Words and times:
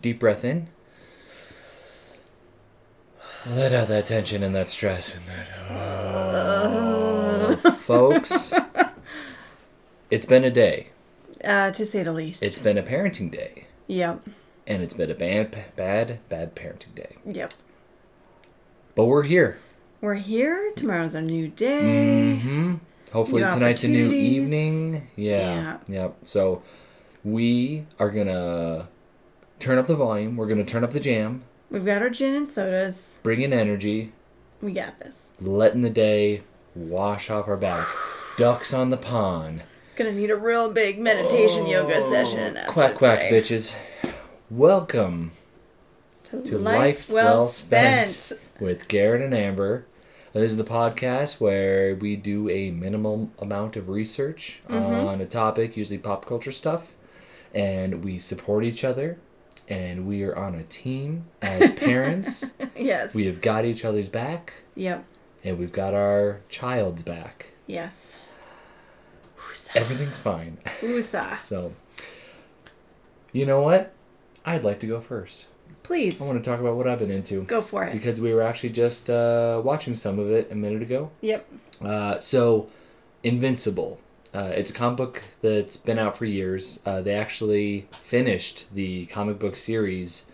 deep 0.00 0.18
breath 0.18 0.44
in. 0.44 0.68
Let 3.46 3.72
out 3.72 3.88
that 3.88 4.06
tension 4.06 4.42
and 4.42 4.54
that 4.54 4.68
stress 4.68 5.14
and 5.14 5.24
that. 5.26 5.48
Oh. 5.70 7.56
Folks, 7.78 8.52
it's 10.10 10.26
been 10.26 10.44
a 10.44 10.50
day. 10.50 10.88
Uh, 11.42 11.70
to 11.70 11.86
say 11.86 12.02
the 12.02 12.12
least. 12.12 12.42
It's 12.42 12.58
been 12.58 12.76
a 12.76 12.82
parenting 12.82 13.30
day. 13.30 13.66
Yep. 13.86 14.28
And 14.66 14.82
it's 14.82 14.92
been 14.92 15.10
a 15.10 15.14
bad, 15.14 15.56
bad, 15.76 16.18
bad 16.28 16.54
parenting 16.54 16.94
day. 16.94 17.16
Yep. 17.24 17.52
But 18.94 19.06
we're 19.06 19.24
here. 19.24 19.60
We're 20.00 20.14
here. 20.14 20.72
Tomorrow's 20.76 21.14
a 21.14 21.22
new 21.22 21.48
day. 21.48 22.40
Mm-hmm. 22.42 22.74
Hopefully 23.12 23.42
New 23.42 23.48
tonight's 23.48 23.84
a 23.84 23.88
new 23.88 24.12
evening. 24.12 25.08
Yeah. 25.16 25.78
Yep. 25.88 26.16
So 26.24 26.62
we 27.24 27.86
are 27.98 28.10
gonna 28.10 28.88
turn 29.58 29.78
up 29.78 29.86
the 29.86 29.96
volume. 29.96 30.36
We're 30.36 30.46
gonna 30.46 30.64
turn 30.64 30.84
up 30.84 30.92
the 30.92 31.00
jam. 31.00 31.42
We've 31.70 31.84
got 31.84 32.02
our 32.02 32.10
gin 32.10 32.34
and 32.34 32.48
sodas. 32.48 33.18
Bring 33.22 33.42
in 33.42 33.52
energy. 33.52 34.12
We 34.62 34.72
got 34.72 34.98
this. 35.00 35.14
Letting 35.40 35.82
the 35.82 35.90
day 35.90 36.42
wash 36.74 37.30
off 37.30 37.48
our 37.48 37.56
back. 37.56 37.86
Ducks 38.36 38.72
on 38.72 38.90
the 38.90 38.96
pond. 38.96 39.62
Gonna 39.96 40.12
need 40.12 40.30
a 40.30 40.36
real 40.36 40.70
big 40.70 40.98
meditation 40.98 41.66
yoga 41.66 42.00
session. 42.02 42.56
Oh, 42.56 42.70
Quack 42.72 42.94
quack, 42.94 43.20
today. 43.20 43.40
bitches. 43.40 43.76
Welcome 44.50 45.32
To, 46.24 46.42
to 46.42 46.58
life, 46.58 47.08
well, 47.10 47.46
spent. 47.48 48.32
with 48.60 48.88
Garrett 48.88 49.22
and 49.22 49.34
Amber. 49.34 49.86
This 50.32 50.52
is 50.52 50.56
the 50.56 50.64
podcast 50.64 51.40
where 51.40 51.94
we 51.96 52.14
do 52.16 52.48
a 52.48 52.70
minimal 52.70 53.30
amount 53.40 53.76
of 53.76 53.88
research 53.88 54.60
Mm-hmm. 54.68 55.06
on 55.08 55.20
a 55.20 55.26
topic, 55.26 55.76
usually 55.76 55.98
pop 55.98 56.26
culture 56.26 56.52
stuff, 56.52 56.94
and 57.52 58.04
we 58.04 58.18
support 58.18 58.64
each 58.64 58.84
other. 58.84 59.18
And 59.68 60.06
we 60.06 60.22
are 60.22 60.34
on 60.36 60.54
a 60.54 60.62
team 60.64 61.26
as 61.42 61.72
parents. 61.74 62.52
yes. 62.76 63.12
we 63.14 63.26
have 63.26 63.40
got 63.40 63.64
each 63.64 63.84
other's 63.84 64.08
back, 64.08 64.54
Yep. 64.74 65.04
and 65.44 65.58
we've 65.58 65.72
got 65.72 65.92
our 65.94 66.40
child's 66.48 67.02
back. 67.02 67.52
Yes. 67.66 68.16
Woosa. 69.38 69.68
Everything's 69.76 70.18
fine. 70.18 70.58
Woosa. 70.80 71.40
So, 71.42 71.74
you 73.32 73.44
know 73.44 73.60
what? 73.60 73.92
I'd 74.46 74.64
like 74.64 74.80
to 74.80 74.86
go 74.86 75.00
first. 75.00 75.46
Please 75.82 76.20
I 76.20 76.24
want 76.24 76.42
to 76.42 76.50
talk 76.50 76.60
about 76.60 76.76
what 76.76 76.86
I've 76.88 76.98
been 76.98 77.10
into. 77.10 77.42
go 77.42 77.60
for 77.62 77.84
it. 77.84 77.92
because 77.92 78.20
we 78.20 78.32
were 78.32 78.42
actually 78.42 78.70
just 78.70 79.08
uh, 79.10 79.60
watching 79.64 79.94
some 79.94 80.18
of 80.18 80.30
it 80.30 80.50
a 80.50 80.54
minute 80.54 80.82
ago. 80.82 81.10
Yep. 81.20 81.46
Uh, 81.84 82.18
so, 82.18 82.68
Invincible. 83.22 84.00
Uh, 84.34 84.52
it's 84.54 84.70
a 84.70 84.74
comic 84.74 84.96
book 84.96 85.22
that's 85.42 85.76
been 85.76 85.98
out 85.98 86.16
for 86.16 86.24
years. 86.24 86.80
Uh, 86.84 87.00
they 87.00 87.14
actually 87.14 87.88
finished 87.92 88.66
the 88.74 89.06
comic 89.06 89.38
book 89.38 89.56
series 89.56 90.26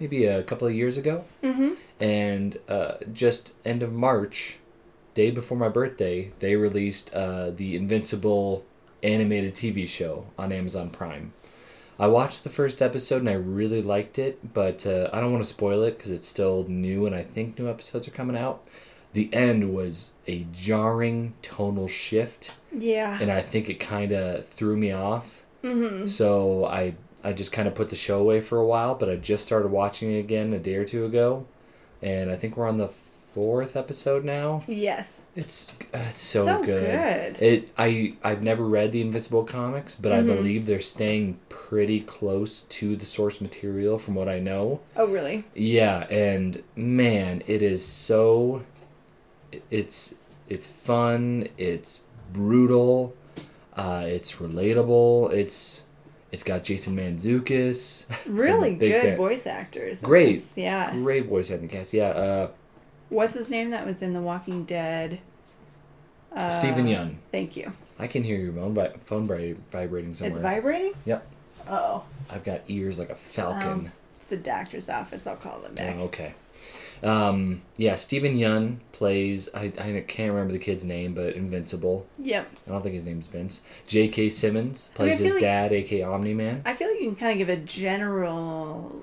maybe 0.00 0.26
a 0.26 0.42
couple 0.42 0.68
of 0.68 0.74
years 0.74 0.96
ago. 0.96 1.24
Mm-hmm. 1.42 1.74
And 2.00 2.58
uh, 2.68 2.94
just 3.12 3.54
end 3.64 3.82
of 3.82 3.92
March, 3.92 4.58
day 5.14 5.30
before 5.30 5.56
my 5.56 5.68
birthday, 5.68 6.32
they 6.40 6.56
released 6.56 7.14
uh, 7.14 7.50
the 7.50 7.76
Invincible 7.76 8.64
animated 9.02 9.54
TV 9.54 9.88
show 9.88 10.26
on 10.38 10.52
Amazon 10.52 10.90
Prime. 10.90 11.32
I 11.98 12.08
watched 12.08 12.44
the 12.44 12.50
first 12.50 12.82
episode 12.82 13.22
and 13.22 13.30
I 13.30 13.34
really 13.34 13.80
liked 13.80 14.18
it, 14.18 14.52
but 14.52 14.86
uh, 14.86 15.08
I 15.12 15.20
don't 15.20 15.32
want 15.32 15.42
to 15.42 15.48
spoil 15.48 15.82
it 15.82 15.96
because 15.96 16.10
it's 16.10 16.28
still 16.28 16.66
new 16.68 17.06
and 17.06 17.14
I 17.14 17.22
think 17.22 17.58
new 17.58 17.70
episodes 17.70 18.06
are 18.06 18.10
coming 18.10 18.36
out. 18.36 18.66
The 19.16 19.32
end 19.32 19.74
was 19.74 20.12
a 20.26 20.46
jarring 20.52 21.32
tonal 21.40 21.88
shift, 21.88 22.52
Yeah. 22.70 23.18
and 23.20 23.32
I 23.32 23.40
think 23.40 23.70
it 23.70 23.80
kind 23.80 24.12
of 24.12 24.46
threw 24.46 24.76
me 24.76 24.92
off. 24.92 25.42
Mm-hmm. 25.64 26.06
So 26.06 26.66
I 26.66 26.94
I 27.24 27.32
just 27.32 27.50
kind 27.50 27.66
of 27.66 27.74
put 27.74 27.88
the 27.90 27.96
show 27.96 28.20
away 28.20 28.40
for 28.42 28.58
a 28.58 28.66
while, 28.66 28.94
but 28.94 29.08
I 29.08 29.16
just 29.16 29.44
started 29.46 29.68
watching 29.72 30.12
it 30.12 30.18
again 30.20 30.52
a 30.52 30.58
day 30.58 30.74
or 30.76 30.84
two 30.84 31.06
ago, 31.06 31.46
and 32.02 32.30
I 32.30 32.36
think 32.36 32.56
we're 32.58 32.68
on 32.68 32.76
the 32.76 32.88
fourth 32.88 33.74
episode 33.76 34.22
now. 34.24 34.62
Yes. 34.66 35.22
It's 35.34 35.72
uh, 35.94 35.98
it's 36.10 36.20
so, 36.20 36.44
So 36.44 36.62
good. 36.64 36.84
good. 36.84 37.42
It 37.42 37.70
I 37.78 38.16
I've 38.22 38.42
never 38.42 38.64
read 38.66 38.92
the 38.92 39.00
Invincible 39.00 39.44
comics, 39.44 39.94
but 39.94 40.12
I 40.12 40.20
Mhm. 40.20 40.26
believe 40.26 40.66
they're 40.66 40.80
staying 40.96 41.38
pretty 41.48 42.00
close 42.00 42.62
to 42.78 42.96
the 42.96 43.06
source 43.06 43.40
material 43.40 43.96
from 43.98 44.14
what 44.14 44.28
I 44.28 44.40
know. 44.40 44.80
Oh, 44.94 45.06
really? 45.06 45.44
Yeah, 45.54 46.06
and 46.10 46.62
man, 46.76 47.42
it 47.46 47.62
is 47.62 47.82
so 47.84 48.62
it's 49.70 50.14
it's 50.48 50.66
fun, 50.66 51.48
it's 51.58 52.04
brutal, 52.32 53.14
uh, 53.76 54.04
it's 54.06 54.32
relatable, 54.36 55.32
it's 55.32 55.84
it's 56.32 56.42
got 56.44 56.64
Jason 56.64 56.96
Mantzoukas. 56.96 58.04
Really 58.26 58.68
I'm 58.70 58.74
a 58.74 58.78
big 58.78 58.92
good 58.92 59.02
fan. 59.02 59.16
voice 59.16 59.46
actors. 59.46 60.02
Great. 60.02 60.32
this. 60.34 60.52
Yeah. 60.56 60.90
Great 60.92 61.26
voice 61.26 61.50
acting 61.50 61.68
cast. 61.68 61.92
Yeah, 61.94 62.08
uh, 62.08 62.48
What's 63.08 63.34
his 63.34 63.50
name 63.50 63.70
that 63.70 63.86
was 63.86 64.02
in 64.02 64.12
The 64.12 64.20
Walking 64.20 64.64
Dead? 64.64 65.20
Uh, 66.34 66.50
Steven 66.50 66.86
Yeun. 66.86 67.14
Thank 67.30 67.56
you. 67.56 67.72
I 67.98 68.08
can 68.08 68.24
hear 68.24 68.36
your 68.38 68.52
phone, 68.52 68.74
vi- 68.74 68.92
phone 69.04 69.26
vibra- 69.28 69.56
vibrating 69.70 70.14
somewhere. 70.14 70.32
It's 70.32 70.40
vibrating? 70.40 70.92
Yep. 71.04 71.26
Oh. 71.68 72.04
I've 72.28 72.44
got 72.44 72.62
ears 72.68 72.98
like 72.98 73.10
a 73.10 73.14
falcon. 73.14 73.68
Um, 73.68 73.92
it's 74.18 74.26
the 74.26 74.36
doctor's 74.36 74.88
office. 74.88 75.26
I'll 75.26 75.36
call 75.36 75.60
them 75.60 75.74
back. 75.74 75.96
Oh, 75.98 76.04
okay. 76.04 76.34
Um, 77.02 77.62
yeah, 77.76 77.94
Steven 77.96 78.36
Yeun 78.36 78.78
plays. 78.92 79.48
I, 79.54 79.64
I 79.78 80.04
can't 80.06 80.32
remember 80.32 80.52
the 80.52 80.58
kid's 80.58 80.84
name, 80.84 81.14
but 81.14 81.34
Invincible. 81.34 82.06
Yep. 82.18 82.48
I 82.66 82.70
don't 82.70 82.82
think 82.82 82.94
his 82.94 83.04
name's 83.04 83.28
Vince. 83.28 83.62
J.K. 83.86 84.30
Simmons 84.30 84.90
I 84.98 85.02
mean, 85.02 85.12
I 85.12 85.14
plays 85.16 85.18
his 85.22 85.32
like- 85.34 85.42
dad, 85.42 85.72
aka 85.72 86.02
Omni 86.02 86.34
Man. 86.34 86.62
I 86.64 86.74
feel 86.74 86.88
like 86.90 87.00
you 87.00 87.08
can 87.08 87.16
kind 87.16 87.32
of 87.32 87.38
give 87.46 87.48
a 87.48 87.60
general 87.62 89.02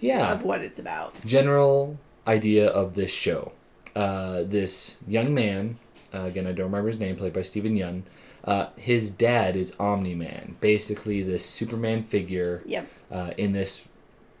Yeah, 0.00 0.32
of 0.32 0.42
what 0.42 0.60
it's 0.62 0.78
about. 0.78 1.14
general 1.24 1.98
idea 2.26 2.68
of 2.68 2.94
this 2.94 3.12
show. 3.12 3.52
Uh, 3.96 4.42
this 4.44 4.98
young 5.08 5.34
man, 5.34 5.78
uh, 6.14 6.20
again, 6.22 6.46
I 6.46 6.52
don't 6.52 6.66
remember 6.66 6.88
his 6.88 7.00
name, 7.00 7.16
played 7.16 7.32
by 7.32 7.42
Steven 7.42 7.74
Yeun. 7.76 8.02
Uh, 8.44 8.68
his 8.76 9.10
dad 9.10 9.54
is 9.56 9.74
Omni 9.78 10.14
Man, 10.14 10.56
basically 10.60 11.22
this 11.22 11.44
Superman 11.44 12.04
figure 12.04 12.62
Yep. 12.64 12.86
uh, 13.10 13.30
in 13.36 13.52
this 13.52 13.86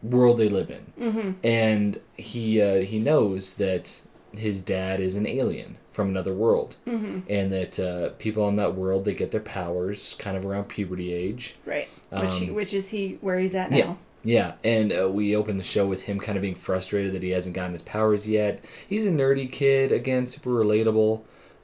world 0.02 0.38
they 0.38 0.48
live 0.48 0.70
in. 0.70 0.92
Mm-hmm. 1.12 1.30
and 1.46 2.00
he 2.16 2.60
uh, 2.60 2.80
he 2.80 2.98
knows 2.98 3.54
that 3.54 4.00
his 4.36 4.60
dad 4.60 5.00
is 5.00 5.16
an 5.16 5.26
alien 5.26 5.76
from 5.92 6.08
another 6.08 6.32
world, 6.32 6.76
Mm-hmm. 6.86 7.20
and 7.28 7.50
that 7.52 7.78
uh, 7.80 8.10
people 8.18 8.44
on 8.44 8.56
that 8.56 8.74
world 8.76 9.04
they 9.04 9.12
get 9.14 9.32
their 9.32 9.40
powers 9.40 10.14
kind 10.18 10.36
of 10.36 10.46
around 10.46 10.64
puberty 10.68 11.12
age. 11.12 11.56
Right. 11.66 11.88
Which 12.10 12.36
he, 12.36 12.48
Um, 12.48 12.54
which 12.54 12.72
is 12.72 12.90
he 12.90 13.18
where 13.20 13.38
he's 13.38 13.54
at 13.54 13.70
now? 13.70 13.76
yeah. 13.76 13.94
Yeah, 14.22 14.52
and 14.62 14.92
uh, 14.92 15.08
we 15.10 15.34
open 15.34 15.56
the 15.56 15.64
show 15.64 15.86
with 15.86 16.02
him 16.02 16.20
kind 16.20 16.36
of 16.36 16.42
being 16.42 16.54
frustrated 16.54 17.14
that 17.14 17.22
he 17.22 17.30
hasn't 17.30 17.54
gotten 17.56 17.72
his 17.72 17.80
powers 17.80 18.28
yet. 18.28 18.62
He's 18.86 19.06
a 19.06 19.10
nerdy 19.10 19.50
kid, 19.50 19.92
again, 19.92 20.26
super 20.26 20.50
relatable. 20.50 21.22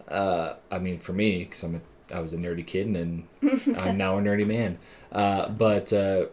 Uh, 0.08 0.54
I 0.70 0.78
mean, 0.78 0.98
for 0.98 1.12
me, 1.12 1.40
because 1.44 1.62
I'm 1.62 1.74
a, 1.74 2.14
I 2.16 2.20
was 2.20 2.32
a 2.32 2.38
nerdy 2.38 2.66
kid, 2.66 2.86
and 2.86 2.96
then 3.42 3.74
I'm 3.76 3.98
now 3.98 4.16
a 4.16 4.22
nerdy 4.22 4.46
man. 4.46 4.78
Uh, 5.12 5.50
but 5.50 5.92
uh, 5.92 6.26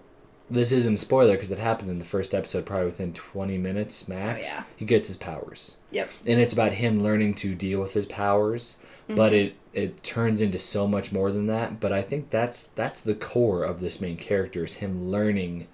this 0.50 0.72
isn't 0.72 0.96
a 0.96 0.98
spoiler 0.98 1.34
because 1.34 1.52
it 1.52 1.60
happens 1.60 1.90
in 1.90 2.00
the 2.00 2.06
first 2.06 2.34
episode, 2.36 2.66
probably 2.66 2.86
within 2.86 3.14
20 3.14 3.58
minutes 3.58 4.08
max. 4.08 4.48
Oh, 4.52 4.56
yeah. 4.58 4.64
He 4.76 4.86
gets 4.86 5.08
his 5.08 5.18
powers, 5.18 5.78
Yep. 5.92 6.12
and 6.26 6.40
it's 6.40 6.54
about 6.54 6.74
him 6.74 7.02
learning 7.02 7.36
to 7.36 7.56
deal 7.56 7.80
with 7.80 7.94
his 7.94 8.06
powers. 8.06 8.78
Mm-hmm. 9.08 9.16
But 9.16 9.34
it 9.34 9.56
it 9.74 10.04
turns 10.04 10.40
into 10.42 10.60
so 10.60 10.88
much 10.88 11.12
more 11.12 11.32
than 11.32 11.48
that. 11.48 11.80
But 11.80 11.92
I 11.92 12.02
think 12.02 12.30
that's 12.30 12.68
that's 12.68 13.02
the 13.02 13.16
core 13.16 13.64
of 13.64 13.80
this 13.82 14.00
main 14.00 14.16
character 14.18 14.64
is 14.64 14.76
him 14.76 15.10
learning 15.10 15.68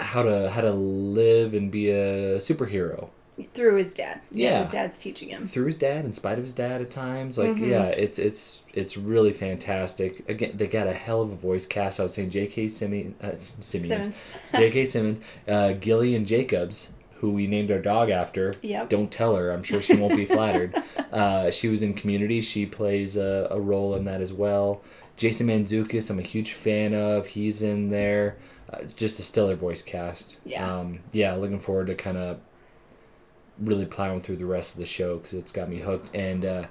how 0.00 0.22
to 0.22 0.50
how 0.50 0.60
to 0.60 0.70
live 0.72 1.52
and 1.54 1.70
be 1.70 1.90
a 1.90 2.36
superhero 2.38 3.08
Through 3.54 3.76
his 3.76 3.94
dad. 3.94 4.20
Yeah. 4.30 4.62
His 4.62 4.72
dad's 4.72 4.98
teaching 4.98 5.28
him. 5.28 5.46
through 5.46 5.66
his 5.66 5.76
dad 5.76 6.04
in 6.04 6.12
spite 6.12 6.38
of 6.38 6.44
his 6.44 6.52
dad 6.52 6.80
at 6.80 6.90
times 6.90 7.38
like 7.38 7.50
Mhm. 7.54 7.68
yeah 7.70 7.84
it's 7.84 8.18
it's 8.18 8.62
it's 8.74 8.96
really 8.96 9.32
fantastic 9.32 10.28
again 10.28 10.52
they 10.54 10.66
got 10.66 10.86
a 10.86 10.92
hell 10.92 11.22
of 11.22 11.30
a 11.30 11.34
voice 11.36 11.66
cast 11.66 12.00
i 12.00 12.02
was 12.02 12.14
saying 12.14 12.30
jk 12.30 12.70
simmons 12.70 13.14
uh, 13.22 13.36
Simmons. 13.36 14.20
jk 14.52 14.86
simmons 14.86 15.20
uh, 15.46 15.72
gillian 15.74 16.24
jacobs 16.24 16.92
who 17.16 17.30
we 17.30 17.46
named 17.46 17.70
our 17.70 17.78
dog 17.80 18.10
after 18.10 18.54
Yep. 18.62 18.88
don't 18.88 19.10
tell 19.12 19.36
her 19.36 19.50
i'm 19.50 19.62
sure 19.62 19.80
she 19.80 19.96
won't 19.96 20.16
be 20.16 20.24
flattered 20.24 20.74
uh, 21.12 21.50
she 21.50 21.68
was 21.68 21.82
in 21.82 21.94
community 21.94 22.40
she 22.40 22.66
plays 22.66 23.16
a, 23.16 23.48
a 23.50 23.60
role 23.60 23.94
in 23.94 24.04
that 24.04 24.20
as 24.20 24.32
well 24.32 24.82
jason 25.16 25.46
mantzoukas 25.48 26.10
i'm 26.10 26.18
a 26.18 26.22
huge 26.22 26.52
fan 26.52 26.94
of 26.94 27.26
he's 27.26 27.62
in 27.62 27.90
there 27.90 28.36
uh, 28.72 28.78
it's 28.80 28.92
just 28.94 29.18
a 29.18 29.22
stellar 29.22 29.54
voice 29.56 29.82
cast 29.82 30.36
Yeah. 30.44 30.78
um, 30.78 31.00
yeah 31.12 31.34
looking 31.34 31.60
forward 31.60 31.86
to 31.88 31.94
kind 31.94 32.16
of 32.16 32.38
really 33.60 33.86
plowing 33.86 34.20
through 34.20 34.36
the 34.36 34.46
rest 34.46 34.74
of 34.74 34.80
the 34.80 34.86
show 34.86 35.18
because 35.18 35.34
it's 35.34 35.52
got 35.52 35.68
me 35.68 35.78
hooked 35.78 36.14
and 36.14 36.44
uh, 36.44 36.66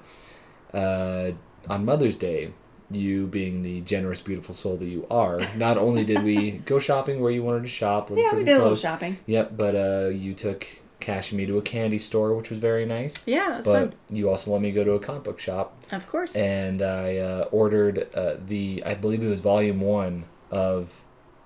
uh, 0.74 1.32
on 1.70 1.86
mother's 1.86 2.16
day 2.16 2.52
you 2.90 3.28
being 3.28 3.64
the 3.64 3.82
generous 3.82 4.22
beautiful 4.22 4.56
soul 4.56 4.78
that 4.78 4.86
you 4.86 5.06
are 5.12 5.42
not 5.58 5.78
only 5.78 6.06
did 6.06 6.24
we 6.24 6.52
go 6.60 6.80
shopping 6.80 7.20
where 7.20 7.32
you 7.32 7.44
wanted 7.44 7.64
to 7.64 7.68
shop 7.70 8.10
Yeah, 8.10 8.30
for 8.30 8.38
we 8.38 8.44
did 8.44 8.58
a 8.58 8.62
little 8.62 8.76
shopping. 8.78 9.18
Yep, 9.26 9.58
but 9.58 9.76
uh, 9.76 10.08
you 10.10 10.34
took 10.34 10.66
Cash 11.00 11.32
and 11.32 11.38
me 11.38 11.46
to 11.46 11.58
a 11.60 11.62
candy 11.62 12.00
store, 12.00 12.34
which 12.34 12.50
was 12.50 12.58
very 12.60 12.84
nice. 12.86 13.24
Yeah, 13.28 13.50
that 13.50 13.58
was 13.58 13.66
But 13.68 13.74
fun. 13.92 13.94
you 14.10 14.30
also 14.30 14.52
let 14.52 14.62
me 14.62 14.72
go 14.72 14.84
to 14.84 14.94
a 14.94 15.00
comic 15.00 15.24
book 15.24 15.40
shop, 15.40 15.78
Of 15.92 16.08
course. 16.08 16.36
and 16.36 16.82
I 16.82 17.18
uh, 17.18 17.50
ordered 17.52 18.10
uh, 18.16 18.38
the 18.44 18.82
I 18.86 18.96
believe 18.96 19.22
it 19.22 19.28
was 19.28 19.40
volume 19.42 19.80
one 19.82 20.26
of 20.50 21.02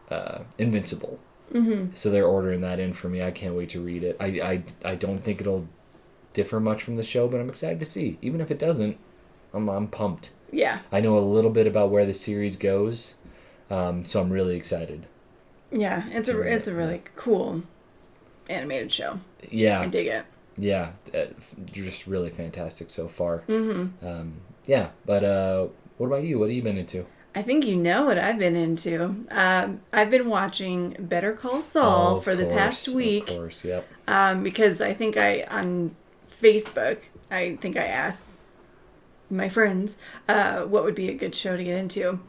uh, 0.09 0.39
Invincible. 0.57 1.19
Mm-hmm. 1.51 1.95
So 1.95 2.09
they're 2.09 2.25
ordering 2.25 2.62
that 2.62 2.80
in 2.80 2.94
for 2.94 3.09
me. 3.09 3.21
I 3.21 3.31
can't 3.31 3.56
wait 3.56 3.69
to 3.69 3.81
read 3.81 4.03
it. 4.03 4.18
I, 4.19 4.25
I, 4.25 4.63
I 4.92 4.95
don't 4.95 5.19
think 5.19 5.42
it'll 5.42 5.68
differ 6.33 6.59
much 6.59 6.81
from 6.83 6.95
the 6.95 7.03
show, 7.03 7.27
but 7.27 7.39
I'm 7.39 7.50
excited 7.50 7.80
to 7.80 7.86
see. 7.86 8.18
Even 8.21 8.39
if 8.42 8.50
it 8.51 8.57
doesn't, 8.59 8.98
I'm, 9.53 9.68
I'm 9.69 9.88
pumped. 9.88 10.31
Yeah. 10.51 10.80
I 10.92 11.01
know 11.01 11.18
a 11.18 11.19
little 11.19 11.51
bit 11.51 11.68
about 11.68 11.89
where 11.89 12.06
the 12.06 12.13
series 12.13 12.56
goes, 12.56 13.15
um, 13.69 14.06
so 14.06 14.21
I'm 14.21 14.30
really 14.31 14.56
excited. 14.56 15.07
Yeah. 15.71 16.03
It's 16.09 16.30
a 16.30 16.42
it's 16.42 16.68
a 16.68 16.75
really 16.75 17.01
cool 17.15 17.63
animated 18.50 18.92
show. 18.92 19.19
Yeah, 19.50 19.80
I 19.81 19.88
dig 19.88 20.07
it. 20.07 20.25
yeah, 20.57 20.92
uh, 21.13 21.27
just 21.65 22.07
really 22.07 22.30
fantastic 22.30 22.89
so 22.89 23.07
far. 23.07 23.44
Mm-hmm. 23.48 24.06
Um, 24.06 24.33
yeah, 24.65 24.89
but 25.06 25.24
uh, 25.24 25.68
what 25.98 26.07
about 26.07 26.24
you? 26.24 26.38
What 26.39 26.50
have 26.50 26.56
you 26.56 26.62
been 26.62 26.77
into? 26.77 27.06
I 27.33 27.41
think 27.41 27.65
you 27.65 27.75
know 27.77 28.05
what 28.05 28.17
I've 28.17 28.37
been 28.39 28.55
into. 28.57 29.25
Um, 29.31 29.79
I've 29.93 30.09
been 30.11 30.27
watching 30.27 30.97
Better 30.99 31.31
Call 31.33 31.61
Saul 31.61 32.17
Oh, 32.17 32.19
for 32.19 32.35
the 32.35 32.45
past 32.45 32.89
week. 32.89 33.29
Of 33.29 33.37
course, 33.37 33.63
yep. 33.63 33.87
um, 34.07 34.43
because 34.43 34.81
I 34.81 34.93
think 34.93 35.15
I 35.17 35.43
on 35.49 35.95
Facebook 36.41 36.97
I 37.29 37.55
think 37.61 37.77
I 37.77 37.85
asked 37.85 38.25
my 39.29 39.47
friends 39.47 39.97
uh, 40.27 40.63
what 40.63 40.83
would 40.83 40.95
be 40.95 41.07
a 41.07 41.13
good 41.13 41.33
show 41.33 41.55
to 41.55 41.63
get 41.63 41.77
into. 41.77 42.19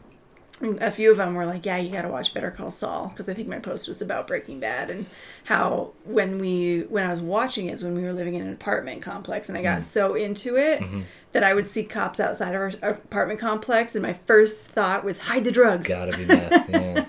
And 0.61 0.81
a 0.81 0.91
few 0.91 1.11
of 1.11 1.17
them 1.17 1.33
were 1.33 1.45
like, 1.45 1.65
"Yeah, 1.65 1.77
you 1.77 1.89
got 1.91 2.03
to 2.03 2.09
watch 2.09 2.33
Better 2.33 2.51
Call 2.51 2.71
Saul," 2.71 3.07
because 3.09 3.27
I 3.27 3.33
think 3.33 3.49
my 3.49 3.59
post 3.59 3.87
was 3.89 4.01
about 4.01 4.27
Breaking 4.27 4.59
Bad 4.61 4.89
and 4.91 5.07
how 5.45 5.91
when 6.05 6.37
we 6.39 6.81
when 6.89 7.03
I 7.03 7.09
was 7.09 7.19
watching 7.19 7.67
it 7.67 7.73
is 7.73 7.83
when 7.83 7.95
we 7.95 8.03
were 8.03 8.13
living 8.13 8.35
in 8.35 8.43
an 8.43 8.53
apartment 8.53 9.01
complex 9.01 9.49
and 9.49 9.57
I 9.57 9.61
Mm. 9.61 9.63
got 9.65 9.81
so 9.81 10.13
into 10.15 10.55
it 10.55 10.79
Mm-hmm. 10.79 11.01
That 11.33 11.43
I 11.43 11.53
would 11.53 11.67
see 11.67 11.83
cops 11.83 12.19
outside 12.19 12.55
of 12.55 12.61
our 12.61 12.71
our 12.81 12.89
apartment 12.91 13.39
complex 13.39 13.95
and 13.95 14.01
my 14.01 14.13
first 14.13 14.69
thought 14.69 15.03
was 15.03 15.19
hide 15.19 15.43
the 15.43 15.51
drugs. 15.51 15.87
Gotta 15.87 16.17
be 16.17 16.25
meth. 16.25 16.69
Yeah. 16.69 17.05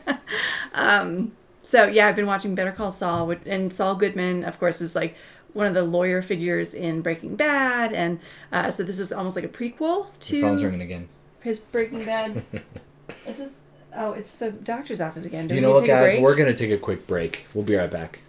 So 1.64 1.86
yeah, 1.86 2.06
I've 2.08 2.14
been 2.14 2.26
watching 2.26 2.54
Better 2.54 2.72
Call 2.72 2.90
Saul, 2.90 3.34
and 3.46 3.72
Saul 3.72 3.96
Goodman, 3.96 4.44
of 4.44 4.58
course, 4.60 4.82
is 4.82 4.94
like 4.94 5.16
one 5.54 5.66
of 5.66 5.72
the 5.72 5.82
lawyer 5.82 6.20
figures 6.20 6.74
in 6.74 7.00
Breaking 7.00 7.36
Bad, 7.36 7.92
and 7.94 8.20
uh, 8.52 8.70
so 8.70 8.82
this 8.82 8.98
is 8.98 9.12
almost 9.12 9.34
like 9.34 9.46
a 9.46 9.48
prequel 9.48 10.08
Your 10.30 10.42
phone's 10.42 10.60
to 10.60 10.66
ringing 10.66 10.82
again. 10.82 11.08
his 11.40 11.58
Breaking 11.60 12.04
Bad. 12.04 12.44
this 13.24 13.40
is 13.40 13.52
oh, 13.96 14.12
it's 14.12 14.32
the 14.32 14.50
doctor's 14.50 15.00
office 15.00 15.24
again. 15.24 15.48
Do 15.48 15.54
you 15.54 15.62
know 15.62 15.72
what, 15.72 15.86
guys? 15.86 16.20
We're 16.20 16.36
gonna 16.36 16.52
take 16.52 16.70
a 16.70 16.78
quick 16.78 17.06
break. 17.06 17.46
We'll 17.54 17.64
be 17.64 17.76
right 17.76 17.90
back. 17.90 18.20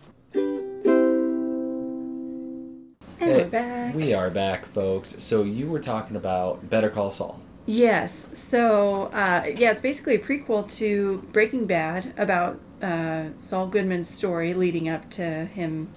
And 3.20 3.32
Hey, 3.32 3.44
we're 3.44 3.50
back. 3.50 3.96
We 3.96 4.14
are 4.14 4.30
back, 4.30 4.66
folks. 4.66 5.22
So 5.24 5.44
you 5.44 5.68
were 5.68 5.80
talking 5.80 6.16
about 6.16 6.70
Better 6.70 6.90
Call 6.90 7.12
Saul. 7.12 7.42
Yes. 7.66 8.30
So, 8.34 9.06
uh, 9.06 9.46
yeah, 9.56 9.72
it's 9.72 9.82
basically 9.82 10.16
a 10.16 10.20
prequel 10.20 10.72
to 10.78 11.28
Breaking 11.32 11.66
Bad 11.66 12.14
about 12.18 12.60
uh, 12.82 13.30
Saul 13.38 13.68
Goodman's 13.68 14.10
story 14.10 14.54
leading 14.54 14.88
up 14.88 15.10
to 15.12 15.46
him 15.46 15.90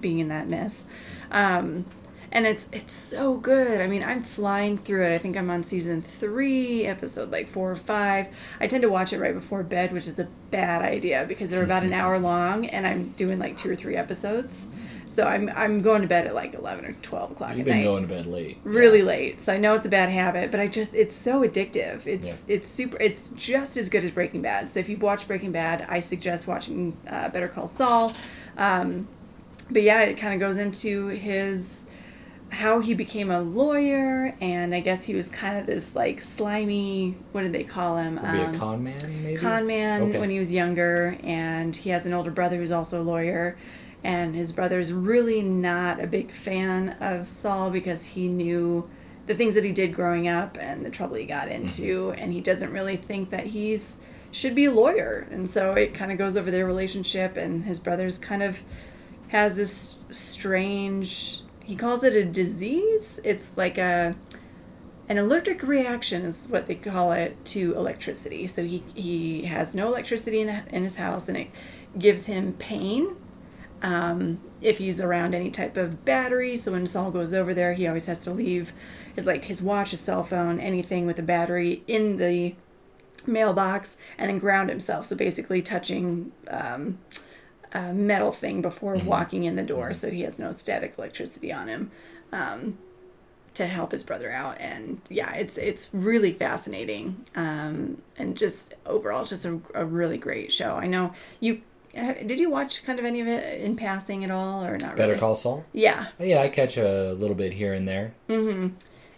being 0.00 0.18
in 0.18 0.28
that 0.28 0.48
mess. 0.48 0.86
Um, 1.30 1.86
and 2.30 2.46
it's 2.46 2.68
it's 2.72 2.92
so 2.92 3.38
good. 3.38 3.80
I 3.80 3.86
mean, 3.86 4.02
I'm 4.02 4.22
flying 4.22 4.76
through 4.76 5.04
it. 5.04 5.14
I 5.14 5.18
think 5.18 5.36
I'm 5.36 5.48
on 5.50 5.62
season 5.62 6.02
three, 6.02 6.84
episode 6.84 7.30
like 7.30 7.48
four 7.48 7.70
or 7.70 7.76
five. 7.76 8.28
I 8.60 8.66
tend 8.66 8.82
to 8.82 8.90
watch 8.90 9.12
it 9.12 9.18
right 9.18 9.32
before 9.34 9.62
bed, 9.62 9.92
which 9.92 10.06
is 10.06 10.18
a 10.18 10.28
bad 10.50 10.82
idea 10.82 11.24
because 11.26 11.50
they're 11.50 11.64
about 11.64 11.82
an 11.82 11.92
hour 11.94 12.18
long, 12.18 12.66
and 12.66 12.86
I'm 12.86 13.10
doing 13.12 13.38
like 13.38 13.56
two 13.56 13.70
or 13.70 13.76
three 13.76 13.96
episodes. 13.96 14.68
So 15.08 15.24
I'm 15.24 15.48
I'm 15.54 15.82
going 15.82 16.02
to 16.02 16.08
bed 16.08 16.26
at 16.26 16.34
like 16.34 16.54
eleven 16.54 16.84
or 16.84 16.92
twelve 17.02 17.30
o'clock 17.30 17.54
You've 17.56 17.64
been 17.64 17.78
night 17.78 17.84
going 17.84 18.02
to 18.02 18.08
bed 18.08 18.26
late. 18.26 18.58
really 18.64 18.98
Yeah. 18.98 19.04
late 19.04 19.40
so 19.40 19.52
i 19.52 19.56
know 19.58 19.74
it's 19.74 19.86
a 19.86 19.88
bad 19.88 20.08
habit 20.08 20.50
but 20.50 20.58
i 20.58 20.66
just 20.66 20.94
it's 20.94 21.14
so 21.14 21.42
addictive 21.42 22.06
it's 22.06 22.44
it's 22.48 22.66
super 22.68 22.96
it's 23.00 23.30
just 23.30 23.76
as 23.76 23.88
good 23.88 24.04
as 24.04 24.10
breaking 24.10 24.42
bad 24.42 24.68
so 24.68 24.80
if 24.80 24.88
you've 24.88 25.02
watched 25.02 25.28
breaking 25.28 25.52
bad 25.52 25.86
i 25.88 26.00
suggest 26.00 26.46
watching 26.48 26.96
uh, 27.08 27.28
better 27.28 27.46
call 27.48 27.68
saul 27.68 28.12
um, 28.58 29.06
but 29.70 29.82
yeah 29.82 30.02
it 30.02 30.14
kind 30.18 30.34
of 30.34 30.40
goes 30.40 30.56
into 30.56 31.06
his 31.08 31.86
how 32.50 32.80
he 32.80 32.94
became 32.94 33.30
a 33.30 33.40
lawyer 33.40 34.34
and 34.40 34.74
i 34.74 34.80
guess 34.80 35.04
he 35.04 35.14
was 35.14 35.28
kind 35.28 35.56
of 35.58 35.66
this 35.66 35.94
like 35.94 36.20
slimy 36.20 37.16
what 37.32 37.42
did 37.42 37.52
they 37.52 37.64
call 37.64 37.96
him 37.98 38.16
Be 38.16 38.20
a 38.22 38.46
Um, 38.46 38.54
con 38.54 38.82
man, 38.84 39.22
maybe. 39.22 39.36
con 39.36 39.66
man 39.66 40.02
Okay. 40.02 40.18
when 40.18 40.30
he 40.30 40.38
was 40.38 40.52
younger, 40.52 41.16
and 41.22 41.74
he 41.76 41.90
has 41.90 42.06
an 42.06 42.12
older 42.12 42.30
brother 42.30 42.56
who's 42.56 42.72
also 42.72 43.02
a 43.02 43.04
lawyer. 43.04 43.56
And 44.06 44.36
his 44.36 44.52
brother's 44.52 44.92
really 44.92 45.42
not 45.42 46.00
a 46.00 46.06
big 46.06 46.30
fan 46.30 46.90
of 47.00 47.28
Saul 47.28 47.70
because 47.70 48.06
he 48.06 48.28
knew 48.28 48.88
the 49.26 49.34
things 49.34 49.56
that 49.56 49.64
he 49.64 49.72
did 49.72 49.92
growing 49.92 50.28
up 50.28 50.56
and 50.60 50.86
the 50.86 50.90
trouble 50.90 51.16
he 51.16 51.26
got 51.26 51.48
mm-hmm. 51.48 51.62
into, 51.62 52.12
and 52.12 52.32
he 52.32 52.40
doesn't 52.40 52.72
really 52.72 52.96
think 52.96 53.30
that 53.30 53.46
he's 53.46 53.98
should 54.30 54.54
be 54.54 54.66
a 54.66 54.70
lawyer. 54.70 55.26
And 55.32 55.50
so 55.50 55.72
it 55.72 55.92
kind 55.92 56.12
of 56.12 56.18
goes 56.18 56.36
over 56.36 56.52
their 56.52 56.64
relationship, 56.64 57.36
and 57.36 57.64
his 57.64 57.80
brother's 57.80 58.16
kind 58.16 58.44
of 58.44 58.62
has 59.28 59.56
this 59.56 60.04
strange. 60.12 61.42
He 61.64 61.74
calls 61.74 62.04
it 62.04 62.14
a 62.14 62.24
disease. 62.24 63.18
It's 63.24 63.56
like 63.56 63.76
a 63.76 64.14
an 65.08 65.18
allergic 65.18 65.64
reaction 65.64 66.24
is 66.24 66.46
what 66.46 66.68
they 66.68 66.76
call 66.76 67.10
it 67.10 67.44
to 67.46 67.74
electricity. 67.74 68.46
So 68.46 68.62
he, 68.62 68.84
he 68.94 69.46
has 69.46 69.74
no 69.74 69.88
electricity 69.88 70.42
in, 70.42 70.48
in 70.48 70.84
his 70.84 70.94
house 70.96 71.28
and 71.28 71.36
it 71.36 71.48
gives 71.98 72.26
him 72.26 72.52
pain 72.52 73.16
um, 73.82 74.40
if 74.60 74.78
he's 74.78 75.00
around 75.00 75.34
any 75.34 75.50
type 75.50 75.76
of 75.76 76.04
battery. 76.04 76.56
So 76.56 76.72
when 76.72 76.86
Saul 76.86 77.10
goes 77.10 77.32
over 77.32 77.54
there, 77.54 77.74
he 77.74 77.86
always 77.86 78.06
has 78.06 78.20
to 78.20 78.30
leave 78.30 78.72
his 79.14 79.26
like 79.26 79.44
his 79.44 79.62
watch, 79.62 79.90
his 79.90 80.00
cell 80.00 80.22
phone, 80.22 80.60
anything 80.60 81.06
with 81.06 81.18
a 81.18 81.22
battery 81.22 81.82
in 81.86 82.16
the 82.16 82.54
mailbox 83.26 83.96
and 84.18 84.30
then 84.30 84.38
ground 84.38 84.70
himself. 84.70 85.06
So 85.06 85.16
basically 85.16 85.62
touching 85.62 86.32
um, 86.48 86.98
a 87.72 87.92
metal 87.92 88.32
thing 88.32 88.62
before 88.62 88.96
walking 89.04 89.44
in 89.44 89.56
the 89.56 89.62
door 89.62 89.92
so 89.92 90.10
he 90.10 90.22
has 90.22 90.38
no 90.38 90.50
static 90.50 90.94
electricity 90.98 91.52
on 91.52 91.68
him. 91.68 91.90
Um, 92.32 92.78
to 93.56 93.66
help 93.66 93.92
his 93.92 94.04
brother 94.04 94.30
out 94.30 94.60
and 94.60 95.00
yeah 95.08 95.32
it's 95.32 95.56
it's 95.56 95.88
really 95.94 96.30
fascinating 96.30 97.24
um 97.34 98.02
and 98.18 98.36
just 98.36 98.74
overall 98.84 99.24
just 99.24 99.46
a, 99.46 99.58
a 99.74 99.82
really 99.82 100.18
great 100.18 100.52
show 100.52 100.74
i 100.74 100.86
know 100.86 101.10
you 101.40 101.62
did 102.26 102.38
you 102.38 102.50
watch 102.50 102.84
kind 102.84 102.98
of 102.98 103.04
any 103.04 103.20
of 103.20 103.26
it 103.26 103.60
in 103.60 103.76
passing 103.76 104.22
at 104.24 104.30
all 104.30 104.64
or 104.64 104.76
not 104.78 104.96
Better 104.96 105.10
really? 105.12 105.20
Call 105.20 105.34
Saul. 105.34 105.64
yeah 105.72 106.08
Oh, 106.20 106.24
yeah, 106.24 106.42
I 106.42 106.48
catch 106.48 106.76
a 106.76 107.12
little 107.14 107.36
bit 107.36 107.54
here 107.54 107.72
and 107.72 107.86
there. 107.88 108.14
Mm-hmm. 108.28 108.74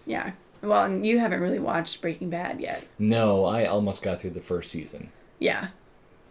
Yeah 0.06 0.32
well 0.62 0.84
and 0.84 1.06
you 1.06 1.18
haven't 1.20 1.40
really 1.40 1.58
watched 1.60 2.00
breaking 2.02 2.30
bad 2.30 2.60
yet 2.60 2.86
No, 2.98 3.44
I 3.44 3.64
almost 3.66 4.02
got 4.02 4.20
through 4.20 4.30
the 4.30 4.40
first 4.40 4.70
season. 4.70 5.10
yeah 5.38 5.68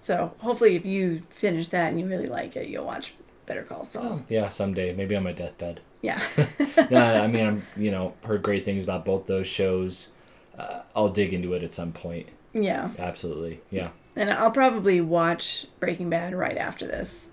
so 0.01 0.33
hopefully 0.39 0.75
if 0.75 0.85
you 0.85 1.23
finish 1.29 1.67
that 1.69 1.91
and 1.91 1.99
you 1.99 2.07
really 2.07 2.27
like 2.27 2.55
it 2.55 2.67
you'll 2.67 2.85
watch 2.85 3.13
better 3.45 3.63
call 3.63 3.85
saul 3.85 4.23
Yeah, 4.29 4.49
someday, 4.49 4.93
maybe 4.93 5.15
on 5.15 5.23
my 5.23 5.31
deathbed. 5.33 5.79
yeah 6.01 6.21
no, 6.91 7.01
I 7.01 7.27
mean, 7.27 7.45
I'm 7.47 7.63
you 7.75 7.89
know 7.91 8.13
heard 8.25 8.41
great 8.43 8.63
things 8.65 8.83
about 8.83 9.03
both 9.05 9.25
those 9.27 9.47
shows. 9.47 10.09
Uh, 10.57 10.81
I'll 10.95 11.09
dig 11.09 11.33
into 11.33 11.53
it 11.53 11.63
at 11.63 11.71
some 11.73 11.91
point. 11.91 12.27
yeah 12.53 12.89
Absolutely, 12.99 13.61
yeah. 13.71 13.89
And 14.17 14.31
i'll 14.31 14.51
probably 14.51 14.99
watch 14.99 15.65
breaking 15.79 16.09
bad 16.09 16.33
right 16.33 16.57
after 16.57 16.85
this 16.87 17.27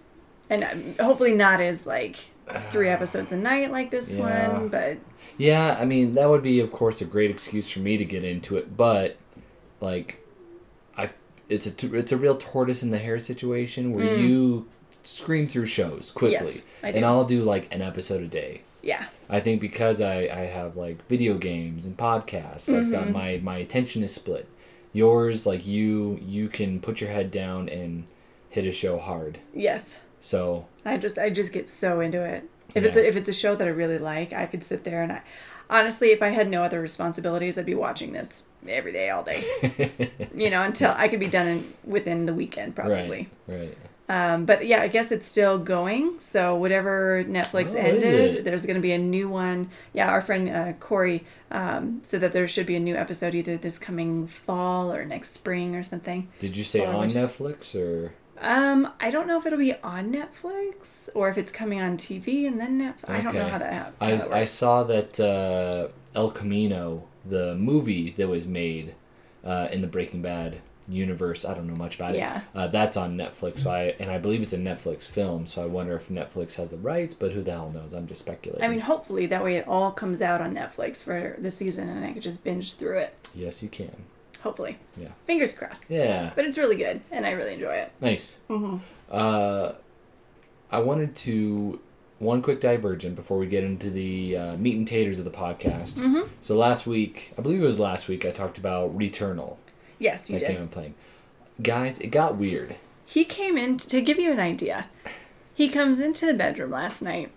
and 0.51 0.63
hopefully 1.01 1.35
not 1.35 1.61
as 1.61 1.87
like 1.87 2.17
three 2.71 2.89
episodes 2.89 3.33
a 3.33 3.37
night 3.37 3.73
like 3.73 3.91
this 3.91 4.15
Yeah. 4.15 4.49
one 4.53 4.69
but 4.69 4.99
Yeah, 5.39 5.77
I 5.81 5.85
mean 5.87 6.13
that 6.13 6.29
would 6.29 6.43
be, 6.43 6.61
of 6.61 6.71
course, 6.71 7.01
a 7.01 7.05
great 7.07 7.31
excuse 7.31 7.69
for 7.71 7.81
me 7.81 7.97
to 7.97 8.05
get 8.05 8.23
into 8.23 8.57
it, 8.59 8.77
but 8.77 9.17
like, 9.81 10.21
I, 10.97 11.09
it's 11.49 11.67
a 11.67 11.97
it's 11.97 12.13
a 12.13 12.17
real 12.19 12.37
tortoise 12.37 12.83
in 12.83 12.91
the 12.91 12.99
hare 12.99 13.19
situation 13.19 13.93
where 13.95 14.17
you 14.17 14.69
scream 15.03 15.49
through 15.49 15.67
shows 15.67 16.11
quickly, 16.11 16.37
Mm. 16.37 16.55
Yes, 16.55 16.63
I 16.83 16.91
do. 16.93 16.97
and 16.99 17.07
I'll 17.07 17.25
do 17.25 17.43
like 17.43 17.75
an 17.75 17.81
episode 17.83 18.23
a 18.23 18.27
day. 18.29 18.61
yeah 18.83 19.07
I 19.31 19.41
think 19.41 19.61
because 19.63 20.01
I, 20.03 20.17
I 20.29 20.45
have 20.59 20.77
like 20.77 20.99
video 21.09 21.35
games 21.39 21.87
and 21.87 21.97
podcasts, 21.97 22.71
like 22.71 22.91
that, 22.91 23.11
my 23.11 23.41
my 23.43 23.57
attention 23.57 24.03
is 24.03 24.15
split. 24.15 24.47
Yours, 24.95 25.45
like 25.45 25.67
you, 25.67 26.19
you 26.23 26.49
can 26.49 26.81
put 26.81 27.03
your 27.03 27.11
head 27.11 27.31
down 27.31 27.69
and 27.69 28.05
hit 28.49 28.65
a 28.65 28.73
show 28.73 28.99
hard. 28.99 29.39
yes 29.53 29.99
So 30.21 30.67
I 30.87 30.97
just 30.97 31.19
I 31.19 31.29
just 31.29 31.53
get 31.53 31.69
so 31.69 32.01
into 32.01 32.25
it. 32.25 32.49
If 32.75 32.83
it's 32.83 32.97
a, 32.97 33.07
if 33.07 33.15
it's 33.15 33.29
a 33.29 33.33
show 33.33 33.55
that 33.55 33.69
I 33.69 33.71
really 33.71 33.99
like, 33.99 34.33
I 34.33 34.47
could 34.47 34.65
sit 34.65 34.85
there 34.85 35.03
and 35.03 35.13
I 35.13 35.23
honestly, 35.69 36.09
if 36.09 36.23
I 36.23 36.29
had 36.29 36.49
no 36.49 36.63
other 36.63 36.81
responsibilities, 36.81 37.59
I'd 37.59 37.67
be 37.67 37.75
watching 37.75 38.13
this 38.13 38.45
every 38.67 38.93
day, 38.93 39.11
all 39.11 39.23
day. 39.23 39.45
you 40.35 40.51
know, 40.51 40.63
until 40.63 40.95
I 40.97 41.09
could 41.09 41.21
be 41.21 41.27
done 41.29 41.47
in, 41.47 41.75
within 41.85 42.27
the 42.27 42.35
weekend, 42.35 42.75
probably. 42.75 43.29
right, 43.47 43.59
right. 43.59 43.79
Um, 44.09 44.45
but 44.45 44.67
yeah, 44.67 44.83
I 44.83 44.89
guess 44.89 45.11
it's 45.11 45.27
still 45.27 45.57
going. 45.59 46.19
So 46.19 46.55
whatever 46.57 47.25
Netflix 47.25 47.75
Oh, 47.75 47.79
ended, 47.79 48.45
there's 48.45 48.67
going 48.67 48.77
to 48.77 48.83
be 48.83 48.93
a 48.93 48.99
new 48.99 49.29
one. 49.29 49.71
Yeah, 49.93 50.09
our 50.11 50.21
friend 50.21 50.49
uh, 50.49 50.73
Corey 50.75 51.25
um, 51.51 52.03
said 52.05 52.21
that 52.21 52.33
there 52.33 52.47
should 52.47 52.67
be 52.67 52.77
a 52.77 52.81
new 52.81 52.97
episode 52.97 53.35
either 53.35 53.57
this 53.57 53.79
coming 53.79 54.27
fall 54.27 54.93
or 54.93 55.05
next 55.05 55.31
spring 55.33 55.75
or 55.75 55.83
something. 55.83 56.29
Did 56.39 56.57
you 56.57 56.65
say 56.65 56.85
on 56.85 57.09
Netflix 57.09 57.75
or? 57.75 58.13
Um, 58.41 58.93
I 59.01 59.11
don't 59.11 59.27
know 59.27 59.39
if 59.39 59.47
it'll 59.47 59.59
be 59.59 59.75
on 59.77 60.13
Netflix 60.13 61.09
or 61.15 61.31
if 61.31 61.39
it's 61.39 61.53
coming 61.53 61.81
on 61.81 61.97
TV 61.97 62.47
and 62.47 62.61
then 62.61 62.79
Netflix. 62.81 63.09
I 63.09 63.21
don't 63.23 63.35
know 63.35 63.49
how 63.49 63.59
that 63.59 63.73
happens. 63.73 64.27
I, 64.27 64.41
I 64.41 64.45
saw 64.45 64.83
that 64.83 65.19
uh, 65.19 65.89
El 66.15 66.31
Camino, 66.31 67.05
the 67.25 67.55
movie 67.55 68.11
that 68.19 68.29
was 68.29 68.47
made 68.47 68.95
uh, 69.45 69.69
in 69.73 69.81
the 69.81 69.87
Breaking 69.87 70.21
Bad 70.21 70.61
universe. 70.89 71.45
I 71.45 71.55
don't 71.55 71.67
know 71.67 71.75
much 71.77 71.95
about 71.97 72.15
Yeah. 72.17 72.39
it. 72.39 72.43
Uh, 72.55 72.67
that's 72.69 72.97
on 72.97 73.17
Netflix. 73.17 73.61
So 73.61 73.71
I 73.71 73.95
and 73.99 74.11
I 74.11 74.19
believe 74.19 74.43
it's 74.43 74.53
a 74.53 74.59
Netflix 74.59 75.07
film. 75.07 75.47
So 75.47 75.63
I 75.63 75.67
wonder 75.67 75.95
if 75.97 76.09
Netflix 76.09 76.57
has 76.57 76.71
the 76.71 76.77
rights, 76.77 77.15
but 77.15 77.33
who 77.33 77.43
the 77.43 77.53
hell 77.53 77.71
knows? 77.71 77.93
I'm 77.93 78.07
just 78.07 78.23
speculating. 78.23 78.65
I 78.65 78.69
mean, 78.69 78.81
hopefully 78.81 79.27
that 79.27 79.43
way 79.45 79.57
it 79.57 79.67
all 79.69 79.91
comes 79.93 80.21
out 80.23 80.41
on 80.41 80.55
Netflix 80.55 81.03
for 81.03 81.37
the 81.39 81.51
season 81.51 81.89
and 81.89 82.05
I 82.05 82.13
could 82.13 82.23
just 82.23 82.45
binge 82.45 82.75
through 82.75 82.99
it. 82.99 83.29
yes, 83.35 83.63
you 83.63 83.69
can. 83.69 84.05
Hopefully. 84.43 84.77
Yeah. 84.97 85.09
Fingers 85.27 85.53
crossed. 85.57 85.89
Yeah. 85.91 86.33
But 86.37 86.45
it's 86.45 86.59
really 86.59 86.77
good 86.77 87.01
and 87.11 87.25
I 87.25 87.31
really 87.31 87.55
enjoy 87.55 87.75
it. 87.77 87.93
Nice. 88.01 88.39
Mm-hmm. 88.51 88.77
Uh, 89.11 89.73
I 90.71 90.81
wanted 90.81 91.15
to 91.17 91.81
one 92.19 92.43
quick 92.43 92.61
divergent 92.61 93.17
before 93.17 93.39
we 93.39 93.47
get 93.47 93.65
into 93.65 93.91
the 93.91 94.37
uh, 94.37 94.57
meat 94.57 94.77
and 94.77 94.87
taters 94.87 95.19
of 95.19 95.25
the 95.25 95.31
podcast. 95.31 95.95
Mhm. 95.95 96.29
So 96.41 96.57
last 96.57 96.87
week, 96.87 97.33
I 97.39 97.43
believe 97.43 97.63
it 97.63 97.67
was 97.67 97.81
last 97.81 98.07
week, 98.09 98.25
I 98.25 98.31
talked 98.31 98.57
about 98.59 98.97
Returnal. 98.97 99.57
Yes, 99.99 100.29
you 100.31 100.39
that 100.39 100.49
did. 100.49 100.61
I'm 100.61 100.69
playing. 100.69 100.95
Guys, 101.63 102.01
it 102.01 102.09
got 102.09 102.37
weird. 102.37 102.77
He 103.07 103.25
came 103.25 103.57
in 103.57 103.77
to 103.79 104.01
give 104.01 104.19
you 104.19 104.33
an 104.33 104.41
idea. 104.41 104.87
He 105.55 105.69
comes 105.69 105.99
into 106.01 106.27
the 106.27 106.35
bedroom 106.35 106.71
last 106.71 107.01
night. 107.03 107.31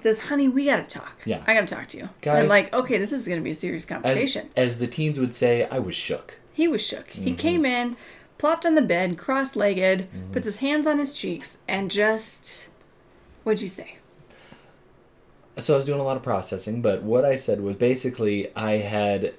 Says, 0.00 0.20
"Honey, 0.20 0.48
we 0.48 0.64
gotta 0.66 0.82
talk. 0.82 1.20
Yeah. 1.24 1.42
I 1.46 1.54
gotta 1.54 1.66
talk 1.66 1.86
to 1.88 1.96
you." 1.98 2.02
and 2.04 2.20
Guys- 2.22 2.42
I'm 2.42 2.48
like, 2.48 2.72
"Okay, 2.72 2.98
this 2.98 3.12
is 3.12 3.28
gonna 3.28 3.40
be 3.42 3.50
a 3.50 3.54
serious 3.54 3.84
As, 3.84 3.88
conversation." 3.88 4.48
as 4.56 4.78
the 4.78 4.86
teens 4.86 5.18
would 5.20 5.34
say, 5.34 5.68
I 5.70 5.78
was 5.78 5.94
shook. 5.94 6.38
He 6.52 6.66
was 6.68 6.84
shook. 6.84 7.08
Mm-hmm. 7.10 7.22
He 7.22 7.34
came 7.34 7.64
in, 7.64 7.96
plopped 8.38 8.64
on 8.66 8.74
the 8.76 8.82
bed, 8.82 9.18
cross-legged, 9.18 10.08
Mm-hmm. 10.10 10.32
puts 10.32 10.46
his 10.46 10.56
hands 10.58 10.86
on 10.86 10.98
his 10.98 11.12
cheeks, 11.12 11.58
and 11.68 11.90
just, 11.90 12.68
what'd 13.44 13.60
you 13.62 13.68
say? 13.68 13.96
So 15.58 15.74
I 15.74 15.76
was 15.76 15.86
doing 15.86 16.00
a 16.00 16.04
lot 16.04 16.16
of 16.16 16.22
processing, 16.22 16.82
but 16.82 17.02
what 17.02 17.24
I 17.24 17.36
said 17.36 17.60
was 17.60 17.76
basically 17.76 18.54
I 18.56 18.78
had. 18.78 19.34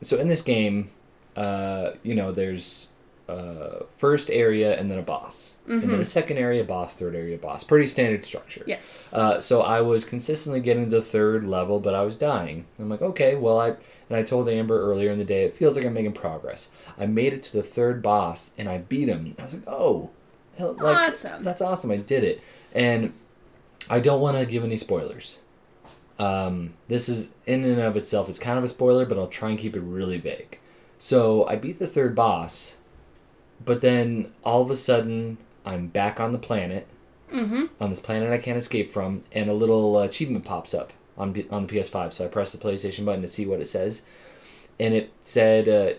So 0.00 0.16
in 0.18 0.26
this 0.28 0.42
game, 0.42 0.90
uh, 1.36 1.92
you 2.02 2.14
know, 2.14 2.32
there's 2.32 2.88
uh, 3.28 3.84
first 3.96 4.30
area 4.30 4.78
and 4.78 4.90
then 4.90 4.98
a 4.98 5.02
boss, 5.02 5.56
and 5.66 5.90
then 5.90 6.00
a 6.00 6.04
second 6.04 6.36
area 6.36 6.62
boss, 6.62 6.94
third 6.94 7.14
area 7.14 7.38
boss. 7.38 7.64
Pretty 7.64 7.86
standard 7.86 8.24
structure. 8.26 8.62
Yes. 8.66 8.98
Uh, 9.12 9.40
so 9.40 9.62
I 9.62 9.80
was 9.80 10.04
consistently 10.04 10.60
getting 10.60 10.84
to 10.84 10.90
the 10.90 11.02
third 11.02 11.44
level, 11.44 11.80
but 11.80 11.94
I 11.94 12.02
was 12.02 12.16
dying. 12.16 12.66
I'm 12.78 12.90
like, 12.90 13.02
okay, 13.02 13.34
well, 13.34 13.58
I 13.58 13.68
and 14.08 14.18
I 14.18 14.22
told 14.22 14.48
Amber 14.48 14.78
earlier 14.78 15.10
in 15.10 15.18
the 15.18 15.24
day, 15.24 15.44
it 15.44 15.56
feels 15.56 15.76
like 15.76 15.86
I'm 15.86 15.94
making 15.94 16.12
progress. 16.12 16.68
I 16.98 17.06
made 17.06 17.32
it 17.32 17.42
to 17.44 17.52
the 17.56 17.62
third 17.62 18.02
boss 18.02 18.52
and 18.58 18.68
I 18.68 18.78
beat 18.78 19.08
him. 19.08 19.34
I 19.38 19.44
was 19.44 19.54
like, 19.54 19.66
oh, 19.66 20.10
hell, 20.58 20.74
like, 20.78 21.14
Awesome. 21.14 21.42
That's 21.42 21.62
awesome. 21.62 21.90
I 21.90 21.96
did 21.96 22.24
it, 22.24 22.42
and 22.74 23.14
I 23.88 24.00
don't 24.00 24.20
want 24.20 24.36
to 24.36 24.44
give 24.44 24.64
any 24.64 24.76
spoilers. 24.76 25.38
Um, 26.18 26.74
this 26.88 27.08
is 27.08 27.30
in 27.46 27.64
and 27.64 27.80
of 27.80 27.96
itself, 27.96 28.28
it's 28.28 28.38
kind 28.38 28.58
of 28.58 28.64
a 28.64 28.68
spoiler, 28.68 29.06
but 29.06 29.18
I'll 29.18 29.26
try 29.26 29.48
and 29.48 29.58
keep 29.58 29.74
it 29.74 29.80
really 29.80 30.18
vague. 30.18 30.58
So 31.04 31.46
I 31.46 31.56
beat 31.56 31.78
the 31.78 31.86
third 31.86 32.14
boss, 32.14 32.76
but 33.62 33.82
then 33.82 34.32
all 34.42 34.62
of 34.62 34.70
a 34.70 34.74
sudden 34.74 35.36
I'm 35.62 35.88
back 35.88 36.18
on 36.18 36.32
the 36.32 36.38
planet 36.38 36.88
Mm-hmm. 37.30 37.64
on 37.78 37.90
this 37.90 38.00
planet 38.00 38.32
I 38.32 38.38
can't 38.38 38.56
escape 38.56 38.90
from, 38.90 39.22
and 39.30 39.50
a 39.50 39.54
little 39.54 39.98
uh, 39.98 40.04
achievement 40.04 40.46
pops 40.46 40.72
up 40.72 40.94
on 41.18 41.34
on 41.50 41.66
the 41.66 41.74
PS5. 41.76 42.14
So 42.14 42.24
I 42.24 42.28
press 42.28 42.52
the 42.52 42.58
PlayStation 42.58 43.04
button 43.04 43.20
to 43.20 43.28
see 43.28 43.44
what 43.44 43.60
it 43.60 43.66
says, 43.66 44.00
and 44.80 44.94
it 44.94 45.12
said, 45.20 45.68
uh, 45.68 45.98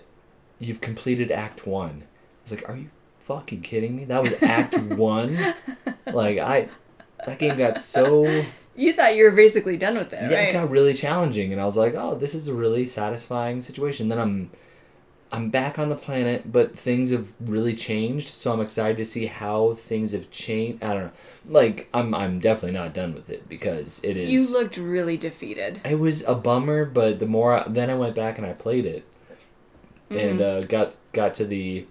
"You've 0.57 0.81
completed 0.81 1.31
Act 1.31 1.67
One." 1.67 2.03
I 2.05 2.41
was 2.43 2.51
like, 2.53 2.67
"Are 2.67 2.75
you 2.75 2.89
fucking 3.19 3.61
kidding 3.61 3.95
me? 3.95 4.05
That 4.05 4.23
was 4.23 4.41
Act 4.41 4.75
One." 4.97 5.37
Like 6.11 6.39
I, 6.39 6.69
that 7.27 7.37
game 7.37 7.57
got 7.57 7.77
so 7.77 8.45
You 8.75 8.93
thought 8.93 9.15
you 9.15 9.25
were 9.25 9.31
basically 9.31 9.77
done 9.77 9.97
with 9.97 10.13
it, 10.13 10.31
yeah, 10.31 10.41
it 10.41 10.53
got 10.53 10.69
really 10.69 10.93
challenging, 10.93 11.51
and 11.51 11.61
I 11.61 11.65
was 11.65 11.77
like, 11.77 11.93
"Oh, 11.95 12.15
this 12.15 12.33
is 12.33 12.47
a 12.47 12.53
really 12.53 12.85
satisfying 12.85 13.61
situation." 13.61 14.07
Then 14.07 14.19
I'm, 14.19 14.51
I'm 15.31 15.49
back 15.49 15.77
on 15.79 15.89
the 15.89 15.95
planet, 15.95 16.51
but 16.51 16.77
things 16.77 17.11
have 17.11 17.33
really 17.41 17.73
changed, 17.75 18.27
so 18.27 18.53
I'm 18.53 18.61
excited 18.61 18.95
to 18.97 19.05
see 19.05 19.25
how 19.25 19.73
things 19.73 20.11
have 20.13 20.29
changed. 20.31 20.83
I 20.83 20.93
don't 20.93 21.03
know, 21.05 21.11
like 21.47 21.89
I'm, 21.93 22.13
I'm 22.13 22.39
definitely 22.39 22.77
not 22.77 22.93
done 22.93 23.13
with 23.13 23.29
it 23.29 23.49
because 23.49 23.99
it 24.03 24.15
is. 24.17 24.29
You 24.29 24.49
looked 24.51 24.77
really 24.77 25.17
defeated. 25.17 25.81
it 25.83 25.99
was 25.99 26.23
a 26.25 26.35
bummer, 26.35 26.85
but 26.85 27.19
the 27.19 27.25
more 27.25 27.53
I, 27.53 27.67
then 27.67 27.89
I 27.89 27.95
went 27.95 28.15
back 28.15 28.37
and 28.37 28.47
I 28.47 28.53
played 28.53 28.85
it, 28.85 29.03
and 30.09 30.39
Mm-hmm. 30.39 30.63
uh, 30.63 30.67
got 30.67 30.93
got 31.11 31.33
to 31.35 31.45
the 31.45 31.85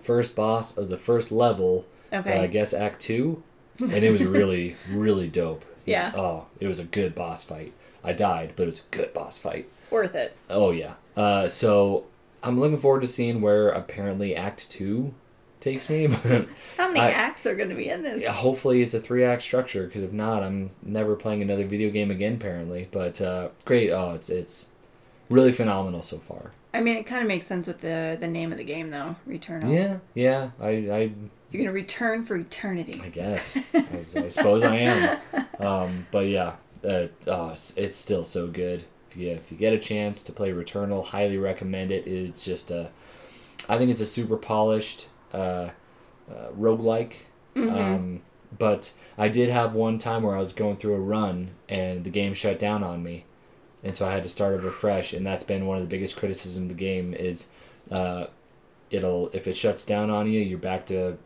first 0.00 0.34
boss 0.34 0.76
of 0.76 0.88
the 0.88 0.96
first 0.96 1.30
level. 1.30 1.86
Okay. 2.12 2.38
Uh, 2.38 2.42
I 2.42 2.46
guess 2.46 2.72
Act 2.72 3.00
Two, 3.00 3.42
and 3.80 3.92
it 3.92 4.10
was 4.10 4.24
really 4.24 4.76
really 4.90 5.28
dope. 5.28 5.64
Yeah. 5.84 6.12
Oh, 6.16 6.46
it 6.58 6.66
was 6.66 6.78
a 6.78 6.84
good 6.84 7.14
boss 7.14 7.44
fight. 7.44 7.72
I 8.06 8.12
died, 8.12 8.52
but 8.56 8.62
it 8.62 8.66
was 8.66 8.80
a 8.90 8.96
good 8.96 9.12
boss 9.12 9.36
fight. 9.38 9.68
Worth 9.90 10.14
it. 10.14 10.36
Oh 10.48 10.70
yeah. 10.70 10.94
Uh, 11.16 11.46
so 11.48 12.04
I'm 12.42 12.58
looking 12.60 12.78
forward 12.78 13.00
to 13.02 13.06
seeing 13.06 13.40
where 13.40 13.68
apparently 13.68 14.34
Act 14.36 14.70
Two 14.70 15.12
takes 15.60 15.90
me. 15.90 16.06
But 16.22 16.46
How 16.76 16.88
many 16.88 17.00
I- 17.00 17.10
acts 17.10 17.46
are 17.46 17.54
going 17.54 17.70
to 17.70 17.74
be 17.74 17.88
in 17.88 18.02
this? 18.02 18.22
yeah, 18.22 18.32
hopefully 18.32 18.82
it's 18.82 18.94
a 18.94 19.00
three 19.00 19.24
act 19.24 19.42
structure. 19.42 19.86
Because 19.86 20.02
if 20.02 20.12
not, 20.12 20.42
I'm 20.42 20.70
never 20.82 21.16
playing 21.16 21.42
another 21.42 21.64
video 21.66 21.90
game 21.90 22.10
again. 22.10 22.34
Apparently, 22.34 22.88
but 22.90 23.20
uh, 23.20 23.48
great. 23.64 23.90
Oh, 23.90 24.12
it's 24.14 24.28
it's 24.30 24.68
really 25.30 25.52
phenomenal 25.52 26.02
so 26.02 26.18
far. 26.18 26.52
I 26.74 26.80
mean, 26.82 26.96
it 26.98 27.06
kind 27.06 27.22
of 27.22 27.28
makes 27.28 27.46
sense 27.46 27.66
with 27.66 27.80
the 27.80 28.16
the 28.20 28.28
name 28.28 28.52
of 28.52 28.58
the 28.58 28.64
game, 28.64 28.90
though. 28.90 29.16
Returnal. 29.26 29.72
Yeah, 29.74 29.98
yeah. 30.14 30.50
I 30.60 30.68
I 30.68 31.12
You're 31.50 31.62
gonna 31.62 31.72
return 31.72 32.24
for 32.26 32.36
eternity. 32.36 33.00
I 33.02 33.08
guess. 33.08 33.56
I, 33.74 33.84
I 34.16 34.28
suppose 34.28 34.62
I 34.62 34.76
am. 34.76 35.18
Um, 35.58 36.06
but 36.10 36.26
yeah, 36.26 36.56
uh, 36.86 37.08
oh, 37.26 37.50
it's, 37.76 37.96
still 37.96 38.24
so 38.24 38.46
good. 38.46 38.84
If 39.10 39.16
you, 39.16 39.30
if 39.30 39.50
you 39.50 39.58
get 39.58 39.72
a 39.72 39.78
chance 39.78 40.22
to 40.24 40.32
play 40.32 40.52
Returnal, 40.52 41.04
highly 41.04 41.38
recommend 41.38 41.90
it. 41.90 42.06
It's 42.06 42.44
just 42.44 42.70
a, 42.70 42.90
I 43.68 43.78
think 43.78 43.90
it's 43.90 44.00
a 44.00 44.06
super 44.06 44.36
polished 44.36 45.08
uh, 45.32 45.70
uh, 46.30 46.50
roguelike. 46.56 47.14
Um, 47.56 48.22
but 48.56 48.92
I 49.16 49.28
did 49.28 49.48
have 49.48 49.74
one 49.74 49.98
time 49.98 50.22
where 50.22 50.36
I 50.36 50.38
was 50.38 50.52
going 50.52 50.76
through 50.76 50.94
a 50.94 51.00
run 51.00 51.52
and 51.68 52.04
the 52.04 52.10
game 52.10 52.34
shut 52.34 52.58
down 52.58 52.82
on 52.82 53.02
me. 53.02 53.24
And 53.82 53.96
so 53.96 54.06
I 54.06 54.12
had 54.12 54.22
to 54.24 54.28
start 54.28 54.54
over 54.54 54.70
fresh. 54.70 55.12
And 55.12 55.26
that's 55.26 55.44
been 55.44 55.66
one 55.66 55.78
of 55.78 55.82
the 55.82 55.88
biggest 55.88 56.16
criticisms 56.16 56.70
of 56.70 56.76
the 56.76 56.82
game 56.82 57.14
is 57.14 57.46
uh, 57.90 58.26
it'll 58.90 59.30
if 59.32 59.46
it 59.46 59.54
shuts 59.56 59.84
down 59.84 60.10
on 60.10 60.30
you, 60.30 60.40
you're 60.40 60.58
back 60.58 60.86
to 60.86 61.16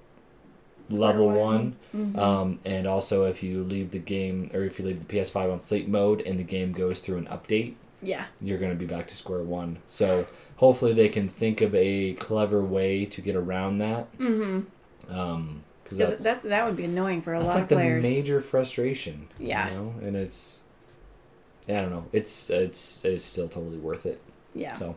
level 0.90 1.30
one. 1.30 1.76
Mhm. 1.94 2.16
Um, 2.18 2.58
and 2.64 2.86
also, 2.86 3.24
if 3.24 3.42
you 3.42 3.62
leave 3.62 3.90
the 3.90 3.98
game 3.98 4.50
or 4.54 4.64
if 4.64 4.78
you 4.78 4.84
leave 4.84 4.98
the 4.98 5.04
PS5 5.12 5.50
on 5.52 5.58
sleep 5.60 5.88
mode 5.88 6.20
and 6.22 6.38
the 6.38 6.44
game 6.44 6.72
goes 6.72 7.00
through 7.00 7.18
an 7.18 7.26
update, 7.26 7.74
yeah. 8.02 8.26
you're 8.40 8.58
going 8.58 8.72
to 8.72 8.76
be 8.78 8.86
back 8.86 9.06
to 9.08 9.16
square 9.16 9.42
one. 9.42 9.78
So 9.86 10.26
hopefully, 10.56 10.92
they 10.92 11.08
can 11.08 11.28
think 11.28 11.60
of 11.60 11.74
a 11.74 12.14
clever 12.14 12.62
way 12.62 13.04
to 13.06 13.20
get 13.20 13.34
around 13.36 13.78
that. 13.78 14.10
Mm-hmm. 14.18 15.14
Um, 15.14 15.64
because 15.82 15.98
That's, 15.98 16.22
that's, 16.24 16.44
that 16.44 16.64
would 16.66 16.76
be 16.76 16.84
annoying 16.84 17.20
for 17.20 17.34
a 17.34 17.40
lot 17.40 17.48
like 17.48 17.62
of 17.64 17.68
the 17.68 17.74
players. 17.74 18.04
major 18.04 18.40
frustration. 18.40 19.26
Yeah. 19.40 19.68
You 19.70 19.74
know, 19.74 19.94
and 20.02 20.14
it's, 20.16 20.60
yeah, 21.66 21.78
I 21.78 21.82
don't 21.82 21.90
know. 21.92 22.06
It's 22.12 22.48
it's 22.48 23.04
it's 23.04 23.24
still 23.24 23.48
totally 23.48 23.78
worth 23.78 24.06
it. 24.06 24.20
yeah. 24.54 24.74
So, 24.74 24.94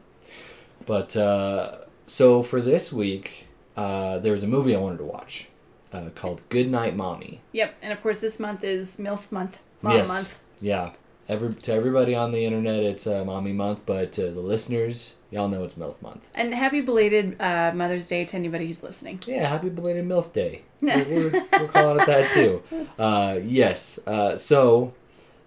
but 0.85 1.17
uh, 1.17 1.77
so 2.05 2.43
for 2.43 2.61
this 2.61 2.93
week, 2.93 3.47
uh, 3.75 4.19
there 4.19 4.33
was 4.33 4.43
a 4.43 4.47
movie 4.47 4.75
I 4.75 4.79
wanted 4.79 4.97
to 4.99 5.03
watch 5.05 5.49
uh, 5.93 6.09
called 6.15 6.41
Good 6.49 6.69
Night 6.69 6.95
Mommy. 6.95 7.41
Yep. 7.51 7.75
And 7.81 7.93
of 7.93 8.01
course, 8.01 8.19
this 8.19 8.39
month 8.39 8.63
is 8.63 8.97
MILF 8.97 9.31
month. 9.31 9.59
Mom 9.81 9.95
yes. 9.95 10.07
month. 10.07 10.39
Yeah. 10.59 10.93
Every 11.29 11.53
to 11.53 11.73
everybody 11.73 12.15
on 12.15 12.33
the 12.33 12.43
internet, 12.43 12.83
it's 12.83 13.07
uh, 13.07 13.23
Mommy 13.23 13.53
Month, 13.53 13.83
but 13.85 14.11
to 14.13 14.29
the 14.29 14.41
listeners, 14.41 15.15
y'all 15.31 15.47
know 15.47 15.63
it's 15.63 15.75
MILF 15.75 16.01
Month. 16.01 16.27
And 16.35 16.53
happy 16.53 16.81
belated 16.81 17.41
uh, 17.41 17.71
Mother's 17.73 18.07
Day 18.09 18.25
to 18.25 18.35
anybody 18.35 18.67
who's 18.67 18.83
listening. 18.83 19.21
Yeah, 19.25 19.47
happy 19.47 19.69
belated 19.69 20.05
MILF 20.05 20.33
Day. 20.33 20.63
We're, 20.81 21.05
we're, 21.05 21.31
we're 21.31 21.67
calling 21.69 22.01
it 22.01 22.07
that 22.07 22.29
too. 22.31 22.61
Uh, 22.99 23.39
yes. 23.41 23.99
Uh, 24.05 24.35
so 24.35 24.93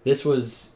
this 0.04 0.24
was 0.24 0.75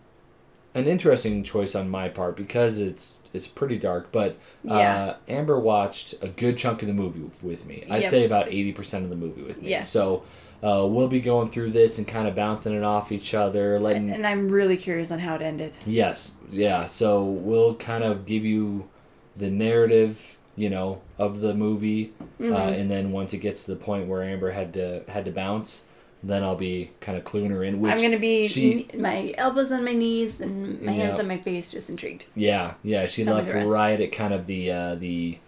an 0.75 0.87
interesting 0.87 1.43
choice 1.43 1.75
on 1.75 1.89
my 1.89 2.09
part 2.09 2.37
because 2.37 2.79
it's 2.81 3.19
it's 3.33 3.47
pretty 3.47 3.79
dark, 3.79 4.11
but 4.13 4.37
uh, 4.69 4.75
Yeah. 4.75 5.15
Amber 5.29 5.59
watched 5.59 6.15
a 6.21 6.29
good 6.29 6.57
chunk 6.59 6.83
of 6.83 6.89
the 6.89 6.95
movie 6.95 7.21
with- 7.43 7.65
me. 7.67 7.85
I'd 7.89 8.03
Yep. 8.03 8.11
say 8.11 8.25
about 8.25 8.49
eighty 8.49 8.73
percent 8.73 9.05
of 9.05 9.11
the 9.11 9.17
movie 9.17 9.43
with 9.43 9.63
me. 9.63 9.71
Yes. 9.71 9.89
So 9.89 10.23
uh, 10.63 10.87
we'll 10.87 11.09
be 11.09 11.21
going 11.21 11.49
through 11.49 11.71
this 11.71 11.97
and 11.99 12.07
kind 12.07 12.29
of 12.29 12.35
bouncing 12.35 12.75
it 12.75 12.83
off 12.85 13.11
each 13.13 13.33
other, 13.35 13.81
letting 13.81 14.11
And 14.11 14.27
I'm 14.27 14.49
really 14.51 14.77
curious 14.77 15.11
on 15.11 15.19
how 15.21 15.35
it 15.37 15.43
ended. 15.43 15.77
Yes, 15.87 16.37
yeah. 16.51 16.85
So 16.87 17.25
we'll 17.25 17.77
kind 17.77 18.05
of 18.05 18.27
give 18.27 18.45
you 18.45 18.89
the 19.37 19.49
narrative, 19.49 20.37
you 20.57 20.69
know, 20.69 21.01
of 21.19 21.41
the 21.41 21.55
movie, 21.55 22.13
uh, 22.21 22.43
Mhm. 22.43 22.79
and 22.81 22.91
then 22.91 23.11
once 23.13 23.33
it 23.33 23.39
gets 23.39 23.65
to 23.65 23.71
the 23.71 23.77
point 23.79 24.07
where 24.09 24.23
Amber 24.23 24.51
had 24.51 24.75
to 24.75 25.03
had 25.09 25.25
to 25.25 25.31
bounce, 25.31 25.87
then 26.23 26.43
I'll 26.43 26.57
be 26.57 26.91
kind 27.01 27.17
of 27.17 27.25
cluing 27.25 27.51
her 27.51 27.65
in. 27.65 27.81
Which 27.81 27.93
I'm 27.93 28.03
gonna 28.03 28.19
be 28.19 28.47
she- 28.47 28.89
my 28.95 29.35
elbows 29.39 29.73
on 29.73 29.85
my 29.85 29.93
knees 29.95 30.41
and 30.41 30.81
my 30.83 30.93
hands 30.93 31.15
Yeah. 31.15 31.21
on 31.21 31.29
my 31.29 31.39
face, 31.39 31.71
just 31.73 31.89
intrigued. 31.91 32.27
yeah, 32.35 32.75
yeah. 32.83 33.07
She 33.07 33.25
Tell 33.25 33.37
left 33.37 33.53
right 33.67 33.99
at 34.01 34.13
kind 34.13 34.35
of 34.35 34.47
the 34.47 34.71
uh, 34.71 34.95
the 34.97 35.39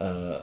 uh, 0.00 0.40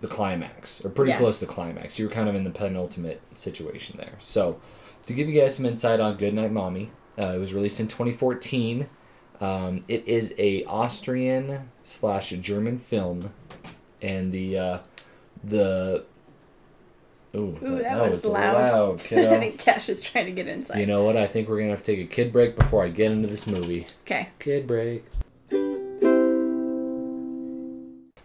the 0.00 0.08
climax, 0.08 0.84
or 0.84 0.90
pretty 0.90 1.10
Yes. 1.10 1.18
close 1.20 1.38
to 1.40 1.46
the 1.46 1.52
climax. 1.52 1.98
You 1.98 2.06
were 2.06 2.12
kind 2.12 2.28
of 2.28 2.34
in 2.34 2.44
the 2.44 2.50
penultimate 2.50 3.20
situation 3.34 3.96
there. 3.98 4.14
So 4.18 4.60
to 5.06 5.12
give 5.12 5.28
you 5.28 5.40
guys 5.40 5.56
some 5.56 5.66
insight 5.66 6.00
on 6.00 6.16
Goodnight 6.16 6.52
Mommy, 6.52 6.90
uh, 7.18 7.32
it 7.34 7.38
was 7.38 7.54
released 7.54 7.80
in 7.80 7.88
2014. 7.88 8.88
Um, 9.40 9.82
it 9.88 10.06
is 10.08 10.34
a 10.38 10.64
Austrian 10.64 11.70
slash 11.82 12.30
German 12.30 12.78
film 12.78 13.32
and 14.00 14.32
the 14.32 14.58
uh, 14.58 14.78
the. 15.42 16.04
Ooh, 17.36 17.58
Ooh, 17.62 17.78
that 17.82 18.10
was 18.10 18.24
loud. 18.24 18.54
loud, 18.54 19.00
I 19.12 19.38
think 19.38 19.58
Cash 19.58 19.88
is 19.90 20.02
trying 20.02 20.26
to 20.26 20.32
get 20.32 20.48
inside. 20.48 20.78
you 20.78 20.86
know 20.86 21.04
what? 21.04 21.16
I 21.16 21.26
think 21.26 21.48
we're 21.48 21.58
gonna 21.58 21.70
have 21.70 21.82
to 21.82 21.96
take 21.96 22.04
a 22.04 22.08
kid 22.08 22.32
break 22.32 22.56
before 22.56 22.82
I 22.82 22.88
get 22.88 23.12
into 23.12 23.28
this 23.28 23.46
movie. 23.46 23.86
Okay. 24.02 24.30
Kid 24.38 24.66
break. 24.66 25.04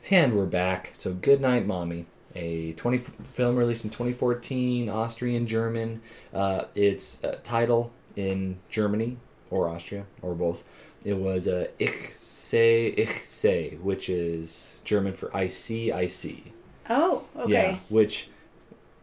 And 0.09 0.35
we're 0.35 0.45
back. 0.45 0.91
So, 0.93 1.13
Good 1.13 1.39
Night 1.41 1.65
Mommy, 1.65 2.05
a 2.35 2.73
20 2.73 2.97
film 2.97 3.55
released 3.55 3.85
in 3.85 3.91
2014, 3.91 4.89
Austrian 4.89 5.47
German. 5.47 6.01
Uh, 6.33 6.65
its 6.75 7.23
uh, 7.23 7.39
title 7.43 7.91
in 8.15 8.59
Germany 8.69 9.17
or 9.49 9.67
Austria 9.69 10.05
or 10.21 10.35
both. 10.35 10.63
It 11.03 11.17
was 11.17 11.47
uh, 11.47 11.67
Ich 11.79 12.11
sehe, 12.13 12.93
ich 12.97 13.23
sehe, 13.25 13.79
which 13.79 14.09
is 14.09 14.79
German 14.83 15.13
for 15.13 15.35
I 15.35 15.47
see, 15.47 15.91
I 15.91 16.05
see. 16.07 16.53
Oh, 16.89 17.23
okay. 17.35 17.51
Yeah, 17.51 17.77
which 17.89 18.29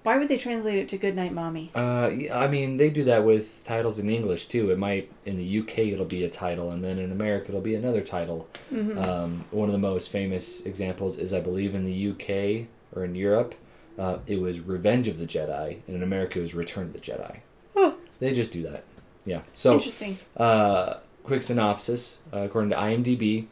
Why 0.05 0.17
would 0.17 0.29
they 0.29 0.39
translate 0.39 0.79
it 0.79 0.89
to 0.91 0.97
Good 0.97 1.17
Night 1.17 1.33
Mommy? 1.35 1.71
Uh, 1.75 2.11
I 2.33 2.47
mean, 2.47 2.77
they 2.77 2.89
do 2.89 3.05
that 3.05 3.25
with 3.25 3.65
titles 3.65 3.99
in 3.99 4.09
English 4.09 4.47
too. 4.47 4.71
It 4.71 4.79
might 4.79 5.11
in 5.27 5.37
the 5.37 5.59
UK 5.61 5.79
it'll 5.81 6.07
be 6.07 6.25
a 6.25 6.31
title, 6.31 6.71
and 6.71 6.83
then 6.83 6.99
in 6.99 7.13
America 7.13 7.49
it'll 7.49 7.61
be 7.61 7.75
another 7.75 8.01
title. 8.01 8.49
Um, 8.73 9.45
one 9.51 9.69
of 9.69 9.73
the 9.73 9.79
most 9.79 10.09
famous 10.11 10.65
examples 10.65 11.19
is, 11.19 11.35
I 11.35 11.41
believe, 11.41 11.75
in 11.75 11.85
the 11.85 12.11
UK 12.11 12.69
or 12.95 13.05
in 13.05 13.15
Europe, 13.15 13.55
uh, 13.99 14.19
it 14.27 14.41
was 14.41 14.61
Revenge 14.61 15.09
of 15.09 15.19
the 15.19 15.27
Jedi, 15.27 15.81
and 15.87 15.97
in 15.97 16.03
America 16.03 16.39
it 16.39 16.43
was 16.43 16.55
Return 16.55 16.85
of 16.85 16.93
the 16.93 17.01
Jedi. 17.01 17.41
Oh. 17.77 17.97
They 18.21 18.33
just 18.33 18.53
do 18.53 18.63
that. 18.63 18.85
Yeah. 19.27 19.43
So, 19.53 19.75
Interesting. 19.75 20.17
uh, 20.37 20.99
quick 21.25 21.43
synopsis 21.43 22.19
uh, 22.33 22.39
according 22.39 22.71
to 22.71 22.77
IMDb. 22.77 23.47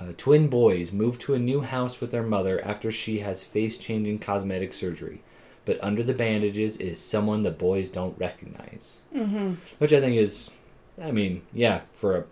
Uh, 0.00 0.12
twin 0.16 0.48
boys 0.48 0.92
move 0.92 1.18
to 1.18 1.34
a 1.34 1.38
new 1.38 1.60
house 1.60 2.00
with 2.00 2.12
their 2.12 2.22
mother 2.22 2.64
after 2.64 2.90
she 2.90 3.18
has 3.18 3.44
face 3.44 3.76
changing 3.76 4.18
cosmetic 4.18 4.72
surgery. 4.72 5.22
But 5.64 5.82
under 5.82 6.02
the 6.02 6.14
bandages 6.14 6.76
is 6.78 6.98
someone 6.98 7.42
the 7.42 7.50
boys 7.50 7.88
don't 7.88 8.18
recognize. 8.18 9.00
Mm-hmm. 9.14 9.54
Which 9.78 9.92
I 9.92 10.00
think 10.00 10.16
is, 10.16 10.50
I 11.00 11.12
mean, 11.12 11.42
yeah, 11.52 11.82
for 11.92 12.16
a 12.16 12.24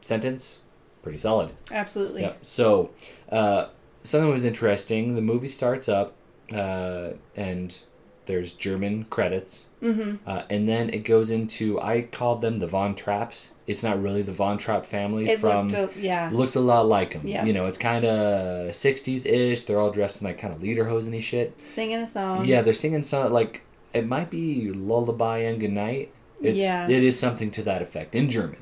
sentence, 0.00 0.60
pretty 1.02 1.18
solid. 1.18 1.50
Absolutely. 1.70 2.22
Yeah. 2.22 2.32
So, 2.42 2.90
uh, 3.30 3.66
something 4.02 4.30
was 4.30 4.44
interesting. 4.44 5.14
The 5.14 5.20
movie 5.20 5.48
starts 5.48 5.88
up, 5.88 6.14
uh, 6.52 7.10
and 7.36 7.78
there's 8.26 8.52
German 8.52 9.04
credits, 9.10 9.66
Mm-hmm. 9.82 10.28
uh, 10.28 10.42
and 10.48 10.68
then 10.68 10.90
it 10.90 11.00
goes 11.02 11.28
into 11.30 11.80
I 11.80 12.02
called 12.02 12.40
them 12.40 12.60
the 12.60 12.68
Von 12.68 12.94
Trapps. 12.94 13.50
It's 13.66 13.82
not 13.82 14.00
really 14.00 14.22
the 14.22 14.30
Von 14.32 14.56
Trapp 14.58 14.86
family 14.86 15.28
It 15.28 15.40
from. 15.40 15.68
looked, 15.70 15.96
uh, 15.96 16.00
yeah. 16.00 16.30
looks 16.32 16.54
a 16.54 16.60
lot 16.60 16.86
like 16.86 17.14
them. 17.14 17.26
Yeah. 17.26 17.44
You 17.44 17.52
know, 17.52 17.66
it's 17.66 17.78
kind 17.78 18.04
of 18.04 18.70
60s 18.70 19.26
ish. 19.26 19.62
They're 19.62 19.80
all 19.80 19.90
dressed 19.90 20.20
in 20.20 20.26
like 20.28 20.38
kind 20.38 20.54
of 20.54 20.60
lederhosen 20.60 21.20
shit. 21.20 21.60
Singing 21.60 21.96
a 21.98 22.06
song. 22.06 22.44
yeah, 22.44 22.62
they're 22.62 22.72
singing 22.74 23.02
some 23.02 23.32
like 23.32 23.62
it 23.92 24.06
might 24.06 24.30
be 24.30 24.70
Lullaby 24.70 25.38
and 25.38 25.58
Goodnight. 25.58 26.14
It's, 26.40 26.58
Yeah. 26.58 26.88
It 26.88 27.02
is 27.02 27.18
something 27.18 27.50
to 27.52 27.62
that 27.64 27.82
effect 27.82 28.14
in 28.14 28.30
German. 28.30 28.60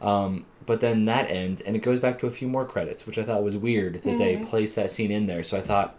Um, 0.00 0.46
but 0.64 0.80
then 0.80 1.04
that 1.04 1.30
ends 1.30 1.60
and 1.60 1.76
it 1.76 1.80
goes 1.82 2.00
back 2.00 2.18
to 2.20 2.26
a 2.26 2.30
few 2.30 2.48
more 2.48 2.64
credits, 2.64 3.06
which 3.06 3.18
I 3.18 3.24
thought 3.24 3.42
was 3.42 3.56
weird 3.58 4.02
that 4.02 4.16
they 4.16 4.36
Mhm. 4.36 4.48
placed 4.48 4.74
that 4.76 4.90
scene 4.90 5.10
in 5.10 5.26
there. 5.26 5.42
So 5.42 5.58
I 5.58 5.60
thought, 5.60 5.98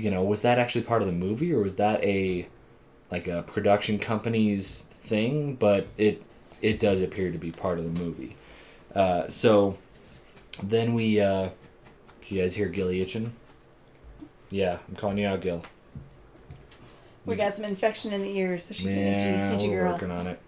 you 0.00 0.10
know, 0.10 0.22
was 0.22 0.42
that 0.42 0.58
actually 0.58 0.82
part 0.82 1.02
of 1.02 1.06
the 1.06 1.12
movie 1.14 1.52
or 1.52 1.60
was 1.60 1.76
that 1.76 2.02
a 2.04 2.48
like 3.10 3.26
a 3.28 3.42
production 3.42 3.98
company's 3.98 4.82
thing? 4.82 5.54
But 5.56 5.86
it 5.96 6.22
it 6.62 6.78
does 6.80 7.02
appear 7.02 7.30
to 7.30 7.38
be 7.38 7.50
part 7.50 7.78
of 7.78 7.84
the 7.84 8.00
movie. 8.00 8.36
Uh, 8.94 9.28
so 9.28 9.76
then 10.62 10.94
we 10.94 11.20
uh, 11.20 11.50
can 12.22 12.36
you 12.36 12.42
guys 12.42 12.54
hear 12.54 12.68
Gilly 12.68 13.00
itching? 13.00 13.32
Yeah, 14.50 14.78
I'm 14.88 14.96
calling 14.96 15.18
you 15.18 15.26
out, 15.26 15.40
Gil. 15.42 15.62
We 17.26 17.36
got 17.36 17.54
some 17.54 17.64
infection 17.64 18.12
in 18.12 18.22
the 18.22 18.36
ears, 18.36 18.64
so 18.64 18.74
she's 18.74 18.88
gonna 18.90 19.00
hit 19.02 19.20
you, 19.20 19.26
Yeah, 19.32 19.50
hit 19.52 19.62
you 19.62 19.70
we're 19.70 19.82
girl. 19.82 19.92
working 19.92 20.10
on 20.10 20.26
it. 20.26 20.40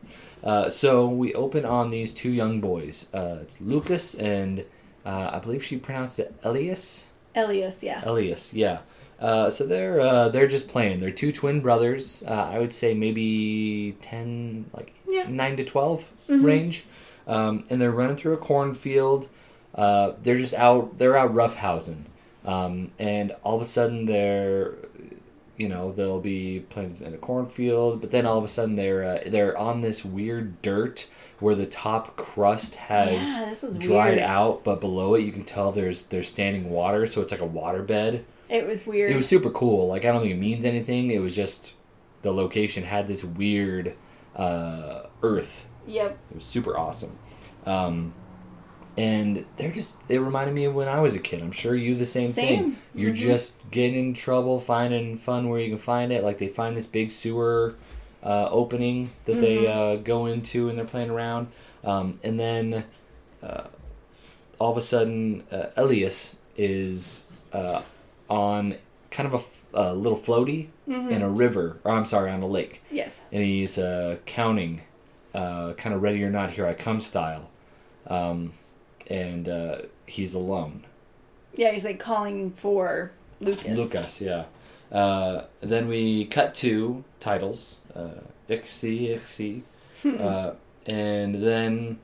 Uh, 0.42 0.68
so 0.68 1.06
we 1.06 1.32
open 1.34 1.64
on 1.64 1.90
these 1.90 2.12
two 2.12 2.32
young 2.32 2.60
boys. 2.60 3.08
Uh, 3.14 3.38
it's 3.42 3.60
Lucas 3.60 4.14
and 4.14 4.64
uh, 5.06 5.30
I 5.34 5.38
believe 5.38 5.62
she 5.62 5.76
pronounced 5.76 6.18
it 6.18 6.34
Elias. 6.42 7.10
Elias, 7.36 7.82
yeah. 7.82 8.02
Elias, 8.04 8.52
yeah. 8.52 8.80
Uh, 9.22 9.48
so 9.48 9.64
they're 9.64 10.00
uh, 10.00 10.28
they're 10.28 10.48
just 10.48 10.66
playing. 10.68 10.98
They're 10.98 11.12
two 11.12 11.30
twin 11.30 11.60
brothers. 11.60 12.24
Uh, 12.26 12.32
I 12.54 12.58
would 12.58 12.72
say 12.72 12.92
maybe 12.92 13.96
ten, 14.00 14.66
like 14.74 14.92
Yeah. 15.08 15.26
nine 15.28 15.56
to 15.58 15.64
12 15.64 16.10
Mhm. 16.28 16.44
range, 16.44 16.84
um, 17.28 17.64
and 17.70 17.80
they're 17.80 17.92
running 17.92 18.16
through 18.16 18.32
a 18.34 18.36
cornfield. 18.38 19.28
Uh, 19.76 20.12
they're 20.22 20.38
just 20.38 20.54
out. 20.54 20.98
They're 20.98 21.16
out 21.16 21.32
roughhousing, 21.32 22.06
um, 22.44 22.90
and 22.98 23.30
all 23.44 23.54
of 23.54 23.62
a 23.62 23.64
sudden 23.64 24.06
they're, 24.06 24.72
you 25.56 25.68
know, 25.68 25.92
they'll 25.92 26.20
be 26.20 26.64
playing 26.68 26.96
in 27.00 27.14
a 27.14 27.18
cornfield, 27.18 28.00
but 28.00 28.10
then 28.10 28.26
all 28.26 28.38
of 28.38 28.44
a 28.44 28.48
sudden 28.48 28.74
they're 28.74 29.04
uh, 29.04 29.18
they're 29.30 29.56
on 29.56 29.82
this 29.82 30.04
weird 30.04 30.60
dirt 30.62 31.06
where 31.38 31.54
the 31.54 31.66
top 31.66 32.16
crust 32.16 32.74
has 32.74 33.12
yeah, 33.22 33.78
dried 33.78 34.14
weird. 34.16 34.18
out, 34.20 34.64
but 34.64 34.80
below 34.80 35.14
it 35.14 35.20
you 35.22 35.30
can 35.32 35.44
tell 35.44 35.70
there's 35.70 36.06
there's 36.06 36.28
standing 36.28 36.70
water, 36.70 37.06
so 37.06 37.20
it's 37.22 37.30
like 37.30 37.40
a 37.40 37.46
water 37.46 37.82
bed. 37.82 38.24
It 38.52 38.66
was 38.66 38.86
weird. 38.86 39.10
It 39.10 39.16
was 39.16 39.26
super 39.26 39.50
cool. 39.50 39.88
Like 39.88 40.04
I 40.04 40.12
don't 40.12 40.20
think 40.20 40.32
it 40.32 40.38
means 40.38 40.64
anything. 40.64 41.10
It 41.10 41.20
was 41.20 41.34
just 41.34 41.72
the 42.22 42.32
location 42.32 42.84
had 42.84 43.06
this 43.06 43.24
weird 43.24 43.94
uh, 44.36 45.04
earth. 45.22 45.66
Yep. 45.86 46.18
It 46.30 46.34
was 46.36 46.44
super 46.44 46.76
awesome. 46.76 47.18
Um, 47.66 48.12
and 48.98 49.46
they're 49.56 49.72
just 49.72 50.02
it 50.10 50.20
reminded 50.20 50.54
me 50.54 50.64
of 50.66 50.74
when 50.74 50.86
I 50.86 51.00
was 51.00 51.14
a 51.14 51.18
kid. 51.18 51.40
I'm 51.42 51.50
sure 51.52 51.74
you 51.74 51.94
the 51.94 52.04
same, 52.06 52.30
thing. 52.30 52.58
Same. 52.60 52.78
You're 52.94 53.12
Mhm. 53.12 53.16
just 53.16 53.70
getting 53.70 54.08
in 54.08 54.14
trouble, 54.14 54.60
finding 54.60 55.16
fun 55.16 55.48
where 55.48 55.58
you 55.60 55.70
can 55.70 55.78
find 55.78 56.12
it. 56.12 56.22
Like 56.22 56.36
they 56.38 56.48
find 56.48 56.76
this 56.76 56.86
big 56.86 57.10
sewer 57.10 57.74
uh, 58.22 58.48
opening 58.50 59.10
that 59.24 59.40
they 59.40 59.64
Mhm. 59.64 59.68
uh, 59.68 59.96
go 59.96 60.26
into 60.26 60.68
and 60.68 60.78
they're 60.78 60.84
playing 60.84 61.10
around. 61.10 61.48
Um, 61.82 62.20
and 62.22 62.38
then 62.38 62.84
uh, 63.42 63.64
all 64.60 64.70
of 64.70 64.76
a 64.76 64.80
sudden, 64.82 65.42
uh, 65.50 65.66
Elias 65.76 66.36
is 66.56 67.26
uh, 67.52 67.82
on 68.32 68.76
kind 69.10 69.32
of 69.32 69.46
a 69.74 69.94
little 69.94 70.18
floaty 70.18 70.68
Mhm. 70.88 71.10
in 71.10 71.22
a 71.22 71.28
river, 71.28 71.78
or 71.84 71.92
I'm 71.92 72.04
sorry, 72.06 72.30
on 72.30 72.42
a 72.42 72.46
lake 72.46 72.82
Yes. 72.90 73.20
and 73.30 73.42
he's 73.42 73.78
uh, 73.78 74.16
counting, 74.26 74.82
uh, 75.34 75.74
kind 75.74 75.94
of 75.94 76.02
ready 76.02 76.22
or 76.24 76.30
not, 76.30 76.52
here 76.52 76.66
I 76.66 76.74
come 76.74 76.98
style. 77.00 77.50
Um, 78.06 78.54
and 79.10 79.48
uh, 79.48 79.76
he's 80.06 80.32
alone. 80.34 80.84
Yeah, 81.54 81.72
he's 81.72 81.84
like 81.84 81.98
calling 81.98 82.52
for 82.52 83.12
Lucas. 83.40 83.76
Lucas, 83.76 84.20
yeah. 84.20 84.44
Uh, 84.90 85.44
then 85.60 85.88
we 85.88 86.24
cut 86.26 86.54
to 86.56 87.04
titles 87.20 87.76
uh, 87.94 88.22
Ixi, 88.48 89.08
Ixi. 89.16 89.62
uh, 90.18 90.52
and 90.86 91.34
then 91.36 91.98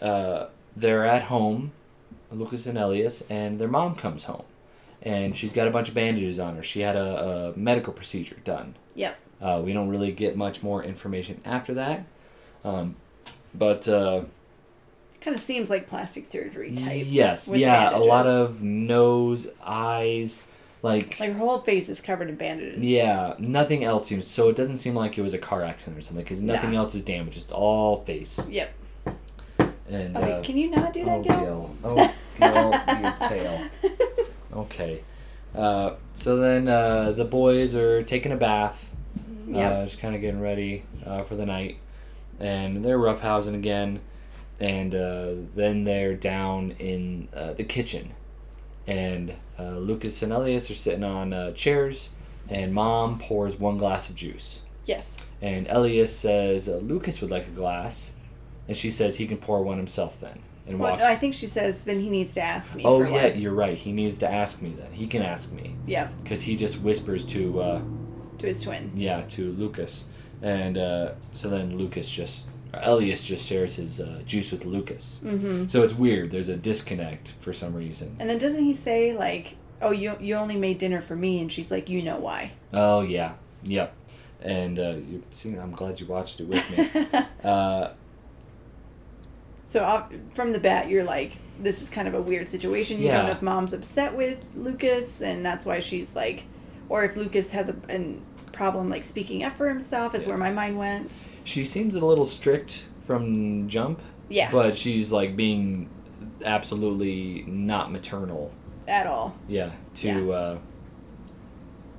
uh, 0.00 0.46
they're 0.76 1.04
at 1.04 1.22
home, 1.24 1.72
Lucas 2.32 2.66
and 2.66 2.78
Elias, 2.78 3.22
and 3.28 3.58
their 3.60 3.68
mom 3.68 3.94
comes 3.96 4.24
home. 4.24 4.44
And 5.02 5.34
she's 5.34 5.52
got 5.52 5.66
a 5.66 5.70
bunch 5.70 5.88
of 5.88 5.94
bandages 5.94 6.38
on 6.38 6.56
her. 6.56 6.62
She 6.62 6.80
had 6.80 6.94
a, 6.96 7.52
a 7.54 7.58
medical 7.58 7.92
procedure 7.92 8.36
done. 8.44 8.74
Yep. 8.94 9.16
Uh, 9.40 9.62
we 9.64 9.72
don't 9.72 9.88
really 9.88 10.12
get 10.12 10.36
much 10.36 10.62
more 10.62 10.82
information 10.84 11.40
after 11.44 11.72
that. 11.74 12.04
Um, 12.64 12.96
but 13.54 13.88
uh, 13.88 14.24
Kind 15.22 15.34
of 15.34 15.40
seems 15.40 15.70
like 15.70 15.86
plastic 15.86 16.26
surgery 16.26 16.74
type. 16.74 17.04
yes, 17.08 17.48
yeah, 17.48 17.94
a 17.96 17.98
lot 17.98 18.26
of 18.26 18.62
nose, 18.62 19.48
eyes, 19.64 20.44
like, 20.82 21.18
Like 21.20 21.30
her 21.32 21.38
whole 21.38 21.60
face 21.60 21.88
is 21.90 22.00
covered 22.00 22.28
in 22.28 22.36
bandages. 22.36 22.80
yeah, 22.82 23.34
nothing 23.38 23.84
else 23.84 24.06
seems. 24.06 24.26
So 24.26 24.48
it 24.50 24.56
doesn't 24.56 24.76
seem 24.78 24.94
like 24.94 25.16
it 25.18 25.22
was 25.22 25.32
a 25.34 25.38
car 25.38 25.62
accident 25.62 25.98
or 25.98 26.00
something 26.02 26.24
because 26.24 26.42
nothing 26.42 26.72
Nah. 26.72 26.78
else 26.80 26.94
is 26.94 27.02
damaged. 27.02 27.38
It's 27.38 27.52
all 27.52 28.02
face. 28.04 28.48
Yep. 28.48 28.72
And 29.88 30.16
Okay, 30.16 30.32
uh, 30.32 30.42
can 30.42 30.56
you 30.56 30.70
not 30.70 30.92
do 30.92 31.04
that, 31.04 31.20
oh, 31.20 31.22
Gil? 31.22 31.40
Gil. 31.40 31.76
Oh, 31.84 32.14
Gil, 32.38 33.00
your 33.00 33.12
tail. 33.28 33.68
Okay. 34.54 35.02
Uh, 35.54 35.94
so 36.14 36.36
then 36.36 36.68
uh, 36.68 37.12
the 37.12 37.24
boys 37.24 37.74
are 37.74 38.02
taking 38.02 38.32
a 38.32 38.36
bath, 38.36 38.90
Yep. 39.48 39.72
uh, 39.72 39.84
just 39.84 39.98
kind 39.98 40.14
of 40.14 40.20
getting 40.20 40.40
ready 40.40 40.84
uh, 41.04 41.22
for 41.24 41.34
the 41.34 41.44
night, 41.46 41.78
and 42.38 42.84
they're 42.84 42.98
roughhousing 42.98 43.54
again, 43.54 44.00
and 44.60 44.94
uh, 44.94 45.32
then 45.56 45.82
they're 45.84 46.14
down 46.14 46.72
in 46.78 47.28
uh, 47.34 47.52
the 47.54 47.64
kitchen, 47.64 48.12
and 48.86 49.34
uh, 49.58 49.78
Lucas 49.78 50.22
and 50.22 50.32
Elias 50.32 50.70
are 50.70 50.74
sitting 50.76 51.02
on 51.02 51.32
uh, 51.32 51.50
chairs, 51.52 52.10
and 52.48 52.72
Mom 52.72 53.18
pours 53.18 53.58
one 53.58 53.76
glass 53.76 54.08
of 54.08 54.14
juice, 54.14 54.62
yes. 54.84 55.16
and 55.42 55.66
Elias 55.68 56.16
says 56.16 56.68
Lucas 56.68 57.20
would 57.20 57.30
like 57.32 57.48
a 57.48 57.50
glass, 57.50 58.12
and 58.68 58.76
she 58.76 58.90
says 58.90 59.16
he 59.16 59.26
can 59.26 59.38
pour 59.38 59.62
one 59.64 59.78
himself 59.78 60.20
then, 60.20 60.38
and 60.70 60.78
Well, 60.78 60.92
walks. 60.92 61.02
no, 61.02 61.08
I 61.08 61.16
think 61.16 61.34
she 61.34 61.46
says 61.46 61.82
then 61.82 62.00
he 62.00 62.08
needs 62.08 62.32
to 62.34 62.40
ask 62.42 62.74
me. 62.74 62.82
Oh 62.84 63.02
yeah, 63.02 63.26
you're 63.26 63.52
right. 63.52 63.76
He 63.76 63.92
needs 63.92 64.18
to 64.18 64.30
ask 64.30 64.62
me 64.62 64.70
then. 64.70 64.92
He 64.92 65.06
can 65.06 65.22
ask 65.22 65.52
me 65.52 65.74
Yeah, 65.86 66.08
because 66.22 66.42
he 66.42 66.56
just 66.56 66.80
whispers 66.82 67.24
to 67.26 67.60
uh, 67.60 67.82
to 68.38 68.46
his 68.46 68.60
twin. 68.62 68.92
yeah 68.94 69.22
to 69.28 69.52
Lucas, 69.52 70.04
and 70.42 70.78
uh, 70.78 71.12
so 71.32 71.48
then 71.50 71.76
Lucas 71.76 72.10
just 72.10 72.48
Elias 72.72 73.24
just 73.24 73.46
shares 73.48 73.76
his 73.76 74.00
uh, 74.00 74.22
juice 74.24 74.52
with 74.52 74.64
Lucas. 74.64 75.18
Mm-hmm. 75.24 75.66
So 75.66 75.82
it's 75.82 75.94
weird. 75.94 76.30
There's 76.30 76.48
a 76.48 76.56
disconnect 76.56 77.32
for 77.40 77.52
some 77.52 77.74
reason. 77.74 78.16
And 78.20 78.30
then 78.30 78.38
doesn't 78.38 78.62
he 78.64 78.74
say 78.74 79.12
like 79.16 79.56
"Oh, 79.82 79.90
you 79.90 80.16
you 80.20 80.36
only 80.36 80.56
made 80.56 80.78
dinner 80.78 81.00
for 81.00 81.16
me," 81.16 81.40
and 81.40 81.52
she's 81.52 81.70
like, 81.70 81.88
"You 81.88 82.00
know 82.02 82.16
why?" 82.18 82.52
Oh 82.72 83.00
yeah, 83.02 83.34
yep. 83.64 83.94
And 84.42 84.78
uh, 84.78 84.94
you 85.06 85.22
see, 85.32 85.54
I'm 85.56 85.72
glad 85.72 86.00
you 86.00 86.06
watched 86.06 86.40
it 86.40 86.46
with 86.48 86.64
me. 86.70 87.06
uh, 87.44 87.90
So 89.70 89.84
uh, 89.84 90.04
from 90.34 90.50
the 90.50 90.58
bat, 90.58 90.88
you're 90.88 91.04
like, 91.04 91.30
"This 91.60 91.80
is 91.80 91.88
kind 91.88 92.08
of 92.08 92.14
a 92.14 92.20
weird 92.20 92.48
situation." 92.48 93.00
You 93.00 93.06
don't 93.06 93.26
know 93.26 93.30
if 93.30 93.40
mom's 93.40 93.72
upset 93.72 94.16
with 94.16 94.44
Lucas, 94.56 95.22
and 95.22 95.46
that's 95.46 95.64
why 95.64 95.78
she's 95.78 96.16
like, 96.16 96.42
or 96.88 97.04
if 97.04 97.14
Lucas 97.14 97.52
has 97.52 97.68
a, 97.68 97.76
problem 98.50 98.90
like 98.90 99.04
speaking 99.04 99.44
up 99.44 99.56
for 99.56 99.68
himself. 99.68 100.12
Is 100.12 100.24
Yeah. 100.24 100.30
where 100.30 100.38
my 100.38 100.50
mind 100.50 100.76
went. 100.76 101.28
she 101.44 101.64
seems 101.64 101.94
a 101.94 102.04
little 102.04 102.24
strict 102.24 102.88
from 103.06 103.68
jump, 103.68 104.02
Yeah, 104.28 104.50
but 104.50 104.76
she's 104.76 105.12
like 105.12 105.36
being 105.36 105.88
absolutely 106.44 107.44
not 107.46 107.92
maternal. 107.92 108.50
at 108.88 109.06
all. 109.06 109.36
Yeah, 109.46 109.70
to 109.94 110.32
uh, 110.32 110.58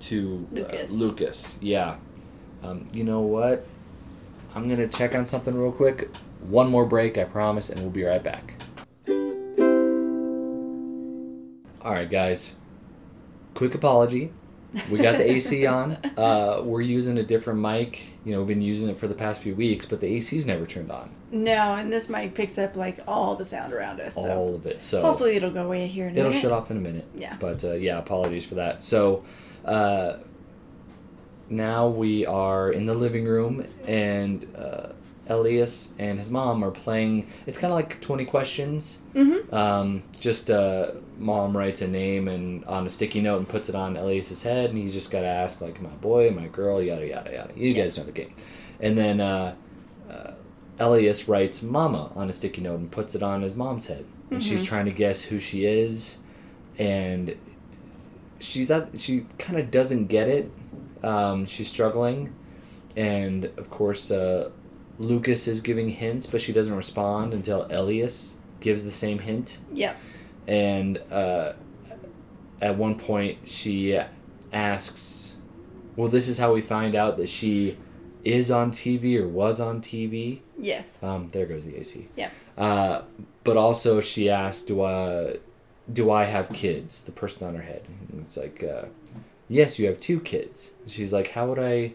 to 0.02 0.46
Lucas. 0.52 0.92
Uh, 0.92 0.94
Lucas. 0.94 1.58
Yeah. 1.62 1.96
Um, 2.64 2.90
you 2.92 3.06
know 3.06 3.22
what? 3.22 3.66
I'm 4.54 4.68
gonna 4.68 4.90
check 4.90 5.16
on 5.16 5.26
something 5.26 5.56
real 5.56 5.72
quick. 5.72 6.10
One 6.42 6.70
more 6.70 6.86
break, 6.86 7.18
I 7.18 7.24
promise, 7.24 7.70
and 7.70 7.80
we'll 7.82 7.90
be 7.92 8.04
right 8.04 8.24
back. 8.24 8.56
All 11.84 11.92
right, 11.94 12.10
guys. 12.10 12.56
Quick 13.54 13.74
apology. 13.76 14.32
We 14.90 15.00
got 15.00 15.18
the 15.18 15.30
AC 15.30 15.66
on. 15.68 15.98
Uh, 16.18 16.62
we're 16.64 16.82
using 16.82 17.18
a 17.18 17.24
different 17.24 17.60
mic. 17.60 18.14
You 18.24 18.34
know, 18.34 18.40
we've 18.40 18.48
been 18.48 18.62
using 18.62 18.88
it 18.90 18.98
for 18.98 19.08
the 19.08 19.16
past 19.16 19.42
few 19.42 19.56
weeks, 19.56 19.86
but 19.86 20.00
the 20.00 20.08
AC's 20.16 20.46
never 20.46 20.66
turned 20.66 20.92
on. 20.92 21.10
No, 21.32 21.76
and 21.76 21.92
this 21.92 22.08
mic 22.10 22.36
picks 22.36 22.58
up 22.58 22.76
like 22.76 23.00
all 23.08 23.36
the 23.36 23.46
sound 23.46 23.74
around 23.74 24.00
us. 24.00 24.16
So 24.16 24.32
All 24.32 24.56
of 24.56 24.66
it. 24.66 24.82
So 24.84 25.02
hopefully 25.02 25.36
it'll 25.36 25.50
go 25.52 25.66
away 25.66 25.88
here 25.88 26.08
in 26.08 26.16
a 26.16 26.20
It'll 26.20 26.30
minute. 26.30 26.42
shut 26.42 26.52
off 26.52 26.70
in 26.72 26.78
a 26.78 26.82
minute. 26.82 27.08
Yeah. 27.16 27.36
But 27.40 27.64
uh, 27.64 27.74
yeah, 27.74 27.98
apologies 27.98 28.46
for 28.46 28.56
that. 28.56 28.82
So 28.82 29.24
uh, 29.66 30.18
now 31.50 31.88
we 31.88 32.26
are 32.26 32.72
in 32.72 32.86
the 32.86 32.94
living 32.96 33.26
room, 33.26 33.66
and 33.88 34.46
uh, 34.56 34.90
Elias 35.32 35.94
and 35.98 36.20
his 36.20 36.30
mom 36.30 36.64
are 36.64 36.72
playing. 36.72 37.28
It's 37.48 37.58
kind 37.58 37.72
of 37.72 37.76
like 37.78 38.02
20 38.02 38.26
questions. 38.26 39.00
Mm-hmm. 39.16 39.54
Um, 39.56 40.04
just 40.20 40.50
uh, 40.52 40.92
mom 41.18 41.56
writes 41.56 41.82
a 41.82 41.88
name 41.88 42.28
and 42.28 42.64
on 42.66 42.86
a 42.86 42.90
sticky 42.90 43.22
note 43.22 43.38
and 43.38 43.48
puts 43.50 43.70
it 43.70 43.76
on 43.76 43.96
Elias's 43.98 44.44
head, 44.44 44.70
and 44.70 44.78
he's 44.78 44.94
just 44.94 45.10
got 45.12 45.22
to 45.22 45.28
ask, 45.28 45.62
like, 45.62 45.82
"My 45.82 45.90
boy, 45.90 46.32
my 46.32 46.48
girl, 46.48 46.82
yada, 46.82 47.08
yada, 47.08 47.32
yada. 47.32 47.54
You 47.56 47.72
Yes. 47.74 47.78
guys 47.96 47.98
know 48.00 48.04
the 48.06 48.12
game. 48.12 48.34
And 48.80 48.98
then 48.98 49.22
uh, 49.22 49.56
uh, 50.10 50.32
Elias 50.80 51.28
writes 51.28 51.62
mama 51.64 52.12
on 52.16 52.30
a 52.30 52.34
sticky 52.34 52.62
note 52.62 52.80
and 52.80 52.92
puts 52.92 53.16
it 53.16 53.24
on 53.24 53.42
his 53.42 53.56
mom's 53.56 53.86
head. 53.88 54.06
And 54.30 54.44
she's 54.44 54.64
Mhm. 54.64 54.68
trying 54.68 54.86
to 54.86 54.92
guess 54.92 55.22
who 55.24 55.40
she 55.40 55.66
is, 55.66 56.18
and 56.78 57.36
she's 58.40 58.72
at, 58.72 59.00
she 59.00 59.26
kind 59.38 59.60
of 59.60 59.70
doesn't 59.72 60.08
get 60.08 60.28
it. 60.28 60.52
Um, 61.04 61.46
she's 61.46 61.68
struggling, 61.68 62.34
and 62.96 63.46
of 63.58 63.70
course, 63.70 64.10
uh, 64.12 64.50
Lucas 65.02 65.48
is 65.48 65.62
giving 65.62 65.90
hints, 65.90 66.26
but 66.28 66.40
she 66.42 66.54
doesn't 66.54 66.76
respond 66.76 67.34
until 67.34 67.66
Elias 67.72 68.36
gives 68.60 68.84
the 68.84 68.92
same 68.92 69.20
hint 69.20 69.58
Yeah. 69.74 69.94
and 70.48 70.98
uh, 71.12 71.54
at 72.62 72.78
one 72.78 72.96
point 72.96 73.40
she 73.50 74.00
asks 74.54 75.36
well 75.96 76.08
this 76.08 76.28
is 76.28 76.38
how 76.38 76.54
we 76.54 76.62
find 76.62 76.94
out 76.96 77.18
that 77.18 77.28
she 77.30 77.78
is 78.24 78.52
on 78.52 78.70
tv 78.72 79.18
or 79.20 79.28
was 79.28 79.60
on 79.60 79.82
tv 79.82 80.42
Yes. 80.60 80.96
um, 81.02 81.30
there 81.30 81.46
goes 81.48 81.66
the 81.66 81.76
ac 81.78 82.08
Yeah. 82.16 82.30
uh, 82.58 83.02
but 83.44 83.58
also 83.58 84.00
she 84.00 84.30
asked 84.30 84.68
do 84.68 84.84
i 84.84 85.38
do 85.92 86.12
i 86.12 86.26
have 86.26 86.50
kids 86.50 87.02
the 87.04 87.12
person 87.12 87.48
on 87.48 87.56
her 87.56 87.64
head 87.64 87.84
and 88.12 88.22
it's 88.22 88.38
like 88.38 88.64
uh, 88.64 88.86
yes 89.48 89.80
you 89.80 89.88
have 89.88 90.00
two 90.00 90.20
kids 90.20 90.72
she's 90.86 91.12
like 91.12 91.30
how 91.32 91.48
would 91.48 91.60
i 91.60 91.94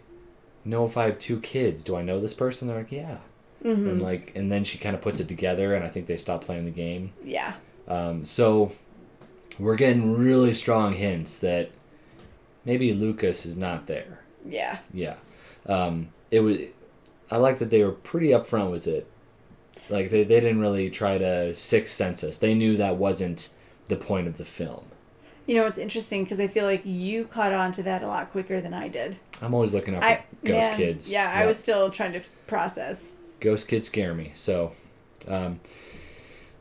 know 0.66 0.85
if 0.85 0.96
i 0.96 1.05
have 1.07 1.18
two 1.18 1.40
kids 1.40 1.83
do 1.83 1.96
i 1.96 2.02
know 2.02 2.20
this 2.20 2.35
person 2.35 2.68
they're 2.68 2.79
like 2.79 2.92
yeah 2.92 3.18
Mm-hmm. 3.64 3.88
and 3.88 4.02
like 4.02 4.33
and 4.37 4.52
then 4.52 4.62
she 4.64 4.76
kind 4.79 4.94
of 4.94 5.00
puts 5.00 5.18
it 5.18 5.26
together 5.29 5.74
and 5.74 5.83
i 5.85 5.88
think 5.88 6.07
they 6.07 6.18
stop 6.18 6.44
playing 6.44 6.66
the 6.66 6.70
game 6.70 7.14
yeah. 7.24 7.55
um, 7.88 8.24
so 8.24 8.70
we're 9.59 9.76
getting 9.76 10.14
really 10.16 10.52
strong 10.52 10.92
hints 10.92 11.38
that 11.38 11.70
maybe 12.66 12.92
Lucas 12.92 13.46
is 13.46 13.57
not 13.57 13.87
there. 13.87 14.20
Yeah. 14.44 14.79
Yeah. 14.92 15.14
Um, 15.64 16.11
it 16.31 16.40
was. 16.40 16.59
I 17.31 17.38
like 17.38 17.59
that 17.61 17.70
they 17.70 17.83
were 17.83 17.92
pretty 17.92 18.29
upfront 18.29 18.70
with 18.70 18.87
it. 18.87 19.09
Like 19.88 20.11
they, 20.11 20.24
they 20.24 20.40
didn't 20.40 20.61
really 20.61 20.90
try 20.90 21.16
to 21.16 21.55
sixth 21.55 21.94
sense 21.94 22.22
us. 22.22 22.37
They 22.37 22.55
knew 22.55 22.76
that 22.76 22.96
wasn't 22.96 23.48
the 23.87 23.96
point 23.96 24.26
of 24.26 24.37
the 24.37 24.44
film. 24.44 24.85
You 25.46 25.54
know, 25.56 25.66
it's 25.66 25.78
interesting 25.78 26.24
because 26.24 26.40
I 26.40 26.48
feel 26.48 26.64
like 26.64 26.82
you 26.85 27.24
caught 27.24 27.52
on 27.52 27.70
to 27.72 27.82
that 27.85 28.02
a 28.02 28.06
lot 28.09 28.30
quicker 28.32 28.61
than 28.61 28.74
I 28.74 28.88
did. 28.88 29.16
I'm 29.40 29.54
always 29.54 29.72
looking 29.72 29.94
up 29.94 30.02
for 30.02 30.09
I 30.09 30.24
ghost 30.44 30.68
man, 30.70 30.76
kids. 30.76 31.11
Yeah, 31.12 31.30
I 31.32 31.46
was 31.46 31.56
still 31.59 31.90
trying 31.90 32.12
to 32.14 32.20
process. 32.46 33.12
ghost 33.40 33.68
kids 33.68 33.87
scare 33.87 34.12
me. 34.14 34.30
So, 34.35 34.72
um, 35.28 35.61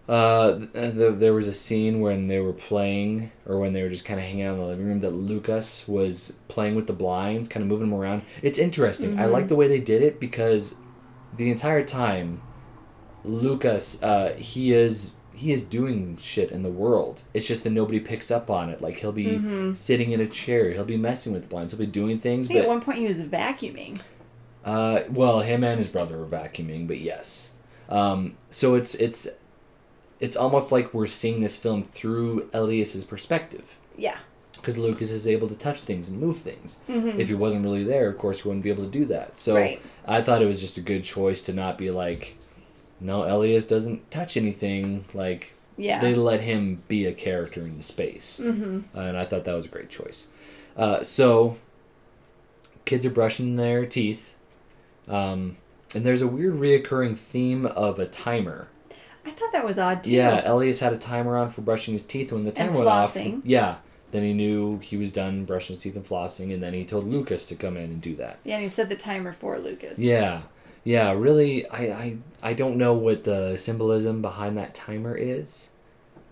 uh, 0.07 0.59
th- 0.59 0.71
th- 0.93 1.15
there 1.17 1.33
was 1.33 1.47
a 1.47 1.53
scene 1.53 1.99
when 1.99 2.27
they 2.27 2.39
were 2.39 2.53
playing, 2.53 3.31
or 3.47 3.57
when 3.59 3.73
they 3.73 3.81
were 3.81 3.89
just 3.89 4.05
kind 4.05 4.19
of 4.19 4.25
hanging 4.27 4.43
out 4.43 4.53
in 4.53 4.59
the 4.59 4.65
living 4.67 4.85
room, 4.85 4.99
that 4.99 5.09
Lucas 5.11 5.87
was 5.87 6.33
playing 6.47 6.75
with 6.75 6.85
the 6.85 6.93
blinds, 6.93 7.49
kind 7.49 7.63
of 7.63 7.67
moving 7.69 7.89
them 7.89 7.99
around. 7.99 8.21
It's 8.43 8.59
interesting. 8.59 9.17
I 9.17 9.23
Mhm. 9.23 9.31
like 9.31 9.47
the 9.47 9.55
way 9.55 9.67
they 9.67 9.79
did 9.79 10.03
it 10.03 10.19
because 10.19 10.75
the 11.35 11.49
entire 11.49 11.83
time, 11.83 12.41
Lucas, 13.23 14.01
uh, 14.03 14.35
he 14.37 14.73
is 14.73 15.11
he 15.35 15.51
is 15.51 15.63
doing 15.63 16.17
shit 16.21 16.51
in 16.51 16.63
the 16.63 16.69
world. 16.69 17.21
It's 17.33 17.47
just 17.47 17.63
that 17.63 17.69
nobody 17.71 17.99
picks 17.99 18.31
up 18.31 18.49
on 18.49 18.69
it. 18.69 18.81
Like 18.81 18.97
he'll 18.97 19.11
be 19.11 19.25
Mhm. 19.25 19.75
sitting 19.75 20.11
in 20.11 20.19
a 20.21 20.27
chair, 20.27 20.71
he'll 20.71 20.83
be 20.85 20.97
messing 20.97 21.33
with 21.33 21.49
blinds, 21.49 21.73
he'll 21.73 21.79
be 21.79 21.85
doing 21.85 22.19
things, 22.19 22.47
think 22.47 22.59
at 22.59 22.67
one 22.67 22.81
point 22.81 22.99
he 22.99 23.05
was 23.05 23.21
vacuuming. 23.21 23.99
uh, 24.63 25.01
well, 25.09 25.41
him 25.41 25.63
and 25.63 25.77
his 25.77 25.87
brother 25.87 26.17
were 26.17 26.25
vacuuming, 26.25 26.87
but 26.87 26.99
yes. 26.99 27.51
Um, 27.89 28.35
so 28.49 28.75
it's 28.75 28.95
it's 28.95 29.27
it's 30.19 30.37
almost 30.37 30.71
like 30.71 30.93
we're 30.93 31.05
seeing 31.07 31.41
this 31.41 31.57
film 31.57 31.83
through 31.83 32.49
Elias's 32.53 33.03
perspective 33.03 33.75
Yeah. 33.97 34.17
because 34.55 34.77
Lucas 34.77 35.11
is 35.11 35.27
able 35.27 35.49
to 35.49 35.55
touch 35.57 35.81
things 35.81 36.07
and 36.09 36.19
move 36.19 36.37
things. 36.37 36.77
Mm-hmm. 36.89 37.19
If 37.19 37.27
he 37.27 37.35
wasn't 37.35 37.63
really 37.65 37.83
there, 37.83 38.07
of 38.09 38.17
course, 38.17 38.41
he 38.41 38.47
wouldn't 38.47 38.63
be 38.63 38.69
able 38.69 38.85
to 38.85 38.89
do 38.89 39.03
that. 39.05 39.37
So 39.37 39.55
Right. 39.55 39.81
I 40.07 40.21
thought 40.21 40.41
it 40.41 40.45
was 40.47 40.61
just 40.61 40.77
a 40.77 40.81
good 40.81 41.03
choice 41.03 41.41
to 41.43 41.53
not 41.53 41.77
be 41.77 41.91
like, 41.91 42.37
no, 43.05 43.23
Elias 43.23 43.65
doesn't 43.67 44.09
touch 44.11 44.35
anything. 44.37 45.05
Like 45.13 45.53
Yeah. 45.77 45.99
they 45.99 46.15
let 46.15 46.41
him 46.41 46.83
be 46.87 47.05
a 47.05 47.13
character 47.13 47.61
in 47.61 47.77
the 47.77 47.83
space 47.83 48.39
mm-hmm. 48.43 48.97
and 48.97 49.17
I 49.17 49.25
thought 49.25 49.43
that 49.45 49.53
was 49.55 49.65
a 49.65 49.69
great 49.69 49.89
choice. 49.89 50.27
Uh, 50.75 51.01
so, 51.03 51.57
kids 52.83 53.05
are 53.05 53.09
brushing 53.11 53.55
their 53.55 53.85
teeth, 53.85 54.35
um, 55.07 55.57
and 55.95 56.05
there's 56.05 56.21
a 56.21 56.27
weird 56.27 56.55
reoccurring 56.55 57.17
theme 57.17 57.65
of 57.65 57.97
a 57.97 58.05
timer. 58.05 58.67
I 59.25 59.31
thought 59.31 59.51
that 59.53 59.65
was 59.65 59.79
odd 59.79 60.03
too. 60.03 60.11
Yeah, 60.11 60.41
Elias 60.45 60.81
had 60.81 60.93
a 60.93 60.97
timer 60.97 61.37
on 61.37 61.49
for 61.49 61.61
brushing 61.61 61.93
his 61.93 62.03
teeth. 62.05 62.31
When 62.31 62.43
the 62.43 62.49
And 62.49 62.57
timer 62.57 62.77
went 62.77 62.87
off, 62.89 63.17
yeah, 63.43 63.77
then 64.11 64.23
he 64.23 64.33
knew 64.33 64.79
he 64.79 64.97
was 64.97 65.11
done 65.11 65.45
brushing 65.45 65.75
his 65.75 65.83
teeth 65.83 65.95
and 65.95 66.05
flossing, 66.05 66.53
and 66.53 66.61
then 66.61 66.73
he 66.73 66.85
told 66.85 67.05
Lucas 67.07 67.45
to 67.47 67.55
come 67.55 67.75
in 67.77 67.85
and 67.85 68.01
do 68.01 68.15
that. 68.17 68.39
Yeah, 68.43 68.55
and 68.55 68.63
he 68.63 68.69
set 68.69 68.89
the 68.89 68.95
timer 68.95 69.31
for 69.31 69.57
Lucas. 69.57 69.97
Yeah, 69.97 70.41
yeah. 70.85 71.11
Really, 71.11 71.67
I, 71.67 71.79
I, 71.83 72.17
I 72.41 72.53
don't 72.53 72.77
know 72.77 72.93
what 72.93 73.25
the 73.25 73.57
symbolism 73.57 74.21
behind 74.21 74.57
that 74.57 74.73
timer 74.73 75.15
is. 75.15 75.69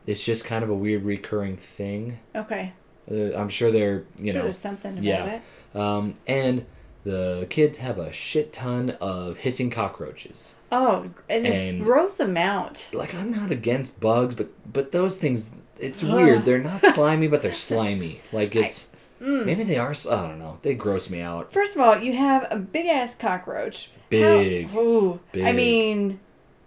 It's 0.07 0.23
just 0.23 0.45
kind 0.45 0.63
of 0.63 0.69
a 0.69 0.73
weird 0.73 1.03
recurring 1.03 1.57
thing. 1.57 2.19
Okay. 2.33 2.71
Uh, 3.11 3.35
I'm 3.35 3.49
sure 3.49 3.69
they're 3.71 4.05
you 4.17 4.27
sure 4.31 4.35
know 4.35 4.41
there's 4.43 4.57
something 4.57 4.93
about 4.93 5.03
yeah. 5.03 5.39
it. 5.73 5.77
Um, 5.77 6.15
and 6.25 6.65
the 7.03 7.47
kids 7.49 7.79
have 7.79 7.97
a 7.97 8.13
shit 8.13 8.53
ton 8.53 8.91
of 9.01 9.37
hissing 9.37 9.69
cockroaches. 9.69 10.55
Oh, 10.71 11.09
and, 11.29 11.45
And- 11.45 11.81
a 11.81 11.83
gross 11.83 12.19
amount. 12.19 12.91
Like 12.93 13.13
I'm 13.13 13.31
not 13.31 13.51
against 13.51 13.99
bugs, 13.99 14.35
but 14.35 14.49
but 14.71 14.91
those 14.91 15.17
things, 15.17 15.51
it's 15.77 16.03
weird. 16.03 16.45
They're 16.45 16.59
not 16.59 16.81
slimy, 16.93 17.27
but 17.27 17.41
they're 17.41 17.53
slimy. 17.53 18.21
Like 18.31 18.55
it's 18.55 18.91
Mm. 19.23 19.45
maybe 19.45 19.63
they 19.63 19.77
are. 19.77 19.91
I 20.12 20.27
don't 20.27 20.39
know. 20.39 20.59
They 20.62 20.73
gross 20.73 21.09
me 21.09 21.21
out. 21.21 21.53
First 21.53 21.75
of 21.75 21.81
all, 21.81 21.97
you 21.97 22.13
have 22.13 22.45
a 22.51 22.57
big 22.57 22.86
ass 22.88 23.15
cockroach. 23.15 23.89
Big. 24.09 24.67
How, 24.67 24.79
ooh, 24.79 25.19
I 25.36 25.51
mean, 25.53 26.19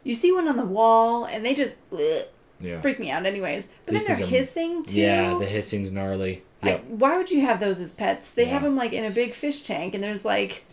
you 0.03 0.14
see 0.14 0.33
one 0.33 0.49
on 0.49 0.57
the 0.57 0.64
wall, 0.64 1.25
and 1.27 1.45
they 1.45 1.55
just 1.55 1.77
bleh, 1.90 2.25
Yeah. 2.61 2.81
freak 2.81 2.99
me 2.99 3.11
out. 3.11 3.27
Anyways, 3.27 3.69
but 3.85 3.92
These 3.92 4.07
then 4.07 4.16
they're 4.16 4.27
are- 4.27 4.29
hissing 4.31 4.85
too. 4.85 5.01
Yeah, 5.01 5.37
the 5.38 5.47
hissing's 5.47 5.92
gnarly. 5.92 6.42
Yep. 6.62 6.85
why 6.88 7.16
would 7.16 7.31
you 7.31 7.42
have 7.42 7.61
those 7.61 7.79
as 7.79 7.92
pets? 7.92 8.31
They 8.33 8.47
have 8.47 8.62
them 8.62 8.75
like 8.75 8.92
in 8.92 9.05
a 9.05 9.11
big 9.11 9.35
fish 9.35 9.61
tank, 9.61 9.95
and 9.95 10.03
there's 10.03 10.25
like 10.25 10.64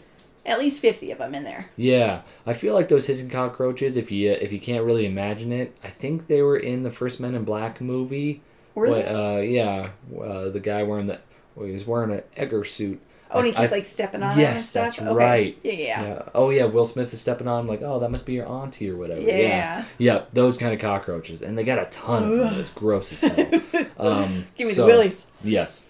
at 0.45 0.57
least 0.57 0.79
fifty 0.79 1.11
of 1.11 1.17
them 1.19 1.35
in 1.35 1.43
there. 1.43 1.67
Yeah, 1.75 2.21
I 2.47 2.53
feel 2.53 2.73
like 2.73 2.87
those 2.87 3.05
hissing 3.05 3.29
cockroaches. 3.29 3.95
If 3.97 4.09
you 4.11 4.31
if 4.31 4.51
you 4.51 4.59
can't 4.59 4.83
really 4.85 5.05
imagine 5.05 5.51
it, 5.51 5.75
I 5.83 5.89
think 5.89 6.27
they 6.27 6.41
were 6.41 6.57
in 6.57 6.83
the 6.83 6.89
first 6.89 7.19
Men 7.19 7.35
in 7.35 7.43
Black 7.43 7.79
movie. 7.81 8.41
Were 8.73 8.87
What, 8.87 9.05
they? 9.05 9.11
uh, 9.11 9.37
yeah, 9.41 9.89
uh, 10.19 10.49
the 10.49 10.59
guy 10.59 10.81
wearing 10.81 11.05
the 11.05 11.19
well, 11.55 11.65
he 11.67 11.73
was 11.73 11.85
wearing 11.85 12.11
an 12.11 12.23
Edgar 12.35 12.63
suit. 12.65 13.01
Oh, 13.31 13.39
and 13.39 13.47
he 13.47 13.53
keeps 13.53 13.71
like 13.71 13.83
stepping 13.85 14.21
on 14.21 14.37
Yes, 14.37 14.71
that's 14.73 15.01
Okay. 15.01 15.11
right. 15.11 15.57
Yeah, 15.63 15.71
yeah, 15.71 15.77
yeah. 15.85 16.03
Yeah. 16.03 16.29
Oh 16.35 16.51
yeah, 16.51 16.65
Will 16.65 16.85
Smith 16.85 17.11
is 17.13 17.21
stepping 17.21 17.47
on. 17.47 17.61
I'm 17.61 17.67
like, 17.67 17.81
oh, 17.81 17.97
that 17.99 18.11
must 18.11 18.27
be 18.27 18.33
your 18.33 18.47
auntie 18.47 18.89
or 18.91 18.95
whatever. 18.95 19.21
Yeah. 19.21 19.37
Yeah. 19.37 19.85
Yeah, 19.97 20.21
those 20.33 20.57
kind 20.57 20.71
of 20.73 20.79
cockroaches, 20.79 21.41
and 21.41 21.57
they 21.57 21.63
got 21.63 21.79
a 21.79 21.85
ton 21.85 22.23
of 22.23 22.37
them. 22.37 22.59
It's 22.59 22.69
gross 22.69 23.11
as 23.13 23.21
hell. 23.21 23.61
Um, 23.97 24.45
Give 24.55 24.67
me 24.67 24.73
so- 24.73 24.81
the 24.83 24.87
willies. 24.87 25.25
Yes. 25.43 25.85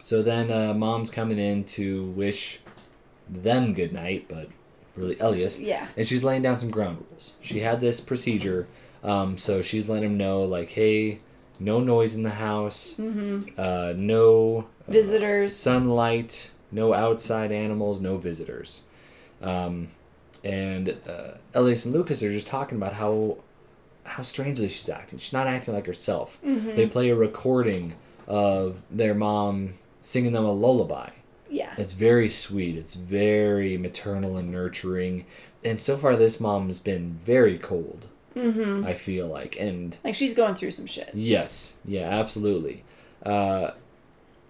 So 0.00 0.22
then, 0.22 0.50
uh, 0.52 0.74
mom's 0.74 1.10
coming 1.10 1.38
in 1.38 1.64
to 1.64 2.04
wish 2.10 2.60
them 3.28 3.72
good 3.74 3.92
night, 3.92 4.26
but 4.28 4.48
really 4.96 5.18
Elias. 5.18 5.58
Yeah. 5.58 5.86
And 5.96 6.06
she's 6.06 6.22
laying 6.24 6.42
down 6.42 6.58
some 6.58 6.70
ground 6.70 7.04
rules. 7.10 7.34
She 7.40 7.60
had 7.60 7.80
this 7.80 8.00
procedure, 8.00 8.68
um, 9.02 9.36
so 9.38 9.62
she's 9.62 9.88
letting 9.88 10.04
him 10.10 10.16
know, 10.16 10.42
like, 10.42 10.70
hey, 10.70 11.20
no 11.58 11.80
noise 11.80 12.14
in 12.14 12.22
the 12.22 12.30
house, 12.30 12.94
Mm-hmm. 12.98 13.58
uh, 13.58 13.92
no 13.96 14.66
uh, 14.88 14.92
Visitors. 14.92 15.54
sunlight, 15.56 16.52
no 16.70 16.92
outside 16.94 17.52
animals, 17.52 18.00
no 18.00 18.16
visitors. 18.16 18.82
Um, 19.42 19.88
and 20.44 20.96
uh, 21.08 21.32
Elias 21.54 21.84
and 21.84 21.94
Lucas 21.94 22.22
are 22.22 22.30
just 22.32 22.46
talking 22.46 22.76
about 22.78 22.94
how 22.94 23.38
how 24.04 24.22
strangely 24.22 24.68
she's 24.68 24.88
acting. 24.88 25.18
She's 25.18 25.32
not 25.32 25.48
acting 25.48 25.74
like 25.74 25.86
herself. 25.86 26.38
Mm-hmm. 26.46 26.76
They 26.76 26.86
play 26.86 27.10
a 27.10 27.16
recording 27.16 27.94
of 28.28 28.82
their 28.88 29.14
mom 29.14 29.74
singing 30.00 30.32
them 30.32 30.44
a 30.44 30.52
lullaby. 30.52 31.10
Yeah. 31.50 31.74
It's 31.76 31.92
very 31.92 32.28
sweet. 32.28 32.76
It's 32.76 32.94
very 32.94 33.76
maternal 33.76 34.36
and 34.36 34.52
nurturing. 34.52 35.26
And 35.64 35.80
so 35.80 35.96
far, 35.96 36.14
this 36.14 36.38
mom's 36.38 36.78
been 36.78 37.18
very 37.24 37.58
cold. 37.58 38.06
Mm-hmm. 38.36 38.86
I 38.86 38.92
feel 38.94 39.26
like, 39.26 39.58
and 39.58 39.96
Like 40.04 40.14
she's 40.14 40.34
going 40.34 40.54
through 40.54 40.72
some 40.72 40.86
shit. 40.86 41.10
Yes, 41.14 41.78
yeah, 41.84 42.08
absolutely. 42.08 42.84
Uh, 43.24 43.70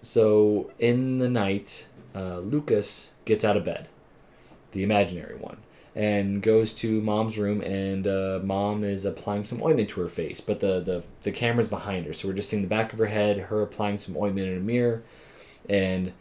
so 0.01 0.71
in 0.79 1.19
the 1.19 1.29
night, 1.29 1.87
uh, 2.15 2.39
Lucas 2.41 3.13
gets 3.25 3.45
out 3.45 3.57
of 3.57 3.65
bed, 3.65 3.89
the 4.73 4.83
imaginary 4.83 5.37
one, 5.37 5.59
and 5.95 6.43
goes 6.43 6.73
to 6.75 7.01
mom's 7.01 7.39
room, 7.39 7.61
and 7.61 8.07
uh, 8.07 8.41
mom 8.43 8.83
is 8.85 9.05
applying 9.05 9.45
some 9.45 9.63
ointment 9.63 9.89
to 9.91 10.01
her 10.01 10.09
face, 10.09 10.41
but 10.41 10.61
the, 10.61 10.81
the 10.81 11.03
the 11.23 11.33
camera's 11.33 11.69
behind 11.69 12.07
her, 12.07 12.13
so 12.13 12.29
we're 12.29 12.35
just 12.35 12.51
seeing 12.51 12.63
the 12.63 12.69
back 12.69 12.93
of 12.93 12.99
her 12.99 13.07
head, 13.07 13.39
her 13.39 13.63
applying 13.63 13.99
some 13.99 14.17
ointment 14.17 14.49
in 14.49 14.57
a 14.57 14.61
mirror, 14.61 15.03
and 15.69 16.13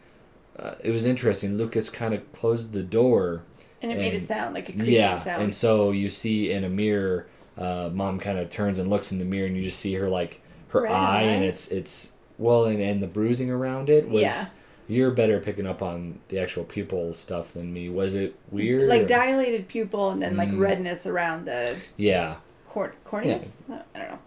uh, 0.58 0.74
it 0.82 0.90
was 0.90 1.04
interesting. 1.04 1.56
Lucas 1.56 1.90
kind 1.90 2.14
of 2.14 2.32
closed 2.32 2.72
the 2.72 2.82
door 2.82 3.42
And 3.82 3.92
it 3.92 3.98
made 3.98 4.14
a 4.14 4.18
sound, 4.20 4.54
like 4.54 4.68
a 4.68 4.72
creaking 4.72 4.94
yeah, 4.94 5.16
sound. 5.16 5.42
and 5.42 5.54
so 5.54 5.90
you 5.90 6.08
see 6.10 6.50
in 6.50 6.64
a 6.64 6.68
mirror, 6.70 7.26
uh, 7.56 7.90
mom 7.92 8.18
kind 8.18 8.38
of 8.38 8.50
turns 8.50 8.78
and 8.78 8.90
looks 8.90 9.12
in 9.12 9.18
the 9.18 9.24
mirror, 9.24 9.46
and 9.46 9.56
you 9.56 9.62
just 9.62 9.78
see 9.78 9.94
her 9.94 10.08
like 10.08 10.40
her 10.68 10.82
Red 10.82 10.92
eye, 10.92 11.22
and 11.22 11.44
it's 11.44 11.68
it's 11.68 12.12
well, 12.38 12.64
and, 12.66 12.80
and 12.80 13.02
the 13.02 13.06
bruising 13.06 13.50
around 13.50 13.88
it 13.90 14.08
was. 14.08 14.22
Yeah. 14.22 14.46
You're 14.88 15.10
better 15.10 15.40
picking 15.40 15.66
up 15.66 15.82
on 15.82 16.20
the 16.28 16.38
actual 16.38 16.62
pupil 16.62 17.12
stuff 17.12 17.54
than 17.54 17.72
me. 17.72 17.88
Was 17.88 18.14
it 18.14 18.36
weird? 18.52 18.88
like 18.88 19.02
or- 19.02 19.06
dilated 19.06 19.66
pupil 19.66 20.10
and 20.10 20.22
then 20.22 20.36
like 20.36 20.50
Mm. 20.50 20.60
redness 20.60 21.08
around 21.08 21.46
the 21.46 21.76
Yeah. 21.96 22.36
cor- 22.68 22.94
corneas. 23.04 23.56
No, 23.66 23.82
I 23.96 23.98
don't 23.98 24.10
know. 24.12 24.18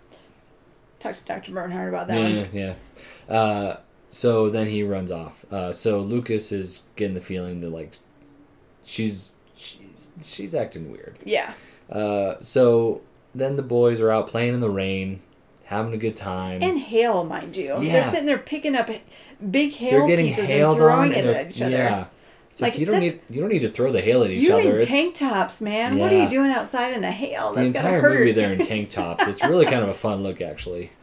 Talk 1.00 1.16
to 1.16 1.24
Dr. 1.24 1.54
Bernhard 1.54 1.88
about 1.88 2.10
that 2.10 2.18
Yeah, 2.20 2.42
one. 2.42 2.50
yeah. 2.52 3.34
Uh, 3.34 3.78
so 4.10 4.50
then 4.50 4.68
he 4.68 4.84
runs 4.84 5.14
off. 5.14 5.46
Uh, 5.50 5.72
so 5.72 6.02
Lucas 6.02 6.52
is 6.52 6.84
getting 6.98 7.16
the 7.16 7.22
feeling 7.22 7.62
that 7.62 7.70
like 7.70 7.94
she's 8.84 9.30
she, 9.56 9.80
she's 10.22 10.54
acting 10.54 10.92
weird. 10.92 11.20
Yeah. 11.24 11.54
Uh, 11.90 12.36
so 12.42 13.00
then 13.36 13.56
the 13.56 13.62
boys 13.64 14.02
are 14.02 14.12
out 14.12 14.28
playing 14.28 14.54
in 14.56 14.60
the 14.60 14.70
rain, 14.70 15.22
having 15.66 15.94
a 15.94 15.98
good 15.98 16.16
time. 16.16 16.62
And 16.64 16.80
hail, 16.80 17.24
mind 17.24 17.56
you. 17.56 17.76
Yeah. 17.82 17.92
They're 17.94 18.04
sitting 18.04 18.26
there 18.26 18.38
picking 18.38 18.76
up 18.76 18.90
big 19.52 19.72
hail 19.74 20.08
pieces 20.08 20.50
and 20.50 20.76
throwing 20.78 21.12
it 21.12 21.26
at 21.26 21.50
each 21.52 21.62
other. 21.62 21.72
yeah. 21.72 22.06
It's 22.52 22.62
like, 22.62 22.74
Like, 22.74 22.80
you 22.80 22.86
don't 22.88 22.96
that- 22.96 23.00
need 23.02 23.20
you 23.30 23.40
don't 23.40 23.50
need 23.52 23.60
to 23.62 23.70
throw 23.70 23.92
the 23.92 24.02
hail 24.02 24.24
at 24.24 24.32
each 24.32 24.42
You're 24.42 24.60
other. 24.60 24.72
in 24.72 24.76
It's 24.78 24.86
tank 24.88 25.16
tops, 25.16 25.62
man. 25.62 25.96
Yeah. 25.98 26.04
What 26.04 26.12
are 26.12 26.22
you 26.24 26.28
doing 26.30 26.52
outside 26.52 26.94
in 26.94 27.02
the 27.02 27.12
hail? 27.12 27.54
the 27.54 27.62
entire 27.62 28.02
movie 28.02 28.32
they're 28.34 28.52
in 28.54 28.60
tank 28.66 28.90
tops. 28.90 29.28
It's 29.28 29.44
really 29.46 29.66
kind 29.66 29.84
of 29.84 29.90
a 29.90 29.94
fun 29.94 30.24
look, 30.24 30.42
actually. 30.42 30.92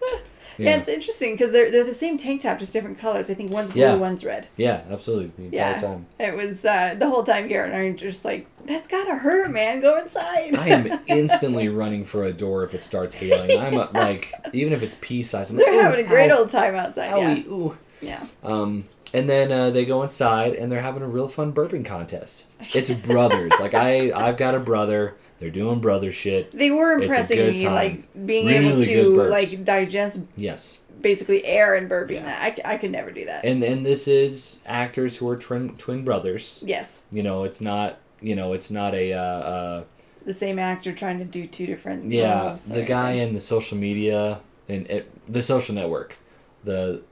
Yeah, 0.58 0.70
Yeah, 0.70 0.76
it's 0.78 0.88
interesting 0.88 1.32
because 1.32 1.52
they're 1.52 1.70
they're 1.70 1.84
the 1.84 1.92
same 1.94 2.16
tank 2.16 2.40
top, 2.42 2.58
just 2.58 2.72
different 2.72 2.98
colors. 2.98 3.30
I 3.30 3.34
think 3.34 3.50
one's 3.50 3.70
blue, 3.70 3.82
Yeah. 3.82 3.94
one's 3.94 4.24
red. 4.24 4.48
yeah, 4.56 4.82
absolutely. 4.90 5.32
The 5.36 5.44
entire 5.44 5.72
Yeah, 5.72 5.80
time. 5.80 6.06
it 6.18 6.36
was 6.36 6.64
uh, 6.64 6.94
the 6.98 7.08
whole 7.08 7.22
time. 7.24 7.48
Garrett 7.48 7.72
and 7.72 7.82
I 7.82 7.84
are 7.86 7.92
just 7.92 8.24
like, 8.24 8.46
"That's 8.64 8.88
gotta 8.88 9.16
hurt, 9.16 9.50
man. 9.50 9.80
Go 9.80 9.98
inside." 9.98 10.56
I 10.56 10.68
am 10.68 11.00
instantly 11.06 11.68
running 11.68 12.04
for 12.04 12.24
a 12.24 12.32
door 12.32 12.64
if 12.64 12.74
it 12.74 12.82
starts 12.82 13.14
hailing. 13.14 13.58
I'm 13.58 13.76
uh, 13.78 13.88
like, 13.92 14.32
even 14.52 14.72
if 14.72 14.82
it's 14.82 14.96
pea 15.00 15.22
size, 15.22 15.50
I'm 15.50 15.56
like, 15.58 15.66
they're 15.66 15.74
"Ooh, 15.74 15.82
having 15.82 16.04
a 16.04 16.08
great 16.08 16.30
ow, 16.30 16.38
old 16.38 16.50
time 16.50 16.74
outside. 16.74 17.10
owie, 17.12 17.46
ooh." 17.46 17.76
Yeah, 18.00 18.24
yeah. 18.42 18.48
Um, 18.48 18.84
and 19.14 19.28
then 19.28 19.50
uh, 19.52 19.70
they 19.70 19.84
go 19.84 20.02
inside 20.02 20.54
and 20.54 20.70
they're 20.70 20.80
having 20.82 21.02
a 21.02 21.08
real 21.08 21.28
fun 21.28 21.52
burping 21.52 21.84
contest. 21.84 22.44
It's 22.74 22.90
brothers. 23.06 23.52
like 23.60 23.74
I, 23.74 24.12
I've 24.12 24.36
got 24.36 24.54
a 24.54 24.60
brother. 24.60 25.16
They're 25.38 25.50
doing 25.50 25.80
brother 25.80 26.10
shit. 26.10 26.50
They 26.52 26.70
were 26.70 26.92
impressing 26.92 27.38
me, 27.38 27.62
time. 27.62 27.74
like 27.74 28.26
being 28.26 28.46
Really 28.46 28.90
able 28.94 29.14
to 29.16 29.22
like 29.30 29.64
digest 29.64 30.20
Yes. 30.36 30.78
basically 31.02 31.44
air 31.44 31.74
and 31.74 31.90
burping. 31.90 32.12
Yeah. 32.14 32.24
That 32.24 32.60
I, 32.66 32.74
I 32.74 32.76
could 32.78 32.90
never 32.90 33.10
do 33.10 33.26
that. 33.26 33.44
And 33.44 33.62
and 33.62 33.84
this 33.84 34.08
is 34.08 34.60
actors 34.64 35.18
who 35.18 35.28
are 35.28 35.36
twin 35.36 35.76
twin 35.76 36.04
brothers. 36.04 36.62
yes, 36.64 37.00
You 37.12 37.22
know, 37.22 37.44
it's 37.44 37.60
not. 37.60 37.98
You 38.22 38.34
know, 38.34 38.54
it's 38.54 38.70
not 38.70 38.94
a. 38.94 39.12
Uh, 39.12 39.20
uh, 39.20 39.84
the 40.24 40.32
same 40.34 40.58
actor 40.58 40.92
trying 40.94 41.18
to 41.18 41.24
do 41.26 41.46
two 41.46 41.66
different. 41.66 42.10
yeah, 42.10 42.56
the 42.66 42.82
guy 42.82 43.12
in 43.12 43.34
the 43.34 43.40
social 43.40 43.76
media 43.76 44.40
and 44.70 44.86
it, 44.90 45.26
the 45.26 45.42
social 45.42 45.74
network, 45.74 46.16
the. 46.64 47.02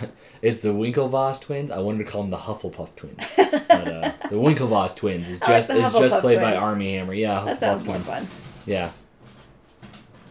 It's 0.42 0.58
the 0.58 0.70
Winklevoss 0.70 1.40
twins. 1.40 1.70
I 1.70 1.78
wanted 1.78 2.04
to 2.04 2.10
call 2.10 2.22
them 2.22 2.30
the 2.32 2.36
Hufflepuff 2.36 2.96
twins, 2.96 3.34
but 3.36 3.70
uh, 3.88 4.12
the 4.28 4.34
Winklevoss 4.34 4.96
twins 4.96 5.28
is 5.28 5.40
I 5.40 5.46
like 5.52 5.58
just 5.68 5.70
is 5.70 5.92
just 5.92 6.18
played 6.20 6.40
by. 6.40 6.56
Armie 6.56 6.94
Hammer. 6.94 7.14
Yeah, 7.14 7.44
That 7.44 7.56
Hufflepuff 7.56 7.60
sounds 7.60 7.84
more 7.84 7.94
twins. 7.94 8.08
fun. 8.08 8.28
Yeah, 8.66 8.90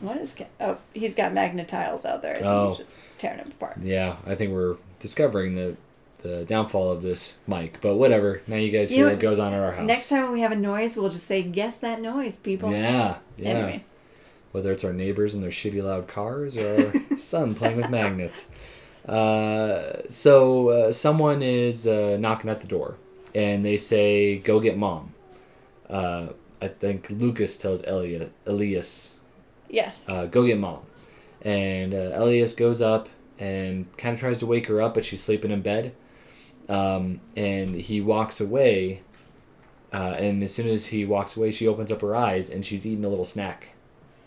What 0.01 0.17
is? 0.17 0.35
Oh, 0.59 0.77
he's 0.93 1.15
got 1.15 1.33
Magna-Tiles 1.33 2.03
out 2.05 2.21
there. 2.21 2.31
I 2.31 2.35
think 2.35 2.45
Oh. 2.47 2.67
he's 2.69 2.77
just 2.77 2.91
tearing 3.19 3.37
them 3.37 3.47
apart. 3.51 3.77
yeah. 3.81 4.17
I 4.25 4.35
think 4.35 4.51
we're 4.51 4.75
discovering 4.99 5.55
the 5.55 5.77
the 6.23 6.43
downfall 6.45 6.91
of 6.91 7.01
this 7.01 7.37
mic, 7.47 7.79
but 7.81 7.95
whatever. 7.95 8.41
Now 8.47 8.57
you 8.57 8.69
guys 8.69 8.91
You 8.91 8.97
hear 8.97 9.05
know 9.07 9.11
what 9.13 9.19
goes 9.21 9.39
on 9.39 9.53
at 9.53 9.59
our 9.59 9.71
house. 9.71 9.87
Next 9.87 10.07
time 10.09 10.23
when 10.25 10.33
we 10.33 10.41
have 10.41 10.51
a 10.51 10.55
noise, 10.55 10.95
we'll 10.95 11.09
just 11.09 11.25
say, 11.25 11.41
"Guess 11.41 11.77
that 11.79 11.99
noise, 11.99 12.37
people." 12.37 12.69
Yeah, 12.71 13.15
yeah. 13.37 13.49
Anyways, 13.49 13.85
whether 14.51 14.71
it's 14.71 14.83
our 14.83 14.93
neighbors 14.93 15.33
and 15.33 15.41
their 15.41 15.49
shitty 15.49 15.81
loud 15.81 16.07
cars 16.07 16.55
or 16.57 16.93
our 17.11 17.17
son 17.17 17.55
playing 17.55 17.77
with 17.77 17.89
magnets. 17.89 18.45
Uh, 19.07 20.07
so 20.07 20.69
uh, 20.69 20.91
someone 20.91 21.41
is 21.41 21.87
uh, 21.87 22.17
knocking 22.19 22.49
at 22.49 22.61
the 22.61 22.67
door, 22.67 22.95
and 23.33 23.65
they 23.65 23.77
say, 23.77 24.37
"Go 24.37 24.59
get 24.59 24.77
mom." 24.77 25.13
Uh, 25.89 26.27
I 26.61 26.67
think 26.67 27.09
Lucas 27.09 27.57
tells 27.57 27.81
Elias, 27.83 28.29
Elias 28.45 29.15
yes. 29.69 30.05
uh, 30.07 30.25
"Go 30.27 30.45
get 30.45 30.59
mom," 30.59 30.81
and 31.41 31.93
uh, 31.93 32.11
Elias 32.13 32.53
goes 32.53 32.81
up 32.81 33.09
and 33.39 33.85
kind 33.97 34.13
of 34.13 34.19
tries 34.19 34.37
to 34.39 34.45
wake 34.45 34.67
her 34.67 34.81
up, 34.81 34.93
but 34.93 35.03
she's 35.03 35.21
sleeping 35.21 35.49
in 35.51 35.61
bed. 35.61 35.93
Um, 36.69 37.19
and 37.35 37.75
he 37.75 37.99
walks 37.99 38.39
away, 38.39 39.01
uh, 39.91 40.15
and 40.17 40.41
as 40.43 40.53
soon 40.53 40.67
as 40.69 40.87
he 40.87 41.03
walks 41.05 41.35
away, 41.35 41.51
she 41.51 41.67
opens 41.67 41.91
up 41.91 42.01
her 42.01 42.15
eyes 42.15 42.49
and 42.49 42.63
she's 42.65 42.85
eating 42.85 43.03
a 43.03 43.09
little 43.09 43.25
snack. 43.25 43.69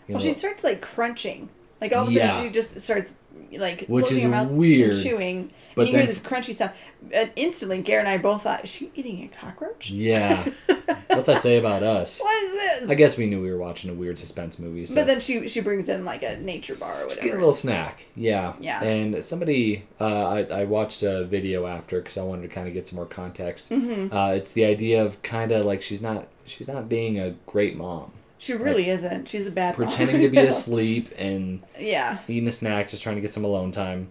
You 0.07 0.15
Well, 0.15 0.23
she 0.23 0.33
starts 0.33 0.63
like 0.63 0.81
crunching. 0.81 1.49
Like 1.81 1.93
all 1.93 2.03
of 2.03 2.09
a 2.09 2.11
Yeah. 2.11 2.29
sudden, 2.29 2.45
she 2.47 2.53
just 2.53 2.79
starts 2.81 3.13
like 3.57 3.85
Which 3.87 4.11
is 4.11 4.25
weird, 4.25 4.95
chewing. 4.95 5.51
but 5.75 5.83
and 5.83 5.89
you 5.91 5.97
hear 5.97 6.07
this 6.07 6.19
crunchy 6.19 6.53
sound. 6.53 6.71
And 7.11 7.29
instantly, 7.35 7.81
Garrett 7.83 8.07
and 8.07 8.15
I 8.15 8.17
both 8.17 8.43
thought, 8.43 8.63
"Is 8.63 8.69
she 8.71 8.91
eating 8.95 9.23
a 9.23 9.27
cockroach? 9.27 9.91
Yeah. 9.91 10.43
What's 11.07 11.27
that 11.27 11.41
say 11.41 11.57
about 11.57 11.83
us? 11.83 12.19
What 12.19 12.43
is 12.43 12.51
this?" 12.53 12.89
I 12.89 12.95
guess 12.95 13.15
we 13.15 13.27
knew 13.27 13.41
we 13.41 13.51
were 13.51 13.59
watching 13.59 13.91
a 13.91 13.93
weird 13.93 14.17
suspense 14.17 14.57
movie. 14.57 14.85
So. 14.85 14.95
But 14.95 15.05
then 15.07 15.19
she 15.19 15.47
she 15.47 15.61
brings 15.61 15.87
in 15.87 16.03
like 16.03 16.23
a 16.23 16.37
nature 16.37 16.73
bar 16.75 16.93
or 16.93 17.07
get 17.07 17.17
a 17.17 17.19
whatever. 17.19 17.35
little 17.37 17.51
snack. 17.51 18.05
Yeah. 18.15 18.53
Yeah. 18.59 18.81
And 18.83 19.23
somebody, 19.23 19.85
uh, 20.01 20.05
I, 20.05 20.39
I 20.45 20.63
watched 20.63 21.03
a 21.03 21.25
video 21.25 21.67
after 21.67 21.99
because 22.01 22.17
I 22.17 22.23
wanted 22.23 22.41
to 22.43 22.47
kind 22.47 22.67
of 22.67 22.73
get 22.73 22.87
some 22.87 22.95
more 22.95 23.05
context. 23.05 23.69
Mm-hmm. 23.69 24.15
Uh, 24.15 24.29
it's 24.31 24.51
the 24.53 24.65
idea 24.65 25.03
of 25.05 25.21
kind 25.21 25.51
of 25.51 25.63
like 25.63 25.83
she's 25.83 26.01
not 26.01 26.27
she's 26.45 26.67
not 26.67 26.89
being 26.89 27.19
a 27.19 27.31
great 27.45 27.77
mom, 27.77 28.13
She 28.45 28.53
really 28.53 28.89
isn't. 28.91 29.27
She's 29.27 29.47
a 29.47 29.51
bad 29.51 29.75
mom. 29.77 29.87
pretending 29.87 30.21
to 30.21 30.29
be 30.29 30.37
asleep 30.53 31.09
and 31.17 31.63
yeah. 31.79 32.19
eating 32.27 32.47
a 32.47 32.51
snack, 32.51 32.89
just 32.89 33.01
trying 33.01 33.15
to 33.15 33.21
get 33.21 33.31
some 33.33 33.43
alone 33.43 33.71
time. 33.71 34.09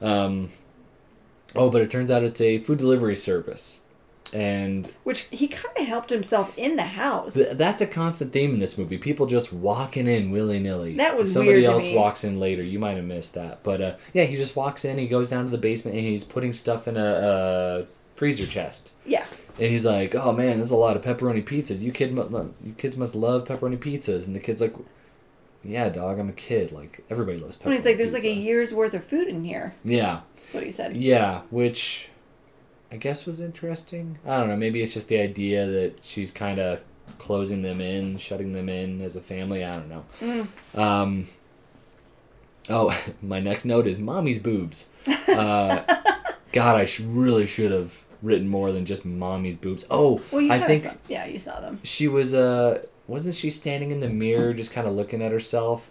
Um, 0.00 0.50
oh, 1.54 1.68
but 1.70 1.82
it 1.82 1.90
turns 1.90 2.10
out 2.10 2.22
it's 2.22 2.40
a 2.40 2.58
food 2.58 2.78
delivery 2.78 3.14
service, 3.16 3.80
and 4.32 4.90
Which 5.04 5.20
he 5.30 5.48
kind 5.48 5.76
of 5.78 5.86
helped 5.86 6.08
himself 6.10 6.56
in 6.56 6.76
the 6.76 6.82
house. 6.82 7.34
Th- 7.34 7.56
that's 7.56 7.80
a 7.80 7.86
constant 7.86 8.32
theme 8.32 8.54
in 8.54 8.58
this 8.58 8.78
movie. 8.78 8.96
People 8.98 9.26
just 9.26 9.52
walking 9.52 10.06
in 10.06 10.30
willy 10.30 10.58
nilly. 10.58 10.96
That 10.96 11.16
was 11.18 11.32
somebody 11.32 11.64
else 11.66 11.86
walks 11.90 12.24
in 12.24 12.40
later. 12.40 12.62
You 12.62 12.78
might 12.78 12.96
have 12.96 13.04
missed 13.04 13.34
that, 13.34 13.62
but 13.62 13.80
uh, 13.82 13.94
yeah, 14.14 14.24
he 14.24 14.34
just 14.36 14.56
walks 14.56 14.84
in. 14.84 14.96
He 14.98 15.06
goes 15.06 15.28
down 15.28 15.44
to 15.44 15.50
the 15.50 15.58
basement 15.58 15.96
and 15.96 16.06
he's 16.06 16.24
putting 16.24 16.52
stuff 16.54 16.88
in 16.88 16.96
a, 16.96 17.04
a 17.84 17.86
freezer 18.16 18.46
chest. 18.46 18.92
yeah. 19.06 19.24
And 19.58 19.70
he's 19.70 19.84
like, 19.86 20.14
"Oh 20.14 20.32
man, 20.32 20.56
there's 20.56 20.70
a 20.72 20.76
lot 20.76 20.96
of 20.96 21.02
pepperoni 21.02 21.44
pizzas. 21.44 21.80
You 21.80 21.92
kid, 21.92 22.10
you 22.10 22.74
kids 22.76 22.96
must 22.96 23.14
love 23.14 23.44
pepperoni 23.44 23.78
pizzas." 23.78 24.26
And 24.26 24.34
the 24.34 24.40
kid's 24.40 24.60
like, 24.60 24.74
"Yeah, 25.62 25.88
dog, 25.90 26.18
I'm 26.18 26.28
a 26.28 26.32
kid. 26.32 26.72
Like 26.72 27.04
everybody 27.08 27.38
loves 27.38 27.56
pepperoni." 27.56 27.76
He's 27.76 27.84
like, 27.84 27.96
"There's 27.96 28.12
like 28.12 28.24
a 28.24 28.32
year's 28.32 28.74
worth 28.74 28.94
of 28.94 29.04
food 29.04 29.28
in 29.28 29.44
here." 29.44 29.74
yeah, 29.84 30.20
That's 30.36 30.54
what 30.54 30.64
he 30.64 30.70
said. 30.72 30.96
yeah, 30.96 31.42
which 31.50 32.08
I 32.90 32.96
guess 32.96 33.26
was 33.26 33.40
interesting. 33.40 34.18
I 34.26 34.38
don't 34.38 34.48
know. 34.48 34.56
Maybe 34.56 34.82
it's 34.82 34.94
just 34.94 35.08
the 35.08 35.18
idea 35.20 35.66
that 35.66 36.00
she's 36.02 36.30
kind 36.32 36.58
of 36.58 36.80
closing 37.18 37.62
them 37.62 37.80
in, 37.80 38.18
shutting 38.18 38.52
them 38.52 38.68
in 38.68 39.00
as 39.02 39.14
a 39.14 39.20
family. 39.20 39.64
I 39.64 39.74
don't 39.74 39.88
know. 39.88 40.04
Mm. 40.20 40.78
Um, 40.78 41.28
oh, 42.68 42.96
my 43.22 43.38
next 43.40 43.64
note 43.64 43.86
is 43.86 43.98
mommy's 44.00 44.38
boobs. 44.40 44.88
Uh, 45.28 45.82
God, 46.52 46.76
I 46.76 46.84
sh- 46.86 47.00
really 47.00 47.46
should 47.46 47.70
have 47.72 48.00
written 48.24 48.48
more 48.48 48.72
than 48.72 48.84
just 48.84 49.04
mommy's 49.04 49.54
boobs. 49.56 49.84
Oh, 49.90 50.20
Well, 50.32 50.40
you 50.40 50.50
I 50.52 50.58
think 50.60 50.82
saw, 50.82 50.92
yeah, 51.08 51.26
you 51.26 51.38
saw 51.38 51.60
them. 51.60 51.78
she 51.84 52.08
was. 52.08 52.34
Uh, 52.34 52.82
wasn't 53.06 53.34
she 53.34 53.50
standing 53.50 53.90
in 53.92 54.00
the 54.00 54.08
mirror, 54.08 54.52
just 54.54 54.72
kind 54.72 54.88
of 54.88 54.94
looking 54.94 55.22
at 55.22 55.30
herself? 55.30 55.90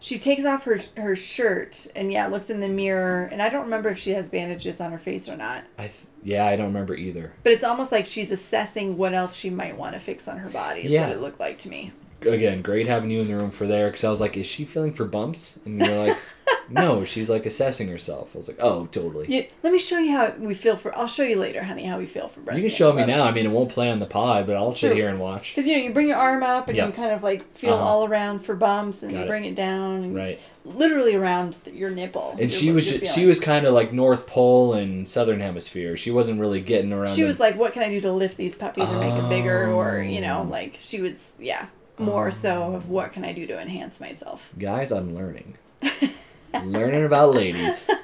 She 0.00 0.18
takes 0.18 0.44
off 0.44 0.64
her 0.64 0.80
her 0.96 1.14
shirt 1.16 1.86
and 1.96 2.12
yeah, 2.12 2.26
looks 2.26 2.50
in 2.50 2.60
the 2.60 2.68
mirror. 2.68 3.24
And 3.30 3.40
I 3.42 3.48
don't 3.48 3.64
remember 3.64 3.88
if 3.90 3.98
she 3.98 4.10
has 4.10 4.28
bandages 4.28 4.80
on 4.80 4.90
her 4.92 4.98
face 4.98 5.28
or 5.28 5.36
not. 5.36 5.64
I 5.78 5.82
th- 5.84 5.94
yeah, 6.22 6.46
I 6.46 6.56
don't 6.56 6.66
remember 6.66 6.94
either. 6.94 7.32
But 7.42 7.52
it's 7.52 7.64
almost 7.64 7.92
like 7.92 8.04
she's 8.06 8.30
assessing 8.30 8.96
what 8.98 9.14
else 9.14 9.34
she 9.36 9.48
might 9.50 9.76
want 9.78 9.92
to 9.94 9.98
fix 9.98 10.26
on 10.28 10.38
her 10.38 10.50
body. 10.50 10.82
Is 10.84 10.92
Yeah. 10.92 11.08
what 11.08 11.16
it 11.16 11.20
looked 11.20 11.40
like 11.40 11.58
to 11.58 11.68
me. 11.68 11.92
Again, 12.22 12.62
great 12.62 12.86
having 12.86 13.10
you 13.10 13.20
in 13.20 13.28
the 13.28 13.36
room 13.36 13.50
for 13.50 13.66
there 13.66 13.88
because 13.88 14.04
I 14.04 14.08
was 14.10 14.20
like, 14.22 14.36
is 14.38 14.46
she 14.46 14.64
feeling 14.64 14.94
for 14.94 15.04
bumps? 15.04 15.58
And 15.66 15.78
you're 15.84 16.06
like, 16.06 16.16
no, 16.70 17.04
she's 17.04 17.28
like 17.30 17.46
assessing 17.46 17.88
herself. 17.88 18.34
I 18.34 18.38
was 18.38 18.48
like, 18.48 18.58
oh, 18.60 18.86
totally. 18.86 19.26
Yeah, 19.28 19.42
let 19.62 19.72
me 19.72 19.78
show 19.78 19.98
you 19.98 20.12
how 20.12 20.32
we 20.38 20.54
feel 20.54 20.76
for. 20.76 20.96
I'll 20.96 21.06
show 21.08 21.22
you 21.22 21.38
later, 21.38 21.62
honey, 21.64 21.84
how 21.86 21.98
we 21.98 22.06
feel 22.06 22.28
for 22.28 22.40
breast. 22.40 22.58
You 22.58 22.68
can 22.68 22.74
show 22.76 22.92
me 22.92 23.04
now. 23.04 23.24
I 23.24 23.30
mean, 23.32 23.46
it 23.46 23.50
won't 23.50 23.70
play 23.70 23.90
on 23.90 23.98
the 23.98 24.06
pod, 24.06 24.46
but 24.46 24.56
I'll 24.56 24.72
sit 24.72 24.94
here 24.96 25.08
and 25.08 25.18
watch. 25.20 25.54
Because 25.54 25.68
you 25.68 25.76
know, 25.76 25.82
you 25.84 25.92
bring 25.92 26.08
your 26.08 26.16
arm 26.16 26.42
up 26.42 26.68
and 26.68 26.76
Yeah. 26.76 26.86
you 26.86 26.92
kind 26.92 27.12
of 27.12 27.22
like 27.22 27.56
feel 27.56 27.74
Uh-huh. 27.74 27.84
all 27.84 28.04
around 28.06 28.40
for 28.40 28.54
bumps, 28.54 29.02
and 29.02 29.12
Got 29.12 29.20
you 29.20 29.26
bring 29.26 29.44
it 29.44 29.54
down, 29.54 30.04
and 30.04 30.14
Right. 30.14 30.40
literally 30.64 31.14
around 31.14 31.58
your 31.72 31.90
nipple. 31.90 32.36
And 32.40 32.50
she 32.52 32.72
was 32.72 32.90
your 32.90 33.00
ju- 33.00 33.06
she 33.06 33.26
was 33.26 33.40
kind 33.40 33.66
of 33.66 33.74
like 33.74 33.92
North 33.92 34.26
Pole 34.26 34.72
and 34.74 35.08
Southern 35.08 35.40
Hemisphere. 35.40 35.96
She 35.96 36.10
wasn't 36.10 36.40
really 36.40 36.60
getting 36.60 36.92
around. 36.92 37.10
She 37.14 37.20
the- 37.22 37.26
was 37.26 37.38
like, 37.40 37.56
"What 37.58 37.72
can 37.72 37.82
I 37.82 37.88
do 37.90 38.00
to 38.00 38.12
lift 38.12 38.36
these 38.36 38.54
puppies 38.54 38.92
or 38.92 38.98
make 39.00 39.12
them 39.14 39.28
bigger?" 39.28 39.70
Or 39.72 40.02
you 40.02 40.20
know, 40.20 40.44
Oh. 40.46 40.50
like 40.50 40.76
she 40.80 41.00
was, 41.00 41.34
yeah, 41.38 41.66
more 41.98 42.30
so 42.30 42.74
of 42.74 42.88
what 42.88 43.12
can 43.12 43.24
I 43.24 43.32
do 43.32 43.46
to 43.46 43.60
enhance 43.60 44.00
myself. 44.00 44.48
guys, 44.58 44.90
I'm 44.90 45.14
learning, 45.14 45.54
learning 46.64 47.04
about 47.04 47.34
ladies. 47.34 47.88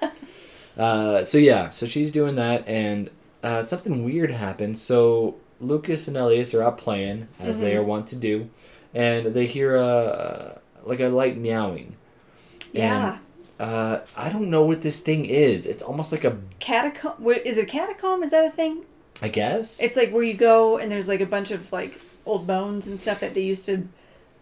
Uh, 0.78 1.22
so 1.22 1.36
yeah, 1.36 1.68
so 1.68 1.84
she's 1.84 2.10
doing 2.10 2.36
that, 2.36 2.66
and 2.66 3.10
uh, 3.42 3.60
something 3.60 4.02
weird 4.04 4.30
happened. 4.30 4.78
So 4.78 5.34
Lucas 5.60 6.08
and 6.08 6.16
Elias 6.16 6.54
are 6.54 6.62
out 6.62 6.78
playing 6.78 7.28
as 7.38 7.60
they 7.60 7.72
Mm-hmm. 7.72 7.80
are 7.80 7.82
wont 7.84 8.06
to 8.08 8.16
do, 8.16 8.48
and 8.94 9.26
they 9.34 9.44
hear 9.46 9.76
a 9.76 10.58
like 10.84 11.00
a 11.00 11.08
light 11.08 11.36
meowing. 11.36 11.96
Yeah, 12.72 13.18
Uh, 13.58 13.98
I 14.16 14.30
don't 14.30 14.48
know 14.48 14.62
what 14.62 14.80
this 14.80 15.00
thing 15.00 15.26
is. 15.26 15.66
It's 15.66 15.82
almost 15.82 16.12
like 16.12 16.24
a, 16.24 16.38
catacomb. 16.60 17.14
What 17.18 17.44
is 17.44 17.58
it? 17.58 17.64
A 17.64 17.66
catacomb? 17.66 18.22
Is 18.22 18.30
that 18.30 18.46
a 18.46 18.50
thing? 18.50 18.84
I 19.20 19.28
guess. 19.28 19.82
It's 19.82 19.96
like 19.96 20.12
where 20.12 20.22
you 20.22 20.34
go 20.34 20.78
and 20.78 20.90
there's 20.90 21.08
like 21.08 21.20
a 21.20 21.26
bunch 21.26 21.50
of 21.50 21.70
like 21.72 22.00
old 22.24 22.46
bones 22.46 22.86
and 22.86 22.98
stuff 22.98 23.20
that 23.20 23.34
they 23.34 23.42
used 23.42 23.66
to 23.66 23.86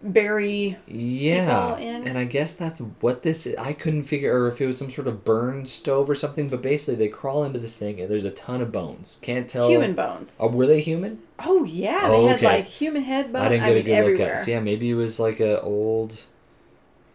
bury. 0.03 0.77
Yeah, 0.87 1.77
and 1.77 2.17
I 2.19 2.25
guess 2.25 2.55
that's 2.55 2.81
what 3.01 3.23
this. 3.23 3.47
Is. 3.47 3.57
I 3.57 3.73
couldn't 3.73 4.05
figure, 4.05 4.43
or 4.43 4.49
if 4.49 4.61
it 4.61 4.67
was 4.67 4.79
some 4.79 4.91
sort 4.91 5.07
of 5.09 5.25
burn 5.25 5.67
stove 5.67 6.09
or 6.09 6.15
something. 6.15 6.49
But 6.49 6.63
basically, 6.63 6.95
they 6.97 7.09
crawl 7.09 7.45
into 7.45 7.59
this 7.59 7.77
thing, 7.79 8.01
and 8.01 8.11
there's 8.11 8.25
a 8.25 8.31
ton 8.31 8.61
of 8.61 8.71
bones. 8.73 9.19
Can't 9.23 9.49
tell. 9.49 9.69
Human 9.69 9.95
bones. 9.95 10.39
Oh, 10.41 10.49
were 10.49 10.67
they 10.67 10.81
human? 10.81 11.21
Oh 11.39 11.65
yeah, 11.65 12.09
they 12.09 12.15
Oh, 12.17 12.29
had 12.29 12.37
okay. 12.37 12.47
like 12.47 12.65
human 12.67 13.03
head 13.03 13.33
bones. 13.33 13.45
I 13.45 13.49
didn't 13.49 13.65
get 13.65 13.69
mean, 13.75 13.79
a 13.79 13.83
good 13.83 13.93
everywhere. 13.93 14.27
look 14.29 14.37
at. 14.37 14.43
it. 14.43 14.45
So 14.45 14.51
yeah, 14.53 14.61
maybe 14.61 14.91
it 14.91 14.95
was 14.95 15.19
like 15.21 15.41
a 15.41 15.61
old 15.63 16.23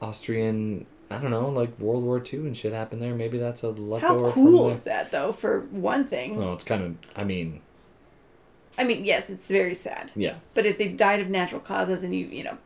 Austrian. 0.02 0.86
I 1.12 1.20
don't 1.20 1.30
know, 1.32 1.48
like 1.50 1.78
World 1.80 2.04
War 2.04 2.22
II 2.26 2.40
and 2.40 2.58
shit 2.58 2.74
happened 2.74 3.00
there. 3.02 3.14
Maybe 3.14 3.38
that's 3.38 3.64
a 3.64 3.68
How 3.68 3.74
leftover 3.74 4.32
cool 4.32 4.70
from 4.70 4.78
is 4.80 4.84
that 4.86 5.12
though? 5.12 5.32
For 5.32 5.62
one 5.72 6.06
thing. 6.08 6.38
Well, 6.38 6.54
it's 6.54 6.64
kind 6.64 6.84
of. 6.84 6.96
I 7.16 7.24
mean, 7.24 7.62
I 8.80 8.84
mean, 8.84 9.06
yes, 9.06 9.30
it's 9.30 9.48
very 9.48 9.76
sad. 9.76 10.12
yeah. 10.16 10.36
But 10.56 10.66
if 10.66 10.78
they 10.80 10.88
died 10.88 11.20
of 11.20 11.30
natural 11.30 11.62
causes 11.62 12.04
and 12.04 12.16
you, 12.16 12.26
you 12.26 12.44
know, 12.44 12.58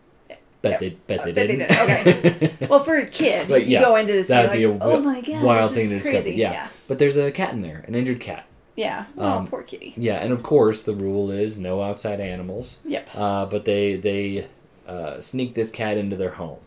Bet 0.62 0.72
Yeah. 0.74 0.78
they 0.80 0.89
bet 1.08 1.24
they 1.24 1.32
bet 1.34 1.48
they 1.48 1.56
didn't. 1.56 2.39
did. 2.60 2.70
well, 2.70 2.80
for 2.80 2.96
a 2.98 3.06
kid, 3.06 3.48
But 3.48 3.65
you 3.65 3.74
yeah, 3.74 3.82
go 3.82 3.96
into 3.96 4.12
this, 4.13 4.28
you're 4.30 4.36
that'd 4.38 4.52
like, 4.52 4.60
be 4.60 4.63
a 4.63 4.70
oh 4.84 5.00
my 5.02 5.22
god, 5.22 5.43
wild 5.43 5.72
this 5.72 5.78
thing 5.78 5.86
is 5.86 5.89
to 5.91 5.98
discover. 6.00 6.22
crazy. 6.24 6.38
Yeah. 6.39 6.52
yeah, 6.52 6.67
But 6.88 6.98
there's 7.00 7.15
a 7.17 7.32
cat 7.32 7.54
in 7.54 7.62
there, 7.62 7.84
an 7.88 7.93
injured 7.96 8.20
cat. 8.20 8.46
yeah. 8.76 9.06
Oh, 9.17 9.26
Um, 9.28 9.48
poor 9.48 9.62
kitty. 9.63 9.93
Yeah, 9.98 10.15
and 10.15 10.34
of 10.34 10.41
course 10.43 10.82
the 10.82 10.96
rule 10.96 11.30
is 11.32 11.58
no 11.60 11.82
outside 11.84 12.20
animals. 12.20 12.80
Yep. 12.86 13.10
Uh, 13.13 13.46
but 13.46 13.65
they 13.65 13.96
they 13.98 14.48
uh, 14.88 15.20
sneak 15.20 15.54
this 15.54 15.70
cat 15.70 15.98
into 15.98 16.15
their 16.15 16.32
home, 16.32 16.60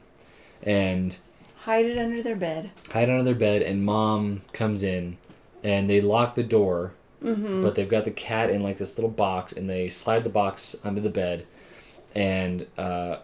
and 0.62 1.16
Hide 1.64 1.84
it 1.86 1.98
under 1.98 2.22
their 2.22 2.36
bed. 2.36 2.70
hide 2.90 3.08
it 3.08 3.12
under 3.12 3.22
their 3.24 3.34
bed. 3.34 3.60
And 3.62 3.84
mom 3.84 4.42
comes 4.52 4.82
in, 4.82 5.18
and 5.64 5.90
they 5.90 6.00
lock 6.00 6.34
the 6.34 6.42
door. 6.42 6.92
Mm-hmm. 7.22 7.62
But 7.62 7.74
they've 7.74 7.88
got 7.88 8.04
the 8.04 8.10
cat 8.10 8.48
in 8.48 8.62
like 8.62 8.78
this 8.78 8.96
little 8.96 9.10
box, 9.10 9.52
and 9.52 9.68
they 9.68 9.90
slide 9.90 10.24
the 10.24 10.30
box 10.30 10.74
under 10.84 11.02
the 11.02 11.10
bed, 11.10 11.44
and 12.14 12.66
uh, 12.78 13.16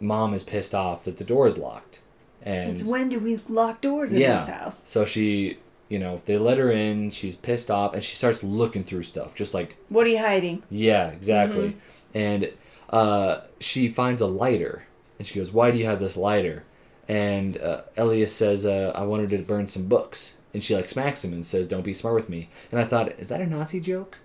mom 0.00 0.34
is 0.34 0.42
pissed 0.42 0.74
off 0.74 1.04
that 1.04 1.18
the 1.18 1.24
door 1.24 1.46
is 1.46 1.58
locked. 1.58 2.00
And 2.42 2.78
Since 2.78 2.88
when 2.90 3.08
do 3.10 3.18
we 3.20 3.36
lock 3.48 3.80
doors 3.82 4.12
in 4.12 4.18
Yeah. 4.20 4.38
this 4.38 4.48
house? 4.48 4.82
so 4.86 5.04
she, 5.04 5.58
you 5.88 5.98
know, 5.98 6.22
they 6.24 6.38
let 6.38 6.56
her 6.58 6.70
in. 6.70 7.10
She's 7.10 7.34
pissed 7.34 7.70
off, 7.70 7.92
and 7.94 8.02
she 8.02 8.14
starts 8.14 8.42
looking 8.42 8.82
through 8.84 9.02
stuff, 9.02 9.34
just 9.34 9.52
like 9.54 9.76
What 9.90 10.06
are 10.06 10.10
you 10.10 10.18
hiding? 10.18 10.62
Yeah, 10.70 11.08
exactly. 11.08 11.76
And 12.14 12.50
uh, 12.88 13.42
she 13.60 13.88
finds 13.88 14.22
a 14.22 14.26
lighter, 14.26 14.84
and 15.18 15.26
she 15.26 15.38
goes, 15.38 15.52
"Why 15.52 15.70
do 15.70 15.78
you 15.78 15.84
have 15.84 15.98
this 16.00 16.16
lighter?" 16.16 16.64
And 17.08 17.58
uh, 17.58 17.82
Elias 17.96 18.34
says, 18.34 18.64
uh, 18.64 18.92
"I 18.94 19.02
wanted 19.02 19.30
to 19.30 19.38
burn 19.38 19.66
some 19.66 19.86
books." 19.86 20.36
And 20.54 20.64
she 20.64 20.74
like 20.74 20.88
smacks 20.88 21.24
him 21.24 21.32
and 21.32 21.44
says, 21.44 21.68
"Don't 21.68 21.84
be 21.84 21.92
smart 21.94 22.14
with 22.16 22.28
me." 22.28 22.48
And 22.72 22.80
I 22.80 22.84
thought, 22.84 23.12
is 23.20 23.28
that 23.28 23.40
a 23.40 23.46
Nazi 23.46 23.80
joke? 23.80 24.18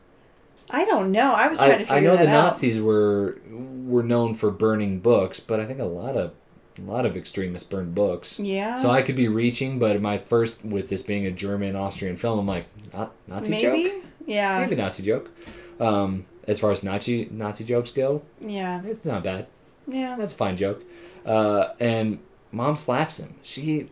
I 0.70 0.86
don't 0.86 1.12
know. 1.12 1.34
I 1.34 1.48
was 1.48 1.60
trying 1.60 1.70
to 1.72 1.76
I, 1.76 1.96
figure 1.96 1.96
I 1.96 2.00
know 2.00 2.16
the 2.18 2.30
out. 2.30 2.46
Nazis 2.48 2.80
were 2.80 3.38
were 3.50 4.04
known 4.04 4.34
for 4.36 4.50
burning 4.52 5.00
books, 5.00 5.40
but 5.40 5.60
I 5.60 5.66
think 5.66 5.80
a 5.80 5.86
lot 5.86 6.16
of 6.18 6.32
a 6.78 6.82
lot 6.82 7.06
of 7.06 7.16
extremists 7.16 7.68
burn 7.68 7.92
books. 7.94 8.40
Yeah. 8.40 8.76
So 8.76 8.90
I 8.90 9.02
could 9.02 9.16
be 9.16 9.28
reaching, 9.28 9.80
but 9.80 10.02
my 10.02 10.18
first 10.18 10.66
with 10.66 10.90
this 10.90 11.02
being 11.04 11.26
a 11.26 11.32
German 11.32 11.76
Austrian 11.76 12.18
film, 12.18 12.40
I'm 12.40 12.48
like, 12.48 12.66
not 12.94 13.14
Nazi 13.28 13.52
Maybe. 13.52 13.84
joke, 13.90 14.04
Yeah. 14.26 14.60
maybe 14.60 14.76
Nazi 14.76 15.04
joke. 15.04 15.32
Um, 15.80 16.26
as 16.48 16.60
far 16.60 16.72
as 16.72 16.84
Nazi 16.84 17.28
Nazi 17.32 17.64
jokes 17.64 17.92
go, 17.92 18.24
Yeah. 18.42 18.82
it's 18.84 19.06
not 19.06 19.24
bad. 19.24 19.48
Yeah. 19.88 20.16
That's 20.18 20.34
a 20.34 20.38
fine 20.38 20.58
joke. 20.58 20.84
Uh, 21.26 21.70
and 21.80 22.20
mom 22.52 22.76
slaps 22.76 23.18
him. 23.20 23.36
She, 23.44 23.90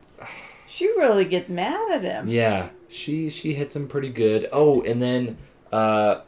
She 0.67 0.87
really 0.87 1.25
gets 1.25 1.49
mad 1.49 1.91
at 1.91 2.01
him. 2.01 2.27
yeah, 2.27 2.69
she 2.89 3.29
she 3.29 3.53
hits 3.53 3.75
him 3.75 3.87
pretty 3.87 4.09
good. 4.09 4.49
Oh, 4.51 4.81
and 4.81 4.99
then 5.01 5.37
uh, 5.71 6.21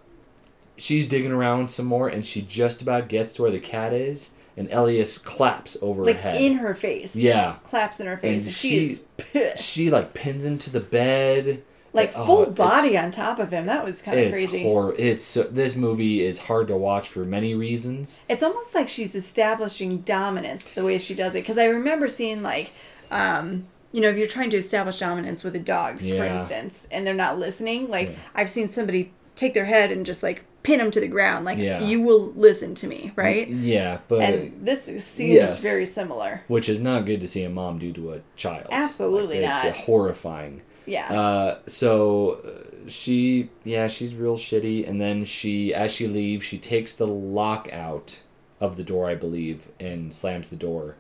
she's 0.78 1.08
digging 1.08 1.32
around 1.32 1.70
some 1.70 1.86
more, 1.86 2.08
and 2.08 2.26
she 2.26 2.42
just 2.42 2.82
about 2.82 3.10
gets 3.10 3.34
to 3.34 3.42
where 3.42 3.52
the 3.52 3.60
cat 3.60 3.94
is, 3.94 4.32
and 4.58 4.70
Elias 4.72 5.18
claps 5.18 5.76
over 5.82 6.06
Like 6.06 6.18
her 6.18 6.22
head. 6.32 6.42
in 6.42 6.58
her 6.58 6.74
face. 6.74 7.16
yeah, 7.16 7.56
Claps 7.64 8.00
in 8.00 8.08
her 8.08 8.18
face, 8.18 8.42
And 8.42 8.48
and, 8.48 8.52
she, 8.56 8.70
she- 8.70 8.84
is 8.86 9.00
pissed. 9.18 9.64
she 9.64 9.90
like 9.90 10.14
pins 10.14 10.46
him 10.46 10.58
to 10.60 10.70
the 10.70 10.80
bed. 10.80 11.64
like 11.94 12.12
Oh, 12.16 12.26
full 12.26 12.42
it's- 12.44 12.58
body 12.58 12.98
on 12.98 13.12
top 13.12 13.40
of 13.40 13.52
him. 13.52 13.66
That 13.68 13.86
was 13.86 14.02
kind 14.02 14.20
of 14.20 14.34
crazy. 14.34 14.64
hor- 14.64 14.94
It's 14.98 15.24
so, 15.24 15.44
this 15.44 15.78
movie 15.78 16.26
is 16.26 16.40
hard 16.40 16.68
to 16.68 16.76
watch 16.76 17.08
for 17.08 17.24
many 17.24 17.54
reasons. 17.56 18.20
It's 18.28 18.44
almost 18.44 18.76
like 18.76 18.90
she's 18.90 19.16
establishing 19.16 20.00
dominance 20.00 20.72
the 20.72 20.84
way 20.84 20.98
she 20.98 21.14
does 21.16 21.36
it. 21.36 21.40
Because 21.44 21.58
I 21.58 21.66
remember 21.68 22.10
seeing 22.10 22.42
like, 22.44 22.72
um, 23.12 23.68
you 23.94 24.02
know, 24.02 24.10
if 24.10 24.18
you're 24.18 24.28
trying 24.28 24.50
to 24.50 24.58
establish 24.58 25.00
dominance 25.00 25.44
with 25.46 25.54
the 25.54 25.60
dogs, 25.60 26.10
for 26.10 26.26
instance, 26.26 26.86
and 26.92 27.08
they're 27.08 27.14
not 27.14 27.40
listening, 27.40 27.88
like 27.88 28.10
Yeah. 28.10 28.16
I've 28.36 28.50
seen 28.50 28.68
somebody 28.68 29.14
take 29.38 29.54
their 29.54 29.66
head 29.66 29.90
and 29.92 30.06
just 30.06 30.22
like 30.22 30.44
pin 30.66 30.80
him 30.80 30.90
to 30.92 31.00
the 31.00 31.08
ground, 31.08 31.46
like 31.46 31.58
Yeah. 31.60 31.82
you 31.82 32.02
will 32.02 32.34
listen 32.36 32.74
to 32.76 32.88
me, 32.88 33.12
right? 33.16 33.48
Yeah, 33.48 34.00
but 34.08 34.22
And 34.22 34.66
this 34.66 34.84
seems 34.86 35.20
Yes. 35.34 35.62
very 35.64 35.86
similar. 35.86 36.42
which 36.48 36.68
is 36.68 36.80
not 36.80 37.06
good 37.06 37.22
to 37.22 37.28
see 37.28 37.44
a 37.44 37.50
mom 37.50 37.78
do 37.80 37.94
to 37.94 38.14
a 38.14 38.22
child. 38.36 38.68
Absolutely 38.72 39.40
Like, 39.42 39.50
it's 39.50 39.64
not. 39.64 39.76
horrifying. 39.78 40.62
Yeah. 40.88 41.12
Uh, 41.14 41.58
so 41.66 42.42
uh, 42.46 42.88
she, 42.88 43.50
yeah, 43.64 43.88
she's 43.88 44.14
real 44.16 44.36
shitty. 44.38 44.88
And 44.88 45.00
then 45.02 45.24
she, 45.26 45.74
as 45.74 45.92
she 45.92 46.08
leaves, 46.08 46.46
she 46.46 46.58
takes 46.58 46.94
the 46.96 47.08
lock 47.08 47.70
out 47.72 48.22
of 48.60 48.76
the 48.78 48.84
door, 48.84 49.08
I 49.10 49.16
believe, 49.16 49.68
and 49.80 50.14
slams 50.14 50.50
the 50.50 50.56
door. 50.56 50.96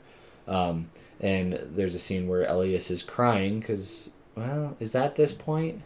Um, 0.47 0.89
and 1.19 1.59
there's 1.75 1.95
a 1.95 1.99
scene 1.99 2.27
where 2.27 2.43
Elias 2.45 2.91
is 2.91 3.01
crying 3.03 3.59
because, 3.59 4.11
well, 4.35 4.75
is 4.79 4.91
that 4.91 5.15
this 5.15 5.33
point? 5.33 5.81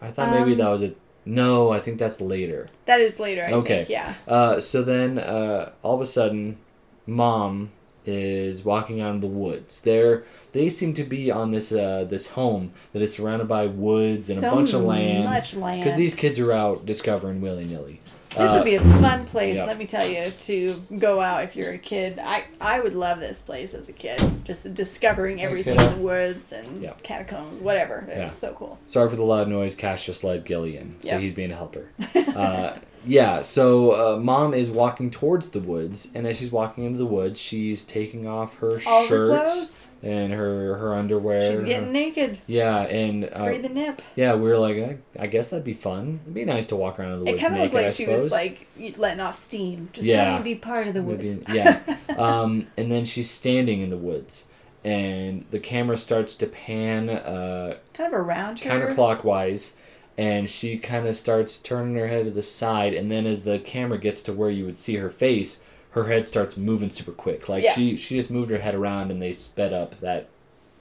I 0.00 0.10
thought 0.10 0.30
maybe 0.30 0.52
Um, 0.52 0.58
that 0.58 0.68
was 0.70 0.82
a. 0.82 0.92
No, 1.26 1.70
I 1.70 1.80
think 1.80 1.98
that's 1.98 2.20
later. 2.20 2.68
that 2.86 3.00
is 3.00 3.18
later. 3.18 3.46
I 3.48 3.52
okay. 3.52 3.76
Think. 3.78 3.88
Yeah. 3.88 4.14
Uh, 4.28 4.60
so 4.60 4.82
then, 4.82 5.18
uh, 5.18 5.72
all 5.82 5.94
of 5.94 6.00
a 6.00 6.06
sudden, 6.06 6.58
mom 7.06 7.70
is 8.06 8.64
walking 8.64 9.00
out 9.00 9.14
in 9.14 9.20
the 9.20 9.26
woods. 9.26 9.80
They're 9.80 10.24
they 10.52 10.68
seem 10.68 10.92
to 10.94 11.04
be 11.04 11.30
on 11.30 11.50
this 11.50 11.72
uh, 11.72 12.04
this 12.08 12.28
home 12.28 12.72
that 12.92 13.02
is 13.02 13.14
surrounded 13.14 13.48
by 13.48 13.66
woods 13.66 14.28
and 14.30 14.38
so 14.38 14.52
a 14.52 14.54
bunch 14.54 14.72
of 14.72 14.82
land. 14.82 15.24
Much 15.24 15.54
land. 15.54 15.82
Because 15.82 15.96
these 15.96 16.14
kids 16.14 16.38
are 16.38 16.52
out 16.52 16.86
discovering 16.86 17.40
willy 17.40 17.64
nilly. 17.64 18.00
This 18.36 18.50
Uh, 18.50 18.54
would 18.56 18.64
be 18.64 18.74
a 18.74 18.80
fun 19.00 19.24
place, 19.26 19.54
yeah. 19.56 19.64
let 19.64 19.78
me 19.78 19.86
tell 19.86 20.06
you, 20.06 20.28
to 20.30 20.82
go 20.98 21.20
out 21.20 21.44
if 21.44 21.54
you're 21.54 21.70
a 21.72 21.78
kid. 21.78 22.18
I, 22.18 22.44
I 22.60 22.80
would 22.80 22.94
love 22.94 23.20
this 23.20 23.40
place 23.42 23.74
as 23.74 23.88
a 23.88 23.92
kid. 23.92 24.20
Just 24.44 24.74
discovering 24.74 25.40
everything 25.40 25.78
in 25.80 25.90
the 25.94 26.00
woods 26.02 26.50
and 26.52 26.82
Yeah. 26.82 26.94
catacombs, 27.04 27.62
whatever. 27.62 28.04
It 28.10 28.16
Yeah. 28.18 28.24
was 28.26 28.34
so 28.34 28.52
cool. 28.54 28.78
Sorry 28.86 29.08
for 29.08 29.16
the 29.16 29.22
loud 29.22 29.48
noise. 29.48 29.74
Cash 29.76 30.06
just 30.06 30.24
let 30.24 30.44
Gillian, 30.44 30.96
so 31.00 31.10
Yep. 31.12 31.20
he's 31.20 31.32
being 31.32 31.52
a 31.52 31.56
helper. 31.56 31.90
uh, 32.14 32.78
yeah, 33.06 33.42
so 33.42 34.14
uh, 34.14 34.18
mom 34.18 34.54
is 34.54 34.70
walking 34.70 35.10
towards 35.10 35.50
the 35.50 35.60
woods, 35.60 36.08
and 36.14 36.26
as 36.26 36.38
she's 36.38 36.50
walking 36.50 36.84
into 36.84 36.98
the 36.98 37.06
woods, 37.06 37.40
she's 37.40 37.82
taking 37.84 38.26
off 38.26 38.56
her 38.58 38.80
All 38.86 39.04
shirt 39.06 39.88
and 40.02 40.32
her 40.32 40.76
her 40.78 40.94
underwear. 40.94 41.52
She's 41.52 41.60
her- 41.62 41.66
getting 41.66 41.92
naked. 41.92 42.40
yeah, 42.46 42.80
and 42.82 43.24
uh, 43.32 43.44
Free 43.44 43.58
the 43.58 43.68
nip. 43.68 44.02
yeah, 44.16 44.34
we 44.34 44.42
were 44.48 44.58
like, 44.58 44.76
I, 44.76 44.98
I 45.18 45.26
guess 45.26 45.48
that'd 45.50 45.64
be 45.64 45.72
fun. 45.74 46.20
It'd 46.24 46.34
be 46.34 46.44
nice 46.44 46.66
to 46.68 46.76
walk 46.76 46.98
around 46.98 47.12
in 47.12 47.24
the 47.24 47.30
It 47.30 47.32
woods 47.32 47.42
kind 47.42 47.54
of 47.54 47.58
naked. 47.60 47.74
looked 47.74 47.82
like 47.82 47.90
I 47.90 47.94
she 47.94 48.04
suppose. 48.04 48.22
was 48.24 48.32
like 48.32 48.66
letting 48.98 49.20
off 49.20 49.36
steam. 49.36 49.88
Just 49.92 50.06
Yeah. 50.06 50.32
let 50.34 50.44
me 50.44 50.54
be 50.54 50.58
part 50.60 50.86
of 50.86 50.94
the 50.94 51.02
Maybe- 51.02 51.28
woods. 51.28 51.42
yeah. 51.52 51.80
um, 52.16 52.66
and 52.76 52.90
then 52.90 53.04
she's 53.04 53.30
standing 53.30 53.80
in 53.82 53.88
the 53.88 53.96
woods, 53.98 54.46
and 54.84 55.44
the 55.50 55.58
camera 55.58 55.96
starts 55.96 56.34
to 56.36 56.46
pan 56.46 57.08
uh, 57.08 57.76
kind 57.94 58.12
of 58.12 58.18
around 58.20 58.60
her. 58.60 58.70
counterclockwise, 58.70 59.72
and 60.16 60.48
she 60.48 60.78
kind 60.78 61.06
of 61.06 61.16
starts 61.16 61.58
turning 61.58 61.96
her 61.96 62.08
head 62.08 62.24
to 62.26 62.30
the 62.30 62.42
side, 62.42 62.94
and 62.94 63.10
then 63.10 63.26
as 63.26 63.42
the 63.44 63.58
camera 63.58 63.98
gets 63.98 64.22
to 64.22 64.32
where 64.32 64.50
you 64.50 64.64
would 64.64 64.78
see 64.78 64.96
her 64.96 65.10
face, 65.10 65.60
her 65.90 66.04
head 66.04 66.26
starts 66.26 66.56
moving 66.56 66.90
super 66.90 67.12
quick. 67.12 67.48
Like 67.48 67.64
Yeah. 67.64 67.72
she 67.72 67.96
she 67.96 68.16
just 68.16 68.30
moved 68.30 68.50
her 68.50 68.58
head 68.58 68.74
around, 68.74 69.10
and 69.10 69.20
they 69.22 69.32
sped 69.32 69.72
up 69.72 69.98
that 70.00 70.28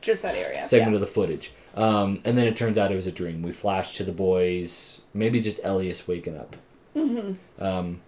Just 0.01 0.21
that 0.21 0.35
area. 0.35 0.63
segment 0.63 0.91
yeah. 0.91 0.95
of 0.95 1.01
the 1.01 1.07
footage. 1.07 1.51
Um, 1.75 2.21
and 2.23 2.37
then 2.37 2.45
it 2.47 2.55
turns 2.55 2.77
out 2.77 2.91
it 2.91 2.95
was 2.95 3.07
a 3.07 3.11
dream. 3.11 3.41
We 3.41 3.51
flash 3.51 3.95
to 3.97 4.03
the 4.03 4.11
boys, 4.11 5.01
maybe 5.13 5.39
just 5.39 5.59
Elias 5.63 6.07
waking 6.07 6.37
up. 6.37 6.55
Mm-hmm. 6.95 7.63
Um, 7.63 8.01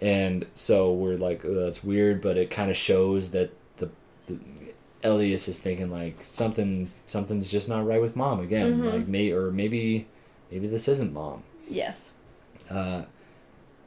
and 0.00 0.46
so 0.54 0.92
we're 0.92 1.16
like, 1.16 1.44
oh, 1.44 1.54
that's 1.54 1.82
weird, 1.82 2.20
but 2.20 2.36
it 2.36 2.50
kind 2.50 2.70
of 2.70 2.76
shows 2.76 3.30
that 3.30 3.50
the, 3.78 3.90
the 4.26 4.38
Elias 5.02 5.48
is 5.48 5.58
thinking 5.58 5.90
like 5.90 6.16
something 6.22 6.90
something's 7.06 7.50
just 7.50 7.68
not 7.68 7.84
right 7.86 8.00
with 8.00 8.14
mom 8.16 8.40
again. 8.40 8.78
Mhm. 8.80 8.92
Like 8.92 9.08
may 9.08 9.30
or 9.32 9.50
maybe 9.50 10.06
maybe 10.54 10.68
this 10.68 10.86
isn't 10.86 11.12
mom. 11.12 11.42
Yes. 11.68 12.10
Uh, 12.70 13.02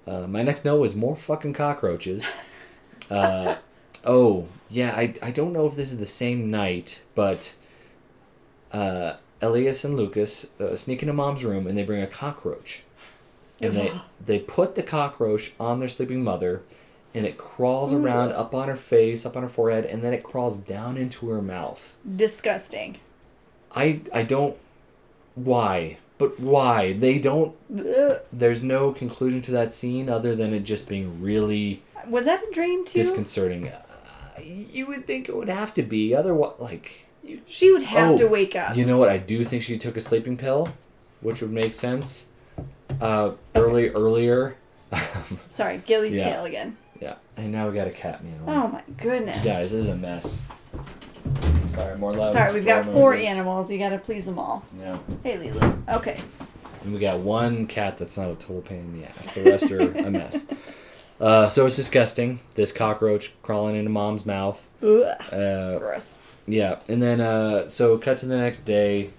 uh, 0.05 0.27
my 0.27 0.43
next 0.43 0.65
note 0.65 0.81
was 0.81 0.95
more 0.95 1.15
fucking 1.15 1.53
cockroaches. 1.53 2.37
Uh, 3.09 3.55
oh 4.03 4.47
yeah, 4.69 4.93
I 4.93 5.13
I 5.21 5.31
don't 5.31 5.53
know 5.53 5.65
if 5.65 5.77
this 5.77 5.93
is 5.93 5.97
the 5.97 6.05
same 6.05 6.51
night, 6.51 7.03
but 7.15 7.55
uh, 8.73 9.13
Elias 9.41 9.85
and 9.85 9.95
Lucas 9.95 10.47
uh, 10.59 10.75
sneak 10.75 11.01
into 11.03 11.13
mom's 11.13 11.45
room 11.45 11.67
and 11.67 11.77
they 11.77 11.83
bring 11.83 12.01
a 12.01 12.07
cockroach, 12.07 12.83
and 13.61 13.73
they 13.73 13.93
they 14.25 14.39
put 14.39 14.75
the 14.75 14.83
cockroach 14.83 15.53
on 15.57 15.79
their 15.79 15.87
sleeping 15.87 16.21
mother, 16.21 16.63
and 17.13 17.25
it 17.25 17.37
crawls 17.37 17.93
around 17.93 18.33
up 18.33 18.53
on 18.53 18.67
her 18.67 18.75
face, 18.75 19.25
up 19.25 19.37
on 19.37 19.43
her 19.43 19.47
forehead, 19.47 19.85
and 19.85 20.03
then 20.03 20.11
it 20.11 20.21
crawls 20.21 20.57
down 20.57 20.97
into 20.97 21.29
her 21.29 21.41
mouth. 21.41 21.95
Disgusting. 22.17 22.97
I 23.73 24.01
I 24.13 24.23
don't 24.23 24.57
why, 25.35 25.97
but 26.17 26.39
why 26.39 26.93
they 26.93 27.19
don't. 27.19 27.55
Ugh. 27.77 28.17
There's 28.33 28.61
no 28.63 28.91
conclusion 28.91 29.41
to 29.43 29.51
that 29.51 29.71
scene 29.73 30.09
other 30.09 30.35
than 30.35 30.53
it 30.53 30.61
just 30.61 30.87
being 30.89 31.21
really 31.21 31.83
Was 32.09 32.25
that 32.25 32.41
a 32.43 32.53
dream 32.53 32.85
too? 32.85 32.99
disconcerting. 32.99 33.67
Uh, 33.69 33.81
you 34.41 34.87
would 34.87 35.05
think 35.07 35.29
it 35.29 35.35
would 35.35 35.49
have 35.49 35.73
to 35.75 35.83
be 35.83 36.13
otherwise. 36.15 36.53
Like 36.59 37.07
you, 37.23 37.41
she 37.47 37.71
would 37.71 37.83
have 37.83 38.11
Oh, 38.11 38.17
to 38.17 38.27
wake 38.27 38.55
up. 38.55 38.75
you 38.77 38.85
know 38.85 38.97
what? 38.97 39.09
I 39.09 39.17
do 39.17 39.43
think 39.45 39.61
she 39.63 39.77
took 39.77 39.97
a 39.97 40.01
sleeping 40.01 40.37
pill, 40.37 40.69
which 41.21 41.41
would 41.41 41.51
make 41.51 41.73
sense. 41.73 42.27
Uh, 43.01 43.31
early 43.55 43.89
earlier. 43.89 44.55
Sorry, 45.49 45.81
Gilly's 45.85 46.13
Yeah. 46.15 46.23
tail 46.23 46.45
again. 46.45 46.77
yeah, 47.01 47.15
and 47.35 47.51
now 47.51 47.67
we 47.67 47.75
got 47.75 47.87
a 47.87 47.91
cat 47.91 48.23
meow. 48.23 48.31
Oh 48.47 48.67
my 48.69 48.81
goodness. 48.97 49.43
Guys, 49.43 49.71
this 49.71 49.83
is 49.83 49.87
a 49.89 49.95
mess. 49.95 50.41
Sorry, 51.67 51.97
more 51.97 52.13
loud. 52.13 52.31
Sorry, 52.31 52.53
we've 52.53 52.65
got 52.65 52.85
four 52.85 53.13
noises. 53.13 53.27
animals. 53.29 53.71
You 53.71 53.77
gotta 53.77 53.97
please 53.97 54.25
them 54.25 54.39
all. 54.39 54.63
Yeah. 54.79 54.97
Hey, 55.23 55.37
Lulu. 55.37 55.77
Okay. 55.89 56.19
And 56.83 56.93
we 56.93 56.99
got 56.99 57.19
one 57.19 57.67
cat 57.67 57.97
that's 57.97 58.17
not 58.17 58.29
a 58.29 58.35
total 58.35 58.61
pain 58.61 58.79
in 58.79 59.01
the 59.01 59.07
ass. 59.07 59.33
The 59.33 59.43
rest 59.43 59.71
are 59.71 59.79
a 59.81 60.11
mess. 60.11 60.45
Uh, 61.19 61.49
so 61.49 61.65
it's 61.65 61.75
disgusting. 61.75 62.39
This 62.53 62.71
cockroach 62.71 63.31
crawling 63.41 63.75
into 63.75 63.89
mom's 63.89 64.23
mouth. 64.23 64.69
Ugh. 64.83 65.01
Uh, 65.33 65.79
Gross. 65.79 66.15
yeah, 66.45 66.77
and 66.87 67.01
then 67.01 67.19
uh, 67.19 67.67
so 67.67 67.97
cut 67.97 68.17
to 68.19 68.27
the 68.27 68.37
next 68.37 68.65
day. 68.65 69.09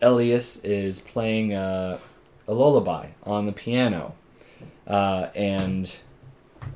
Elias 0.00 0.58
is 0.62 1.00
playing 1.00 1.52
uh, 1.54 1.98
a 2.46 2.54
lullaby 2.54 3.08
on 3.24 3.46
the 3.46 3.52
piano, 3.52 4.14
uh, 4.86 5.26
and 5.34 5.98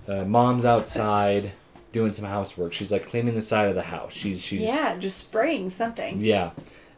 uh, 0.08 0.24
mom's 0.24 0.64
outside 0.64 1.52
doing 1.92 2.12
some 2.12 2.24
housework. 2.26 2.72
She's 2.72 2.92
like 2.92 3.06
cleaning 3.06 3.34
the 3.34 3.42
side 3.42 3.68
of 3.68 3.74
the 3.74 3.82
house. 3.82 4.12
She's 4.12 4.42
she's 4.44 4.62
Yeah, 4.62 4.96
just 4.98 5.18
spraying 5.18 5.70
something. 5.70 6.20
yeah, 6.20 6.50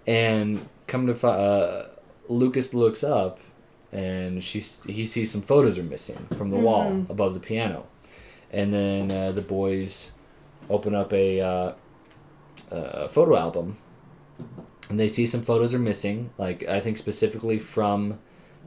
and 0.06 0.66
come 0.86 1.06
to 1.06 1.14
find, 1.14 1.40
uh, 1.40 1.84
Lucas 2.28 2.74
looks 2.74 3.02
up, 3.02 3.38
and 3.92 4.42
she 4.44 4.60
he 4.60 5.06
sees 5.06 5.30
some 5.30 5.42
photos 5.42 5.78
are 5.78 5.82
missing 5.82 6.26
from 6.36 6.50
the 6.50 6.56
wall 6.58 6.90
Mhm. 6.90 7.10
above 7.10 7.34
the 7.34 7.40
piano, 7.40 7.86
and 8.52 8.72
then 8.72 9.10
uh, 9.10 9.32
the 9.32 9.42
boys 9.42 10.12
open 10.70 10.94
up 10.94 11.12
a 11.12 11.40
uh, 11.40 11.72
uh, 12.70 13.08
photo 13.08 13.36
album, 13.36 13.76
and 14.88 14.98
they 14.98 15.08
see 15.08 15.26
some 15.26 15.42
photos 15.42 15.74
are 15.74 15.78
missing. 15.78 16.30
Like 16.38 16.66
I 16.68 16.80
think 16.80 16.98
specifically 16.98 17.58
from 17.58 18.18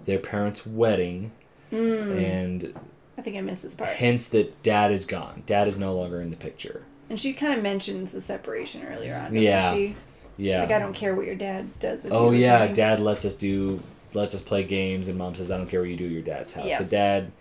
their 0.05 0.19
parents' 0.19 0.65
wedding, 0.65 1.31
Mm, 1.71 2.17
and 2.17 2.73
I 3.17 3.21
think 3.21 3.37
I 3.37 3.41
missed 3.41 3.63
this 3.63 3.75
part. 3.75 3.91
hence 3.91 4.27
that 4.29 4.61
dad 4.63 4.91
is 4.91 5.05
gone. 5.05 5.43
Dad 5.45 5.67
is 5.67 5.77
no 5.77 5.93
longer 5.95 6.21
in 6.21 6.29
the 6.31 6.35
picture. 6.35 6.83
And 7.09 7.19
she 7.19 7.33
kind 7.33 7.53
of 7.55 7.61
mentions 7.63 8.11
the 8.11 8.19
separation 8.21 8.85
earlier 8.85 9.15
on, 9.15 9.33
Yeah. 9.35 9.73
she? 9.73 9.95
Yeah. 10.37 10.61
Like, 10.61 10.71
I 10.71 10.79
don't 10.79 10.93
care 10.93 11.15
what 11.15 11.25
your 11.25 11.35
dad 11.35 11.79
does 11.79 12.03
with. 12.03 12.11
Oh 12.13 12.31
yeah, 12.31 12.57
something. 12.59 12.75
dad 12.75 12.99
lets 12.99 13.23
us 13.25 13.35
do 13.35 13.79
lets 14.13 14.33
us 14.33 14.41
play 14.41 14.63
games 14.63 15.07
and 15.07 15.17
mom 15.17 15.35
says 15.35 15.51
I 15.51 15.57
don't 15.57 15.67
care 15.69 15.81
what 15.81 15.89
you 15.89 15.95
do 15.97 16.05
at 16.05 16.11
your 16.11 16.21
dad's 16.21 16.53
house. 16.53 16.65
Yeah. 16.67 16.77
So 16.79 16.85
dad 16.85 17.31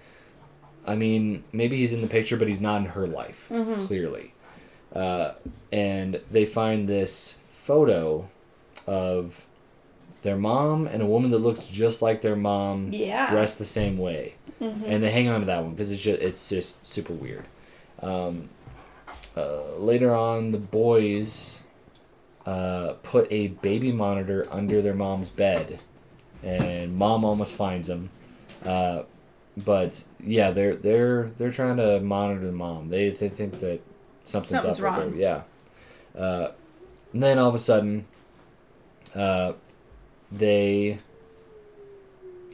I 0.86 0.94
mean, 0.96 1.44
maybe 1.52 1.76
he's 1.78 1.92
in 1.92 2.02
the 2.02 2.08
picture 2.08 2.36
but 2.36 2.46
he's 2.46 2.60
not 2.60 2.80
in 2.82 2.88
her 2.88 3.06
life, 3.06 3.46
Mhm. 3.50 3.86
clearly. 3.86 4.32
Uh, 4.94 5.32
and 5.72 6.20
they 6.30 6.44
find 6.44 6.88
this 6.88 7.38
photo 7.48 8.28
of 8.86 9.44
their 10.22 10.36
mom 10.36 10.86
and 10.86 11.02
a 11.02 11.06
woman 11.06 11.30
that 11.32 11.38
looks 11.38 11.66
just 11.66 12.00
like 12.02 12.20
their 12.22 12.36
mom 12.36 12.90
Yeah. 12.92 13.28
dressed 13.30 13.58
the 13.58 13.64
same 13.64 13.98
way. 13.98 14.34
Mhm. 14.60 14.82
And 14.86 15.02
they 15.02 15.10
hang 15.10 15.28
on 15.28 15.40
to 15.40 15.46
that 15.46 15.62
one 15.62 15.72
because 15.72 15.90
it's 15.92 16.02
just 16.02 16.20
it's 16.22 16.48
just 16.48 16.86
super 16.86 17.12
weird. 17.12 17.44
Um, 18.00 18.48
uh, 19.36 19.74
later 19.78 20.14
on, 20.14 20.52
the 20.52 20.58
boys 20.58 21.62
uh, 22.46 22.94
put 23.02 23.26
a 23.32 23.48
baby 23.48 23.90
monitor 23.92 24.46
under 24.50 24.80
their 24.82 24.94
mom's 24.94 25.28
bed, 25.28 25.80
and 26.42 26.96
mom 26.96 27.24
almost 27.24 27.54
finds 27.54 27.88
them. 27.88 28.10
Uh, 28.64 29.02
but 29.56 30.04
yeah, 30.24 30.50
they're 30.50 30.76
they're 30.76 31.30
they're 31.36 31.50
trying 31.52 31.76
to 31.78 32.00
monitor 32.00 32.46
the 32.46 32.52
mom. 32.52 32.88
They 32.88 33.10
they 33.10 33.28
think 33.28 33.58
that 33.60 33.80
something's, 34.22 34.62
Something's 34.62 34.64
up 34.64 34.70
with 34.70 34.80
wrong. 34.80 35.12
her. 35.12 35.16
Yeah. 35.16 35.42
Uh, 36.16 36.52
and 37.12 37.22
then 37.22 37.38
all 37.38 37.48
of 37.48 37.54
a 37.54 37.58
sudden, 37.58 38.06
uh, 39.16 39.52
they. 40.30 40.98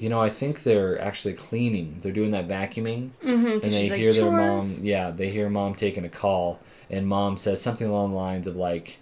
You 0.00 0.08
know, 0.08 0.20
I 0.20 0.30
think 0.30 0.62
they're 0.62 0.98
actually 1.00 1.34
cleaning. 1.34 1.98
They're 2.00 2.10
doing 2.10 2.30
that 2.32 2.48
vacuuming 2.48 3.10
Mhm, 3.22 3.54
'cause 3.54 3.62
and 3.64 3.72
they 3.72 3.82
she's 3.82 3.90
like, 3.90 4.00
hear 4.00 4.12
their 4.14 4.30
mom 4.32 4.76
yeah 4.82 5.10
they 5.10 5.30
hear 5.30 5.48
mom 5.50 5.74
taking 5.74 6.04
a 6.04 6.08
call 6.08 6.58
and 6.88 7.06
mom 7.06 7.36
says 7.36 7.60
something 7.60 7.86
along 7.86 8.10
the 8.12 8.16
lines 8.16 8.46
of 8.46 8.56
like 8.56 8.98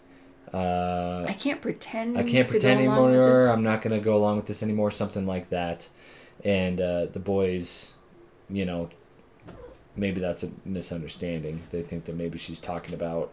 uh, 0.52 1.24
I 1.28 1.34
can't 1.34 1.60
pretend. 1.62 2.18
i 2.18 2.22
can't 2.22 2.48
pretend 2.48 2.80
go 2.80 2.86
along 2.86 3.10
with 3.10 3.18
anymore 3.20 3.48
i'm 3.48 3.62
not 3.62 3.80
going 3.82 3.96
to 3.98 4.02
go 4.04 4.16
along 4.16 4.36
with 4.38 4.46
this 4.46 4.62
anymore 4.62 4.90
something 4.90 5.26
like 5.26 5.50
that 5.50 5.88
and 6.44 6.80
uh, 6.80 7.04
the 7.06 7.18
boys 7.20 7.92
you 8.50 8.64
know 8.64 8.88
maybe 9.94 10.20
that's 10.20 10.42
a 10.42 10.50
misunderstanding 10.64 11.62
they 11.70 11.82
think 11.82 12.06
that 12.06 12.16
maybe 12.16 12.38
she's 12.38 12.60
talking 12.60 12.94
about 12.94 13.30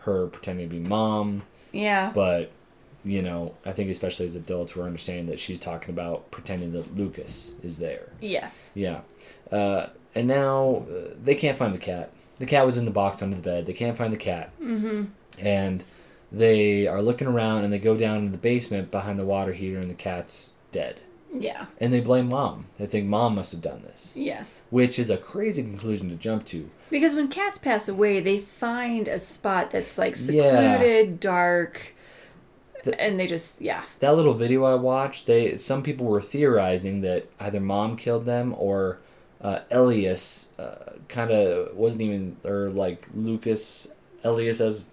her 0.00 0.26
pretending 0.26 0.68
to 0.68 0.74
be 0.74 0.80
mom 0.80 1.42
Yeah. 1.72 2.10
but 2.14 2.50
you 3.04 3.22
know 3.22 3.54
i 3.64 3.72
think 3.72 3.88
especially 3.90 4.26
as 4.26 4.34
adults 4.34 4.76
we're 4.76 4.84
understanding 4.84 5.26
that 5.26 5.40
she's 5.40 5.58
talking 5.58 5.90
about 5.90 6.30
pretending 6.30 6.72
that 6.72 6.96
lucas 6.96 7.52
is 7.62 7.78
there 7.78 8.08
Yes. 8.20 8.70
yeah. 8.74 9.00
Uh, 9.50 9.88
and 10.14 10.26
now 10.28 10.84
uh, 10.90 11.14
they 11.22 11.34
can't 11.34 11.56
find 11.56 11.72
the 11.74 11.78
cat. 11.78 12.10
The 12.36 12.46
cat 12.46 12.64
was 12.66 12.76
in 12.78 12.84
the 12.84 12.90
box 12.90 13.22
under 13.22 13.36
the 13.36 13.42
bed. 13.42 13.66
They 13.66 13.72
can't 13.72 13.96
find 13.96 14.12
the 14.12 14.16
cat. 14.16 14.50
Mm-hmm. 14.60 15.04
And 15.44 15.84
they 16.32 16.86
are 16.86 17.00
looking 17.02 17.26
around 17.28 17.64
and 17.64 17.72
they 17.72 17.78
go 17.78 17.96
down 17.96 18.18
in 18.18 18.32
the 18.32 18.38
basement 18.38 18.90
behind 18.90 19.18
the 19.18 19.24
water 19.24 19.52
heater 19.52 19.78
and 19.78 19.90
the 19.90 19.94
cat's 19.94 20.54
dead. 20.72 21.00
Yeah. 21.32 21.66
And 21.78 21.92
they 21.92 22.00
blame 22.00 22.28
mom. 22.28 22.66
They 22.78 22.86
think 22.86 23.06
mom 23.08 23.34
must 23.36 23.52
have 23.52 23.60
done 23.60 23.82
this, 23.82 24.12
Yes. 24.16 24.62
which 24.70 24.98
is 24.98 25.10
a 25.10 25.16
crazy 25.16 25.62
conclusion 25.62 26.08
to 26.10 26.16
jump 26.16 26.44
to. 26.46 26.70
Because 26.90 27.14
when 27.14 27.28
cats 27.28 27.58
pass 27.58 27.88
away, 27.88 28.18
they 28.20 28.38
find 28.40 29.06
a 29.06 29.18
spot 29.18 29.70
that's 29.70 29.96
like 29.96 30.16
Yeah. 30.28 30.42
secluded, 30.78 31.20
dark, 31.20 31.94
The- 32.84 33.00
and 33.00 33.18
they 33.18 33.26
just 33.26 33.60
yeah. 33.60 33.82
That 34.00 34.16
little 34.16 34.34
video 34.34 34.64
I 34.64 34.74
watched, 34.74 35.26
they 35.26 35.56
some 35.56 35.82
people 35.82 36.06
were 36.06 36.20
theorizing 36.22 37.00
that 37.02 37.26
either 37.38 37.60
mom 37.60 37.96
killed 37.96 38.24
them 38.26 38.54
or 38.58 38.98
uh, 39.40 39.60
Elias 39.70 40.48
uh, 40.58 40.92
kind 41.08 41.30
of 41.30 41.74
wasn't 41.76 42.02
even, 42.02 42.36
or 42.44 42.68
like 42.70 43.06
Lucas, 43.14 43.88
Elias 44.22 44.60
as 44.60 44.86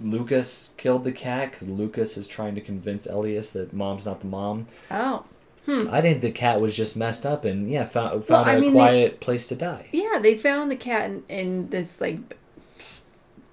Lucas 0.00 0.70
killed 0.76 1.04
the 1.04 1.12
cat 1.12 1.52
because 1.52 1.68
Lucas 1.68 2.16
is 2.16 2.26
trying 2.26 2.54
to 2.56 2.60
convince 2.60 3.06
Elias 3.06 3.50
that 3.50 3.72
mom's 3.72 4.06
not 4.06 4.20
the 4.20 4.26
mom. 4.26 4.66
Oh. 4.90 5.24
I 5.68 6.00
think 6.00 6.20
the 6.22 6.32
cat 6.32 6.60
was 6.60 6.76
just 6.76 6.96
messed 6.96 7.24
up 7.24 7.44
and 7.44 7.70
yeah, 7.70 7.84
found 7.84 8.24
found 8.24 8.50
I 8.50 8.54
a 8.54 8.60
mean, 8.60 8.72
they- 8.72 8.76
quiet 8.78 9.20
place 9.20 9.46
to 9.46 9.54
die. 9.54 9.86
Yeah, 9.92 10.18
they 10.20 10.36
found 10.36 10.72
the 10.72 10.76
cat 10.76 11.08
in, 11.08 11.22
in 11.28 11.68
this 11.70 12.00
like 12.00 12.18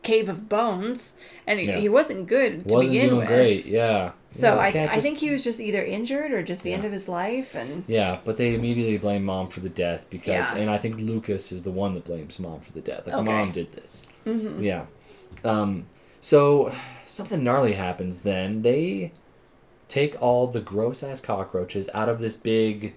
cave 0.10 0.28
of 0.30 0.40
bones, 0.50 1.14
and 1.48 1.60
he, 1.60 1.68
Yeah. 1.68 1.78
he 1.80 1.90
wasn't 1.90 2.28
good 2.28 2.68
to 2.68 2.76
Wasn't 2.76 2.94
begin 2.94 3.10
doing 3.10 3.20
with. 3.20 3.28
great, 3.28 3.66
yeah. 3.66 4.12
So 4.32 4.56
Yeah, 4.56 4.60
I, 4.68 4.72
cat 4.72 4.90
I 4.94 5.00
think 5.02 5.18
he 5.20 5.30
was 5.32 5.44
just 5.44 5.60
either 5.60 5.84
injured 5.84 6.32
or 6.32 6.42
just 6.44 6.62
the 6.64 6.74
end 6.74 6.86
of 6.86 6.92
his 6.92 7.08
life, 7.10 7.56
and 7.56 7.84
Yeah, 7.88 8.20
but 8.26 8.38
they 8.38 8.54
immediately 8.54 8.98
blame 8.98 9.24
mom 9.26 9.48
for 9.50 9.60
the 9.60 9.70
death 9.70 10.06
because, 10.10 10.46
Yeah. 10.52 10.56
and 10.58 10.70
I 10.70 10.78
think 10.78 11.00
Lucas 11.00 11.52
is 11.52 11.64
the 11.64 11.72
one 11.72 11.94
that 11.96 12.06
blames 12.06 12.40
mom 12.40 12.60
for 12.62 12.72
the 12.72 12.82
death. 12.82 13.04
Like 13.08 13.16
Okay. 13.18 13.32
mom 13.32 13.52
did 13.52 13.72
this. 13.74 14.04
Mm-hmm. 14.26 14.64
Yeah. 14.64 14.84
Um. 15.44 15.86
So 16.22 16.72
something 17.06 17.44
gnarly 17.44 17.74
happens. 17.74 18.20
Then 18.20 18.62
they 18.62 19.12
take 19.88 20.22
all 20.22 20.48
the 20.48 20.60
gross 20.62 21.02
ass 21.04 21.20
cockroaches 21.22 21.90
out 21.94 22.10
of 22.10 22.20
this 22.20 22.36
big. 22.36 22.94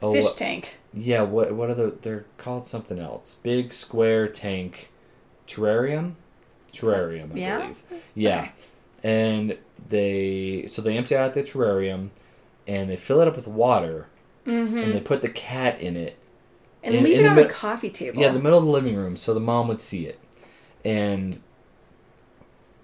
Oh, 0.00 0.12
fish 0.12 0.32
tank. 0.32 0.76
yeah. 0.94 1.22
What 1.22 1.54
what 1.54 1.70
are 1.70 1.74
the? 1.74 1.88
They're 2.02 2.24
called 2.36 2.64
something 2.66 2.98
else. 2.98 3.36
Big 3.42 3.72
square 3.72 4.28
tank, 4.28 4.90
terrarium, 5.46 6.14
terrarium. 6.72 7.32
I 7.34 7.38
yeah? 7.38 7.58
believe. 7.60 7.82
Yeah. 8.14 8.40
Okay. 8.40 8.52
And 9.04 9.58
they 9.88 10.64
so 10.68 10.82
they 10.82 10.96
empty 10.96 11.16
out 11.16 11.34
the 11.34 11.42
terrarium, 11.42 12.10
and 12.66 12.90
they 12.90 12.96
fill 12.96 13.20
it 13.20 13.28
up 13.28 13.36
with 13.36 13.46
water, 13.48 14.06
Mm-hmm. 14.46 14.78
and 14.78 14.92
they 14.94 15.00
put 15.00 15.20
the 15.22 15.28
cat 15.28 15.80
in 15.80 15.96
it. 15.96 16.16
And 16.82 16.94
in- 16.94 17.04
leave 17.04 17.14
in 17.14 17.20
it 17.20 17.22
the 17.24 17.28
on 17.30 17.36
the 17.36 17.42
mid- 17.42 17.50
coffee 17.50 17.90
table. 17.90 18.20
Yeah, 18.20 18.32
the 18.32 18.38
middle 18.40 18.58
of 18.58 18.64
the 18.64 18.70
living 18.70 18.96
room, 18.96 19.16
so 19.16 19.34
the 19.34 19.40
mom 19.40 19.68
would 19.68 19.80
see 19.82 20.06
it, 20.06 20.18
and 20.84 21.40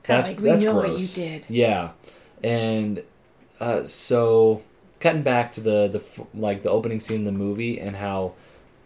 Kinda 0.03 0.23
that's 0.23 0.29
like, 0.29 0.39
we 0.41 0.51
that's 0.51 0.63
know 0.65 0.73
gross. 0.75 1.17
what 1.17 1.25
you 1.25 1.31
did. 1.31 1.45
Yeah, 1.49 1.91
and 2.43 3.03
uh, 3.61 3.85
so 3.85 4.63
cutting 5.01 5.23
back 5.23 5.53
to 5.53 5.61
the 5.61 5.89
the 5.89 6.27
like 6.39 6.63
the 6.63 6.71
opening 6.71 7.01
scene 7.01 7.19
in 7.19 7.25
the 7.25 7.33
movie 7.33 7.81
and 7.81 7.97
how 7.97 8.35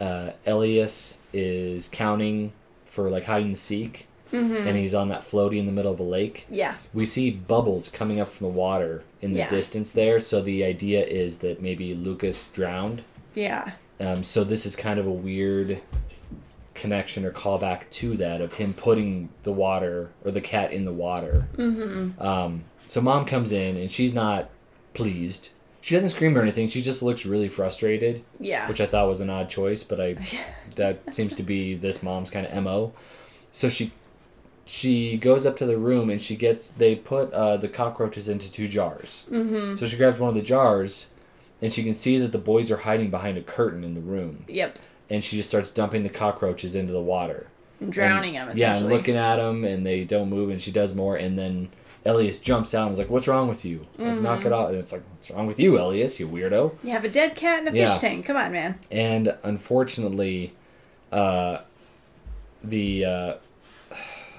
uh, 0.01 0.31
Elias 0.47 1.19
is 1.33 1.89
counting 1.89 2.53
for 2.87 3.11
like 3.11 3.25
hide 3.25 3.45
and 3.45 3.59
seek, 3.59 4.07
Mm-hmm. 4.33 4.67
and 4.69 4.77
he's 4.77 4.95
on 4.95 5.09
that 5.09 5.23
floaty 5.23 5.59
in 5.59 5.65
the 5.67 5.73
middle 5.73 5.93
of 5.93 5.99
a 6.01 6.03
lake. 6.05 6.47
Yeah. 6.51 6.75
We 6.93 7.07
see 7.07 7.31
bubbles 7.31 7.89
coming 7.91 8.21
up 8.21 8.29
from 8.31 8.47
the 8.49 8.53
water 8.53 9.03
in 9.23 9.33
the 9.33 9.39
Yeah. 9.39 9.49
distance 9.49 9.91
there, 9.91 10.21
so 10.21 10.43
the 10.43 10.65
idea 10.65 11.05
is 11.05 11.39
that 11.39 11.63
maybe 11.63 11.95
Lucas 11.95 12.49
drowned. 12.49 13.03
Yeah. 13.35 13.73
Um, 14.01 14.23
so 14.23 14.45
this 14.45 14.67
is 14.67 14.77
kind 14.77 14.99
of 15.01 15.07
a 15.07 15.11
weird 15.13 15.81
connection 16.75 17.25
or 17.25 17.33
callback 17.33 17.89
to 17.91 18.17
that 18.17 18.41
of 18.41 18.55
him 18.55 18.73
putting 18.73 19.31
the 19.43 19.53
water 19.53 20.11
or 20.25 20.31
the 20.31 20.41
cat 20.41 20.73
in 20.73 20.85
the 20.85 20.93
water. 20.93 21.49
Mm-hmm. 21.57 22.21
Um, 22.23 22.65
so 22.87 23.01
mom 23.01 23.25
comes 23.25 23.51
in 23.51 23.77
and 23.77 23.91
she's 23.91 24.15
not 24.15 24.51
pleased. 24.95 25.51
She 25.81 25.95
doesn't 25.95 26.11
scream 26.11 26.37
or 26.37 26.43
anything. 26.43 26.69
She 26.69 26.83
just 26.83 27.03
looks 27.03 27.25
really 27.27 27.49
frustrated, 27.49 28.23
Yeah. 28.39 28.69
which 28.69 28.81
I 28.81 28.87
thought 28.87 29.09
was 29.09 29.21
an 29.21 29.31
odd 29.31 29.49
choice, 29.49 29.83
but 29.83 30.01
I 30.01 30.17
that 30.77 31.13
seems 31.13 31.35
to 31.37 31.43
be 31.43 31.75
this 31.75 32.03
mom's 32.03 32.31
kind 32.31 32.47
of 32.47 32.63
mo. 32.63 32.93
So 33.51 33.69
she 33.69 33.93
she 34.69 35.17
goes 35.17 35.47
up 35.47 35.57
to 35.57 35.65
the 35.67 35.79
room 35.79 36.11
and 36.11 36.21
she 36.21 36.37
gets 36.37 36.69
they 36.69 36.95
put 36.95 37.33
uh, 37.33 37.57
the 37.57 37.69
cockroaches 37.69 38.29
into 38.29 38.53
two 38.53 38.69
jars. 38.69 39.25
Mm-hmm. 39.31 39.75
So 39.77 39.87
she 39.87 39.97
grabs 39.97 40.19
one 40.21 40.29
of 40.29 40.35
the 40.35 40.43
jars 40.43 41.09
and 41.63 41.73
she 41.73 41.83
can 41.83 41.95
see 41.95 42.19
that 42.19 42.33
the 42.33 42.39
boys 42.39 42.71
are 42.71 42.77
hiding 42.79 43.09
behind 43.11 43.39
a 43.39 43.43
curtain 43.43 43.83
in 43.83 43.95
the 43.95 44.01
room 44.03 44.45
Yep. 44.47 44.79
and 45.09 45.25
she 45.25 45.37
just 45.37 45.49
starts 45.49 45.71
dumping 45.71 46.03
the 46.03 46.11
cockroaches 46.11 46.75
into 46.75 46.93
the 46.93 47.01
water. 47.01 47.47
And 47.81 47.91
drowning 47.93 48.35
him 48.35 48.51
Yeah, 48.55 48.77
and 48.77 48.89
looking 48.89 49.17
at 49.17 49.37
them, 49.37 49.65
and 49.65 49.87
they 49.87 50.05
don't 50.05 50.29
move, 50.29 50.51
and 50.51 50.61
she 50.61 50.71
does 50.73 50.95
more, 50.95 51.17
and 51.17 51.39
then 51.39 51.69
Elias 52.05 52.39
jumps 52.39 52.75
out 52.75 52.83
and 52.87 52.93
is 52.93 52.99
like, 52.99 53.09
"What's 53.11 53.29
wrong 53.29 53.49
with 53.49 53.65
you? 53.65 53.87
Like, 53.97 54.09
Mm-hmm. 54.09 54.23
knock 54.25 54.45
it 54.45 54.53
off!" 54.53 54.69
And 54.71 54.79
it's 54.79 54.91
like, 54.93 55.03
"What's 55.15 55.31
wrong 55.31 55.47
with 55.47 55.61
you, 55.61 55.79
Elias? 55.79 56.19
You 56.19 56.27
weirdo!" 56.29 56.73
You 56.83 56.91
have 56.91 57.05
a 57.05 57.09
dead 57.09 57.37
cat 57.37 57.61
in 57.63 57.69
a 57.69 57.77
Yeah. 57.77 57.87
fish 57.87 58.01
tank. 58.01 58.27
Come 58.27 58.37
on, 58.37 58.51
man. 58.53 58.79
And 58.91 59.33
unfortunately, 59.45 60.55
uh, 61.13 61.59
the 62.65 63.05
uh, 63.05 63.35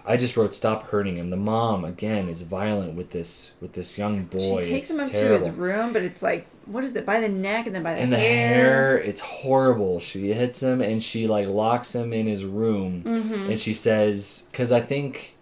I 0.05 0.17
just 0.17 0.35
wrote 0.37 0.53
stop 0.53 0.83
hurting 0.87 1.17
him. 1.17 1.29
The 1.29 1.37
mom 1.37 1.83
again 1.85 2.27
is 2.29 2.41
violent 2.43 2.93
with 2.95 3.11
this 3.11 3.51
with 3.61 3.73
this 3.73 3.97
young 3.97 4.23
boy. 4.25 4.63
she 4.63 4.69
takes 4.71 4.89
It's 4.89 4.97
him 4.99 5.05
up 5.05 5.09
terrible. 5.11 5.37
to 5.39 5.45
his 5.45 5.55
room, 5.57 5.93
but 5.93 6.03
it's 6.03 6.21
like, 6.21 6.45
what 6.65 6.83
is 6.83 6.95
it? 6.95 7.05
By 7.05 7.19
the 7.19 7.29
neck 7.29 7.65
and 7.67 7.75
then 7.75 7.83
by 7.83 7.93
the 7.95 7.99
and 8.01 8.11
the 8.13 8.17
hair. 8.17 8.53
hair 8.53 8.97
it's 8.99 9.21
horrible 9.21 9.99
she 9.99 10.31
hits 10.33 10.61
him 10.61 10.81
and 10.81 11.01
she 11.01 11.27
like 11.27 11.47
locks 11.47 11.93
him 11.95 12.13
in 12.13 12.27
his 12.27 12.45
room 12.45 13.03
Mm-hmm. 13.03 13.51
and 13.51 13.59
she 13.59 13.73
says 13.73 14.45
because 14.51 14.71
i 14.71 14.79
think 14.79 15.35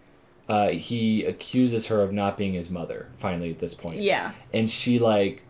uh, 0.48 0.68
he 0.68 1.24
accuses 1.24 1.88
her 1.88 2.00
of 2.00 2.10
not 2.12 2.38
being 2.38 2.54
his 2.54 2.70
mother 2.70 3.08
finally 3.18 3.50
at 3.50 3.58
this 3.58 3.74
point 3.74 4.00
Yeah. 4.00 4.32
and 4.54 4.70
she 4.70 4.98
like 4.98 5.42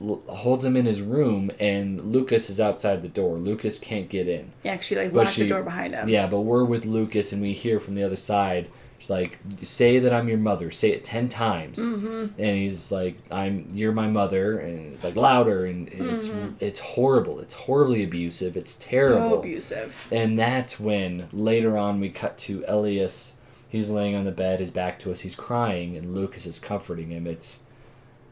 l- 0.00 0.22
holds 0.28 0.64
him 0.64 0.76
in 0.76 0.86
his 0.86 1.00
room 1.02 1.50
and 1.58 2.12
lucas 2.12 2.48
is 2.50 2.60
outside 2.60 3.02
the 3.02 3.08
door. 3.08 3.36
Lucas 3.38 3.78
can't 3.78 4.08
get 4.08 4.28
in. 4.28 4.52
Yeah, 4.62 4.78
she 4.80 4.96
like 4.96 5.12
locked 5.12 5.30
she- 5.30 5.42
the 5.44 5.48
door 5.48 5.62
behind 5.62 5.94
him. 5.94 6.08
yeah 6.08 6.26
but 6.26 6.40
we're 6.40 6.64
with 6.64 6.84
lucas 6.84 7.32
and 7.32 7.40
we 7.42 7.52
hear 7.52 7.78
from 7.80 7.94
the 7.94 8.02
other 8.02 8.16
side. 8.16 8.68
She's 8.98 9.10
like 9.10 9.38
say 9.60 9.98
that 9.98 10.12
i'm 10.14 10.26
your 10.26 10.38
mother. 10.38 10.70
Say 10.70 10.90
it 10.92 11.04
10 11.04 11.28
times. 11.28 11.78
Mm-hmm. 11.78 12.40
and 12.40 12.56
he's 12.56 12.90
like 12.90 13.18
i'm 13.30 13.68
you're 13.74 13.92
my 13.92 14.06
mother. 14.06 14.58
And 14.58 14.94
it's 14.94 15.04
like 15.04 15.16
louder 15.16 15.66
and 15.66 15.88
it's 15.90 16.30
it's 16.60 16.80
horrible. 16.80 17.38
It's 17.40 17.52
horribly 17.54 18.02
abusive. 18.02 18.56
It's 18.56 18.74
terrible. 18.74 19.18
Mm-hmm. 19.20 19.30
So 19.34 19.38
abusive. 19.38 20.08
and 20.10 20.38
that's 20.38 20.80
when 20.80 21.28
later 21.32 21.76
on 21.76 22.00
we 22.00 22.08
cut 22.08 22.38
to 22.38 22.64
elias. 22.66 23.34
He's 23.68 23.90
laying 23.90 24.14
on 24.14 24.24
the 24.24 24.32
bed. 24.32 24.60
His 24.60 24.70
back 24.70 24.98
to 25.00 25.10
us. 25.12 25.20
He's 25.20 25.34
crying 25.34 25.94
and 25.96 26.14
lucas 26.14 26.46
is 26.46 26.58
comforting 26.58 27.10
him. 27.10 27.26
It's 27.26 27.60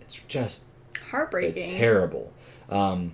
it's 0.01 0.15
just 0.29 0.65
Heartbreaking. 1.15 1.63
it's 1.63 1.73
terrible. 1.73 2.33
Um, 2.69 3.13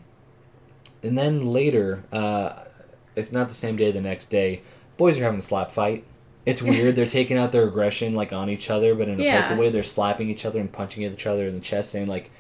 and 1.03 1.16
then 1.16 1.46
later, 1.46 2.05
uh, 2.12 2.64
if 3.16 3.32
not 3.32 3.48
the 3.48 3.55
same 3.55 3.76
day, 3.76 3.90
the 3.90 4.01
next 4.01 4.26
day, 4.26 4.62
boys 4.96 5.18
are 5.18 5.22
having 5.22 5.38
a 5.38 5.42
slap 5.42 5.72
fight. 5.72 6.05
It's 6.46 6.62
weird. 6.62 6.94
They're 6.96 7.07
taking 7.20 7.36
out 7.36 7.53
their 7.53 7.64
aggression 7.64 8.14
like 8.14 8.32
on 8.32 8.48
each 8.51 8.70
other, 8.70 8.94
but 8.94 9.09
in 9.09 9.20
a 9.20 9.22
Yeah. 9.22 9.40
playful 9.46 9.62
way. 9.64 9.70
They're 9.70 9.82
slapping 9.82 10.30
each 10.30 10.44
other 10.44 10.59
and 10.61 10.70
punching 10.72 11.03
each 11.03 11.26
other 11.26 11.46
in 11.46 11.55
the 11.55 11.61
chest, 11.61 11.90
saying 11.90 12.07
like, 12.07 12.30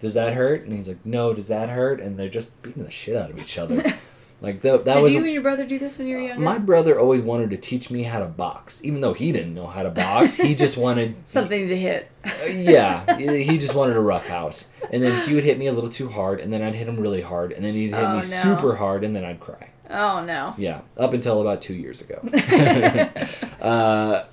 "Does 0.00 0.14
that 0.14 0.34
hurt?" 0.34 0.64
And 0.64 0.72
he's 0.76 0.88
like, 0.88 1.04
"No." 1.04 1.34
Does 1.34 1.48
that 1.48 1.68
hurt? 1.68 2.00
And 2.00 2.18
they're 2.18 2.28
just 2.28 2.60
beating 2.62 2.84
the 2.84 2.90
shit 2.90 3.16
out 3.16 3.30
of 3.30 3.38
each 3.38 3.58
other. 3.58 3.82
like 4.42 4.60
that. 4.62 4.84
That 4.84 4.94
Did 4.96 5.02
was 5.02 5.14
you 5.14 5.20
and 5.24 5.32
your 5.32 5.40
brother 5.42 5.64
do 5.64 5.78
this 5.78 5.98
when 5.98 6.08
you 6.08 6.16
were 6.16 6.22
younger? 6.22 6.42
my 6.42 6.58
brother 6.58 6.98
always 7.00 7.22
wanted 7.22 7.48
to 7.50 7.56
teach 7.56 7.90
me 7.90 8.02
how 8.02 8.18
to 8.18 8.26
box, 8.26 8.84
even 8.84 9.00
though 9.00 9.14
he 9.14 9.32
didn't 9.32 9.54
know 9.54 9.66
how 9.68 9.82
to 9.82 9.90
box. 9.90 10.34
He 10.34 10.54
just 10.64 10.76
wanted 10.76 11.16
Something 11.24 11.68
to 11.68 11.76
hit. 11.76 12.10
uh, 12.26 12.46
yeah, 12.46 13.16
he 13.16 13.56
just 13.56 13.74
wanted 13.74 13.96
a 13.96 14.00
rough 14.00 14.26
house. 14.28 14.68
And 14.90 15.02
then 15.02 15.26
he 15.26 15.34
would 15.34 15.44
hit 15.44 15.58
me 15.58 15.68
a 15.68 15.72
little 15.72 15.88
too 15.88 16.08
hard, 16.10 16.40
and 16.40 16.52
then 16.52 16.60
I'd 16.60 16.74
hit 16.74 16.86
him 16.88 16.98
really 17.00 17.22
hard, 17.22 17.52
and 17.52 17.64
then 17.64 17.74
he'd 17.74 17.94
hit 17.94 18.04
Oh, 18.04 18.08
me 18.10 18.16
no. 18.16 18.20
super 18.22 18.76
hard, 18.76 19.04
and 19.04 19.16
then 19.16 19.24
I'd 19.24 19.40
cry. 19.40 19.70
Oh 19.88 20.24
no. 20.24 20.54
Yeah, 20.58 20.80
up 20.96 21.12
until 21.12 21.40
about 21.40 21.60
two 21.62 21.74
years 21.74 22.00
ago. 22.00 22.18
uh, 23.60 24.24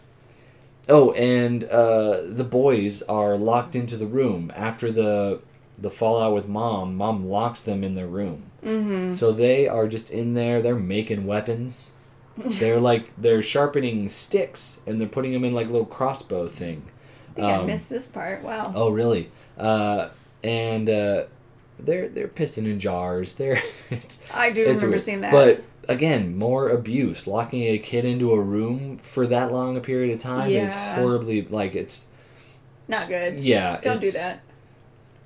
oh, 0.87 1.11
and 1.11 1.63
uh, 1.65 2.21
the 2.25 2.43
boys 2.45 3.01
are 3.03 3.37
locked 3.37 3.75
into 3.75 3.97
the 3.97 4.07
room 4.07 4.51
after 4.55 4.91
the 4.91 5.39
the 5.77 5.89
fallout 5.89 6.33
with 6.33 6.47
mom. 6.47 6.95
Mom 6.95 7.25
locks 7.27 7.61
them 7.61 7.83
in 7.83 7.95
their 7.95 8.07
room, 8.07 8.48
mm-hmm. 8.63 9.11
so 9.11 9.31
they 9.31 9.67
are 9.67 9.87
just 9.87 10.09
in 10.11 10.33
there. 10.33 10.61
They're 10.61 10.75
making 10.75 11.25
weapons. 11.25 11.91
they're 12.37 12.79
like 12.79 13.11
they're 13.17 13.41
sharpening 13.41 14.07
sticks, 14.09 14.79
and 14.87 14.99
they're 14.99 15.07
putting 15.07 15.33
them 15.33 15.43
in 15.43 15.53
like 15.53 15.67
little 15.67 15.85
crossbow 15.85 16.47
thing. 16.47 16.83
I 17.31 17.33
think 17.33 17.47
I 17.47 17.53
Um, 17.55 17.65
missed 17.67 17.89
this 17.89 18.07
part. 18.07 18.43
Wow. 18.43 18.71
Oh, 18.75 18.89
really? 18.89 19.29
Uh, 19.57 20.09
and 20.43 20.89
uh, 20.89 21.23
they're 21.77 22.07
they're 22.09 22.27
pissing 22.29 22.65
in 22.65 22.79
jars. 22.79 23.33
They're 23.33 23.57
I 24.33 24.51
do 24.51 24.61
it's 24.61 24.81
remember 24.83 24.87
weird. 24.89 25.01
seeing 25.01 25.21
that. 25.21 25.31
But 25.31 25.63
again, 25.89 26.37
more 26.37 26.69
abuse. 26.69 27.27
Locking 27.27 27.63
a 27.63 27.77
kid 27.77 28.05
into 28.05 28.31
a 28.31 28.39
room 28.41 28.97
for 28.99 29.27
that 29.27 29.51
long 29.51 29.75
a 29.75 29.81
period 29.81 30.13
of 30.13 30.19
time 30.19 30.49
is 30.49 30.73
horribly 30.73 31.41
like 31.43 31.75
it's 31.75 32.07
not 32.87 33.07
good. 33.07 33.39
yeah. 33.39 33.79
Don't 33.81 33.99
do 34.01 34.11
that. 34.11 34.41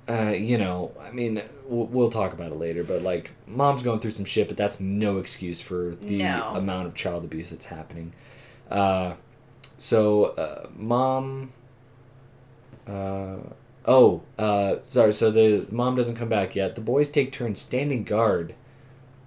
Uh, 0.08 0.34
you 0.36 0.58
know, 0.58 0.92
I 1.02 1.10
mean, 1.12 1.42
we'll, 1.66 1.86
we'll 1.86 2.10
talk 2.10 2.32
about 2.34 2.52
it 2.52 2.58
later, 2.58 2.84
but 2.84 3.02
like, 3.02 3.30
mom's 3.46 3.82
going 3.82 4.00
through 4.00 4.10
some 4.10 4.26
shit, 4.26 4.48
but 4.48 4.56
that's 4.56 4.78
no 4.78 5.16
excuse 5.18 5.60
for 5.62 5.96
the 6.00 6.18
No. 6.18 6.52
amount 6.54 6.86
of 6.88 6.94
child 6.94 7.24
abuse 7.24 7.50
that's 7.50 7.64
happening. 7.66 8.12
Uh, 8.70 9.14
so, 9.78 10.24
uh, 10.26 10.66
mom. 10.76 11.52
Uh, 12.86 13.36
oh, 13.86 14.22
uh, 14.38 14.76
sorry. 14.84 15.12
So 15.12 15.30
the 15.30 15.66
mom 15.70 15.96
doesn't 15.96 16.16
come 16.16 16.28
back 16.28 16.54
yet. 16.54 16.74
The 16.74 16.80
boys 16.80 17.08
take 17.08 17.32
turns 17.32 17.60
standing 17.60 18.04
guard 18.04 18.54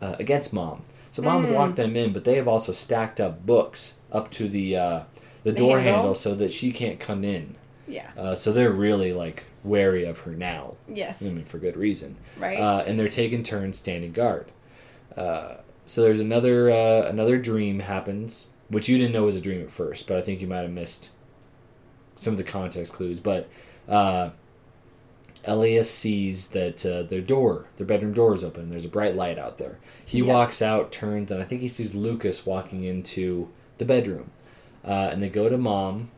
uh, 0.02 0.16
against 0.20 0.54
mom. 0.54 0.84
So 1.10 1.24
mom's 1.24 1.50
Mm. 1.50 1.54
locked 1.56 1.76
them 1.78 1.96
in, 1.96 2.14
but 2.14 2.24
they 2.24 2.36
have 2.36 2.48
also 2.48 2.72
stacked 2.72 3.20
up 3.20 3.46
books 3.46 3.96
up 4.12 4.30
to 4.32 4.48
the 4.48 4.76
uh, 4.76 5.00
the, 5.44 5.52
The 5.52 5.58
door 5.58 5.78
handle? 5.80 5.94
handle 5.96 6.16
so 6.16 6.36
that 6.36 6.52
she 6.52 6.72
can't 6.72 7.00
come 7.00 7.24
in. 7.24 7.56
Yeah. 7.88 8.12
Uh, 8.16 8.36
so 8.36 8.52
they're 8.52 8.72
really 8.72 9.14
like 9.14 9.46
wary 9.68 10.06
of 10.06 10.20
her 10.22 10.32
now. 10.32 10.76
Yes. 10.88 11.22
I 11.26 11.30
mean, 11.30 11.46
for 11.46 11.58
good 11.60 11.78
reason. 11.78 12.16
Right. 12.40 12.60
Uh, 12.60 12.84
and 12.86 12.98
they're 13.00 13.08
taking 13.10 13.44
turns 13.44 13.78
standing 13.78 14.12
guard. 14.14 14.52
Uh, 15.16 15.56
so 15.86 16.02
there's 16.02 16.20
another 16.20 16.70
uh, 16.70 17.04
another 17.08 17.38
dream 17.38 17.80
happens, 17.80 18.48
which 18.70 18.88
you 18.90 18.98
didn't 18.98 19.14
know 19.14 19.24
was 19.24 19.36
a 19.36 19.42
dream 19.42 19.62
at 19.62 19.72
first, 19.72 20.08
but 20.08 20.18
I 20.18 20.22
think 20.22 20.42
you 20.42 20.48
might 20.48 20.62
have 20.62 20.72
missed 20.72 21.10
some 22.16 22.34
of 22.34 22.38
the 22.38 22.44
context 22.44 22.94
clues. 22.94 23.20
But 23.20 23.48
uh, 23.88 24.32
Elias 25.46 25.90
sees 25.94 26.48
that 26.50 26.86
uh, 26.86 27.04
their 27.04 27.22
door, 27.22 27.68
their 27.78 27.88
bedroom 27.88 28.14
door 28.14 28.34
is 28.34 28.44
open. 28.44 28.70
There's 28.70 28.86
a 28.86 28.90
bright 28.90 29.16
light 29.16 29.40
out 29.40 29.58
there. 29.58 29.78
He 30.06 30.20
Yeah. 30.20 30.34
walks 30.34 30.62
out, 30.62 30.92
turns, 30.92 31.32
and 31.32 31.42
I 31.42 31.46
think 31.46 31.62
he 31.62 31.68
sees 31.68 31.96
Lucas 31.96 32.46
walking 32.46 32.84
into 32.84 33.50
the 33.78 33.86
bedroom. 33.86 34.32
Uh, 34.86 35.10
and 35.12 35.22
they 35.22 35.30
go 35.30 35.48
to 35.50 35.58
mom, 35.58 36.10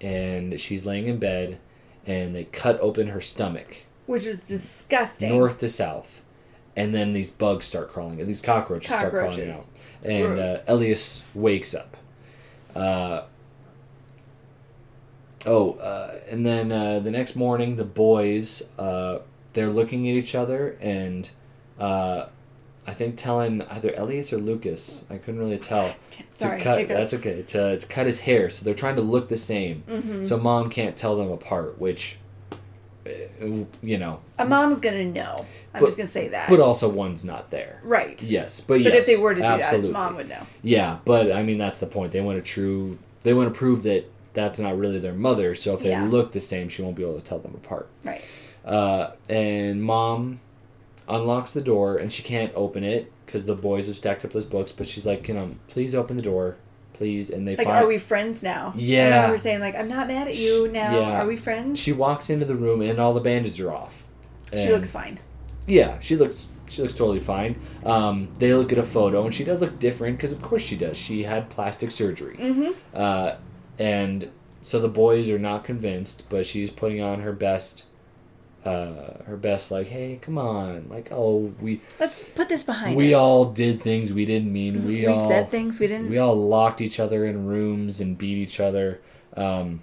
and 0.00 0.58
she's 0.60 0.86
laying 0.86 1.06
in 1.06 1.18
bed, 1.18 1.58
and 2.06 2.34
they 2.34 2.44
cut 2.44 2.78
open 2.80 3.08
her 3.08 3.20
stomach 3.20 3.84
Which 4.06 4.26
is 4.26 4.46
disgusting. 4.46 5.28
north 5.30 5.58
to 5.58 5.68
south, 5.68 6.22
and 6.76 6.94
then 6.94 7.12
these 7.12 7.30
bugs 7.30 7.64
start 7.66 7.92
crawling. 7.92 8.20
Out. 8.20 8.26
These 8.26 8.42
cockroaches, 8.42 8.86
start 8.94 9.10
crawling 9.10 9.50
out, 9.52 9.66
and 10.04 10.38
uh, 10.38 10.58
Elias 10.68 11.22
wakes 11.34 11.74
up. 11.74 11.96
Uh, 12.74 13.22
oh, 15.46 15.72
uh, 15.74 16.20
and 16.30 16.44
then 16.44 16.70
uh, 16.70 17.00
the 17.00 17.10
next 17.10 17.36
morning, 17.36 17.76
the 17.76 17.84
boys 17.84 18.62
uh, 18.78 19.18
they're 19.54 19.70
looking 19.70 20.08
at 20.08 20.14
each 20.14 20.34
other, 20.34 20.76
and 20.80 21.30
uh, 21.78 22.26
I 22.86 22.94
think 22.94 23.16
telling 23.16 23.62
either 23.62 23.92
Elias 23.96 24.32
or 24.32 24.38
Lucas. 24.38 25.04
I 25.10 25.16
couldn't 25.18 25.40
really 25.40 25.58
tell. 25.58 25.94
Sorry, 26.30 26.58
to 26.58 26.64
cut, 26.64 26.78
hiccups. 26.78 26.98
that's 27.12 27.14
okay. 27.14 27.42
To, 27.42 27.78
to 27.78 27.86
cut 27.88 28.06
his 28.06 28.20
hair, 28.20 28.48
so 28.50 28.64
they're 28.64 28.74
trying 28.74 28.96
to 28.96 29.02
look 29.02 29.28
the 29.28 29.36
same. 29.36 29.82
Mm-hmm. 29.88 30.22
So 30.22 30.38
mom 30.38 30.70
can't 30.70 30.96
tell 30.96 31.16
them 31.16 31.30
apart, 31.30 31.80
which, 31.80 32.18
uh, 33.06 33.10
you 33.82 33.98
know, 33.98 34.20
A 34.38 34.44
mom's 34.44 34.80
gonna 34.80 35.04
know. 35.04 35.34
I'm 35.74 35.80
But- 35.80 35.86
just 35.86 35.96
gonna 35.96 36.06
say 36.06 36.28
that. 36.28 36.48
but 36.48 36.60
also 36.60 36.88
one's 36.88 37.24
not 37.24 37.50
there. 37.50 37.80
right. 37.84 38.22
Yes, 38.22 38.60
but 38.60 38.74
But 38.74 38.92
yes, 38.92 38.94
if 39.00 39.06
they 39.06 39.16
were 39.16 39.34
to 39.34 39.40
do 39.40 39.46
absolutely. 39.46 39.88
that, 39.88 39.92
mom 39.92 40.16
would 40.16 40.28
know. 40.28 40.46
Yeah, 40.62 40.98
but 41.04 41.32
I 41.32 41.42
mean 41.42 41.58
that's 41.58 41.78
the 41.78 41.86
point. 41.86 42.12
They 42.12 42.20
want 42.20 42.38
to 42.38 42.42
true. 42.42 42.98
They 43.22 43.34
want 43.34 43.52
to 43.52 43.58
prove 43.58 43.82
that 43.84 44.04
that's 44.34 44.58
not 44.58 44.78
really 44.78 44.98
their 44.98 45.12
mother. 45.14 45.54
So 45.54 45.74
if 45.74 45.80
they 45.82 45.90
Yeah. 45.90 46.04
look 46.06 46.32
the 46.32 46.40
same, 46.40 46.68
she 46.68 46.82
won't 46.82 46.94
be 46.96 47.02
able 47.02 47.16
to 47.18 47.24
tell 47.24 47.38
them 47.38 47.54
apart. 47.54 47.88
Right. 48.04 48.22
Uh, 48.64 49.10
and 49.28 49.82
mom 49.82 50.40
unlocks 51.08 51.52
the 51.52 51.60
door 51.62 51.96
and 51.96 52.12
she 52.12 52.22
can't 52.22 52.52
open 52.54 52.82
it 52.84 53.12
because 53.24 53.46
the 53.46 53.54
boys 53.54 53.86
have 53.88 53.96
stacked 53.98 54.24
up 54.24 54.32
those 54.32 54.44
books. 54.46 54.72
But 54.72 54.86
she's 54.88 55.06
like, 55.06 55.22
"Can 55.24 55.36
um, 55.36 55.60
please 55.68 55.94
open 55.94 56.16
the 56.16 56.22
door, 56.22 56.56
please?" 56.92 57.30
And 57.30 57.46
they 57.46 57.56
Like, 57.56 57.66
find 57.66 57.84
are 57.84 57.86
we 57.86 57.98
friends 57.98 58.42
now? 58.42 58.72
Yeah, 58.76 59.28
we're 59.30 59.36
saying 59.36 59.60
like, 59.60 59.74
I'm 59.74 59.88
not 59.88 60.08
mad 60.08 60.28
at 60.28 60.36
you 60.36 60.68
now. 60.68 60.98
Yeah. 60.98 61.22
Are 61.22 61.26
we 61.26 61.36
friends? 61.36 61.78
she 61.78 61.92
walks 61.92 62.30
into 62.30 62.44
the 62.44 62.56
room 62.56 62.80
and 62.82 62.98
all 62.98 63.14
the 63.14 63.20
bandages 63.20 63.60
are 63.60 63.72
off. 63.72 64.04
She 64.56 64.70
looks 64.70 64.90
fine. 64.92 65.18
Yeah, 65.66 65.98
she 66.00 66.16
looks 66.16 66.46
she 66.68 66.82
looks 66.82 66.94
totally 66.94 67.20
fine. 67.20 67.60
Um, 67.84 68.28
they 68.38 68.52
look 68.54 68.72
at 68.72 68.78
a 68.78 68.82
photo 68.84 69.24
and 69.24 69.32
she 69.34 69.44
does 69.44 69.60
look 69.60 69.78
different 69.78 70.16
because 70.18 70.32
of 70.32 70.42
course 70.42 70.62
she 70.62 70.76
does. 70.76 70.96
She 70.96 71.22
had 71.24 71.48
plastic 71.50 71.90
surgery, 71.90 72.36
Mm-hmm. 72.38 72.70
uh, 72.94 73.36
and 73.78 74.30
so 74.62 74.80
the 74.80 74.88
boys 74.88 75.28
are 75.30 75.38
not 75.38 75.62
convinced, 75.64 76.24
but 76.28 76.44
she's 76.46 76.70
putting 76.70 77.00
on 77.00 77.20
her 77.20 77.32
best. 77.32 77.84
Uh, 78.66 79.22
her 79.24 79.36
best, 79.36 79.70
like, 79.70 79.86
hey, 79.88 80.18
come 80.20 80.36
on, 80.38 80.88
like, 80.88 81.08
oh, 81.12 81.52
we 81.60 81.80
Let's 82.00 82.22
put 82.24 82.48
this 82.48 82.62
behind 82.62 82.96
we 82.96 83.14
us. 83.14 83.18
all 83.18 83.44
did 83.52 83.80
things 83.80 84.12
we 84.12 84.24
didn't 84.24 84.52
mean. 84.52 84.84
We, 84.86 84.96
we 84.96 85.06
all 85.06 85.28
said 85.28 85.50
things 85.50 85.78
we 85.80 85.86
didn't. 85.86 86.10
we 86.10 86.18
all 86.18 86.34
locked 86.36 86.80
each 86.80 86.98
other 86.98 87.24
in 87.24 87.46
rooms 87.46 88.00
and 88.00 88.18
beat 88.18 88.38
each 88.38 88.58
other. 88.60 89.00
Um, 89.36 89.80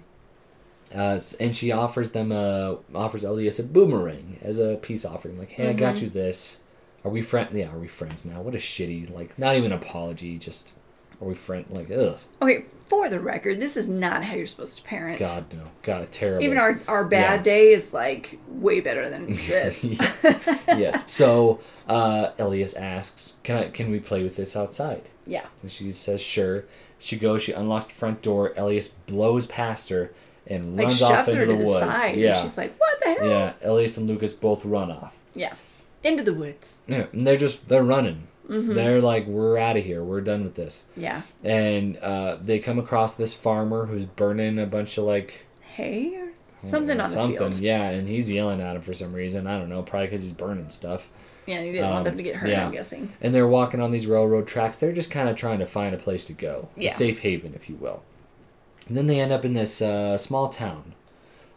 uh, 0.94 1.18
and 1.40 1.56
she 1.56 1.72
offers 1.72 2.10
them 2.12 2.30
a 2.30 2.78
offers 2.94 3.24
Elias 3.24 3.58
a 3.58 3.64
boomerang 3.64 4.38
as 4.42 4.58
a 4.58 4.76
peace 4.76 5.04
offering. 5.04 5.38
Like, 5.38 5.50
hey, 5.50 5.70
I 5.70 5.72
got 5.72 5.96
Mm-hmm. 5.96 6.04
you 6.04 6.10
this. 6.10 6.60
Are 7.04 7.10
we 7.10 7.20
friend? 7.22 7.48
Yeah, 7.52 7.70
are 7.72 7.78
we 7.78 7.88
friends 7.88 8.24
now? 8.24 8.40
What 8.42 8.54
a 8.54 8.58
shitty 8.58 9.12
like. 9.14 9.38
Not 9.38 9.56
even 9.56 9.72
apology. 9.72 10.38
Just 10.38 10.72
are 11.20 11.28
we 11.28 11.34
friend? 11.34 11.64
Like, 11.70 11.90
ugh. 11.90 12.18
okay, 12.42 12.64
for 12.86 13.08
the 13.08 13.18
record, 13.20 13.60
this 13.60 13.76
is 13.76 13.88
not 13.88 14.24
how 14.24 14.34
you're 14.34 14.46
supposed 14.46 14.78
to 14.78 14.84
parent. 14.84 15.20
God 15.20 15.52
no. 15.52 15.64
God 15.82 16.10
terrible. 16.12 16.44
Even 16.44 16.58
our 16.58 16.80
our 16.88 17.04
bad 17.04 17.38
Yeah. 17.40 17.42
day 17.42 17.72
is 17.72 17.92
like 17.92 18.38
way 18.48 18.80
better 18.80 19.08
than 19.08 19.26
this. 19.34 19.84
yes. 19.84 19.84
yes. 20.68 21.04
So 21.10 21.60
uh, 21.88 22.30
Elias 22.38 22.74
asks, 22.74 23.38
"Can 23.42 23.56
I? 23.56 23.68
Can 23.70 23.90
we 23.90 24.00
play 24.00 24.22
with 24.22 24.36
this 24.36 24.56
outside?" 24.56 25.02
yeah. 25.26 25.46
And 25.62 25.70
she 25.70 25.90
says, 25.92 26.20
"Sure." 26.20 26.64
She 26.98 27.16
goes. 27.16 27.42
She 27.42 27.52
unlocks 27.52 27.88
the 27.88 27.94
front 27.94 28.22
door. 28.22 28.52
Elias 28.56 28.88
blows 28.88 29.46
past 29.46 29.90
her 29.90 30.12
and 30.46 30.76
Like 30.76 30.86
runs 30.86 31.02
off 31.02 31.28
into 31.28 31.46
the 31.46 31.56
the 31.56 31.64
woods. 31.64 31.80
side. 31.80 32.16
Yeah, 32.16 32.32
And 32.38 32.38
she's 32.48 32.56
like, 32.56 32.74
what 32.78 33.00
the 33.02 33.14
hell? 33.14 33.28
yeah. 33.28 33.52
Elias 33.62 33.96
and 33.98 34.06
Lucas 34.06 34.32
both 34.32 34.64
run 34.64 34.90
off. 34.90 35.14
Yeah. 35.34 35.52
Into 36.02 36.22
the 36.22 36.32
woods. 36.32 36.78
Yeah, 36.86 37.06
and 37.12 37.26
they're 37.26 37.36
just 37.36 37.68
they're 37.68 37.82
running. 37.82 38.28
Mm-hmm. 38.48 38.74
They're 38.74 39.00
like, 39.00 39.26
"We're 39.26 39.56
out 39.56 39.76
of 39.76 39.84
here. 39.84 40.04
We're 40.04 40.20
done 40.20 40.44
with 40.44 40.54
this." 40.54 40.84
Yeah. 40.96 41.22
And 41.42 41.96
uh, 41.98 42.36
they 42.42 42.58
come 42.58 42.78
across 42.78 43.14
this 43.14 43.32
farmer 43.34 43.86
who's 43.86 44.04
burning 44.06 44.58
a 44.58 44.66
bunch 44.66 44.98
of 44.98 45.04
like 45.04 45.46
Hay 45.76 46.14
or 46.16 46.28
something 46.56 47.00
on 47.00 47.08
the 47.08 47.14
something. 47.14 47.38
field. 47.38 47.54
Yeah, 47.54 47.88
and 47.90 48.06
he's 48.06 48.30
yelling 48.30 48.60
at 48.60 48.76
him 48.76 48.82
for 48.82 48.92
some 48.94 49.12
reason. 49.14 49.46
I 49.46 49.58
don't 49.58 49.68
know, 49.70 49.82
probably 49.82 50.08
because 50.08 50.22
he's 50.22 50.32
burning 50.32 50.68
stuff. 50.70 51.08
Yeah, 51.46 51.60
you 51.60 51.72
didn't 51.72 51.86
want 51.90 51.98
Um, 51.98 52.04
them 52.04 52.16
to 52.18 52.22
get 52.22 52.36
hurt, 52.36 52.48
yeah. 52.48 52.64
I'm 52.66 52.72
guessing. 52.72 53.12
and 53.20 53.34
they're 53.34 53.46
walking 53.48 53.80
on 53.80 53.90
these 53.92 54.06
railroad 54.06 54.46
tracks. 54.46 54.78
They're 54.78 54.92
just 54.92 55.10
kind 55.10 55.28
of 55.28 55.36
trying 55.36 55.58
to 55.58 55.66
find 55.66 55.94
a 55.94 55.98
place 55.98 56.24
to 56.26 56.32
go, 56.32 56.68
Yeah. 56.76 56.88
a 56.90 56.92
safe 56.94 57.18
haven, 57.20 57.52
if 57.54 57.68
you 57.68 57.76
will. 57.76 58.02
And 58.88 58.96
then 58.96 59.06
they 59.08 59.20
end 59.20 59.30
up 59.32 59.44
in 59.44 59.52
this 59.52 59.82
uh, 59.82 60.16
small 60.16 60.48
town. 60.48 60.94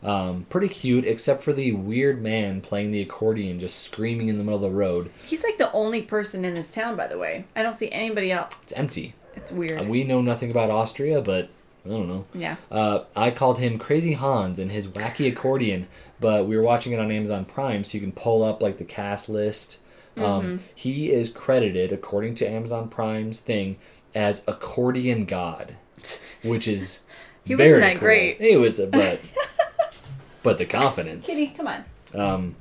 Um, 0.03 0.45
pretty 0.49 0.69
cute, 0.69 1.05
except 1.05 1.41
for 1.43 1.53
the 1.53 1.71
weird 1.71 2.21
man 2.21 2.61
playing 2.61 2.91
the 2.91 3.01
accordion, 3.01 3.59
just 3.59 3.81
screaming 3.83 4.27
in 4.29 4.37
the 4.37 4.43
middle 4.43 4.63
of 4.63 4.71
the 4.71 4.77
road. 4.77 5.09
He's 5.25 5.43
like 5.43 5.57
the 5.57 5.71
only 5.71 6.03
person 6.03 6.45
in 6.45 6.53
this 6.53 6.73
town, 6.73 6.95
by 6.95 7.07
the 7.07 7.17
way. 7.17 7.45
I 7.55 7.63
don't 7.63 7.73
see 7.73 7.91
anybody 7.91 8.31
else. 8.31 8.53
It's 8.61 8.73
empty. 8.73 9.15
It's 9.35 9.51
weird. 9.51 9.79
Uh, 9.81 9.83
we 9.85 10.03
know 10.03 10.21
nothing 10.21 10.51
about 10.51 10.69
Austria, 10.69 11.21
but 11.21 11.49
I 11.85 11.89
don't 11.89 12.07
know. 12.07 12.25
yeah. 12.33 12.57
Uh, 12.71 13.05
I 13.15 13.31
called 13.31 13.59
him 13.59 13.79
Crazy 13.79 14.13
Hans 14.13 14.59
and 14.59 14.71
his 14.71 14.87
wacky 14.87 15.27
accordion, 15.31 15.87
but 16.19 16.45
we 16.45 16.55
were 16.55 16.63
watching 16.63 16.93
it 16.93 16.99
on 16.99 17.11
Amazon 17.11 17.45
Prime, 17.45 17.83
so 17.83 17.95
you 17.97 18.01
can 18.01 18.11
pull 18.11 18.43
up 18.43 18.61
like 18.61 18.77
the 18.77 18.83
cast 18.85 19.29
list. 19.29 19.79
Mm-hmm. 20.15 20.23
Um, 20.25 20.59
He 20.75 21.11
is 21.11 21.29
credited, 21.29 21.91
according 21.91 22.35
to 22.35 22.47
Amazon 22.49 22.87
Prime's 22.89 23.39
thing, 23.39 23.77
as 24.13 24.43
accordion 24.47 25.25
god, 25.25 25.75
which 26.43 26.67
is 26.67 26.99
He 27.45 27.55
wasn't 27.55 27.69
very 27.69 27.81
that 27.81 27.91
cool. 27.93 27.99
great. 27.99 28.41
He 28.41 28.55
was, 28.57 28.79
a, 28.79 28.87
but 28.87 29.21
but 30.43 30.57
the 30.57 30.65
confidence. 30.65 31.27
Kitty, 31.27 31.47
come 31.55 31.67
on. 31.67 31.83
Um, 32.15 32.55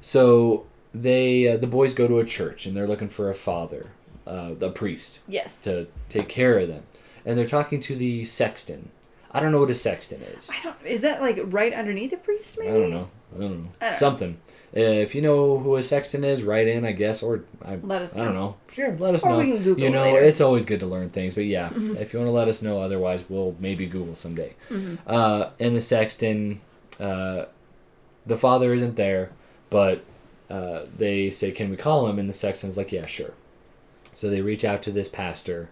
so 0.00 0.66
they 0.94 1.48
uh, 1.48 1.56
the 1.56 1.66
boys 1.66 1.94
go 1.94 2.06
to 2.08 2.18
a 2.18 2.24
church 2.24 2.66
and 2.66 2.76
they're 2.76 2.86
looking 2.86 3.08
for 3.08 3.28
a 3.30 3.34
father, 3.34 3.90
uh, 4.26 4.52
a 4.60 4.70
priest 4.70 5.20
Yes. 5.28 5.60
to 5.62 5.86
take 6.08 6.28
care 6.28 6.58
of 6.58 6.68
them. 6.68 6.82
And 7.26 7.38
they're 7.38 7.46
talking 7.46 7.80
to 7.80 7.96
the 7.96 8.24
sexton. 8.24 8.90
I 9.30 9.40
don't 9.40 9.50
know 9.50 9.58
what 9.60 9.70
a 9.70 9.74
sexton 9.74 10.22
is. 10.22 10.50
I 10.50 10.62
don't. 10.62 10.76
Is 10.84 11.00
that 11.00 11.20
like 11.20 11.38
right 11.46 11.72
underneath 11.72 12.12
a 12.12 12.16
priest? 12.18 12.58
I 12.60 12.66
Maybe. 12.66 12.78
don't 12.80 12.90
know. 12.90 13.10
I 13.34 13.38
don't 13.40 13.50
know. 13.64 13.68
I 13.80 13.84
don't 13.84 13.90
know. 13.92 13.96
Something. 13.98 14.38
Uh, 14.76 14.80
if 14.80 15.14
you 15.14 15.22
know 15.22 15.58
who 15.58 15.76
a 15.76 15.82
sexton 15.82 16.24
is, 16.24 16.42
write 16.42 16.66
in, 16.66 16.84
I 16.84 16.90
guess, 16.92 17.22
or 17.22 17.44
I, 17.64 17.76
Let 17.76 18.02
us 18.02 18.16
I 18.18 18.24
don't 18.24 18.34
know. 18.34 18.40
know. 18.40 18.56
Sure, 18.72 18.96
let 18.98 19.14
us 19.14 19.24
Or 19.24 19.30
know. 19.30 19.38
we 19.38 19.52
can 19.52 19.62
Google 19.62 19.84
you 19.84 19.90
know, 19.90 20.02
later. 20.02 20.18
Mm-hmm. 20.18 20.26
it's 20.28 20.40
always 20.40 20.64
good 20.64 20.80
to 20.80 20.86
learn 20.86 21.10
things. 21.10 21.34
But 21.36 21.44
yeah, 21.44 21.70
if 21.72 22.12
you 22.12 22.18
want 22.18 22.26
to 22.28 22.32
let 22.32 22.48
us 22.48 22.60
know, 22.60 22.80
otherwise 22.80 23.22
we'll 23.28 23.54
maybe 23.60 23.86
Google 23.86 24.16
someday. 24.16 24.54
Mm-hmm. 24.70 24.96
Uh, 25.06 25.50
and 25.60 25.76
the 25.76 25.80
sexton, 25.80 26.60
uh, 27.00 27.46
the 28.26 28.36
father 28.36 28.72
isn't 28.72 28.96
there, 28.96 29.30
but 29.70 30.04
uh, 30.50 30.82
they 30.96 31.30
say, 31.30 31.50
"Can 31.52 31.70
we 31.70 31.76
call 31.76 32.06
him?" 32.08 32.18
And 32.18 32.28
the 32.28 32.32
sexton's 32.34 32.76
like, 32.76 32.92
"Yeah, 32.92 33.06
sure." 33.06 33.32
So 34.12 34.30
they 34.30 34.40
reach 34.40 34.64
out 34.64 34.82
to 34.82 34.92
this 34.92 35.08
pastor 35.08 35.70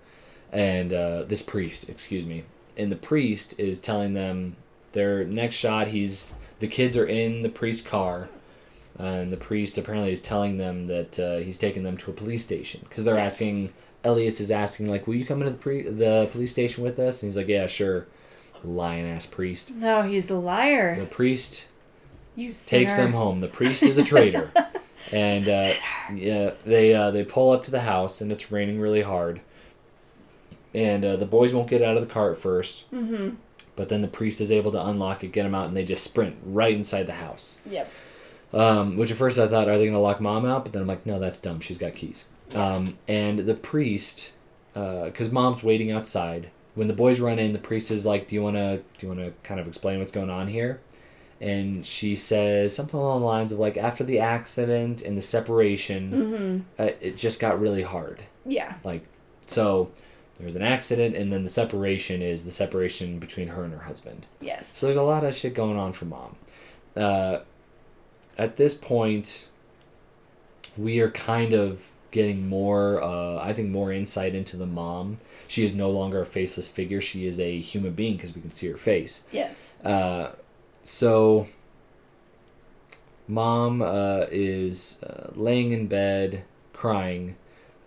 and 0.52 0.92
uh, 0.92 1.22
this 1.24 1.42
priest, 1.42 1.88
excuse 1.88 2.26
me, 2.26 2.44
and 2.76 2.90
the 2.90 2.96
priest 2.96 3.58
is 3.58 3.78
telling 3.78 4.14
them 4.14 4.56
their 4.92 5.24
next 5.24 5.54
shot. 5.56 5.88
He's 5.88 6.34
the 6.58 6.66
kids 6.68 6.96
are 6.96 7.06
in 7.06 7.42
the 7.42 7.48
priest's 7.48 7.86
car, 7.86 8.28
and 8.98 9.32
the 9.32 9.36
priest 9.36 9.78
apparently 9.78 10.12
is 10.12 10.20
telling 10.20 10.58
them 10.58 10.86
that 10.86 11.18
uh, 11.18 11.36
he's 11.38 11.56
taking 11.58 11.82
them 11.84 11.96
to 11.98 12.10
a 12.10 12.14
police 12.14 12.42
station 12.44 12.80
because 12.88 13.04
they're 13.04 13.14
Yes. 13.16 13.34
asking. 13.34 13.72
Elias 14.04 14.40
is 14.40 14.50
asking 14.50 14.88
like, 14.88 15.06
"Will 15.06 15.14
you 15.14 15.24
come 15.24 15.40
into 15.40 15.52
the 15.52 15.58
pre- 15.58 15.88
the 15.88 16.28
police 16.32 16.50
station 16.50 16.82
with 16.82 16.98
us?" 16.98 17.22
And 17.22 17.28
he's 17.30 17.36
like, 17.36 17.46
"Yeah, 17.46 17.68
sure." 17.68 18.06
Lion 18.64 19.06
ass 19.06 19.26
priest. 19.26 19.72
No, 19.74 20.02
he's 20.02 20.30
a 20.30 20.36
liar. 20.36 20.96
The 20.98 21.06
priest 21.06 21.68
You 22.36 22.52
sinner. 22.52 22.80
takes 22.80 22.96
them 22.96 23.12
home. 23.12 23.38
The 23.40 23.48
priest 23.48 23.82
is 23.82 23.98
a 23.98 24.04
traitor, 24.04 24.50
and 25.12 25.48
uh, 25.48 25.72
yeah, 26.14 26.52
they 26.64 26.94
uh, 26.94 27.10
they 27.10 27.24
pull 27.24 27.50
up 27.50 27.64
to 27.64 27.70
the 27.70 27.80
house, 27.82 28.20
and 28.20 28.30
it's 28.32 28.50
raining 28.52 28.80
really 28.80 29.02
hard. 29.02 29.40
And 30.74 31.04
uh, 31.04 31.16
the 31.16 31.26
boys 31.26 31.52
won't 31.52 31.68
get 31.68 31.82
out 31.82 31.96
of 31.96 32.06
the 32.06 32.12
car 32.12 32.30
at 32.32 32.38
1st 32.38 32.84
Mm-hmm. 32.94 33.30
but 33.76 33.88
then 33.90 34.00
the 34.00 34.08
priest 34.08 34.40
is 34.40 34.50
able 34.50 34.72
to 34.72 34.86
unlock 34.86 35.22
it, 35.22 35.32
get 35.32 35.42
them 35.42 35.54
out, 35.54 35.66
and 35.68 35.76
they 35.76 35.84
just 35.84 36.02
sprint 36.04 36.36
right 36.44 36.74
inside 36.74 37.06
the 37.06 37.12
house. 37.14 37.60
Yep. 37.68 37.90
Um, 38.54 38.96
which 38.96 39.10
at 39.10 39.16
first 39.18 39.38
I 39.38 39.46
thought, 39.48 39.68
are 39.68 39.76
they 39.76 39.84
going 39.84 39.92
to 39.94 39.98
lock 40.00 40.20
mom 40.20 40.44
out? 40.46 40.64
But 40.64 40.72
then 40.72 40.82
I'm 40.82 40.88
like, 40.88 41.04
no, 41.06 41.18
that's 41.18 41.38
dumb. 41.38 41.60
She's 41.60 41.78
got 41.78 41.94
keys. 41.94 42.24
Um, 42.54 42.98
and 43.08 43.40
the 43.40 43.54
priest, 43.54 44.32
because 44.74 45.30
mom's 45.30 45.62
waiting 45.62 45.90
outside. 45.90 46.50
When 46.74 46.88
the 46.88 46.94
boys 46.94 47.20
run 47.20 47.38
in, 47.38 47.52
the 47.52 47.58
priest 47.58 47.90
is 47.90 48.06
like, 48.06 48.28
"Do 48.28 48.34
you 48.34 48.42
want 48.42 48.56
to? 48.56 48.82
Do 48.98 49.06
you 49.06 49.08
want 49.08 49.20
to 49.20 49.32
kind 49.42 49.60
of 49.60 49.66
explain 49.66 49.98
what's 49.98 50.12
going 50.12 50.30
on 50.30 50.48
here?" 50.48 50.80
and 51.42 51.84
she 51.84 52.14
says 52.14 52.74
something 52.74 52.98
along 52.98 53.20
the 53.20 53.26
lines 53.26 53.50
of 53.50 53.58
like 53.58 53.76
after 53.76 54.04
the 54.04 54.20
accident 54.20 55.02
and 55.02 55.18
the 55.18 55.22
separation, 55.22 56.64
uh, 56.78 56.90
it 57.00 57.16
just 57.16 57.40
got 57.40 57.60
really 57.60 57.82
hard. 57.82 58.22
Yeah. 58.46 58.74
Like, 58.84 59.04
so 59.46 59.90
there's 60.38 60.54
an 60.54 60.62
accident, 60.62 61.16
and 61.16 61.32
then 61.32 61.42
the 61.42 61.50
separation 61.50 62.22
is 62.22 62.44
the 62.44 62.52
separation 62.52 63.18
between 63.18 63.48
her 63.48 63.64
and 63.64 63.72
her 63.72 63.80
husband. 63.80 64.26
Yes. 64.40 64.68
So 64.68 64.86
there's 64.86 64.96
a 64.96 65.02
lot 65.02 65.24
of 65.24 65.34
shit 65.34 65.52
going 65.52 65.76
on 65.76 65.92
for 65.92 66.04
mom. 66.04 66.36
Uh, 66.96 67.40
at 68.38 68.54
this 68.54 68.72
point, 68.72 69.48
we 70.76 71.00
are 71.00 71.10
kind 71.10 71.52
of 71.52 71.90
getting 72.12 72.48
more, 72.48 73.02
uh, 73.02 73.42
I 73.42 73.52
think, 73.52 73.70
more 73.70 73.90
insight 73.90 74.36
into 74.36 74.56
the 74.56 74.66
mom. 74.66 75.16
She 75.48 75.64
is 75.64 75.74
no 75.74 75.90
longer 75.90 76.20
a 76.20 76.26
faceless 76.26 76.68
figure. 76.68 77.00
She 77.00 77.26
is 77.26 77.40
a 77.40 77.58
human 77.58 77.92
being 77.94 78.16
because 78.16 78.34
we 78.34 78.40
can 78.40 78.52
see 78.52 78.68
her 78.68 78.76
face. 78.76 79.24
Yes. 79.32 79.74
Uh, 79.84 80.30
so, 80.82 81.48
mom 83.26 83.82
uh, 83.82 84.26
is 84.30 85.02
uh, 85.02 85.30
laying 85.34 85.72
in 85.72 85.88
bed 85.88 86.44
crying. 86.72 87.36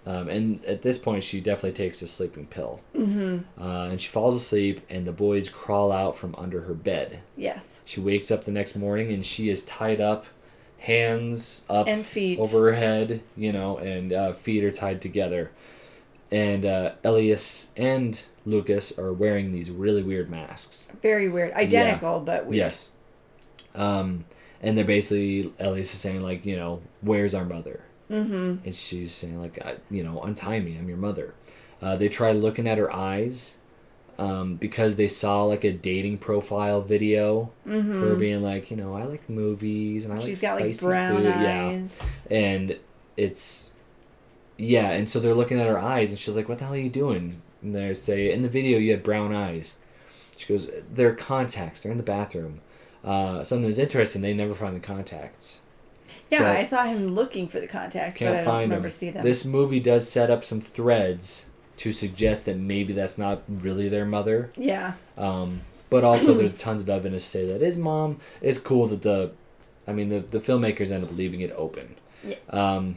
Um, 0.07 0.29
and 0.29 0.63
at 0.65 0.83
this 0.83 0.97
point, 0.97 1.23
she 1.23 1.41
definitely 1.41 1.73
takes 1.73 2.01
a 2.01 2.07
sleeping 2.07 2.45
pill. 2.45 2.81
Mm-hmm. 2.95 3.61
Uh, 3.61 3.85
and 3.85 3.99
she 3.99 4.07
falls 4.07 4.35
asleep, 4.35 4.81
and 4.89 5.05
the 5.05 5.11
boys 5.11 5.49
crawl 5.49 5.91
out 5.91 6.15
from 6.15 6.35
under 6.37 6.61
her 6.61 6.75
bed. 6.75 7.21
Yes. 7.35 7.79
She 7.85 7.99
wakes 7.99 8.29
up 8.29 8.45
the 8.45 8.51
next 8.51 8.75
morning, 8.75 9.11
and 9.11 9.25
she 9.25 9.49
is 9.49 9.63
tied 9.63 9.99
up, 9.99 10.25
hands 10.85 11.65
up 11.67 11.87
And 11.87 12.05
feet. 12.05 12.37
over 12.37 12.65
her 12.71 12.73
head, 12.77 13.21
you 13.35 13.51
know, 13.51 13.77
and 13.77 14.13
uh, 14.13 14.33
feet 14.33 14.63
are 14.63 14.71
tied 14.71 15.01
together. 15.01 15.51
And 16.31 16.63
uh, 16.65 16.93
Elias 17.03 17.71
and 17.75 18.21
Lucas 18.45 18.97
are 18.99 19.11
wearing 19.11 19.51
these 19.51 19.71
really 19.71 20.03
weird 20.03 20.29
masks. 20.29 20.87
Very 21.01 21.27
weird. 21.27 21.53
Identical, 21.53 22.19
but 22.19 22.45
weird. 22.45 22.57
Yes. 22.57 22.91
Um, 23.73 24.25
and 24.61 24.77
they're 24.77 24.85
basically 24.85 25.51
Elias 25.59 25.93
is 25.93 25.99
saying 25.99 26.21
like, 26.21 26.45
you 26.45 26.55
know, 26.55 26.81
where's 27.01 27.33
our 27.33 27.45
mother? 27.45 27.81
Mm-hmm. 28.11 28.65
And 28.65 28.75
she's 28.75 29.11
saying 29.11 29.41
like, 29.41 29.59
you 29.89 30.03
know, 30.03 30.21
untie 30.21 30.59
me. 30.59 30.77
I'm 30.77 30.87
your 30.87 30.97
mother. 30.97 31.33
Uh, 31.81 31.95
they 31.95 32.09
try 32.09 32.31
looking 32.31 32.67
at 32.67 32.77
her 32.77 32.93
eyes. 32.93 33.57
Um, 34.17 34.55
because 34.55 34.95
they 34.95 35.09
saw 35.09 35.43
like 35.43 35.65
a 35.65 35.73
dating 35.73 36.19
profile 36.19 36.81
video, 36.81 37.51
her 37.65 38.15
being 38.15 38.41
like, 38.41 38.71
you 38.71 38.77
know, 38.77 38.93
I 38.95 39.03
like 39.03 39.29
movies 39.29 40.05
and 40.05 40.13
I 40.13 40.17
Mm-hmm. 40.17 40.25
She's 40.25 40.41
like 40.43 40.51
got 40.51 40.61
like 40.61 40.73
spicy 40.75 40.85
brown 40.85 41.15
food. 41.17 41.25
Yeah, 41.25 41.87
and 42.31 42.77
it's 43.17 43.71
yeah 44.57 44.91
and 44.91 45.09
so 45.09 45.19
they're 45.19 45.33
looking 45.33 45.59
at 45.59 45.67
her 45.67 45.77
eyes 45.77 46.11
and 46.11 46.19
she's 46.19 46.33
like 46.35 46.47
what 46.47 46.59
the 46.59 46.63
hell 46.65 46.73
are 46.73 46.77
you 46.77 46.89
doing? 46.89 47.41
And 47.61 47.75
they 47.75 47.93
say 47.93 48.31
in 48.31 48.41
the 48.41 48.47
video 48.47 48.77
you 48.77 48.91
had 48.91 49.03
brown 49.03 49.33
eyes. 49.35 49.75
She 50.37 50.47
goes 50.47 50.69
they're 50.91 51.13
contacts. 51.13 51.83
They're 51.83 51.91
in 51.91 51.97
the 51.97 52.03
bathroom. 52.03 52.61
Uh, 53.03 53.43
something 53.43 53.67
that's 53.67 53.79
interesting 53.79 54.21
they 54.21 54.33
never 54.33 54.55
find 54.55 54.75
the 54.75 54.79
contacts. 54.79 55.59
Yeah, 56.31 56.39
So- 56.39 56.51
I 56.51 56.63
saw 56.63 56.85
him 56.85 57.13
looking 57.13 57.47
for 57.49 57.59
the 57.59 57.67
contacts, 57.67 58.17
but 58.17 58.27
I 58.27 58.31
can't 58.31 58.37
don't 58.37 58.45
find 58.45 58.63
remember 58.69 58.83
them 58.87 58.89
see 58.91 59.09
them. 59.09 59.23
this 59.25 59.43
movie 59.43 59.79
does 59.81 60.09
set 60.09 60.29
up 60.31 60.45
some 60.45 60.61
threads 60.61 61.47
to 61.77 61.91
suggest 61.93 62.45
that 62.45 62.57
maybe 62.57 62.93
that's 62.93 63.17
not 63.17 63.41
really 63.47 63.89
their 63.89 64.05
mother 64.05 64.49
yeah. 64.57 64.93
um, 65.17 65.61
but 65.89 66.03
also 66.03 66.33
there's 66.37 66.53
tons 66.55 66.81
of 66.81 66.89
evidence 66.89 67.23
to 67.23 67.29
say 67.29 67.45
that 67.47 67.61
is 67.61 67.77
mom 67.77 68.19
it's 68.41 68.59
cool 68.59 68.85
that 68.87 69.01
the 69.01 69.31
i 69.87 69.91
mean 69.91 70.09
the, 70.09 70.19
the 70.19 70.39
filmmakers 70.39 70.91
end 70.91 71.03
up 71.03 71.11
leaving 71.11 71.41
it 71.41 71.51
open 71.55 71.95
Yeah. 72.23 72.35
um, 72.49 72.95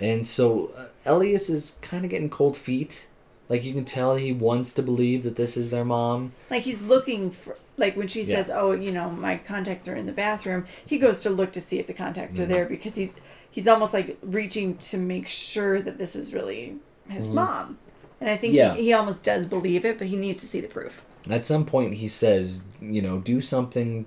and 0.00 0.26
so 0.26 0.70
uh, 0.76 0.86
elias 1.06 1.50
is 1.50 1.78
kind 1.82 2.04
of 2.04 2.10
getting 2.10 2.30
cold 2.30 2.56
feet 2.56 3.06
like 3.48 3.64
you 3.64 3.72
can 3.72 3.84
tell 3.84 4.14
he 4.16 4.32
wants 4.32 4.72
to 4.72 4.82
believe 4.82 5.22
that 5.24 5.36
this 5.36 5.56
is 5.56 5.70
their 5.70 5.84
mom 5.84 6.32
Like 6.50 6.62
he's 6.62 6.80
looking 6.80 7.30
for 7.30 7.56
like 7.76 7.96
when 7.96 8.08
she 8.08 8.20
Yeah. 8.22 8.36
says, 8.36 8.50
"Oh, 8.50 8.72
you 8.72 8.92
know, 8.92 9.08
my 9.10 9.38
contacts 9.38 9.88
are 9.88 9.96
in 9.96 10.04
the 10.04 10.12
bathroom." 10.12 10.66
He 10.84 10.98
goes 10.98 11.22
to 11.22 11.30
look 11.30 11.50
to 11.54 11.62
see 11.62 11.78
if 11.78 11.86
the 11.86 11.94
contacts 11.94 12.34
Mm-hmm. 12.34 12.42
are 12.44 12.46
there 12.46 12.66
because 12.66 12.94
he's 12.94 13.08
he's 13.50 13.66
almost 13.66 13.94
like 13.94 14.18
reaching 14.20 14.76
to 14.76 14.98
make 14.98 15.26
sure 15.26 15.80
that 15.80 15.96
this 15.96 16.14
is 16.14 16.34
really 16.34 16.76
his 17.10 17.30
mom. 17.30 17.78
And 18.20 18.28
I 18.30 18.36
think 18.36 18.54
Mm-hmm. 18.54 18.56
Yeah. 18.56 18.74
he, 18.76 18.84
he 18.84 18.92
almost 18.92 19.22
does 19.22 19.46
believe 19.46 19.84
it, 19.84 19.98
but 19.98 20.06
he 20.08 20.16
needs 20.16 20.40
to 20.40 20.46
see 20.46 20.60
the 20.60 20.68
proof. 20.68 21.02
at 21.28 21.44
some 21.44 21.64
point 21.66 21.94
he 21.94 22.08
says 22.08 22.62
you 22.80 23.02
know 23.02 23.18
do 23.18 23.40
something 23.40 24.06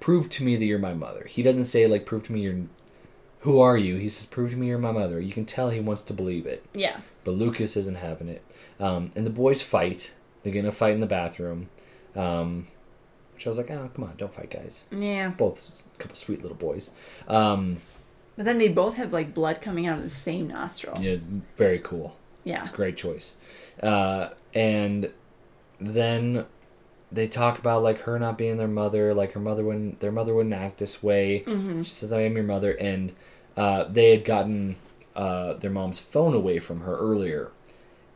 prove 0.00 0.28
to 0.30 0.44
me 0.44 0.54
that 0.56 0.64
you're 0.64 0.78
my 0.78 0.94
mother 0.94 1.24
he 1.28 1.42
doesn't 1.42 1.64
say 1.64 1.86
like 1.88 2.04
prove 2.06 2.22
to 2.22 2.32
me 2.32 2.40
you're 2.40 2.60
who 3.40 3.58
are 3.58 3.76
you 3.76 3.96
he 3.96 4.08
says 4.08 4.24
prove 4.26 4.50
to 4.52 4.56
me 4.56 4.68
you're 4.68 4.78
my 4.78 4.92
mother 4.92 5.18
you 5.20 5.32
can 5.32 5.44
tell 5.44 5.70
he 5.70 5.80
wants 5.80 6.02
to 6.04 6.12
believe 6.12 6.46
it 6.46 6.64
Yeah. 6.74 6.98
but 7.24 7.32
Lucas 7.32 7.76
isn't 7.76 7.96
having 7.96 8.28
it. 8.28 8.42
Um, 8.80 9.10
and 9.16 9.24
the 9.26 9.30
boys 9.30 9.62
fight. 9.62 10.12
They're 10.42 10.52
gonna 10.54 10.70
fight 10.72 10.94
in 10.94 11.00
the 11.00 11.06
bathroom. 11.06 11.70
Um, 12.14 12.68
which 13.34 13.46
I 13.46 13.50
was 13.50 13.58
like, 13.58 13.70
oh 13.70 13.90
come 13.94 14.04
on, 14.04 14.14
don't 14.16 14.32
fight, 14.32 14.50
guys. 14.50 14.86
Yeah. 14.92 15.28
Both 15.28 15.84
a 15.94 15.98
couple 15.98 16.14
sweet 16.16 16.40
little 16.42 16.56
boys. 16.56 16.90
Um, 17.26 17.78
But 18.36 18.44
then 18.44 18.58
they 18.58 18.68
both 18.68 18.96
have 18.96 19.12
like 19.12 19.34
blood 19.34 19.60
coming 19.60 19.86
out 19.88 19.98
of 19.98 20.04
the 20.04 20.10
same 20.10 20.46
nostril. 20.48 20.94
yeah, 21.00 21.16
very 21.56 21.78
cool. 21.80 22.16
Yeah. 22.44 22.68
Great 22.72 22.96
choice. 22.96 23.36
Uh, 23.82 24.28
and 24.54 25.12
then 25.80 26.46
they 27.10 27.26
talk 27.26 27.58
about 27.58 27.82
like 27.82 28.00
her 28.02 28.18
not 28.18 28.38
being 28.38 28.56
their 28.56 28.68
mother, 28.68 29.14
like 29.14 29.32
her 29.32 29.40
mother 29.40 29.64
wouldn't, 29.64 30.00
their 30.00 30.12
mother 30.12 30.34
wouldn't 30.34 30.54
act 30.54 30.78
this 30.78 31.02
way. 31.02 31.42
She 31.82 31.90
says, 31.90 32.12
"I 32.12 32.22
am 32.22 32.34
your 32.36 32.44
mother," 32.44 32.72
and 32.72 33.12
uh, 33.56 33.84
they 33.84 34.10
had 34.10 34.24
gotten 34.24 34.76
uh, 35.16 35.54
their 35.54 35.70
mom's 35.70 35.98
phone 35.98 36.34
away 36.34 36.58
from 36.58 36.80
her 36.80 36.96
earlier, 36.96 37.50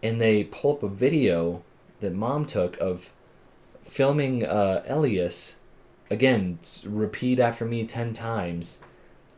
and 0.03 0.21
they 0.21 0.45
pull 0.45 0.77
up 0.77 0.83
a 0.83 0.89
video 0.89 1.63
that 2.01 2.15
mom 2.15 2.45
took 2.45 2.77
of 2.79 3.11
filming 3.83 4.45
uh, 4.45 4.83
Elias. 4.87 5.57
Again, 6.11 6.59
repeat 6.87 7.39
after 7.39 7.65
me 7.65 7.85
ten 7.85 8.13
times. 8.13 8.81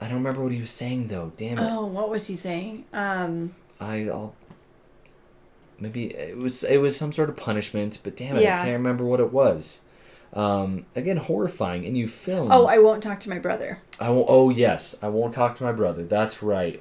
I 0.00 0.06
don't 0.06 0.18
remember 0.18 0.42
what 0.42 0.52
he 0.52 0.60
was 0.60 0.70
saying 0.70 1.08
though. 1.08 1.32
Damn 1.36 1.58
it. 1.58 1.70
Oh, 1.70 1.84
what 1.84 2.08
was 2.08 2.26
he 2.28 2.36
saying? 2.36 2.86
Um, 2.92 3.54
I, 3.78 4.08
I'll 4.08 4.34
maybe 5.80 6.06
it 6.14 6.36
was 6.36 6.62
it 6.64 6.78
was 6.78 6.96
some 6.96 7.12
sort 7.12 7.28
of 7.28 7.36
punishment, 7.36 7.98
but 8.04 8.16
damn 8.16 8.36
it, 8.36 8.42
Yeah. 8.42 8.60
I 8.60 8.64
can't 8.66 8.76
remember 8.76 9.04
what 9.04 9.20
it 9.20 9.32
was. 9.32 9.80
Um, 10.32 10.86
again, 10.94 11.16
horrifying, 11.16 11.84
and 11.86 11.98
you 11.98 12.06
filmed. 12.06 12.52
oh, 12.52 12.66
I 12.66 12.78
won't 12.78 13.02
talk 13.02 13.18
to 13.20 13.28
my 13.30 13.38
brother. 13.40 13.80
I 13.98 14.10
won't. 14.10 14.26
Oh 14.28 14.48
yes, 14.50 14.94
I 15.02 15.08
won't 15.08 15.34
talk 15.34 15.56
to 15.56 15.64
my 15.64 15.72
brother. 15.72 16.04
That's 16.04 16.42
right. 16.42 16.80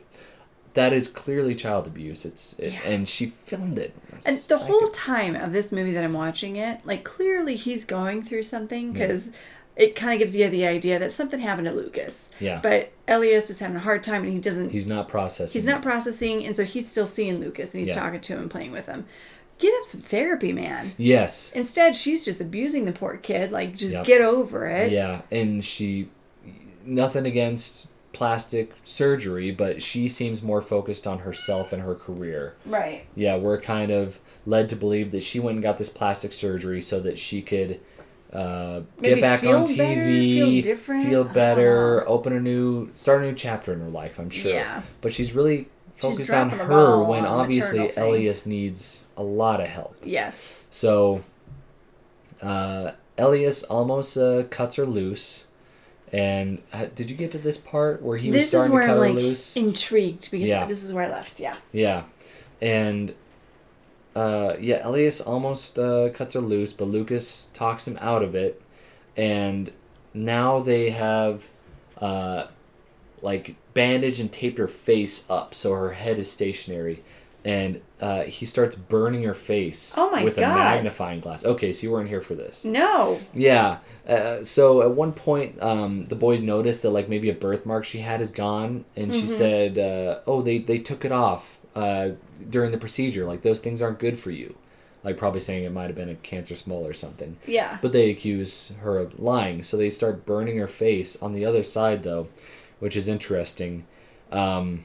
That 0.75 0.93
is 0.93 1.07
clearly 1.07 1.55
child 1.55 1.87
abuse. 1.87 2.25
It's 2.25 2.53
it, 2.59 2.73
Yeah. 2.73 2.79
and 2.85 3.07
she 3.09 3.33
filmed 3.47 3.79
it. 3.79 3.95
And 4.27 4.37
the 4.37 4.59
whole 4.59 4.89
time 4.89 5.35
of 5.35 5.51
this 5.51 5.71
movie 5.71 5.91
that 5.93 6.03
I'm 6.03 6.13
watching 6.13 6.57
it, 6.57 6.81
like 6.85 7.03
clearly 7.03 7.55
he's 7.55 7.85
going 7.85 8.21
through 8.21 8.43
something 8.43 8.93
because 8.93 9.33
it 9.79 9.95
kind 9.95 10.13
of 10.13 10.19
gives 10.19 10.35
you 10.35 10.47
the 10.49 10.67
idea 10.67 10.99
that 10.99 11.11
something 11.11 11.39
happened 11.39 11.65
to 11.67 11.73
Lucas. 11.73 12.29
Yeah. 12.39 12.59
But 12.61 12.91
Elias 13.07 13.49
is 13.49 13.59
having 13.59 13.77
a 13.77 13.79
hard 13.79 14.03
time 14.03 14.23
and 14.23 14.33
he 14.33 14.39
doesn't. 14.39 14.69
he's 14.71 14.85
not 14.87 15.07
processing. 15.07 15.59
He's 15.59 15.65
not 15.67 15.81
processing, 15.81 16.45
and 16.45 16.55
so 16.55 16.63
he's 16.65 16.89
still 16.91 17.07
seeing 17.07 17.39
Lucas 17.39 17.73
and 17.73 17.79
he's 17.79 17.89
Yeah. 17.95 18.01
talking 18.01 18.19
to 18.19 18.33
him 18.33 18.41
and 18.41 18.51
playing 18.51 18.71
with 18.71 18.85
him. 18.85 19.05
Get 19.57 19.73
him 19.73 19.83
some 19.83 20.01
therapy, 20.01 20.53
man. 20.53 20.93
Yes. 20.97 21.51
Instead, 21.53 21.95
she's 21.95 22.23
just 22.23 22.39
abusing 22.39 22.85
the 22.85 22.91
poor 22.93 23.17
kid. 23.17 23.51
Like, 23.51 23.75
just 23.75 23.91
Yep. 23.93 24.05
get 24.05 24.21
over 24.21 24.67
it. 24.67 24.91
Yeah, 24.91 25.21
and 25.31 25.63
she 25.65 26.09
nothing 26.85 27.25
against 27.25 27.87
plastic 28.13 28.71
surgery, 28.83 29.51
but 29.51 29.81
she 29.81 30.07
seems 30.07 30.41
more 30.41 30.61
focused 30.61 31.05
on 31.05 31.19
herself 31.19 31.71
and 31.71 31.83
her 31.83 31.95
career. 31.95 32.55
Right. 32.65 33.05
Yeah, 33.15 33.37
we're 33.37 33.59
kind 33.61 33.91
of 33.91 34.19
led 34.45 34.67
to 34.69 34.75
believe 34.75 35.11
that 35.11 35.23
she 35.23 35.39
went 35.39 35.55
and 35.55 35.63
got 35.63 35.77
this 35.77 35.89
plastic 35.89 36.33
surgery 36.33 36.81
so 36.81 36.99
that 37.01 37.17
she 37.19 37.41
could 37.41 37.79
uh, 38.33 38.81
get 39.01 39.21
back 39.21 39.43
on 39.43 39.65
better, 39.65 39.75
TV, 39.75 40.63
feel 40.63 40.75
feel 40.77 41.23
better, 41.23 42.07
open 42.07 42.33
a 42.33 42.39
new, 42.39 42.89
start 42.93 43.23
a 43.23 43.25
new 43.27 43.33
chapter 43.35 43.73
in 43.73 43.79
her 43.79 43.89
life. 43.89 44.19
I'm 44.19 44.29
sure. 44.29 44.51
Yeah. 44.53 44.81
But 45.01 45.13
she's 45.13 45.33
really 45.33 45.67
focused 45.95 46.29
on 46.31 46.49
her 46.51 47.03
when 47.03 47.25
on 47.25 47.39
obviously 47.41 47.79
maternal 47.79 47.95
thing. 47.95 48.03
Elias 48.21 48.45
needs 48.45 49.05
a 49.17 49.23
lot 49.23 49.59
of 49.59 49.67
help. 49.67 49.95
Yes. 50.03 50.55
So, 50.69 51.23
uh, 52.41 52.91
Elias 53.17 53.63
almost 53.63 54.15
uh, 54.17 54.43
cuts 54.49 54.75
her 54.75 54.85
loose. 54.85 55.47
And 56.11 56.61
uh, 56.73 56.87
did 56.95 57.09
you 57.11 57.15
get 57.15 57.31
to 57.33 57.37
this 57.37 57.57
part 57.57 58.01
where 58.01 58.17
he 58.17 58.29
was 58.29 58.35
this 58.35 58.43
is 58.45 58.49
starting 58.49 58.73
where 58.73 58.81
to 58.81 58.87
cut 58.87 58.93
I'm 58.97 59.03
her 59.03 59.09
like 59.09 59.15
loose? 59.15 59.55
intrigued 59.55 60.31
because 60.31 60.47
Yeah. 60.49 60.65
this 60.65 60.83
is 60.83 60.91
where 60.93 61.05
I 61.05 61.11
left. 61.11 61.39
Yeah. 61.39 61.57
Yeah, 61.71 62.03
and 62.61 63.13
uh, 64.19 64.57
yeah, 64.59 64.85
Elias 64.85 65.21
almost 65.21 65.79
uh, 65.79 66.09
cuts 66.09 66.33
her 66.33 66.41
loose, 66.41 66.73
but 66.73 66.89
Lucas 66.89 67.47
talks 67.53 67.87
him 67.87 67.97
out 68.01 68.21
of 68.21 68.35
it, 68.35 68.61
and 69.15 69.71
now 70.13 70.59
they 70.59 70.89
have 70.89 71.47
uh, 71.99 72.47
like 73.21 73.55
bandaged 73.73 74.19
and 74.19 74.29
taped 74.29 74.57
her 74.57 74.67
face 74.67 75.25
up 75.29 75.55
so 75.55 75.73
her 75.73 75.93
head 75.93 76.19
is 76.19 76.29
stationary, 76.29 77.01
and 77.45 77.79
uh, 78.01 78.23
he 78.23 78.45
starts 78.45 78.75
burning 78.75 79.23
her 79.23 79.33
face 79.33 79.93
Oh 79.95 80.11
my 80.11 80.25
with 80.25 80.37
a 80.37 80.41
magnifying 80.41 81.21
glass. 81.21 81.45
Okay, 81.45 81.71
so 81.71 81.87
you 81.87 81.91
weren't 81.91 82.09
here 82.09 82.19
for 82.19 82.35
this. 82.35 82.65
No. 82.65 83.21
Yeah. 83.33 83.77
Uh, 84.05 84.43
so 84.43 84.81
at 84.81 84.91
one 84.91 85.13
point, 85.13 85.61
um, 85.63 86.03
the 86.05 86.15
boys 86.15 86.41
noticed 86.41 86.81
that 86.81 86.89
like 86.89 87.07
maybe 87.07 87.29
a 87.29 87.33
birthmark 87.33 87.85
she 87.85 87.99
had 87.99 88.19
is 88.19 88.31
gone, 88.31 88.83
and 88.97 89.13
she 89.13 89.29
said, 89.29 89.77
uh, 89.77 90.19
"Oh, 90.27 90.41
they 90.41 90.57
they 90.57 90.79
took 90.79 91.05
it 91.05 91.13
off 91.13 91.58
uh, 91.79 92.11
during 92.49 92.71
the 92.71 92.77
procedure. 92.77 93.25
Like 93.25 93.41
those 93.41 93.59
things 93.59 93.81
aren't 93.81 93.99
good 93.99 94.19
for 94.19 94.31
you." 94.31 94.55
like 95.03 95.17
probably 95.17 95.39
saying 95.39 95.63
it 95.63 95.71
might 95.71 95.87
have 95.87 95.95
been 95.95 96.09
a 96.09 96.15
cancer 96.15 96.55
smole 96.55 96.83
or 96.87 96.93
something. 96.93 97.37
Yeah. 97.47 97.77
But 97.81 97.91
they 97.93 98.09
accuse 98.09 98.73
her 98.81 98.97
of 98.97 99.19
lying, 99.19 99.63
so 99.63 99.77
they 99.77 99.89
start 99.89 100.25
burning 100.25 100.57
her 100.57 100.67
face 100.67 101.15
on 101.21 101.31
the 101.31 101.45
other 101.45 101.63
side, 101.63 102.03
though, 102.03 102.27
which 102.79 102.97
is 102.97 103.07
interesting. 103.07 103.85
Um, 104.31 104.83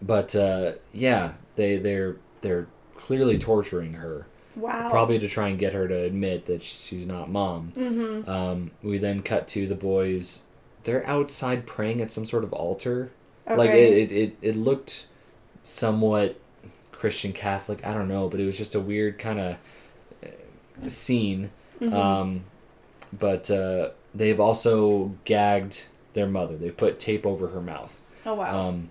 but 0.00 0.34
uh, 0.34 0.72
yeah, 0.92 1.34
they 1.56 1.76
they're 1.76 2.16
they're 2.40 2.66
clearly 2.94 3.38
torturing 3.38 3.94
her, 3.94 4.26
Wow. 4.56 4.90
probably 4.90 5.18
to 5.20 5.28
try 5.28 5.48
and 5.48 5.58
get 5.58 5.74
her 5.74 5.86
to 5.86 5.96
admit 6.02 6.46
that 6.46 6.62
she's 6.62 7.06
not 7.06 7.30
mom. 7.30 7.72
Mm-hmm. 7.74 8.28
Um, 8.28 8.72
we 8.82 8.98
then 8.98 9.22
cut 9.22 9.46
to 9.48 9.66
the 9.66 9.74
boys. 9.76 10.42
They're 10.84 11.06
outside 11.06 11.66
praying 11.66 12.00
at 12.00 12.10
some 12.10 12.26
sort 12.26 12.42
of 12.42 12.52
altar. 12.52 13.12
Okay. 13.46 13.56
Like 13.56 13.70
it, 13.70 13.92
it, 13.92 14.12
it, 14.12 14.36
it 14.42 14.56
looked 14.56 15.06
somewhat 15.62 16.38
Christian 16.92 17.32
Catholic. 17.32 17.84
I 17.86 17.94
don't 17.94 18.08
know, 18.08 18.28
but 18.28 18.40
it 18.40 18.46
was 18.46 18.56
just 18.58 18.74
a 18.74 18.80
weird 18.80 19.18
kind 19.18 19.38
of 19.40 19.56
scene. 20.86 21.50
Mhm. 21.80 21.92
Um, 21.92 22.44
but 23.18 23.50
uh, 23.50 23.90
they've 24.14 24.40
also 24.40 25.14
gagged 25.24 25.86
their 26.14 26.26
mother. 26.26 26.56
They 26.56 26.70
put 26.70 26.98
tape 26.98 27.26
over 27.26 27.48
her 27.48 27.60
mouth. 27.60 28.00
oh 28.24 28.34
wow. 28.34 28.68
Um, 28.68 28.90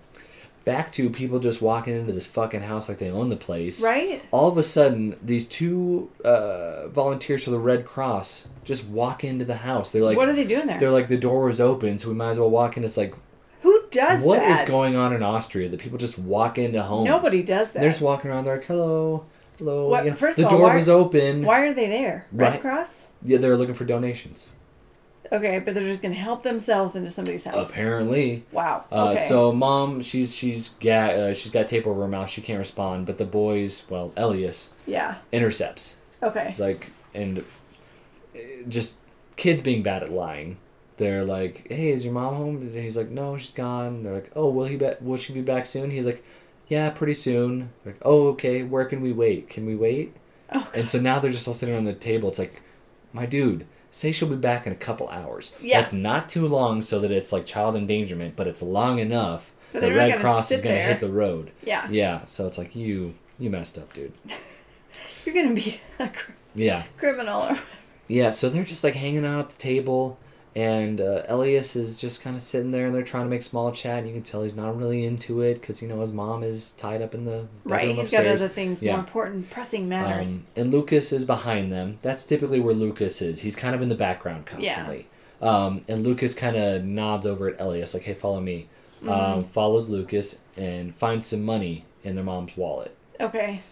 back 0.64 0.92
to 0.92 1.10
people 1.10 1.40
just 1.40 1.60
walking 1.60 1.96
into 1.96 2.12
this 2.12 2.26
fucking 2.26 2.60
house 2.60 2.88
like 2.88 2.98
they 2.98 3.10
own 3.10 3.28
the 3.30 3.36
place. 3.36 3.82
right. 3.82 4.22
All 4.30 4.48
of 4.48 4.56
a 4.58 4.62
sudden, 4.62 5.16
these 5.22 5.46
two 5.46 6.10
uh, 6.24 6.86
volunteers 6.88 7.42
for 7.44 7.50
the 7.50 7.58
Red 7.58 7.84
Cross 7.84 8.48
just 8.64 8.86
walk 8.86 9.24
into 9.24 9.44
the 9.44 9.56
house. 9.56 9.90
They're 9.90 10.02
like, 10.02 10.16
what 10.16 10.28
are 10.28 10.34
they 10.34 10.44
doing 10.44 10.66
there? 10.66 10.78
they're 10.78 10.90
like, 10.92 11.08
the 11.08 11.16
door 11.16 11.46
was 11.46 11.60
open, 11.60 11.98
so 11.98 12.08
we 12.10 12.14
might 12.14 12.30
as 12.30 12.38
well 12.38 12.50
walk 12.50 12.76
in. 12.76 12.84
It's 12.84 12.96
like, 12.96 13.12
does 13.92 14.22
what 14.24 14.42
is 14.42 14.58
that? 14.58 14.68
going 14.68 14.96
on 14.96 15.12
in 15.12 15.22
Austria 15.22 15.68
that 15.68 15.78
people 15.80 15.98
just 15.98 16.18
walk 16.18 16.58
into 16.58 16.82
homes? 16.82 17.06
Nobody 17.06 17.42
does 17.42 17.72
that. 17.72 17.80
They're 17.80 17.90
just 17.90 18.02
walking 18.02 18.30
around. 18.30 18.44
They're 18.44 18.56
like, 18.56 18.66
hello, 18.66 19.24
hello. 19.58 19.88
What- 19.88 20.04
you 20.04 20.10
know, 20.10 20.16
first 20.16 20.36
the 20.38 20.46
of 20.46 20.52
all, 20.52 20.58
door 20.58 20.68
why- 20.68 20.74
was 20.76 20.88
open. 20.88 21.42
Why 21.44 21.60
are 21.66 21.72
they 21.74 21.86
there? 21.88 22.26
Red 22.32 22.52
Right. 22.52 22.60
Cross? 22.60 23.06
Yeah, 23.22 23.38
they're 23.38 23.56
looking 23.56 23.74
for 23.74 23.84
donations. 23.84 24.48
Okay, 25.30 25.60
but 25.60 25.74
they're 25.74 25.84
just 25.84 26.02
gonna 26.02 26.14
help 26.14 26.42
themselves 26.42 26.94
into 26.94 27.10
somebody's 27.10 27.44
house. 27.44 27.70
Apparently. 27.70 28.44
Wow. 28.52 28.84
Uh, 28.92 29.10
okay. 29.12 29.26
So 29.28 29.50
mom, 29.50 30.02
she's 30.02 30.34
she's 30.34 30.68
ga- 30.80 31.28
uh, 31.30 31.32
she's 31.32 31.50
got 31.50 31.68
tape 31.68 31.86
over 31.86 32.02
her 32.02 32.08
mouth. 32.08 32.28
She 32.28 32.42
can't 32.42 32.58
respond. 32.58 33.06
But 33.06 33.16
the 33.16 33.24
boys, 33.24 33.84
well, 33.88 34.12
Elias 34.16 34.74
yeah. 34.86 35.14
intercepts. 35.30 35.96
Okay. 36.22 36.48
It's 36.50 36.58
like 36.60 36.90
and 37.14 37.38
uh, 37.38 38.38
just 38.68 38.98
kids 39.36 39.62
being 39.62 39.82
bad 39.82 40.02
at 40.02 40.12
lying. 40.12 40.58
They're 40.98 41.24
like, 41.24 41.66
"Hey, 41.70 41.90
is 41.90 42.04
your 42.04 42.12
mom 42.14 42.34
home?" 42.34 42.56
And 42.58 42.74
he's 42.74 42.96
like, 42.96 43.10
"No, 43.10 43.36
she's 43.36 43.52
gone." 43.52 44.02
They're 44.02 44.14
like, 44.14 44.30
"Oh, 44.36 44.48
will 44.50 44.66
he 44.66 44.76
be? 44.76 44.90
Will 45.00 45.16
she 45.16 45.32
be 45.32 45.40
back 45.40 45.66
soon?" 45.66 45.90
He's 45.90 46.06
like, 46.06 46.22
"Yeah, 46.68 46.90
pretty 46.90 47.14
soon." 47.14 47.72
Like, 47.84 47.96
"Oh, 48.02 48.28
okay. 48.28 48.62
Where 48.62 48.84
can 48.84 49.00
we 49.00 49.12
wait? 49.12 49.48
Can 49.48 49.66
we 49.66 49.74
wait?" 49.74 50.14
Oh, 50.54 50.70
And 50.74 50.88
so 50.88 51.00
now 51.00 51.18
they're 51.18 51.32
just 51.32 51.48
all 51.48 51.54
sitting 51.54 51.74
around 51.74 51.84
the 51.86 51.94
table. 51.94 52.28
It's 52.28 52.38
like, 52.38 52.60
my 53.14 53.24
dude, 53.24 53.66
say 53.90 54.12
she'll 54.12 54.28
be 54.28 54.36
back 54.36 54.66
in 54.66 54.72
a 54.72 54.76
couple 54.76 55.08
hours. 55.08 55.52
Yeah. 55.62 55.80
That's 55.80 55.94
not 55.94 56.28
too 56.28 56.46
long 56.46 56.82
so 56.82 57.00
that 57.00 57.10
it's 57.10 57.32
like 57.32 57.46
child 57.46 57.74
endangerment, 57.74 58.36
but 58.36 58.46
it's 58.46 58.60
long 58.60 58.98
enough 58.98 59.52
So 59.72 59.80
that 59.80 59.88
Red 59.94 60.20
Cross 60.20 60.50
is 60.50 60.60
going 60.60 60.74
to 60.76 60.82
hit 60.82 61.00
the 61.00 61.08
road. 61.08 61.52
yeah. 61.64 61.88
Yeah, 61.90 62.26
so 62.26 62.46
it's 62.46 62.58
like, 62.58 62.76
you 62.76 63.14
you 63.38 63.48
messed 63.48 63.78
up, 63.78 63.92
dude. 63.94 64.12
You're 65.24 65.34
gonna 65.34 65.54
be 65.54 65.80
a 65.98 66.08
cr- 66.08 66.32
Yeah. 66.54 66.82
criminal 66.98 67.40
or 67.40 67.48
whatever. 67.48 67.62
Yeah, 68.08 68.28
so 68.30 68.50
they're 68.50 68.64
just 68.64 68.84
like 68.84 68.94
hanging 68.94 69.24
out 69.24 69.38
at 69.40 69.50
the 69.50 69.56
table, 69.58 70.18
and 70.54 71.00
uh, 71.00 71.22
Elias 71.28 71.74
is 71.76 71.98
just 72.00 72.20
kind 72.22 72.36
of 72.36 72.42
sitting 72.42 72.70
there, 72.72 72.86
and 72.86 72.94
they're 72.94 73.02
trying 73.02 73.24
to 73.24 73.30
make 73.30 73.42
small 73.42 73.72
chat. 73.72 73.98
And 74.00 74.06
you 74.08 74.12
can 74.12 74.22
tell 74.22 74.42
he's 74.42 74.54
not 74.54 74.76
really 74.76 75.04
into 75.04 75.40
it 75.40 75.54
because 75.54 75.80
you 75.80 75.88
know 75.88 76.00
his 76.00 76.12
mom 76.12 76.42
is 76.42 76.72
tied 76.72 77.00
up 77.02 77.14
in 77.14 77.24
the 77.24 77.46
Right. 77.64 77.88
He's 77.88 77.96
got 77.96 78.02
upstairs. 78.26 78.42
other 78.42 78.48
things 78.52 78.82
Yeah. 78.82 78.92
more 78.92 79.00
important, 79.00 79.50
pressing 79.50 79.88
matters. 79.88 80.34
Um, 80.34 80.46
and 80.56 80.72
Lucas 80.72 81.12
is 81.12 81.24
behind 81.24 81.72
them. 81.72 81.98
That's 82.02 82.24
typically 82.24 82.60
where 82.60 82.74
Lucas 82.74 83.22
is. 83.22 83.40
He's 83.40 83.56
kind 83.56 83.74
of 83.74 83.80
in 83.82 83.88
the 83.88 83.94
background 83.94 84.46
constantly. 84.46 85.06
Um, 85.40 85.82
and 85.88 86.04
Lucas 86.04 86.34
kind 86.34 86.54
of 86.56 86.84
nods 86.84 87.26
over 87.26 87.48
at 87.48 87.60
Elias, 87.60 87.94
like, 87.94 88.04
hey, 88.04 88.14
follow 88.14 88.40
me. 88.40 88.68
Mm-hmm. 89.02 89.08
Um, 89.10 89.44
follows 89.44 89.88
Lucas 89.88 90.38
and 90.56 90.94
finds 90.94 91.26
some 91.26 91.42
money 91.42 91.84
in 92.04 92.14
their 92.14 92.22
mom's 92.24 92.56
wallet. 92.56 92.94
okay. 93.20 93.62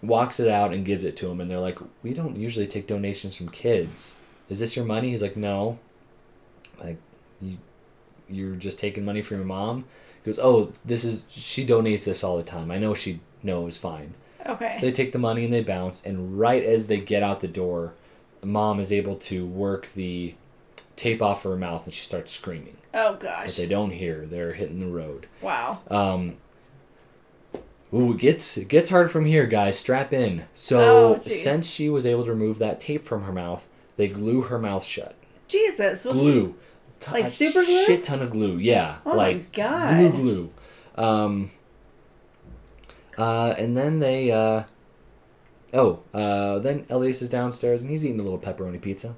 Walks 0.00 0.38
it 0.38 0.46
out 0.46 0.72
and 0.72 0.84
gives 0.84 1.02
it 1.02 1.16
to 1.16 1.28
him. 1.28 1.40
And 1.40 1.50
they're 1.50 1.58
like, 1.58 1.78
we 2.04 2.14
don't 2.14 2.36
usually 2.36 2.68
take 2.68 2.86
donations 2.86 3.34
from 3.34 3.48
kids. 3.48 4.14
Is 4.48 4.60
this 4.60 4.76
your 4.76 4.84
money? 4.84 5.10
He's 5.10 5.22
like, 5.22 5.36
no. 5.36 5.78
Like, 6.82 6.96
you, 7.42 7.58
you're 8.28 8.54
just 8.56 8.78
taking 8.78 9.04
money 9.04 9.20
from 9.22 9.38
your 9.38 9.46
mom? 9.46 9.84
He 10.22 10.30
goes, 10.30 10.38
oh, 10.38 10.70
this 10.84 11.04
is, 11.04 11.26
she 11.30 11.66
donates 11.66 12.04
this 12.04 12.22
all 12.24 12.36
the 12.36 12.42
time. 12.42 12.70
I 12.70 12.78
know 12.78 12.94
she 12.94 13.20
knows 13.42 13.76
fine. 13.76 14.14
Okay. 14.46 14.72
So 14.72 14.80
they 14.80 14.92
take 14.92 15.12
the 15.12 15.18
money 15.18 15.44
and 15.44 15.52
they 15.52 15.62
bounce, 15.62 16.04
and 16.04 16.38
right 16.38 16.62
as 16.64 16.86
they 16.86 16.98
get 16.98 17.22
out 17.22 17.40
the 17.40 17.48
door, 17.48 17.92
mom 18.42 18.80
is 18.80 18.92
able 18.92 19.16
to 19.16 19.44
work 19.44 19.88
the 19.92 20.34
tape 20.96 21.20
off 21.22 21.42
her 21.44 21.56
mouth 21.56 21.84
and 21.84 21.92
she 21.94 22.02
starts 22.04 22.32
screaming. 22.32 22.76
oh 22.94 23.14
gosh. 23.16 23.46
But 23.48 23.56
they 23.56 23.66
don't 23.66 23.90
hear, 23.90 24.26
they're 24.26 24.54
hitting 24.54 24.78
the 24.78 24.86
road. 24.88 25.26
Wow. 25.42 25.80
Um, 25.90 26.36
ooh, 27.92 28.12
it 28.12 28.18
gets, 28.18 28.56
it 28.56 28.68
gets 28.68 28.90
hard 28.90 29.10
from 29.10 29.26
here, 29.26 29.46
guys. 29.46 29.78
Strap 29.78 30.12
in. 30.12 30.40
Oh, 30.40 30.44
So, 30.54 31.14
jeez. 31.16 31.22
since 31.42 31.68
she 31.70 31.88
was 31.88 32.04
able 32.06 32.24
to 32.24 32.30
remove 32.32 32.58
that 32.58 32.80
tape 32.80 33.04
from 33.04 33.22
her 33.24 33.32
mouth, 33.32 33.68
they 33.98 34.08
glue 34.08 34.40
her 34.42 34.58
mouth 34.58 34.84
shut. 34.84 35.14
Jesus. 35.48 36.04
Glue. 36.04 36.54
T- 37.00 37.12
Like 37.12 37.26
super 37.26 37.62
glue? 37.64 37.84
Shit 37.84 38.02
ton 38.04 38.22
of 38.22 38.30
glue, 38.30 38.56
yeah. 38.58 38.96
Oh 39.04 39.10
my 39.10 39.16
like 39.16 39.52
God. 39.52 40.12
glue, 40.12 40.50
glue. 40.96 41.04
Um, 41.04 41.50
uh, 43.16 43.54
and 43.58 43.76
then 43.76 43.98
they, 43.98 44.30
uh, 44.32 44.64
oh, 45.74 46.00
uh, 46.14 46.58
then 46.60 46.86
Elias 46.90 47.22
is 47.22 47.28
downstairs 47.28 47.82
and 47.82 47.90
he's 47.90 48.04
eating 48.04 48.20
a 48.20 48.22
little 48.22 48.38
pepperoni 48.38 48.80
pizza. 48.80 49.14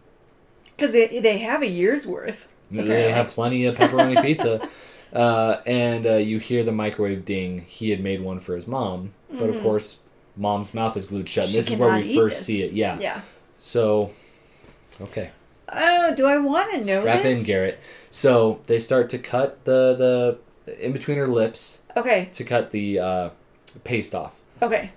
Because 0.77 0.93
they, 0.93 1.21
they 1.21 1.39
have 1.39 1.63
a 1.63 1.67
year's 1.69 2.07
worth. 2.07 2.49
They 2.71 3.11
have 3.13 3.29
plenty 3.29 3.65
of 3.67 3.77
pepperoni 3.77 4.21
pizza. 4.23 4.67
Uh, 5.13 5.61
and 5.67 6.07
uh, 6.07 6.15
you 6.15 6.39
hear 6.39 6.63
the 6.63 6.73
microwave 6.73 7.25
ding. 7.25 7.65
He 7.67 7.91
had 7.91 8.01
made 8.01 8.23
one 8.23 8.41
for 8.41 8.55
his 8.55 8.67
mom, 8.67 9.13
but 9.31 9.51
of 9.51 9.61
course, 9.63 9.99
mom's 10.37 10.73
mouth 10.73 10.97
is 10.97 11.07
glued 11.07 11.29
shut. 11.29 11.45
And 11.47 11.51
Mm-hmm. 11.53 11.59
This 11.59 11.71
is 11.73 11.77
where 11.77 11.97
we 11.99 12.15
first 12.15 12.39
this. 12.39 12.47
see 12.47 12.63
it. 12.63 12.73
Yeah. 12.73 12.99
Yeah. 13.01 13.21
So, 13.59 14.13
okay. 15.03 15.31
Oh, 15.73 16.13
do 16.15 16.27
I 16.27 16.37
want 16.39 16.73
to 16.81 16.85
know 16.87 17.01
Strap 17.03 17.25
in, 17.25 17.43
Garrett. 17.45 17.79
So 18.11 18.61
they 18.67 18.79
start 18.79 19.09
to 19.11 19.19
cut 19.19 19.65
the 19.65 20.39
the 20.67 20.85
in 20.85 20.93
between 20.93 21.17
her 21.19 21.29
lips 21.29 21.83
Okay. 21.97 22.29
to 22.33 22.45
cut 22.45 22.71
the 22.71 22.99
uh, 22.99 23.31
paste 23.85 24.15
off. 24.15 24.41
Okay. 24.63 24.91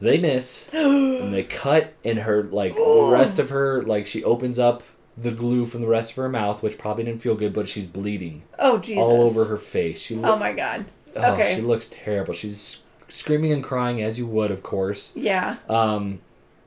They 0.00 0.18
miss, 0.18 0.68
and 0.72 1.32
they 1.34 1.42
cut, 1.44 1.92
and 2.04 2.20
her 2.20 2.44
like 2.44 2.74
the 2.74 3.08
rest 3.12 3.38
of 3.38 3.50
her 3.50 3.82
like 3.82 4.06
she 4.06 4.22
opens 4.24 4.58
up 4.58 4.82
the 5.18 5.30
glue 5.32 5.66
from 5.66 5.80
the 5.82 5.86
rest 5.88 6.12
of 6.12 6.16
her 6.16 6.28
mouth, 6.28 6.62
which 6.62 6.78
probably 6.78 7.04
didn't 7.04 7.20
feel 7.20 7.34
good, 7.34 7.52
but 7.52 7.68
she's 7.68 7.86
bleeding 7.86 8.42
Oh, 8.58 8.78
Jesus. 8.78 9.02
all 9.02 9.22
over 9.22 9.44
her 9.46 9.58
face. 9.58 10.00
She 10.00 10.16
Oh 10.22 10.36
my 10.36 10.52
God. 10.52 10.86
oh, 11.16 11.34
okay. 11.34 11.54
she 11.56 11.60
looks 11.60 11.88
terrible. 11.90 12.32
She's 12.32 12.82
screaming 13.08 13.52
and 13.52 13.62
crying 13.62 14.00
as 14.00 14.18
you 14.18 14.26
would, 14.26 14.50
of 14.50 14.62
course. 14.62 15.12
Yeah. 15.14 15.56
Um, 15.68 16.20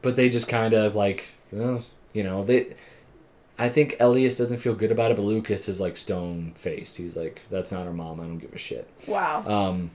but 0.03 0.15
they 0.15 0.29
just 0.29 0.47
kind 0.47 0.73
of 0.75 0.93
like, 0.93 1.29
you 2.13 2.23
know, 2.23 2.43
they. 2.43 2.75
I 3.59 3.69
think 3.69 3.95
Elias 3.99 4.35
doesn't 4.37 4.57
feel 4.57 4.73
good 4.73 4.91
about 4.91 5.11
it, 5.11 5.17
but 5.17 5.23
Lucas 5.23 5.69
is 5.69 5.79
like 5.79 5.95
stone 5.95 6.53
faced. 6.55 6.97
He's 6.97 7.15
like, 7.15 7.41
"That's 7.51 7.71
not 7.71 7.85
her 7.85 7.93
mom. 7.93 8.19
I 8.19 8.23
don't 8.23 8.39
give 8.39 8.53
a 8.53 8.57
shit." 8.57 8.89
Wow. 9.07 9.43
Um, 9.45 9.91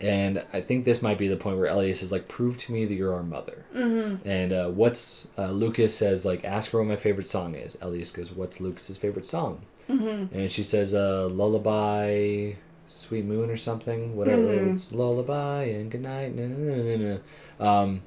and 0.00 0.44
I 0.52 0.60
think 0.62 0.84
this 0.84 1.00
might 1.02 1.18
be 1.18 1.28
the 1.28 1.36
point 1.36 1.58
where 1.58 1.66
Elias 1.66 2.02
is 2.02 2.10
like, 2.10 2.28
"Prove 2.28 2.56
to 2.58 2.72
me 2.72 2.84
that 2.86 2.94
you're 2.94 3.14
our 3.14 3.22
mother." 3.22 3.64
Mm-hmm. 3.74 4.26
And 4.26 4.52
uh, 4.52 4.68
what's 4.70 5.28
uh, 5.38 5.50
Lucas 5.50 5.94
says 5.94 6.24
like, 6.24 6.44
"Ask 6.44 6.70
her 6.72 6.78
what 6.78 6.88
my 6.88 6.96
favorite 6.96 7.26
song 7.26 7.54
is." 7.54 7.76
Elias 7.82 8.10
goes, 8.10 8.32
"What's 8.32 8.58
Lucas's 8.60 8.96
favorite 8.96 9.26
song?" 9.26 9.62
Mm-hmm. 9.88 10.34
And 10.34 10.50
she 10.50 10.62
says, 10.62 10.94
uh, 10.94 11.26
"Lullaby, 11.26 12.52
Sweet 12.86 13.24
Moon, 13.26 13.50
or 13.50 13.56
something. 13.56 14.16
Whatever. 14.16 14.42
Mhm. 14.42 14.72
It's 14.74 14.92
lullaby 14.92 15.64
and 15.64 15.90
good 15.90 16.02
night." 16.02 17.20
Um, 17.60 18.02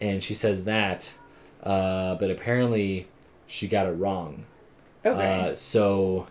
and 0.00 0.22
she 0.22 0.34
says 0.34 0.64
that, 0.64 1.14
uh, 1.66 2.14
but 2.14 2.30
apparently 2.30 3.08
she 3.46 3.66
got 3.66 3.86
it 3.86 3.92
wrong. 3.92 4.46
Okay. 5.04 5.50
Uh, 5.50 5.54
so, 5.54 6.28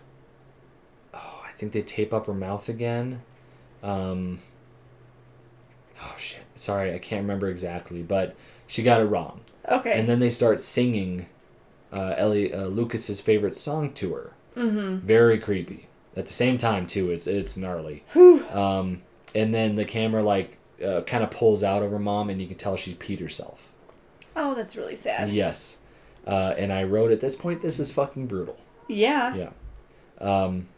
oh, 1.12 1.42
I 1.46 1.52
think 1.52 1.72
they 1.72 1.82
tape 1.82 2.14
up 2.14 2.26
her 2.26 2.34
mouth 2.34 2.68
again. 2.68 3.22
Um, 3.82 4.40
oh 6.02 6.14
shit! 6.16 6.44
Sorry, 6.54 6.94
I 6.94 6.98
can't 6.98 7.22
remember 7.22 7.48
exactly, 7.48 8.02
but 8.02 8.34
she 8.66 8.82
got 8.82 9.00
it 9.00 9.04
wrong. 9.04 9.42
okay. 9.68 9.98
And 9.98 10.08
then 10.08 10.20
they 10.20 10.30
start 10.30 10.60
singing 10.60 11.26
uh, 11.92 12.14
Ellie 12.16 12.52
uh, 12.52 12.66
Lucas's 12.66 13.20
favorite 13.20 13.54
song 13.54 13.92
to 13.94 14.14
her. 14.14 14.32
mm-hmm. 14.56 15.06
Very 15.06 15.38
creepy. 15.38 15.88
At 16.16 16.26
the 16.26 16.32
same 16.32 16.56
time, 16.56 16.86
too, 16.86 17.10
it's 17.10 17.26
it's 17.26 17.58
gnarly. 17.58 18.04
Um, 18.14 19.02
and 19.34 19.52
then 19.52 19.74
the 19.74 19.84
camera 19.84 20.22
like 20.22 20.56
uh, 20.82 21.02
kind 21.02 21.22
of 21.22 21.30
pulls 21.30 21.62
out 21.62 21.82
of 21.82 21.90
her 21.90 21.98
mom, 21.98 22.30
and 22.30 22.40
you 22.40 22.46
can 22.48 22.56
tell 22.56 22.76
she's 22.76 22.94
peed 22.94 23.20
herself. 23.20 23.70
Oh, 24.36 24.54
that's 24.54 24.76
really 24.76 24.94
sad. 24.94 25.30
Yes. 25.30 25.78
Uh, 26.26 26.54
and 26.58 26.72
I 26.72 26.84
wrote 26.84 27.10
at 27.10 27.20
this 27.20 27.34
point, 27.34 27.62
this 27.62 27.78
is 27.78 27.90
fucking 27.90 28.26
brutal. 28.26 28.58
Yeah. 28.88 29.34
Yeah. 29.34 29.50
Um, 30.20 30.68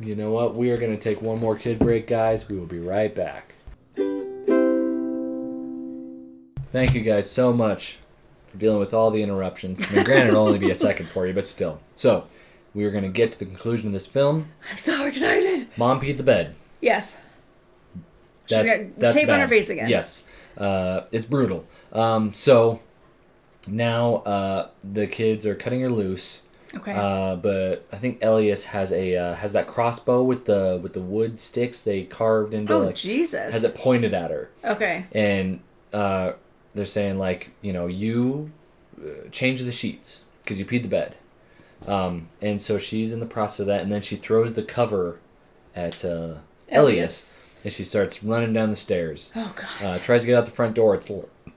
you 0.00 0.16
know 0.16 0.32
what? 0.32 0.54
We 0.54 0.70
are 0.70 0.76
going 0.76 0.90
to 0.92 0.98
take 0.98 1.22
one 1.22 1.38
more 1.38 1.56
kid 1.56 1.78
break, 1.78 2.08
guys. 2.08 2.48
We 2.48 2.58
will 2.58 2.66
be 2.66 2.80
right 2.80 3.14
back. 3.14 3.54
Thank 6.72 6.94
you 6.94 7.00
guys 7.00 7.30
so 7.30 7.52
much 7.52 7.98
for 8.48 8.58
dealing 8.58 8.80
with 8.80 8.92
all 8.92 9.10
the 9.10 9.22
interruptions. 9.22 9.80
I 9.80 9.94
mean, 9.94 10.04
granted, 10.04 10.28
it'll 10.28 10.44
only 10.44 10.58
be 10.58 10.70
a 10.70 10.74
second 10.74 11.08
for 11.08 11.26
you, 11.26 11.32
but 11.32 11.46
still. 11.46 11.80
So, 11.94 12.26
we 12.74 12.84
are 12.84 12.90
going 12.90 13.04
to 13.04 13.10
get 13.10 13.32
to 13.32 13.38
the 13.38 13.46
conclusion 13.46 13.86
of 13.86 13.92
this 13.92 14.06
film. 14.06 14.48
I'm 14.70 14.76
so 14.76 15.06
excited. 15.06 15.68
Mom 15.76 16.00
peed 16.00 16.16
the 16.16 16.22
bed. 16.22 16.54
Yes. 16.80 17.16
She's 18.46 18.62
That's, 18.62 18.78
got 18.78 18.98
that's 18.98 19.14
tape 19.14 19.28
on 19.28 19.40
her 19.40 19.48
face 19.48 19.70
again. 19.70 19.88
Yes, 19.88 20.22
uh, 20.56 21.02
it's 21.10 21.26
brutal. 21.26 21.66
Um, 21.92 22.32
so 22.32 22.80
now 23.68 24.16
uh, 24.16 24.68
the 24.82 25.06
kids 25.06 25.46
are 25.46 25.54
cutting 25.54 25.80
her 25.80 25.88
loose, 25.90 26.42
Okay. 26.74 26.92
uh, 26.92 27.36
but 27.36 27.86
I 27.92 27.96
think 27.96 28.22
Elias 28.22 28.64
has 28.66 28.92
a 28.92 29.16
uh, 29.16 29.34
has 29.34 29.52
that 29.52 29.66
crossbow 29.66 30.22
with 30.22 30.44
the 30.46 30.78
with 30.82 30.92
the 30.92 31.00
wood 31.00 31.38
sticks 31.40 31.82
they 31.82 32.02
carved 32.04 32.52
into 32.54 32.72
oh 32.74 32.78
like 32.80 32.94
Jesus. 32.96 33.52
has 33.52 33.64
it 33.64 33.74
pointed 33.74 34.12
at 34.14 34.30
her, 34.30 34.50
okay. 34.64 35.06
and 35.12 35.60
uh, 35.92 36.32
they're 36.74 36.84
saying 36.86 37.18
like 37.18 37.50
you 37.62 37.72
know 37.72 37.86
you 37.86 38.50
uh, 39.00 39.28
change 39.30 39.62
the 39.62 39.72
sheets 39.72 40.24
because 40.42 40.58
you 40.58 40.66
peed 40.66 40.82
the 40.82 40.88
bed, 40.88 41.16
um, 41.86 42.28
and 42.42 42.60
so 42.60 42.78
she's 42.78 43.12
in 43.12 43.20
the 43.20 43.26
process 43.26 43.60
of 43.60 43.66
that, 43.66 43.82
and 43.82 43.90
then 43.92 44.02
she 44.02 44.16
throws 44.16 44.54
the 44.54 44.62
cover 44.62 45.18
at 45.74 46.04
uh, 46.04 46.34
Elias, 46.70 47.40
and 47.62 47.72
she 47.72 47.84
starts 47.84 48.22
running 48.22 48.52
down 48.52 48.70
the 48.70 48.76
stairs. 48.76 49.30
Oh 49.36 49.54
God. 49.56 49.84
Uh, 49.86 49.98
tries 49.98 50.22
to 50.22 50.26
get 50.26 50.36
out 50.36 50.44
the 50.46 50.50
front 50.52 50.74
door. 50.74 50.94
It's 50.94 51.10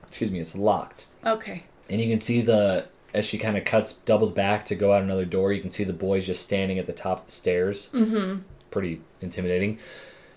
excuse 0.06 0.30
me, 0.32 0.38
it's 0.40 0.54
locked, 0.56 1.06
Okay. 1.24 1.64
And 1.90 2.00
you 2.00 2.08
can 2.08 2.20
see 2.20 2.40
the 2.40 2.86
as 3.12 3.26
she 3.26 3.36
kind 3.38 3.58
of 3.58 3.64
cuts 3.64 3.92
doubles 3.92 4.30
back 4.30 4.64
to 4.66 4.74
go 4.76 4.92
out 4.94 5.02
another 5.02 5.24
door. 5.24 5.52
You 5.52 5.60
can 5.60 5.70
see 5.72 5.84
the 5.84 5.92
boys 5.92 6.26
just 6.26 6.42
standing 6.42 6.78
at 6.78 6.86
the 6.86 6.92
top 6.92 7.20
of 7.20 7.26
the 7.26 7.32
stairs. 7.32 7.90
Mm-hmm. 7.92 8.42
Pretty 8.70 9.00
intimidating. 9.20 9.78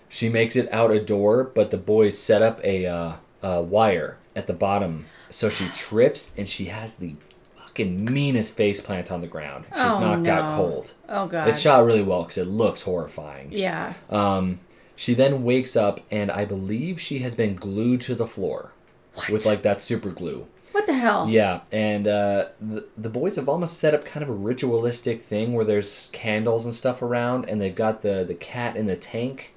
She 0.08 0.28
makes 0.28 0.56
it 0.56 0.70
out 0.72 0.90
a 0.90 0.98
door, 1.02 1.44
but 1.44 1.70
the 1.70 1.76
boys 1.78 2.18
set 2.18 2.42
up 2.42 2.60
a, 2.64 2.84
uh, 2.86 3.12
a 3.42 3.62
wire 3.62 4.18
at 4.36 4.46
the 4.48 4.52
bottom, 4.52 5.06
so 5.30 5.48
she 5.48 5.68
trips 5.72 6.32
and 6.36 6.48
she 6.48 6.64
has 6.66 6.96
the 6.96 7.14
fucking 7.56 8.04
meanest 8.04 8.56
face 8.56 8.80
plant 8.80 9.10
on 9.12 9.20
the 9.20 9.26
ground. 9.28 9.64
She's 9.72 9.80
Oh, 9.92 10.00
knocked 10.00 10.26
out 10.28 10.56
cold. 10.56 10.94
Oh 11.08 11.26
God. 11.28 11.48
It's 11.48 11.60
shot 11.60 11.84
really 11.84 12.02
well 12.02 12.22
because 12.22 12.38
it 12.38 12.46
looks 12.48 12.82
horrifying. 12.82 13.48
yeah. 13.52 13.94
Um, 14.10 14.60
she 14.96 15.14
then 15.14 15.42
wakes 15.44 15.74
up, 15.76 16.00
and 16.10 16.30
I 16.30 16.44
believe 16.44 17.00
she 17.00 17.18
has 17.20 17.34
been 17.34 17.56
glued 17.56 18.00
to 18.02 18.14
the 18.14 18.26
floor 18.28 18.70
What? 19.14 19.30
with 19.30 19.46
like 19.46 19.62
that 19.62 19.80
super 19.80 20.10
glue. 20.10 20.46
What 20.74 20.86
the 20.86 20.94
hell? 20.94 21.28
Yeah, 21.28 21.60
and 21.70 22.08
uh, 22.08 22.46
the 22.60 22.86
the 22.98 23.08
boys 23.08 23.36
have 23.36 23.48
almost 23.48 23.78
set 23.78 23.94
up 23.94 24.04
kind 24.04 24.24
of 24.24 24.28
a 24.28 24.32
ritualistic 24.32 25.22
thing 25.22 25.52
where 25.52 25.64
there's 25.64 26.10
candles 26.12 26.64
and 26.64 26.74
stuff 26.74 27.00
around, 27.00 27.48
and 27.48 27.60
they've 27.60 27.74
got 27.74 28.02
the 28.02 28.24
the 28.26 28.34
cat 28.34 28.76
in 28.76 28.86
the 28.86 28.96
tank, 28.96 29.54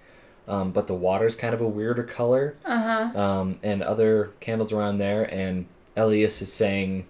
um, 0.48 0.72
but 0.72 0.86
the 0.86 0.94
water's 0.94 1.36
kind 1.36 1.56
of 1.56 1.62
a 1.62 1.68
weirder 1.68 2.04
color, 2.04 2.56
Uh 2.64 3.10
huh. 3.14 3.20
um, 3.20 3.60
and 3.64 3.82
other 3.82 4.32
candles 4.40 4.72
around 4.72 5.00
there. 5.00 5.24
And 5.24 5.66
Elias 5.96 6.40
is 6.44 6.54
saying, 6.54 7.08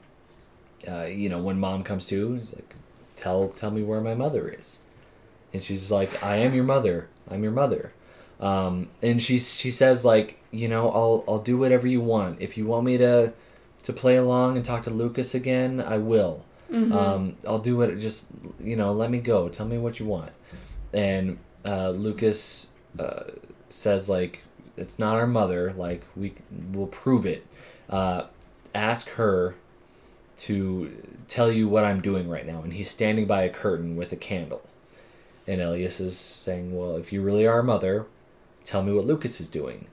uh, 0.90 1.04
you 1.04 1.28
know, 1.28 1.40
when 1.40 1.60
mom 1.60 1.84
comes 1.84 2.06
to, 2.06 2.36
he's 2.36 2.56
like, 2.56 2.76
"Tell 3.18 3.50
tell 3.50 3.72
me 3.72 3.84
where 3.84 4.00
my 4.00 4.16
mother 4.16 4.48
is," 4.48 4.80
and 5.54 5.62
she's 5.62 5.92
like, 5.92 6.24
"I 6.24 6.38
am 6.38 6.54
your 6.54 6.64
mother. 6.64 7.10
I'm 7.30 7.44
your 7.44 7.52
mother." 7.52 7.92
Um, 8.40 8.88
and 9.02 9.22
she 9.22 9.38
she 9.40 9.70
says 9.72 10.06
like, 10.06 10.38
you 10.52 10.70
know, 10.70 10.90
I'll 10.92 11.26
I'll 11.28 11.40
do 11.42 11.58
whatever 11.58 11.88
you 11.88 12.00
want. 12.00 12.40
If 12.40 12.58
you 12.58 12.66
want 12.68 12.86
me 12.86 12.98
to 13.00 13.34
to 13.88 13.94
play 13.94 14.18
along 14.18 14.58
and 14.58 14.66
talk 14.66 14.84
to 14.84 14.90
Lucas 14.90 15.34
again, 15.34 15.82
I 15.82 15.98
will. 15.98 16.44
Um, 16.92 17.38
I'll 17.48 17.60
do 17.60 17.78
what 17.78 17.90
it. 17.90 18.00
Just 18.00 18.28
you 18.60 18.76
know, 18.76 18.92
let 18.92 19.10
me 19.10 19.20
go. 19.20 19.48
Tell 19.48 19.66
me 19.66 19.78
what 19.78 19.98
you 20.00 20.06
want. 20.06 20.34
And 20.94 21.38
uh, 21.66 21.92
Lucas 21.92 22.68
uh, 23.00 23.24
says 23.70 24.10
like, 24.10 24.44
it's 24.76 25.00
not 25.00 25.16
our 25.16 25.26
mother. 25.26 25.72
Like 25.72 26.04
we 26.18 26.34
will 26.74 26.88
prove 26.88 27.26
it. 27.26 27.48
Uh, 27.90 28.24
ask 28.76 29.12
her 29.12 29.56
to 30.40 30.92
tell 31.30 31.50
you 31.50 31.70
what 31.70 31.86
I'm 31.86 32.02
doing 32.02 32.28
right 32.28 32.46
now. 32.46 32.62
And 32.62 32.74
he's 32.74 32.90
standing 32.90 33.26
by 33.26 33.44
a 33.44 33.50
curtain 33.50 33.96
with 33.96 34.12
a 34.12 34.18
candle. 34.18 34.68
And 35.48 35.62
Elias 35.62 36.02
is 36.02 36.18
saying, 36.18 36.76
well, 36.78 36.98
if 36.98 37.14
you 37.14 37.22
really 37.22 37.48
are 37.48 37.60
a 37.60 37.64
mother, 37.64 38.06
tell 38.66 38.84
me 38.84 38.92
what 38.92 39.06
Lucas 39.06 39.40
is 39.40 39.48
doing. 39.48 39.88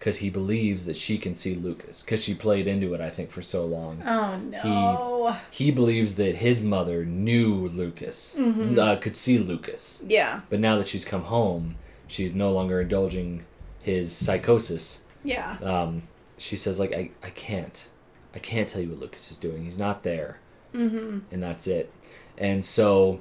Because 0.00 0.16
he 0.18 0.30
believes 0.30 0.86
that 0.86 0.96
she 0.96 1.18
can 1.18 1.34
see 1.34 1.54
Lucas. 1.54 2.02
Because 2.02 2.24
she 2.24 2.34
played 2.34 2.66
into 2.66 2.94
it, 2.94 3.02
I 3.02 3.10
think, 3.10 3.30
for 3.30 3.42
so 3.42 3.66
long. 3.66 4.02
Oh 4.02 4.38
no. 4.38 5.36
He 5.50 5.64
he 5.66 5.70
believes 5.70 6.14
that 6.14 6.36
his 6.36 6.62
mother 6.64 7.04
knew 7.04 7.68
Lucas, 7.68 8.34
uh, 8.36 8.96
could 9.00 9.14
see 9.14 9.38
Lucas. 9.38 10.02
yeah. 10.06 10.40
But 10.48 10.58
now 10.58 10.76
that 10.78 10.86
she's 10.86 11.04
come 11.04 11.24
home, 11.24 11.76
she's 12.06 12.34
no 12.34 12.50
longer 12.50 12.80
indulging 12.80 13.44
his 13.82 14.10
psychosis. 14.12 15.02
Yeah. 15.22 15.58
Um, 15.62 16.04
she 16.38 16.56
says, 16.56 16.80
like, 16.80 16.94
I, 16.94 17.10
I 17.22 17.28
can't. 17.28 17.86
I 18.34 18.38
can't 18.38 18.68
tell 18.70 18.80
you 18.80 18.88
what 18.88 19.00
Lucas 19.00 19.30
is 19.30 19.36
doing. 19.36 19.64
He's 19.64 19.78
not 19.78 20.02
there. 20.02 20.38
Mm-hmm. 20.74 21.18
And 21.30 21.42
that's 21.42 21.66
it. 21.66 21.92
And 22.38 22.64
so, 22.64 23.20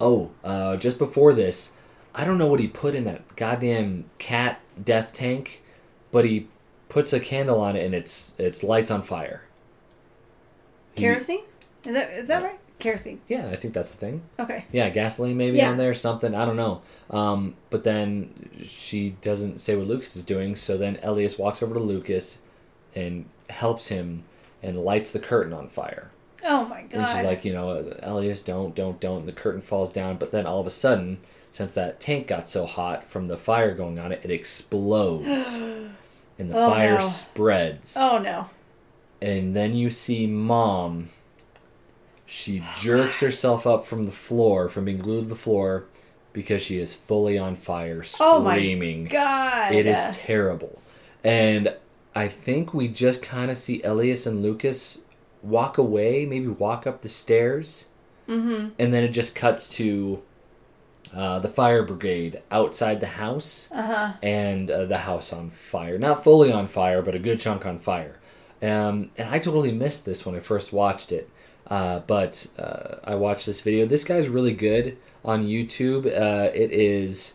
oh, 0.00 0.30
uh, 0.44 0.76
just 0.76 0.98
before 0.98 1.32
this, 1.32 1.72
I 2.14 2.24
don't 2.24 2.38
know 2.38 2.46
what 2.46 2.60
he 2.60 2.68
put 2.68 2.94
in 2.94 3.04
that 3.04 3.36
goddamn 3.36 4.04
cat 4.18 4.60
death 4.82 5.14
tank, 5.14 5.62
but 6.10 6.24
he 6.24 6.48
puts 6.88 7.12
a 7.12 7.20
candle 7.20 7.60
on 7.60 7.74
it 7.76 7.84
and 7.84 7.94
it's 7.94 8.34
it's 8.38 8.62
lights 8.62 8.90
on 8.90 9.02
fire. 9.02 9.42
Kerosene? 10.96 11.42
Is 11.86 11.92
that 11.94 12.10
is 12.12 12.28
that 12.28 12.42
right? 12.42 12.58
Kerosene. 12.78 13.20
Yeah, 13.28 13.48
I 13.48 13.56
think 13.56 13.74
that's 13.74 13.90
the 13.90 13.96
thing. 13.96 14.22
Okay. 14.38 14.64
Yeah, 14.72 14.90
gasoline 14.90 15.36
maybe 15.36 15.58
Yeah. 15.58 15.70
on 15.70 15.76
there, 15.76 15.94
something. 15.94 16.34
I 16.34 16.44
don't 16.44 16.56
know. 16.56 16.82
Um, 17.10 17.54
but 17.70 17.84
then 17.84 18.32
she 18.64 19.10
doesn't 19.22 19.58
say 19.60 19.76
what 19.76 19.86
Lucas 19.86 20.16
is 20.16 20.24
doing, 20.24 20.56
so 20.56 20.76
then 20.76 20.98
Elias 21.02 21.38
walks 21.38 21.62
over 21.62 21.74
to 21.74 21.80
Lucas 21.80 22.40
and 22.94 23.26
helps 23.50 23.88
him 23.88 24.22
and 24.62 24.76
lights 24.78 25.10
the 25.12 25.20
curtain 25.20 25.52
on 25.52 25.68
fire. 25.68 26.10
Oh 26.44 26.64
my 26.66 26.82
god. 26.82 26.92
And 26.94 27.08
she's 27.08 27.24
like, 27.24 27.44
you 27.44 27.52
know, 27.52 27.92
Elias, 28.02 28.40
don't, 28.42 28.74
don't, 28.74 28.98
don't. 29.00 29.20
And 29.20 29.28
the 29.28 29.32
curtain 29.32 29.60
falls 29.60 29.92
down, 29.92 30.16
but 30.16 30.32
then 30.32 30.44
all 30.44 30.58
of 30.60 30.66
a 30.66 30.70
sudden, 30.70 31.18
since 31.52 31.74
that 31.74 32.00
tank 32.00 32.26
got 32.26 32.48
so 32.48 32.64
hot 32.64 33.04
from 33.06 33.26
the 33.26 33.36
fire 33.36 33.74
going 33.74 33.98
on 33.98 34.10
it, 34.10 34.22
it 34.24 34.30
explodes. 34.30 35.54
and 36.38 36.50
the 36.50 36.56
Oh, 36.56 36.70
fire 36.70 36.94
no. 36.94 37.00
spreads. 37.00 37.94
Oh 37.96 38.18
no. 38.18 38.48
And 39.20 39.54
then 39.54 39.74
you 39.74 39.90
see 39.90 40.26
mom. 40.26 41.10
She 42.24 42.62
jerks 42.80 43.20
herself 43.20 43.66
up 43.66 43.84
from 43.86 44.06
the 44.06 44.12
floor, 44.12 44.68
from 44.68 44.86
being 44.86 44.98
glued 44.98 45.24
to 45.24 45.28
the 45.28 45.36
floor, 45.36 45.84
because 46.32 46.62
she 46.62 46.78
is 46.78 46.94
fully 46.94 47.36
on 47.38 47.54
fire, 47.54 48.02
screaming. 48.02 49.00
Oh 49.00 49.04
my. 49.04 49.08
God. 49.10 49.74
It 49.74 49.86
is 49.86 50.16
terrible. 50.16 50.80
And 51.22 51.76
I 52.14 52.28
think 52.28 52.72
we 52.72 52.88
just 52.88 53.22
kind 53.22 53.50
of 53.50 53.58
see 53.58 53.82
Elias 53.82 54.24
and 54.26 54.42
Lucas 54.42 55.04
walk 55.42 55.76
away, 55.76 56.24
maybe 56.24 56.48
walk 56.48 56.86
up 56.86 57.02
the 57.02 57.08
stairs. 57.10 57.88
Mm-hmm. 58.26 58.70
And 58.78 58.94
then 58.94 59.04
it 59.04 59.08
just 59.08 59.34
cuts 59.34 59.68
to 59.76 60.22
uh, 61.14 61.38
the 61.40 61.48
fire 61.48 61.82
brigade 61.82 62.40
outside 62.50 63.00
the 63.00 63.06
house 63.06 63.68
Uh-huh. 63.72 64.12
and 64.22 64.70
uh, 64.70 64.84
the 64.86 64.98
house 64.98 65.32
on 65.32 65.50
fire. 65.50 65.98
Not 65.98 66.24
fully 66.24 66.50
on 66.52 66.66
fire, 66.66 67.02
but 67.02 67.14
a 67.14 67.18
good 67.18 67.38
chunk 67.40 67.66
on 67.66 67.78
fire. 67.78 68.16
Um, 68.62 69.10
and 69.18 69.28
I 69.28 69.38
totally 69.38 69.72
missed 69.72 70.04
this 70.04 70.24
when 70.24 70.34
I 70.34 70.40
first 70.40 70.72
watched 70.72 71.12
it. 71.12 71.28
Uh, 71.68 72.00
but 72.00 72.46
uh, 72.58 72.96
I 73.04 73.14
watched 73.14 73.46
this 73.46 73.60
video. 73.60 73.86
This 73.86 74.04
guy's 74.04 74.28
really 74.28 74.52
good 74.52 74.96
on 75.24 75.46
YouTube. 75.46 76.06
Uh, 76.06 76.50
it 76.54 76.70
is 76.72 77.34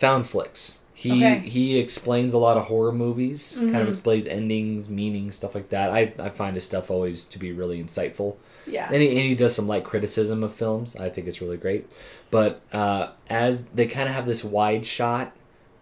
Foundflix. 0.00 0.76
He 0.94 1.12
Okay. 1.24 1.38
he 1.48 1.78
explains 1.78 2.32
a 2.32 2.38
lot 2.38 2.56
of 2.56 2.64
horror 2.66 2.92
movies. 2.92 3.56
Kind 3.58 3.76
of 3.76 3.88
explains 3.88 4.26
endings, 4.26 4.88
meanings, 4.88 5.34
stuff 5.34 5.54
like 5.54 5.68
that. 5.70 5.90
I, 5.90 6.12
I 6.18 6.28
find 6.28 6.54
his 6.54 6.64
stuff 6.64 6.90
always 6.90 7.24
to 7.26 7.38
be 7.38 7.50
really 7.52 7.82
insightful. 7.82 8.36
Yeah. 8.66 8.86
And 8.90 9.02
he, 9.02 9.08
and 9.08 9.18
he 9.18 9.34
does 9.34 9.54
some 9.54 9.66
light 9.66 9.84
criticism 9.84 10.42
of 10.42 10.54
films. 10.54 10.96
I 10.96 11.08
think 11.08 11.26
it's 11.26 11.40
really 11.40 11.56
great. 11.56 11.90
But 12.30 12.60
uh, 12.72 13.10
as 13.28 13.66
they 13.66 13.86
kind 13.86 14.08
of 14.08 14.14
have 14.14 14.26
this 14.26 14.44
wide 14.44 14.86
shot 14.86 15.34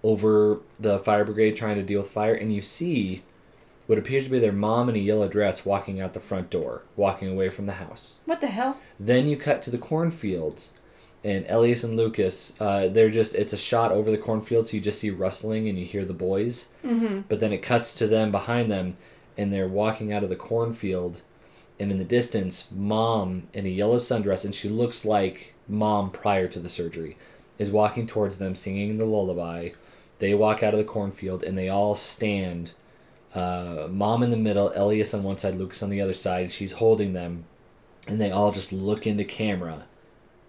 over 0.03 0.61
the 0.79 0.99
fire 0.99 1.25
brigade 1.25 1.57
trying 1.57 1.77
to 1.77 1.83
deal 1.83 2.01
with 2.01 2.11
fire, 2.11 2.35
and 2.35 2.55
you 2.55 2.63
see 2.63 3.23
what 3.87 3.99
appears 3.99 4.25
to 4.25 4.31
be 4.31 4.39
their 4.39 4.53
mom 4.53 4.89
in 4.89 4.95
a 4.95 5.01
yellow 5.01 5.29
dress 5.29 5.67
walking 5.67 6.01
out 6.01 6.15
the 6.15 6.21
front 6.21 6.49
door, 6.49 6.83
walking 6.97 7.29
away 7.29 7.49
from 7.49 7.67
the 7.67 7.73
house. 7.73 8.21
what 8.25 8.41
the 8.41 8.47
hell? 8.47 8.79
Then 8.99 9.27
you 9.27 9.37
cut 9.37 9.63
to 9.63 9.71
the 9.71 9.79
cornfield, 9.79 10.69
and 11.25 11.45
Elias 11.49 11.85
and 11.85 11.97
Lucas, 11.97 12.59
uh, 12.61 12.89
they're 12.89 13.11
just, 13.11 13.35
it's 13.35 13.53
a 13.53 13.59
shot 13.59 13.93
over 13.93 14.11
the 14.11 14.17
cornfield, 14.17 14.69
so 14.69 14.77
you 14.77 14.81
just 14.81 15.01
see 15.01 15.11
rustling 15.11 15.69
and 15.69 15.79
you 15.79 15.85
hear 15.85 16.05
the 16.05 16.15
boys. 16.15 16.69
Mm-hmm. 16.85 17.23
But 17.29 17.41
then 17.41 17.53
it 17.53 17.63
cuts 17.63 17.95
to 17.97 18.07
them 18.07 18.31
behind 18.31 18.71
them, 18.71 18.97
and 19.37 19.53
they're 19.53 19.69
walking 19.69 20.13
out 20.13 20.23
of 20.23 20.29
the 20.29 20.37
cornfield, 20.37 21.23
and 21.81 21.91
in 21.91 21.97
the 21.97 22.05
distance, 22.05 22.69
mom 22.71 23.49
in 23.55 23.65
a 23.65 23.71
yellow 23.71 23.97
sundress, 23.97 24.45
and 24.45 24.55
she 24.55 24.69
looks 24.69 25.07
like 25.07 25.55
mom 25.67 26.11
prior 26.11 26.47
to 26.47 26.61
the 26.61 26.69
surgery, 26.69 27.17
is 27.59 27.71
walking 27.71 28.07
towards 28.07 28.37
them 28.37 28.55
singing 28.55 28.99
the 28.99 29.07
lullaby. 29.07 29.71
They 30.19 30.35
walk 30.35 30.63
out 30.63 30.75
of 30.75 30.79
the 30.79 30.85
cornfield, 30.85 31.43
and 31.43 31.57
they 31.57 31.71
all 31.71 31.95
stand. 31.95 32.73
Uh, 33.35 33.89
mom 33.91 34.23
in 34.23 34.31
the 34.31 34.37
middle, 34.37 34.73
Elias 34.77 35.15
on 35.15 35.23
one 35.23 35.39
side, 35.39 35.55
Lucas 35.55 35.83
on 35.83 35.89
the 35.89 36.03
other 36.03 36.13
side. 36.13 36.43
And 36.43 36.53
she's 36.53 36.73
holding 36.73 37.15
them, 37.15 37.47
and 38.07 38.21
they 38.21 38.31
all 38.31 38.53
just 38.53 38.73
look 38.73 39.07
into 39.07 39.25
camera 39.25 39.87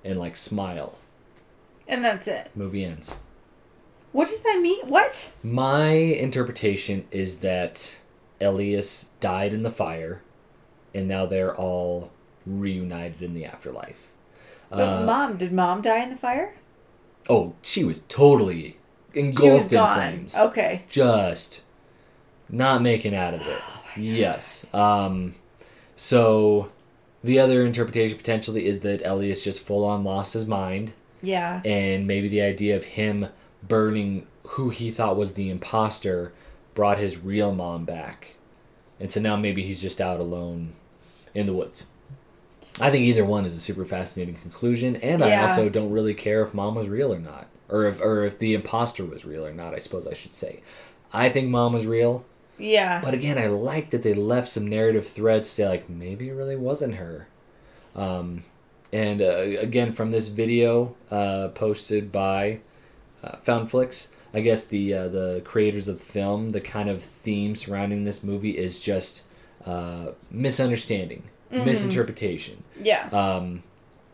and 0.03 0.19
like 0.19 0.35
smile. 0.35 0.97
And 1.87 2.03
that's 2.03 2.27
it. 2.27 2.51
Movie 2.55 2.83
ends. 2.83 3.15
What 4.11 4.27
does 4.27 4.43
that 4.43 4.59
mean? 4.61 4.85
What? 4.87 5.31
My 5.41 5.91
interpretation 5.91 7.07
is 7.11 7.39
that 7.39 7.99
Elias 8.41 9.09
died 9.21 9.53
in 9.53 9.63
the 9.63 9.69
fire, 9.69 10.21
and 10.93 11.07
now 11.07 11.25
they're 11.25 11.55
all 11.55 12.11
reunited 12.45 13.21
in 13.21 13.33
the 13.33 13.45
afterlife. 13.45 14.09
But 14.69 14.79
Uh, 14.79 15.05
mom, 15.05 15.37
did 15.37 15.51
mom 15.51 15.81
die 15.81 16.03
in 16.03 16.09
the 16.09 16.17
fire? 16.17 16.53
oh, 17.29 17.53
she 17.61 17.83
was 17.83 17.99
totally 18.07 18.77
She 19.13 19.21
was 19.21 19.65
in 19.65 19.69
gone. 19.69 19.95
flames. 19.95 20.35
Okay. 20.35 20.83
Just 20.89 21.63
not 22.49 22.81
making 22.81 23.15
out 23.15 23.33
of 23.33 23.41
it. 23.41 23.61
yes. 23.97 24.65
Um, 24.73 25.35
so 25.95 26.69
the 27.23 27.39
other 27.39 27.65
interpretation 27.65 28.17
potentially 28.17 28.65
is 28.65 28.79
that 28.79 29.01
Elias 29.05 29.43
just 29.43 29.59
full 29.59 29.85
on 29.85 30.03
lost 30.03 30.33
his 30.33 30.47
mind, 30.47 30.93
Yeah. 31.21 31.61
and 31.63 32.07
maybe 32.07 32.27
the 32.27 32.41
idea 32.41 32.75
of 32.75 32.85
him 32.85 33.27
burning 33.61 34.25
who 34.43 34.69
he 34.69 34.89
thought 34.91 35.15
was 35.17 35.33
the 35.35 35.49
imposter 35.49 36.33
brought 36.73 36.97
his 36.97 37.19
real 37.19 37.53
mom 37.53 37.85
back. 37.85 38.35
And 38.99 39.11
so 39.11 39.19
now 39.21 39.35
maybe 39.35 39.61
he's 39.63 39.81
just 39.81 40.01
out 40.01 40.19
alone 40.19 40.73
in 41.33 41.45
the 41.45 41.53
woods. 41.53 41.85
I 42.79 42.89
think 42.89 43.03
either 43.05 43.25
one 43.25 43.45
is 43.45 43.55
a 43.55 43.59
super 43.59 43.85
fascinating 43.85 44.35
conclusion, 44.35 44.95
and 44.97 45.23
I 45.23 45.35
also 45.41 45.69
don't 45.69 45.91
really 45.91 46.13
care 46.13 46.41
if 46.41 46.53
mom 46.53 46.75
was 46.75 46.87
real 46.87 47.13
or 47.13 47.19
not, 47.19 47.47
or 47.69 47.85
if 47.85 48.01
or 48.01 48.21
if 48.25 48.39
the 48.39 48.53
imposter 48.53 49.05
was 49.05 49.25
real 49.25 49.45
or 49.45 49.53
not. 49.53 49.73
I 49.75 49.79
suppose 49.79 50.07
I 50.07 50.13
should 50.13 50.33
say. 50.33 50.61
I 51.13 51.29
think 51.29 51.49
mom 51.49 51.73
was 51.73 51.85
real, 51.85 52.25
Yeah. 52.57 53.01
but 53.03 53.13
again, 53.13 53.37
I 53.37 53.47
like 53.47 53.89
that 53.89 54.01
they 54.03 54.13
left 54.13 54.47
some 54.47 54.65
narrative 54.67 55.05
threads 55.07 55.47
to 55.49 55.53
say 55.53 55.67
like 55.67 55.89
maybe 55.89 56.29
it 56.29 56.33
really 56.33 56.55
wasn't 56.55 56.95
her. 56.95 57.27
Um, 57.95 58.45
and 58.93 59.21
uh, 59.21 59.59
again, 59.59 59.91
from 59.91 60.11
this 60.11 60.29
video 60.29 60.95
uh, 61.11 61.49
posted 61.49 62.11
by 62.11 62.61
uh, 63.23 63.35
Foundflix, 63.45 64.07
I 64.33 64.39
guess 64.39 64.63
the 64.63 64.93
uh, 64.93 65.07
the 65.09 65.41
creators 65.43 65.87
of 65.89 65.99
the 65.99 66.05
film, 66.05 66.51
the 66.51 66.61
kind 66.61 66.89
of 66.89 67.03
theme 67.03 67.55
surrounding 67.55 68.05
this 68.05 68.23
movie 68.23 68.57
is 68.57 68.79
just 68.81 69.23
uh, 69.65 70.11
misunderstanding, 70.29 71.23
misinterpretation, 71.51 72.63
yeah. 72.81 73.07
um, 73.11 73.63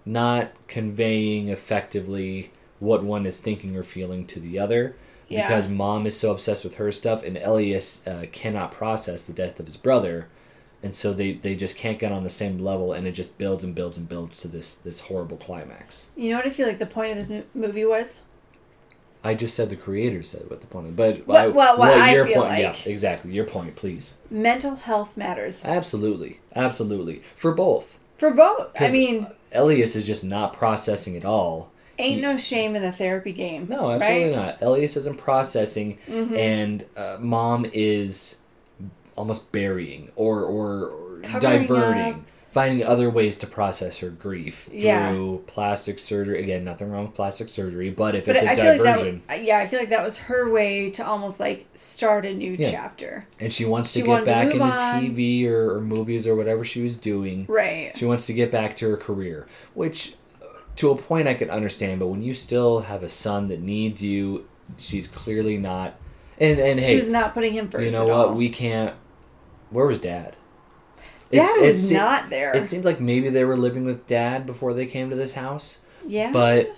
not 0.06 0.52
conveying 0.68 1.50
effectively 1.50 2.52
what 2.80 3.04
one 3.04 3.26
is 3.26 3.40
thinking 3.40 3.76
or 3.76 3.84
feeling 3.84 4.26
to 4.28 4.40
the 4.40 4.60
other. 4.60 4.96
Yeah. 5.30 5.46
Because 5.46 5.68
mom 5.68 6.06
is 6.06 6.18
so 6.18 6.32
obsessed 6.32 6.64
with 6.64 6.76
her 6.76 6.90
stuff, 6.92 7.22
and 7.22 7.38
Elias 7.38 8.06
uh, 8.08 8.28
cannot 8.32 8.72
process 8.72 9.24
the 9.24 9.34
death 9.34 9.60
of 9.60 9.66
his 9.66 9.76
brother, 9.76 10.30
and 10.82 10.96
so 10.96 11.12
they, 11.12 11.34
they 11.34 11.54
just 11.54 11.78
can't 11.78 12.00
get 12.00 12.14
on 12.14 12.24
the 12.24 12.30
same 12.30 12.60
level, 12.60 12.94
and 12.94 13.06
it 13.06 13.12
just 13.12 13.38
builds 13.38 13.62
and 13.62 13.76
builds 13.76 13.98
and 13.98 14.08
builds 14.08 14.40
to 14.42 14.48
this 14.48 14.76
this 14.76 15.02
horrible 15.02 15.36
climax. 15.36 16.08
You 16.16 16.30
know 16.30 16.38
what 16.38 16.46
I 16.46 16.50
feel 16.50 16.66
like 16.66 16.80
the 16.80 16.86
point 16.86 17.20
of 17.20 17.28
this 17.28 17.44
movie 17.54 17.84
was? 17.84 18.22
I 19.24 19.34
just 19.34 19.56
said 19.56 19.70
the 19.70 19.76
creator 19.76 20.24
said 20.24 20.50
what 20.50 20.62
the 20.62 20.68
point, 20.68 20.88
is, 20.88 20.92
but 20.94 21.28
What- 21.28 21.38
I, 21.40 21.48
well, 21.48 21.78
what 21.78 21.92
I 21.98 22.14
your 22.14 22.26
feel 22.26 22.36
point? 22.44 22.50
like- 22.50 22.60
Yeah, 22.86 22.92
exactly. 22.92 23.32
Your 23.34 23.46
point, 23.46 23.76
please. 23.76 24.14
Mental 24.30 24.76
health 24.76 25.18
matters 25.18 25.64
Absolutely, 25.66 26.40
absolutely 26.56 27.22
for 27.36 27.52
both. 27.54 28.00
for 28.18 28.32
both. 28.32 28.72
I 28.80 28.90
mean, 28.90 29.28
Elias 29.54 29.96
is 29.96 30.06
just 30.08 30.24
not 30.24 30.54
processing 30.54 31.16
at 31.18 31.26
all. 31.26 31.72
ain't 32.00 32.16
he- 32.18 32.22
no 32.22 32.38
shame 32.38 32.76
in 32.76 32.82
the 32.84 32.92
therapy 32.92 33.32
game. 33.34 33.66
No, 33.70 33.90
absolutely 33.92 34.28
right? 34.30 34.36
not. 34.36 34.62
Elias 34.62 34.96
isn't 34.98 35.18
processing, 35.18 35.98
Mm-hmm. 36.08 36.36
and 36.36 36.86
uh, 36.96 37.18
mom 37.20 37.66
is 37.74 38.38
almost 39.16 39.52
burying 39.52 40.12
or 40.16 40.44
or, 40.44 40.90
or 40.90 41.22
diverting, 41.40 42.14
up. 42.14 42.22
Finding 42.58 42.86
other 42.88 43.10
ways 43.10 43.38
to 43.38 43.46
process 43.46 44.00
her 44.00 44.10
grief 44.10 44.64
through 44.72 44.80
Yeah. 44.80 45.38
plastic 45.46 46.00
surgery. 46.00 46.42
Again, 46.42 46.64
nothing 46.64 46.90
wrong 46.90 47.06
with 47.06 47.14
plastic 47.14 47.50
surgery, 47.50 47.92
but 47.92 48.16
if 48.16 48.26
But 48.26 48.38
it's 48.38 48.46
a 48.46 48.52
I 48.52 48.56
feel 48.56 48.66
like 48.66 48.78
that. 48.82 48.94
diversion, 48.96 49.22
Yeah, 49.44 49.60
I 49.60 49.68
feel 49.68 49.80
like 49.80 49.90
that 49.90 50.04
was 50.04 50.18
her 50.18 50.50
way 50.50 50.90
to 50.90 51.06
almost 51.06 51.40
like 51.40 51.66
start 51.76 52.26
a 52.26 52.34
new 52.34 52.54
Yeah. 52.58 52.72
chapter. 52.72 53.28
and 53.40 53.54
she 53.54 53.64
wants 53.66 53.94
to 53.94 54.00
she 54.00 54.04
get 54.06 54.10
wanted 54.10 54.26
to 54.26 54.32
back 54.32 54.52
into 54.52 54.64
on. 54.64 55.04
TV 55.04 55.48
or, 55.48 55.76
or 55.76 55.82
movies 55.82 56.26
or 56.26 56.36
whatever 56.36 56.64
she 56.64 56.82
was 56.82 56.96
doing. 56.96 57.46
Right. 57.48 57.92
She 57.96 58.06
wants 58.06 58.26
to 58.26 58.34
get 58.34 58.50
back 58.50 58.76
to 58.78 58.90
her 58.90 58.98
career, 58.98 59.46
which 59.76 60.16
uh, 60.42 60.46
to 60.78 60.90
a 60.90 60.96
point 60.98 61.28
I 61.28 61.36
could 61.36 61.50
understand, 61.52 62.00
but 62.00 62.08
when 62.08 62.24
you 62.24 62.34
still 62.34 62.80
have 62.82 63.04
a 63.04 63.10
son 63.10 63.50
that 63.50 63.62
needs 63.62 64.02
you, 64.04 64.46
she's 64.78 65.08
clearly 65.08 65.58
not. 65.60 65.94
And 66.40 66.58
and 66.60 66.80
hey, 66.80 66.90
she 66.92 66.96
was 66.96 67.08
not 67.10 67.34
putting 67.36 67.54
him 67.54 67.70
first. 67.70 67.84
you 67.86 67.92
know 67.92 68.06
at 68.06 68.10
what? 68.10 68.28
all. 68.30 68.34
We 68.34 68.50
can't. 68.50 68.96
Where 69.70 69.86
was 69.86 70.00
dad? 70.00 70.37
Dad 71.32 71.44
It's- 71.58 71.74
was 71.74 71.90
se- 71.90 71.96
not 71.96 72.30
there. 72.30 72.56
It 72.56 72.66
seems 72.66 72.86
like 72.86 73.00
maybe 73.00 73.30
they 73.30 73.44
were 73.44 73.58
living 73.58 73.86
with 73.86 74.08
dad 74.08 74.46
before 74.46 74.74
they 74.74 74.86
came 74.86 75.10
to 75.10 75.16
this 75.16 75.34
house, 75.34 75.80
yeah. 76.08 76.32
but 76.32 76.76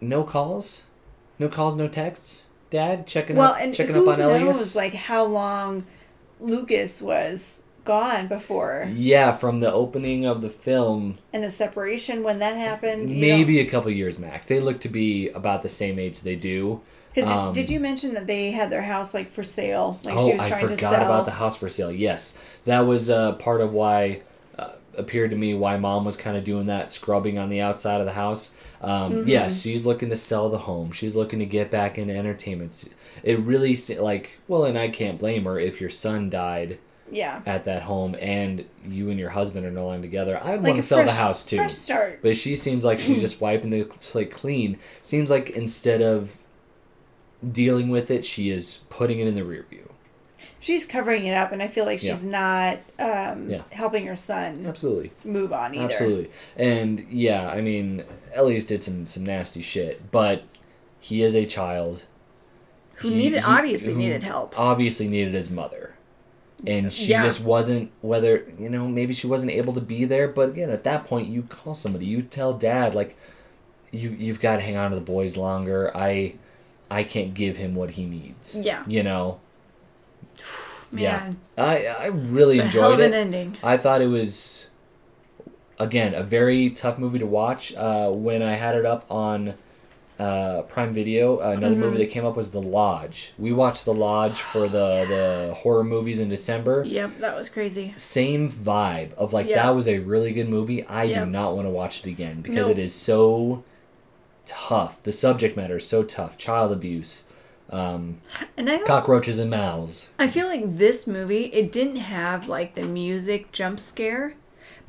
no 0.00 0.22
calls, 0.24 0.84
no 1.38 1.48
calls, 1.48 1.76
no 1.76 1.88
texts. 1.88 2.46
Dad 2.70 3.06
checking 3.06 3.36
well, 3.36 3.52
up, 3.52 3.58
and 3.60 3.74
checking 3.74 3.94
who 3.94 4.02
up 4.08 4.12
on 4.14 4.18
knows 4.20 4.42
Elias. 4.56 4.76
like 4.76 4.94
how 4.94 5.24
long 5.24 5.84
Lucas 6.38 7.02
was 7.02 7.62
gone 7.84 8.28
before 8.28 8.88
yeah, 8.94 9.32
from 9.32 9.58
the 9.60 9.72
opening 9.72 10.24
of 10.24 10.40
the 10.42 10.50
film, 10.50 11.18
and 11.32 11.42
the 11.42 11.50
separation 11.50 12.22
when 12.22 12.38
that 12.38 12.56
happened. 12.56 13.10
you 13.10 13.20
maybe 13.20 13.58
a 13.58 13.66
couple 13.66 13.90
years 13.90 14.18
max. 14.18 14.46
They 14.46 14.60
look 14.60 14.80
to 14.82 14.88
be 14.88 15.28
about 15.30 15.62
the 15.62 15.68
same 15.68 15.98
age 15.98 16.20
they 16.20 16.36
do. 16.36 16.80
Because 17.14 17.28
Um, 17.30 17.52
did 17.52 17.70
you 17.70 17.80
mention 17.80 18.14
that 18.14 18.26
they 18.26 18.50
had 18.52 18.70
their 18.70 18.82
house 18.82 19.14
like 19.14 19.30
for 19.30 19.42
sale? 19.42 19.98
Like 20.04 20.14
oh, 20.16 20.28
she 20.28 20.34
was 20.34 20.42
I 20.44 20.48
trying 20.48 20.60
forgot 20.62 20.76
to 20.76 20.80
sell. 20.80 20.94
about 20.94 21.24
the 21.24 21.32
house 21.32 21.56
for 21.56 21.68
sale. 21.68 21.90
Yes, 21.90 22.36
that 22.64 22.80
was 22.80 23.10
uh, 23.10 23.32
part 23.32 23.60
of 23.60 23.72
why 23.72 24.22
uh, 24.58 24.72
appeared 24.96 25.30
to 25.30 25.36
me 25.36 25.54
why 25.54 25.76
mom 25.76 26.04
was 26.04 26.16
kind 26.16 26.36
of 26.36 26.44
doing 26.44 26.66
that 26.66 26.90
scrubbing 26.90 27.38
on 27.38 27.48
the 27.48 27.60
outside 27.60 28.00
of 28.00 28.06
the 28.06 28.12
house. 28.12 28.52
Um, 28.80 29.12
Mm-hmm. 29.12 29.28
Yes, 29.28 29.60
she's 29.60 29.84
looking 29.84 30.08
to 30.10 30.16
sell 30.16 30.48
the 30.48 30.58
home. 30.58 30.90
She's 30.92 31.14
looking 31.14 31.38
to 31.40 31.46
get 31.46 31.70
back 31.70 31.98
into 31.98 32.16
entertainment. 32.16 32.88
It 33.22 33.38
really 33.40 33.76
like 33.98 34.38
well, 34.48 34.64
and 34.64 34.78
I 34.78 34.88
can't 34.88 35.18
blame 35.18 35.44
her 35.44 35.58
if 35.58 35.80
your 35.80 35.90
son 35.90 36.30
died 36.30 36.78
yeah. 37.10 37.42
at 37.44 37.64
that 37.64 37.82
home 37.82 38.14
and 38.20 38.64
you 38.86 39.10
and 39.10 39.18
your 39.18 39.30
husband 39.30 39.66
are 39.66 39.70
no 39.70 39.86
longer 39.86 40.02
together. 40.02 40.38
I 40.42 40.52
would 40.52 40.62
Like 40.62 40.70
want 40.72 40.76
to 40.82 40.86
sell 40.86 40.98
fresh, 40.98 41.10
the 41.10 41.16
house 41.16 41.44
too. 41.44 41.56
Fresh 41.56 41.74
start. 41.74 42.20
But 42.22 42.36
she 42.36 42.56
seems 42.56 42.84
like 42.84 43.00
she's 43.00 43.20
just 43.26 43.40
wiping 43.40 43.70
the 43.70 43.86
slate 43.98 44.30
clean. 44.30 44.78
Seems 45.02 45.28
like 45.30 45.50
instead 45.50 46.00
of 46.02 46.36
dealing 47.48 47.88
with 47.88 48.10
it, 48.10 48.24
she 48.24 48.50
is 48.50 48.80
putting 48.88 49.18
it 49.20 49.26
in 49.26 49.34
the 49.34 49.44
rear 49.44 49.64
view. 49.68 49.86
She's 50.58 50.84
covering 50.84 51.24
it 51.24 51.34
up, 51.34 51.52
and 51.52 51.62
I 51.62 51.68
feel 51.68 51.86
like 51.86 52.00
she's 52.00 52.22
not 52.22 52.78
um, 52.98 53.48
Yeah. 53.48 53.62
helping 53.72 54.06
her 54.06 54.16
son 54.16 54.64
Absolutely. 54.66 55.10
move 55.24 55.52
on 55.52 55.74
either. 55.74 55.84
Absolutely. 55.84 56.30
And 56.56 57.06
yeah, 57.10 57.48
I 57.48 57.60
mean, 57.62 58.04
Elias 58.34 58.64
did 58.66 58.82
some 58.82 59.06
some 59.06 59.24
nasty 59.24 59.62
shit, 59.62 60.10
but 60.10 60.42
he 60.98 61.22
is 61.22 61.34
a 61.34 61.46
child 61.46 62.04
Who 62.96 63.08
He- 63.08 63.14
needed 63.16 63.38
he- 63.40 63.44
obviously 63.46 63.92
who 63.94 63.98
needed 63.98 64.22
help. 64.22 64.58
Obviously 64.58 65.08
needed 65.08 65.32
his 65.32 65.50
mother. 65.50 65.94
And 66.66 66.92
she 66.92 67.12
Yeah. 67.12 67.22
just 67.22 67.42
wasn't 67.42 67.90
whether, 68.02 68.44
you 68.58 68.68
know, 68.68 68.86
maybe 68.86 69.14
she 69.14 69.26
wasn't 69.26 69.52
able 69.52 69.72
to 69.72 69.80
be 69.80 70.04
there, 70.04 70.28
but 70.28 70.50
again, 70.50 70.68
at 70.68 70.84
that 70.84 71.06
point 71.06 71.28
you 71.28 71.44
call 71.44 71.72
somebody. 71.72 72.04
You 72.04 72.20
tell 72.20 72.52
dad 72.52 72.94
like 72.94 73.16
you 73.90 74.10
you've 74.10 74.40
got 74.40 74.56
to 74.56 74.62
hang 74.62 74.76
on 74.76 74.90
to 74.90 74.94
the 74.96 75.00
boys 75.02 75.38
longer. 75.38 75.90
I 75.96 76.34
I 76.90 77.04
can't 77.04 77.34
give 77.34 77.56
him 77.56 77.74
what 77.74 77.90
he 77.92 78.04
needs. 78.06 78.58
Yeah. 78.60 78.82
You 78.86 79.02
know. 79.02 79.40
Yeah. 80.92 81.30
I 81.56 81.86
I 81.86 82.06
really 82.06 82.56
the 82.56 82.64
hell 82.66 82.90
enjoyed 82.90 83.00
of 83.00 83.06
an 83.06 83.14
it. 83.14 83.16
ending. 83.16 83.56
I 83.62 83.76
thought 83.76 84.00
it 84.02 84.08
was, 84.08 84.70
again, 85.78 86.14
a 86.14 86.24
very 86.24 86.70
tough 86.70 86.98
movie 86.98 87.20
to 87.20 87.26
watch. 87.26 87.72
Uh, 87.76 88.10
when 88.10 88.42
I 88.42 88.54
had 88.54 88.74
it 88.74 88.84
up 88.84 89.04
on 89.08 89.54
uh, 90.18 90.62
Prime 90.62 90.92
Video, 90.92 91.38
another 91.38 91.76
Mm-hmm. 91.76 91.80
movie 91.80 91.98
that 91.98 92.10
came 92.10 92.26
up 92.26 92.36
was 92.36 92.50
The 92.50 92.60
Lodge. 92.60 93.32
We 93.38 93.52
watched 93.52 93.84
The 93.84 93.94
Lodge 93.94 94.40
for 94.40 94.66
the, 94.66 95.06
the 95.48 95.54
horror 95.58 95.84
movies 95.84 96.18
in 96.18 96.28
December. 96.28 96.82
Yep, 96.84 97.20
that 97.20 97.36
was 97.36 97.48
crazy. 97.48 97.94
Same 97.96 98.50
vibe 98.50 99.14
of 99.14 99.32
like, 99.32 99.46
Yeah. 99.46 99.62
that 99.62 99.70
was 99.76 99.86
a 99.86 100.00
really 100.00 100.32
good 100.32 100.48
movie. 100.48 100.84
I 100.86 101.04
Yep. 101.04 101.24
do 101.24 101.30
not 101.30 101.54
want 101.54 101.66
to 101.66 101.70
watch 101.70 102.00
it 102.04 102.06
again 102.10 102.40
because 102.40 102.66
Nope. 102.66 102.76
it 102.76 102.78
is 102.80 102.92
so 102.92 103.62
tough. 104.52 105.02
The 105.02 105.12
subject 105.12 105.56
matter 105.56 105.76
is 105.76 105.86
so 105.86 106.02
tough. 106.02 106.36
Child 106.36 106.72
abuse, 106.72 107.24
um, 107.70 108.20
And 108.56 108.68
I 108.70 108.78
cockroaches 108.78 109.38
and 109.38 109.50
mouths. 109.50 110.10
I 110.18 110.28
feel 110.28 110.46
like 110.46 110.76
this 110.78 111.06
movie, 111.06 111.44
it 111.46 111.70
didn't 111.72 111.96
have 111.96 112.48
like 112.48 112.74
the 112.74 112.82
music 112.82 113.52
jump 113.52 113.78
scare, 113.80 114.34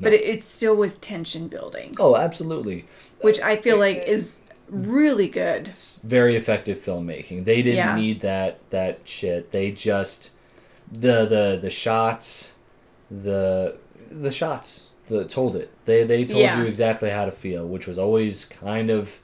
but 0.00 0.12
it, 0.12 0.22
it 0.22 0.42
still 0.42 0.74
was 0.74 0.98
tension 0.98 1.48
building, 1.48 1.94
Oh, 1.98 2.16
absolutely. 2.16 2.86
which 3.20 3.40
I 3.40 3.56
feel 3.56 3.78
like 3.78 3.98
is 3.98 4.40
really 4.68 5.28
good. 5.28 5.70
very 6.02 6.34
effective 6.34 6.78
filmmaking. 6.78 7.44
They 7.44 7.62
didn't 7.62 7.76
Yeah. 7.76 7.94
need 7.96 8.20
that 8.22 8.58
that 8.70 9.00
shit. 9.04 9.52
They 9.52 9.70
just 9.70 10.30
the 10.90 11.24
the 11.26 11.58
the 11.62 11.70
shots, 11.70 12.54
the 13.10 13.76
the 14.10 14.30
shots 14.30 14.88
that 15.08 15.28
told 15.28 15.56
it. 15.56 15.70
They 15.84 16.04
they 16.04 16.24
told 16.24 16.40
Yeah. 16.40 16.58
you 16.60 16.66
exactly 16.66 17.10
how 17.10 17.24
to 17.26 17.32
feel, 17.32 17.66
which 17.66 17.86
was 17.86 17.98
always 17.98 18.44
kind 18.46 18.90
of 18.90 19.20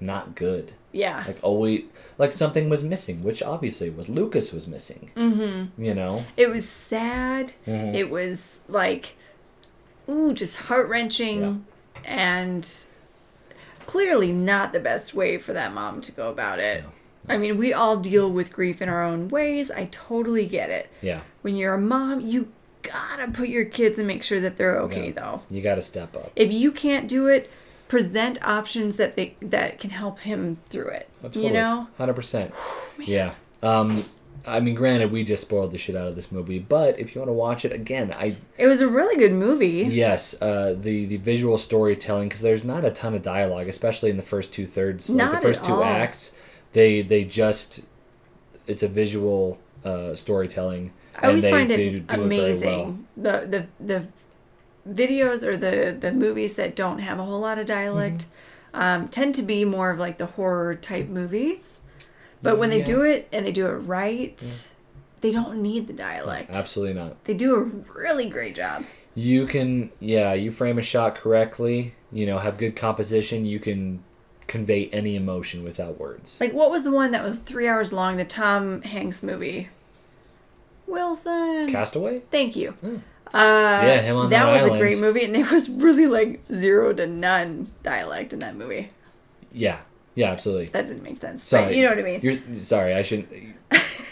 not 0.00 0.34
good. 0.34 0.72
Yeah. 0.92 1.24
Like 1.26 1.38
always 1.42 1.84
like 2.18 2.32
something 2.32 2.68
was 2.68 2.82
missing, 2.82 3.22
which 3.24 3.42
obviously 3.42 3.90
was 3.90 4.08
Lucas 4.08 4.52
was 4.52 4.66
missing. 4.68 5.10
Mm-hmm. 5.16 5.82
You 5.82 5.94
know. 5.94 6.24
It 6.36 6.48
was 6.50 6.68
sad. 6.68 7.52
Mhm. 7.66 7.94
It 7.94 8.10
was 8.10 8.60
like, 8.68 9.16
ooh, 10.08 10.32
just 10.32 10.56
heart 10.56 10.88
wrenching, 10.88 11.64
and 12.04 12.68
clearly 13.86 14.32
not 14.32 14.72
the 14.72 14.80
best 14.80 15.14
way 15.14 15.38
for 15.38 15.52
that 15.52 15.72
mom 15.74 16.00
to 16.02 16.12
go 16.12 16.30
about 16.30 16.58
it. 16.58 16.84
I 17.28 17.38
mean, 17.38 17.56
we 17.56 17.72
all 17.72 17.96
deal 17.96 18.30
with 18.30 18.52
grief 18.52 18.82
in 18.82 18.88
our 18.88 19.02
own 19.02 19.28
ways. 19.28 19.70
I 19.70 19.88
totally 19.90 20.46
get 20.46 20.68
it. 20.68 20.90
Yeah. 21.00 21.20
When 21.42 21.56
you're 21.56 21.74
a 21.74 21.80
mom, 21.80 22.20
you 22.20 22.52
gotta 22.82 23.28
put 23.32 23.48
your 23.48 23.64
kids 23.64 23.98
and 23.98 24.06
make 24.06 24.22
sure 24.22 24.40
that 24.40 24.58
they're 24.58 24.78
okay, 24.80 25.06
Yeah. 25.06 25.12
though. 25.12 25.42
You 25.50 25.62
got 25.62 25.76
to 25.76 25.82
step 25.82 26.14
up. 26.14 26.30
If 26.36 26.52
you 26.52 26.70
can't 26.70 27.08
do 27.08 27.26
it, 27.26 27.50
present 27.88 28.38
options 28.42 28.96
that 28.96 29.14
they 29.16 29.36
that 29.40 29.78
can 29.78 29.90
help 29.90 30.20
him 30.20 30.58
through 30.70 30.88
it. 30.88 31.08
You 31.34 31.52
know? 31.52 31.86
hundred 31.98 32.14
percent. 32.14 32.52
Yeah. 32.98 33.34
Um, 33.62 34.04
I 34.46 34.60
mean, 34.60 34.74
granted, 34.74 35.10
we 35.10 35.24
just 35.24 35.42
spoiled 35.42 35.72
the 35.72 35.78
shit 35.78 35.96
out 35.96 36.06
of 36.06 36.16
this 36.16 36.30
movie, 36.30 36.58
but 36.58 36.98
if 36.98 37.14
you 37.14 37.20
want 37.22 37.30
to 37.30 37.32
watch 37.34 37.64
it 37.64 37.72
again, 37.72 38.12
I 38.12 38.36
It 38.58 38.66
was 38.66 38.82
a 38.82 38.88
really 38.88 39.16
good 39.16 39.32
movie. 39.32 39.86
yes, 39.90 40.34
uh, 40.42 40.74
the 40.78 41.06
the 41.06 41.16
visual 41.16 41.56
storytelling 41.56 42.28
because 42.28 42.42
there's 42.42 42.62
not 42.64 42.84
a 42.84 42.90
ton 42.90 43.14
of 43.14 43.22
dialogue, 43.22 43.68
especially 43.68 44.10
in 44.10 44.16
the 44.18 44.22
first 44.22 44.52
two 44.52 44.66
thirds, 44.66 45.08
like 45.08 45.16
Not 45.16 45.34
the 45.36 45.40
first 45.48 45.64
two 45.64 45.72
all. 45.74 45.84
acts. 45.84 46.32
They 46.72 47.00
they 47.02 47.24
just 47.24 47.84
it's 48.66 48.82
a 48.82 48.88
visual 48.88 49.58
uh, 49.84 50.14
storytelling. 50.14 50.92
I 51.16 51.28
always 51.28 51.44
and 51.44 51.52
they, 51.52 51.56
find 51.58 51.70
they 51.70 51.86
it 51.86 52.02
very 52.02 52.18
well. 52.18 52.26
amazing. 52.26 53.06
The 53.16 53.66
the 53.80 53.84
the 53.86 54.06
videos 54.88 55.42
or 55.42 55.56
the 55.56 55.96
the 55.98 56.12
movies 56.12 56.54
that 56.54 56.76
don't 56.76 56.98
have 56.98 57.18
a 57.18 57.24
whole 57.24 57.40
lot 57.40 57.58
of 57.58 57.66
dialect 57.66 58.26
Mm-hmm. 58.74 58.80
um, 58.82 59.08
tend 59.08 59.34
to 59.36 59.42
be 59.42 59.64
more 59.64 59.90
of 59.90 59.98
like 59.98 60.18
the 60.18 60.26
horror 60.26 60.74
type 60.74 61.08
movies. 61.08 61.80
But 62.42 62.58
when 62.58 62.70
they 62.70 62.80
Yeah. 62.80 62.84
do 62.84 63.02
it 63.02 63.28
and 63.32 63.46
they 63.46 63.52
do 63.52 63.66
it 63.66 63.70
right, 63.74 64.66
they 65.20 65.30
don't 65.30 65.62
need 65.62 65.86
the 65.86 65.92
dialect. 65.92 66.54
Absolutely 66.54 66.94
not. 66.94 67.22
They 67.24 67.34
do 67.34 67.54
a 67.56 67.62
really 67.98 68.28
great 68.28 68.54
job. 68.56 68.84
You 69.14 69.46
can, 69.46 69.92
yeah, 70.00 70.34
you 70.34 70.50
frame 70.50 70.76
a 70.78 70.82
shot 70.82 71.14
correctly. 71.14 71.94
You 72.12 72.26
know, 72.26 72.38
have 72.40 72.58
good 72.58 72.74
composition. 72.76 73.46
You 73.46 73.60
can 73.60 74.02
convey 74.48 74.88
any 74.88 75.14
emotion 75.16 75.62
without 75.64 75.98
words. 76.00 76.38
Like 76.40 76.52
what 76.52 76.70
was 76.70 76.82
the 76.84 76.90
one 76.90 77.12
that 77.12 77.22
was 77.24 77.38
three 77.38 77.66
hours 77.68 77.92
long? 77.92 78.16
The 78.16 78.24
Tom 78.24 78.82
Hanks 78.82 79.22
movie. 79.22 79.68
Wilson. 80.86 81.70
Cast 81.70 81.96
Away. 81.96 82.20
Thank 82.30 82.56
you. 82.56 82.72
Hmm. 82.72 82.96
Uh, 83.34 83.82
Yeah, 83.84 84.00
him 84.02 84.16
on 84.16 84.30
that 84.30 84.44
that 84.44 84.52
was 84.52 84.62
island. 84.62 84.76
a 84.76 84.78
great 84.78 84.98
movie, 85.00 85.24
and 85.24 85.34
there 85.34 85.44
was 85.50 85.68
really 85.68 86.06
like 86.06 86.40
zero 86.54 86.92
to 86.92 87.06
none 87.06 87.70
dialect 87.82 88.32
in 88.32 88.38
that 88.38 88.54
movie. 88.56 88.90
Yeah, 89.52 89.78
yeah, 90.14 90.30
absolutely. 90.30 90.66
That 90.66 90.86
didn't 90.86 91.02
make 91.02 91.16
sense. 91.20 91.44
Sorry, 91.44 91.64
But 91.66 91.76
you 91.76 91.82
know 91.82 91.90
what 91.90 91.98
I 91.98 92.02
mean. 92.02 92.20
You're 92.22 92.54
sorry. 92.54 92.94
I 92.94 93.02
shouldn't. 93.02 93.28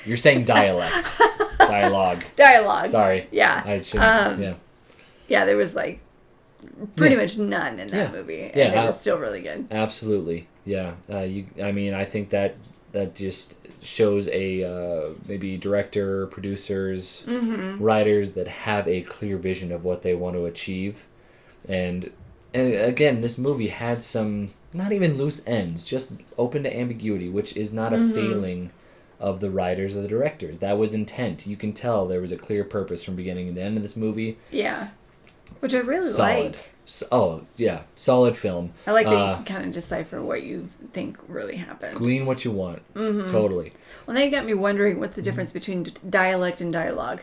You're 0.05 0.17
saying 0.17 0.45
dialect, 0.45 1.09
dialogue. 1.59 2.25
Dialogue. 2.35 2.89
Sorry, 2.89 3.29
Yeah. 3.31 3.63
I 3.65 3.81
shouldn't. 3.81 4.11
Um, 4.35 4.43
yeah, 4.43 4.55
yeah, 5.29 5.45
there 5.45 5.57
was 5.57 5.77
like 5.77 6.01
pretty 6.97 7.15
Yeah. 7.15 7.21
much 7.23 7.39
none 7.39 7.79
in 7.79 7.89
that 7.89 7.97
Yeah. 7.97 8.11
movie, 8.11 8.41
and 8.43 8.57
Yeah, 8.57 8.83
it 8.83 8.87
was 8.87 9.01
still 9.01 9.19
really 9.19 9.41
good. 9.41 9.67
absolutely. 9.71 10.49
Yeah, 10.65 10.95
uh, 11.09 11.21
you. 11.21 11.47
I 11.63 11.71
mean, 11.71 11.95
I 11.95 12.05
think 12.05 12.31
that 12.31 12.57
that 12.93 13.15
just 13.15 13.57
shows 13.83 14.29
a 14.29 14.63
uh, 14.65 15.11
maybe 15.27 15.57
director, 15.57 16.27
producers, 16.29 17.25
Mm-hmm. 17.27 17.83
writers 17.83 18.33
that 18.33 18.47
have 18.49 18.87
a 18.87 19.03
clear 19.03 19.37
vision 19.37 19.73
of 19.73 19.85
what 19.85 20.03
they 20.03 20.15
want 20.15 20.37
to 20.37 20.47
achieve, 20.47 21.07
and 21.69 22.11
and 22.55 22.75
again, 22.75 23.21
this 23.23 23.39
movie 23.39 23.69
had 23.69 24.03
some 24.03 24.51
not 24.75 24.93
even 24.93 25.17
loose 25.19 25.43
ends, 25.47 25.85
just 25.85 26.13
open 26.39 26.63
to 26.63 26.77
ambiguity, 26.77 27.29
which 27.29 27.57
is 27.57 27.73
not 27.73 27.93
a 27.93 27.97
Mm-hmm. 27.97 28.15
failing 28.15 28.71
of 29.21 29.39
the 29.41 29.51
writers 29.51 29.95
or 29.95 30.03
the 30.03 30.09
directors. 30.09 30.59
That 30.59 30.77
was 30.79 30.93
intent. 30.95 31.47
You 31.47 31.57
can 31.57 31.73
tell 31.73 32.07
there 32.07 32.21
was 32.21 32.33
a 32.33 32.37
clear 32.37 32.65
purpose 32.65 33.05
from 33.05 33.15
beginning 33.15 33.55
to 33.55 33.61
end 33.61 33.77
of 33.77 33.83
this 33.83 33.97
movie. 33.97 34.37
Yeah, 34.51 34.89
which 35.61 35.75
I 35.75 35.79
really 35.79 36.09
Solid. 36.09 36.45
like. 36.57 36.59
S- 36.87 37.05
oh 37.13 37.43
yeah, 37.57 37.83
solid 37.95 38.37
film. 38.37 38.73
I 38.87 38.91
like 38.93 39.07
that 39.07 39.15
Uh, 39.15 39.31
you 39.31 39.37
can 39.37 39.45
kind 39.45 39.65
of 39.67 39.73
decipher 39.73 40.21
what 40.21 40.43
you 40.43 40.69
think 40.93 41.17
really 41.29 41.57
happened. 41.57 41.97
Glean 41.97 42.27
what 42.27 42.45
you 42.45 42.51
want. 42.51 42.83
Mm-hmm. 42.95 43.27
Totally. 43.29 43.73
Well, 44.07 44.15
now 44.17 44.23
you 44.23 44.31
got 44.31 44.45
me 44.45 44.55
wondering 44.55 44.99
what's 44.99 45.13
Mm-hmm. 45.13 45.17
the 45.21 45.23
difference 45.23 45.53
between 45.53 45.83
d- 45.85 45.93
dialect 46.09 46.61
and 46.61 46.73
dialogue. 46.73 47.23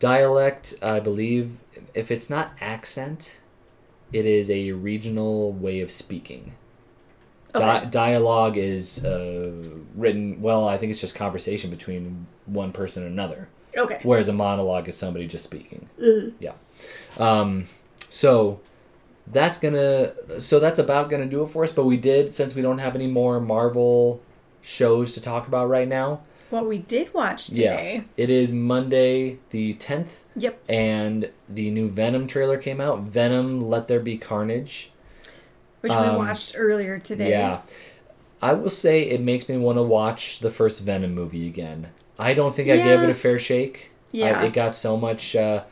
Dialect, 0.00 0.74
I 0.82 1.00
believe, 1.00 1.58
if 1.94 2.10
it's 2.10 2.28
not 2.28 2.52
accent, 2.60 3.38
it 4.12 4.26
is 4.26 4.50
a 4.50 4.72
regional 4.72 5.52
way 5.52 5.80
of 5.80 5.90
speaking. 5.90 6.52
Di- 7.52 7.78
Okay. 7.78 7.86
dialogue 7.90 8.56
is 8.56 9.04
uh, 9.04 9.52
written, 9.94 10.40
well, 10.40 10.66
I 10.68 10.76
think 10.76 10.90
it's 10.90 11.00
just 11.00 11.14
conversation 11.14 11.70
between 11.70 12.26
one 12.46 12.72
person 12.72 13.04
and 13.04 13.12
another. 13.12 13.48
Okay. 13.76 14.00
Whereas 14.02 14.28
a 14.28 14.32
monologue 14.32 14.88
is 14.88 14.96
somebody 14.96 15.28
just 15.28 15.44
speaking. 15.44 15.88
Mhm. 16.00 16.32
Yeah. 16.40 16.54
Um, 17.18 17.66
so 18.14 18.60
that's 19.26 19.58
gonna, 19.58 20.12
so 20.40 20.60
that's 20.60 20.78
about 20.78 21.08
gonna 21.10 21.26
do 21.26 21.42
it 21.42 21.48
for 21.48 21.64
us. 21.64 21.72
But 21.72 21.84
we 21.84 21.96
did, 21.96 22.30
since 22.30 22.54
we 22.54 22.62
don't 22.62 22.78
have 22.78 22.94
any 22.94 23.06
more 23.08 23.40
Marvel 23.40 24.22
shows 24.62 25.14
to 25.14 25.20
talk 25.20 25.48
about 25.48 25.68
right 25.68 25.88
now, 25.88 26.20
What 26.50 26.68
we 26.68 26.78
did 26.78 27.12
watch 27.12 27.48
today. 27.48 27.94
Yeah. 27.96 28.02
it 28.16 28.30
is 28.30 28.52
Monday 28.52 29.38
the 29.50 29.74
10th. 29.74 30.20
Yep. 30.36 30.60
and 30.68 31.30
the 31.48 31.70
new 31.70 31.88
Venom 31.88 32.26
trailer 32.26 32.58
came 32.58 32.80
out. 32.80 33.00
Venom: 33.00 33.60
Let 33.68 33.88
There 33.88 34.00
Be 34.00 34.16
Carnage. 34.18 34.90
Which 35.80 35.92
Um, 35.92 36.12
we 36.12 36.16
watched 36.18 36.54
earlier 36.56 36.98
today. 36.98 37.30
Yeah, 37.30 37.60
I 38.40 38.52
will 38.54 38.70
say 38.70 39.02
it 39.02 39.20
makes 39.20 39.48
me 39.48 39.56
want 39.56 39.76
to 39.78 39.82
watch 39.82 40.38
the 40.38 40.50
first 40.50 40.82
Venom 40.82 41.14
movie 41.14 41.46
again. 41.48 41.88
I 42.18 42.32
don't 42.34 42.54
think 42.54 42.68
I 42.70 42.76
gave 42.76 43.00
it 43.02 43.10
a 43.10 43.14
fair 43.14 43.38
shake. 43.38 43.90
I- 44.12 44.16
Yeah. 44.18 44.44
it 44.44 44.52
got 44.52 44.74
so 44.76 44.96
much. 44.96 45.34
Uh, 45.34 45.64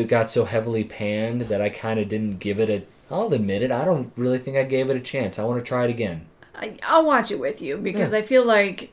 it 0.00 0.08
got 0.08 0.30
so 0.30 0.44
heavily 0.44 0.84
panned 0.84 1.42
that 1.42 1.60
I 1.60 1.68
kind 1.68 1.98
of 2.00 2.08
didn't 2.08 2.38
give 2.38 2.58
it 2.60 2.68
a. 2.70 2.84
I'll 3.12 3.32
admit 3.32 3.62
it. 3.62 3.70
I 3.70 3.84
don't 3.84 4.12
really 4.16 4.38
think 4.38 4.56
I 4.56 4.64
gave 4.64 4.90
it 4.90 4.96
a 4.96 5.00
chance. 5.00 5.38
I 5.38 5.44
want 5.44 5.60
to 5.60 5.64
try 5.66 5.84
it 5.84 5.90
again. 5.90 6.26
I, 6.54 6.76
I'll 6.84 7.04
watch 7.04 7.30
it 7.30 7.38
with 7.38 7.60
you 7.62 7.76
because 7.76 8.12
I 8.14 8.22
feel 8.22 8.44
like 8.44 8.92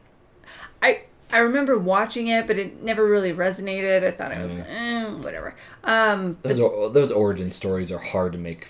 I 0.82 1.02
I 1.32 1.38
remember 1.40 1.78
watching 1.80 2.28
it, 2.28 2.46
but 2.46 2.60
it 2.60 2.84
never 2.84 3.08
really 3.08 3.34
resonated. 3.34 4.04
I 4.04 4.12
thought 4.12 4.36
it 4.38 4.42
was 4.44 4.54
eh, 4.54 5.06
whatever. 5.16 5.56
Um, 5.84 6.38
Those 6.44 6.60
are, 6.60 6.90
those 6.90 7.12
origin 7.12 7.52
stories 7.52 7.92
are 7.92 7.98
hard 7.98 8.34
to 8.34 8.38
make 8.38 8.68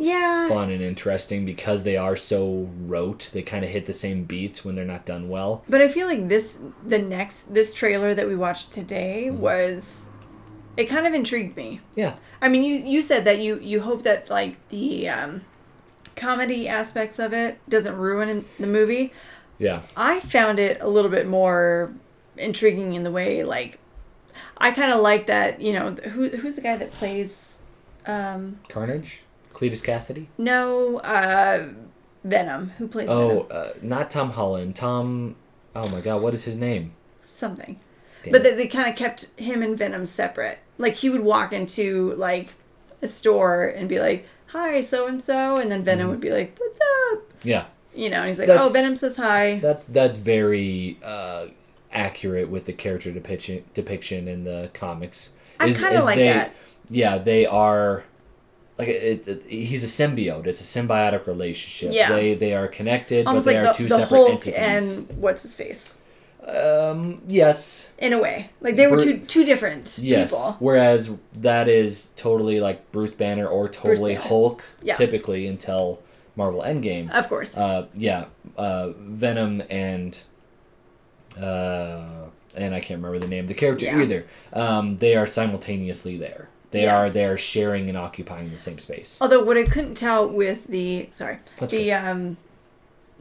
yeah, 0.00 0.48
fun 0.48 0.70
and 0.70 0.80
interesting 0.80 1.44
because 1.44 1.82
they 1.82 1.96
are 1.96 2.14
so 2.16 2.70
rote. 2.86 3.30
They 3.34 3.42
kind 3.42 3.64
of 3.64 3.70
hit 3.70 3.86
the 3.86 3.92
same 3.92 4.24
beats 4.24 4.64
when 4.64 4.74
they're 4.76 4.84
not 4.84 5.04
done 5.04 5.28
well. 5.28 5.64
but 5.68 5.82
I 5.82 5.88
feel 5.88 6.06
like 6.06 6.28
this 6.28 6.60
the 6.86 6.98
next 7.00 7.52
this 7.52 7.74
trailer 7.74 8.14
that 8.14 8.26
we 8.28 8.36
watched 8.36 8.72
today 8.72 9.26
Mm-hmm. 9.28 9.40
was 9.40 10.07
it 10.78 10.86
kind 10.88 11.06
of 11.06 11.12
intrigued 11.12 11.56
me. 11.56 11.80
Yeah. 11.96 12.16
I 12.40 12.48
mean, 12.48 12.62
you 12.62 12.76
you 12.76 13.02
said 13.02 13.24
that 13.24 13.38
you 13.40 13.58
you 13.60 13.80
hope 13.82 14.02
that 14.04 14.30
like 14.30 14.56
the 14.70 15.08
um, 15.08 15.42
comedy 16.16 16.68
aspects 16.68 17.18
of 17.18 17.32
it 17.32 17.58
doesn't 17.68 17.96
ruin 17.96 18.44
the 18.58 18.66
movie. 18.66 19.12
Yeah. 19.58 19.82
I 19.96 20.20
found 20.20 20.58
it 20.60 20.80
a 20.80 20.88
little 20.88 21.10
bit 21.10 21.26
more 21.26 21.92
intriguing 22.36 22.94
in 22.94 23.02
the 23.02 23.10
way 23.10 23.42
like 23.42 23.80
I 24.56 24.70
kind 24.70 24.92
of 24.92 25.00
like 25.00 25.26
that 25.26 25.60
you 25.60 25.72
know 25.72 25.90
who 26.12 26.28
who's 26.28 26.54
the 26.54 26.60
guy 26.60 26.76
that 26.76 26.92
plays 26.92 27.60
um 28.06 28.60
Carnage? 28.68 29.24
Cletus 29.52 29.82
Kasady? 29.82 30.28
no 30.38 30.98
uh 31.00 31.66
Venom 32.22 32.70
who 32.78 32.86
plays 32.86 33.08
Oh, 33.10 33.42
Venom 33.42 33.46
uh, 33.50 33.68
not 33.82 34.10
Tom 34.12 34.30
Holland. 34.30 34.76
Tom. 34.76 35.34
Oh 35.74 35.88
my 35.88 36.00
God, 36.00 36.22
what 36.22 36.32
is 36.34 36.44
his 36.44 36.56
name? 36.56 36.92
something 37.24 37.78
Damn 38.22 38.32
but 38.32 38.40
it. 38.40 38.44
they, 38.44 38.54
they 38.62 38.66
kind 38.68 38.88
of 38.88 38.94
kept 38.96 39.30
him 39.38 39.60
and 39.62 39.76
Venom 39.76 40.04
separate 40.06 40.60
like 40.78 40.94
he 40.96 41.10
would 41.10 41.20
walk 41.22 41.52
into 41.52 42.14
like 42.14 42.54
a 43.02 43.06
store 43.06 43.66
and 43.66 43.88
be 43.88 44.00
like 44.00 44.26
hi 44.46 44.80
so 44.80 45.06
and 45.06 45.20
so 45.22 45.56
and 45.56 45.70
then 45.70 45.84
Venom 45.84 46.08
would 46.08 46.20
be 46.20 46.30
like 46.30 46.56
what's 46.58 46.80
up 47.12 47.22
yeah, 47.42 47.66
you 47.94 48.08
know 48.10 48.18
and 48.18 48.28
he's 48.28 48.38
like 48.38 48.48
That's- 48.48 48.68
oh 48.68 48.72
Venom 48.72 48.96
says 48.96 49.16
hi 49.16 49.56
that's 49.58 49.84
that's 49.84 50.16
very 50.18 50.98
uh, 51.04 51.46
accurate 51.92 52.48
with 52.48 52.64
the 52.64 52.72
character 52.72 53.12
depiction 53.12 53.64
depiction 53.74 54.26
in 54.28 54.44
the 54.44 54.70
comics. 54.74 55.30
I 55.60 55.70
kind 55.72 55.96
of 55.96 56.04
like 56.04 56.16
they- 56.16 56.28
that 56.28 56.54
Yeah, 56.88 57.18
they 57.18 57.46
are. 57.46 58.04
Like 58.78 58.88
it, 58.88 59.26
it, 59.26 59.42
he's 59.46 59.82
a 59.82 59.86
symbiote. 59.88 60.46
It's 60.46 60.60
a 60.60 60.80
symbiotic 60.80 61.26
relationship. 61.26 61.92
Yeah. 61.92 62.10
They 62.12 62.34
they 62.34 62.54
are 62.54 62.68
connected, 62.68 63.26
almost 63.26 63.44
but 63.46 63.50
they 63.52 63.58
like 63.58 63.66
are 63.68 63.72
the, 63.72 63.76
two 63.76 63.88
the 63.88 63.98
separate 63.98 64.16
Hulk 64.16 64.30
entities. 64.46 64.96
and 64.98 65.18
what's 65.20 65.42
his 65.42 65.52
face 65.54 65.94
Um. 66.48 67.22
Yes. 67.26 67.90
in 67.98 68.12
a 68.12 68.18
way. 68.20 68.50
Like 68.60 68.76
they 68.76 68.86
were 68.86 68.96
Bru- 68.96 69.04
two 69.04 69.18
two 69.26 69.44
different 69.44 69.98
Yes. 70.00 70.30
people. 70.30 70.56
Whereas 70.60 71.10
that 71.34 71.68
is 71.68 72.08
totally 72.16 72.60
like 72.60 72.90
Bruce 72.92 73.10
Banner 73.12 73.46
or 73.46 73.68
totally 73.68 74.14
Banner. 74.14 74.26
Hulk, 74.28 74.64
Yeah. 74.82 74.94
typically 74.94 75.46
until 75.46 76.00
Marvel 76.36 76.62
Endgame. 76.62 77.10
Of 77.10 77.28
course. 77.28 77.56
Uh, 77.56 77.86
yeah, 77.94 78.26
uh, 78.56 78.90
Venom 78.98 79.62
and 79.68 80.18
uh, 81.40 82.26
and 82.54 82.74
I 82.74 82.80
can't 82.80 83.02
remember 83.02 83.18
the 83.18 83.28
name 83.28 83.44
of 83.44 83.48
the 83.48 83.54
character 83.54 83.84
Yeah. 83.86 84.00
either. 84.00 84.24
Um, 84.52 84.96
they 84.96 85.14
are 85.16 85.26
simultaneously 85.26 86.16
there. 86.16 86.48
They 86.70 86.82
Yeah. 86.82 86.96
are 86.96 87.10
there 87.10 87.38
sharing 87.38 87.88
and 87.88 87.96
occupying 87.96 88.50
the 88.50 88.58
same 88.58 88.78
space. 88.78 89.18
Although 89.20 89.42
what 89.42 89.56
I 89.56 89.64
couldn't 89.64 89.94
tell 89.94 90.28
with 90.28 90.66
the 90.66 91.06
sorry 91.10 91.38
That's 91.58 91.72
the 91.72 91.92
um 91.92 92.36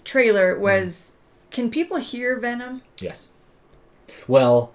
trailer 0.03 0.57
was 0.57 1.13
can 1.51 1.69
people 1.69 1.97
hear 1.97 2.39
Venom? 2.39 2.81
Yes. 3.01 3.29
Well, 4.27 4.73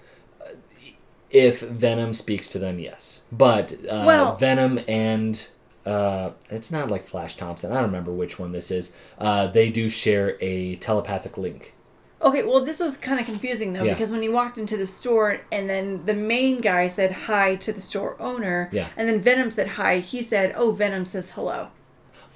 if 1.30 1.60
Venom 1.60 2.12
speaks 2.14 2.48
to 2.48 2.58
them, 2.58 2.78
yes. 2.78 3.22
But 3.32 3.72
uh, 3.88 4.04
Well- 4.06 4.36
Venom 4.36 4.80
and 4.86 5.46
uh, 5.86 6.30
it's 6.50 6.70
not 6.70 6.90
like 6.90 7.04
Flash 7.04 7.36
Thompson. 7.36 7.72
I 7.72 7.76
don't 7.76 7.84
remember 7.84 8.12
which 8.12 8.38
one 8.38 8.52
this 8.52 8.70
is. 8.70 8.92
Uh, 9.18 9.46
they 9.48 9.70
do 9.70 9.88
share 9.88 10.36
a 10.40 10.76
telepathic 10.76 11.36
link. 11.36 11.74
Okay, 12.20 12.44
well, 12.44 12.64
this 12.64 12.78
was 12.78 12.96
kind 12.96 13.18
of 13.18 13.26
confusing 13.26 13.72
though 13.72 13.82
Yeah. 13.82 13.94
because 13.94 14.12
when 14.12 14.22
he 14.22 14.28
walked 14.28 14.56
into 14.56 14.76
the 14.76 14.86
store 14.86 15.40
and 15.50 15.68
then 15.68 16.04
the 16.06 16.14
main 16.14 16.60
guy 16.60 16.86
said 16.86 17.10
hi 17.10 17.56
to 17.56 17.72
the 17.72 17.80
store 17.80 18.14
owner, 18.20 18.68
Yeah. 18.70 18.88
and 18.96 19.08
then 19.08 19.20
Venom 19.20 19.50
said 19.50 19.66
hi, 19.70 19.98
he 19.98 20.22
said, 20.22 20.54
"Oh, 20.56 20.70
Venom 20.70 21.04
says 21.04 21.32
hello." 21.32 21.68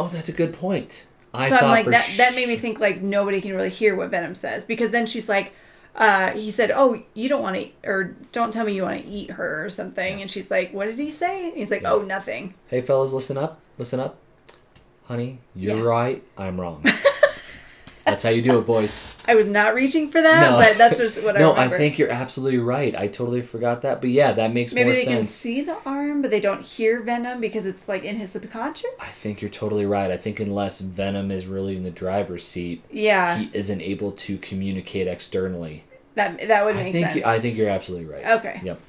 Oh, 0.01 0.09
that's 0.09 0.29
a 0.29 0.33
good 0.33 0.53
point. 0.53 1.05
I 1.33 1.49
so 1.49 1.57
I'm 1.59 1.71
like 1.71 1.87
that. 1.87 2.01
sh- 2.03 2.17
That 2.17 2.35
made 2.35 2.49
me 2.49 2.57
think 2.57 2.81
like 2.81 3.01
nobody 3.01 3.41
can 3.41 3.55
really 3.55 3.71
hear 3.71 3.95
what 3.95 4.11
Venom 4.11 4.35
says 4.35 4.65
because 4.65 4.91
then 4.91 5.07
she's 5.07 5.29
like, 5.29 5.53
uh, 5.97 6.31
he 6.33 6.51
said, 6.51 6.71
"Oh, 6.71 7.03
you 7.15 7.29
don't 7.29 7.43
want 7.43 7.57
to, 7.57 7.69
or 7.89 8.17
don't 8.33 8.53
tell 8.53 8.65
me 8.67 8.75
you 8.75 8.83
want 8.83 9.03
to 9.03 9.09
eat 9.09 9.31
her 9.33 9.65
or 9.65 9.71
something," 9.71 10.21
and 10.21 10.31
she's 10.31 10.51
like, 10.51 10.73
"What 10.73 10.87
did 10.87 10.99
he 10.99 11.11
say?" 11.11 11.49
And 11.49 11.57
he's 11.57 11.71
like. 11.71 11.83
"Oh, 11.85 12.03
nothing." 12.03 12.55
Hey, 12.69 12.81
fellas, 12.81 13.13
listen 13.13 13.37
up. 13.39 13.61
Listen 13.79 13.99
up. 14.01 14.17
Honey, 15.05 15.39
you're 15.55 15.77
Yeah. 15.79 15.83
right. 15.83 16.23
I'm 16.37 16.61
wrong. 16.61 16.85
That's 18.05 18.23
how 18.23 18.31
you 18.31 18.41
do 18.41 18.57
it, 18.61 18.67
boys. 18.67 19.13
I 19.27 19.35
was 19.35 19.49
not 19.49 19.75
reaching 19.75 20.09
for 20.11 20.23
that, 20.23 20.51
No. 20.53 20.57
but 20.59 20.79
that's 20.79 20.97
just 20.97 21.21
what 21.25 21.35
I 21.35 21.41
no, 21.41 21.57
I 21.57 21.69
think 21.69 21.99
you're 21.99 22.09
absolutely 22.11 22.61
right. 22.61 22.95
I 22.95 23.09
totally 23.09 23.43
forgot 23.43 23.83
that. 23.83 24.01
But 24.01 24.11
yeah, 24.11 24.31
that 24.31 24.53
makes 24.55 24.73
Maybe 24.73 24.91
more 24.91 24.95
they 24.95 25.05
can 25.05 25.23
sense. 25.23 25.31
see 25.33 25.61
the 25.63 25.77
arm, 25.85 26.23
but 26.23 26.31
they 26.31 26.39
don't 26.39 26.63
hear 26.63 27.01
Venom 27.03 27.41
because 27.41 27.67
it's 27.67 27.89
like 27.89 28.05
in 28.05 28.15
his 28.15 28.31
subconscious. 28.31 28.87
I 29.01 29.07
think 29.07 29.43
you're 29.43 29.51
totally 29.51 29.87
right. 29.87 30.13
I 30.13 30.17
think 30.17 30.39
unless 30.39 30.79
Venom 30.79 31.33
is 31.33 31.49
really 31.49 31.77
in 31.77 31.83
the 31.83 31.91
driver's 31.91 32.47
seat, 32.47 32.85
yeah, 32.93 33.39
he 33.39 33.51
isn't 33.53 33.81
able 33.83 34.13
to 34.13 34.39
communicate 34.39 35.09
externally. 35.09 35.83
That 36.17 36.49
that 36.49 36.65
would 36.65 36.77
I 36.77 36.83
make 36.83 36.93
think 36.93 37.07
sense. 37.07 37.25
I 37.25 37.39
think 37.39 37.57
you're 37.57 37.69
absolutely 37.71 38.07
right. 38.13 38.27
okay. 38.39 38.61
Yep. 38.65 38.81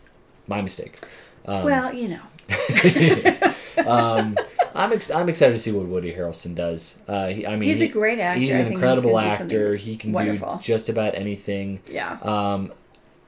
My 0.48 0.62
mistake. 0.62 1.00
Um, 1.46 1.64
well, 1.64 1.94
you 1.94 2.08
know, 2.10 2.22
um, 3.86 4.38
I'm 4.76 4.92
ex- 4.94 5.12
I'm 5.12 5.30
excited 5.30 5.54
to 5.54 5.60
see 5.60 5.72
what 5.72 5.86
Woody 5.86 6.14
Harrelson 6.14 6.56
does. 6.56 6.98
Uh, 7.08 7.28
he, 7.28 7.46
I 7.46 7.56
mean, 7.56 7.70
he's 7.70 7.82
a 7.82 7.88
great 7.88 8.20
actor. 8.20 8.40
He's 8.40 8.56
an 8.56 8.72
incredible 8.72 9.12
gonna 9.12 9.28
actor. 9.28 9.76
He 9.76 9.96
can 9.96 10.12
wonderful. 10.12 10.58
do 10.58 10.62
just 10.64 10.90
about 10.90 11.16
anything. 11.16 11.82
Yeah, 11.90 12.18
Um, 12.22 12.72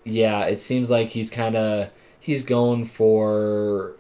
yeah, 0.04 0.46
it 0.46 0.60
seems 0.60 0.90
like 0.90 1.10
he's 1.10 1.30
kind 1.30 1.56
of 1.56 1.90
he's 2.20 2.44
going 2.44 2.86
for 2.86 3.94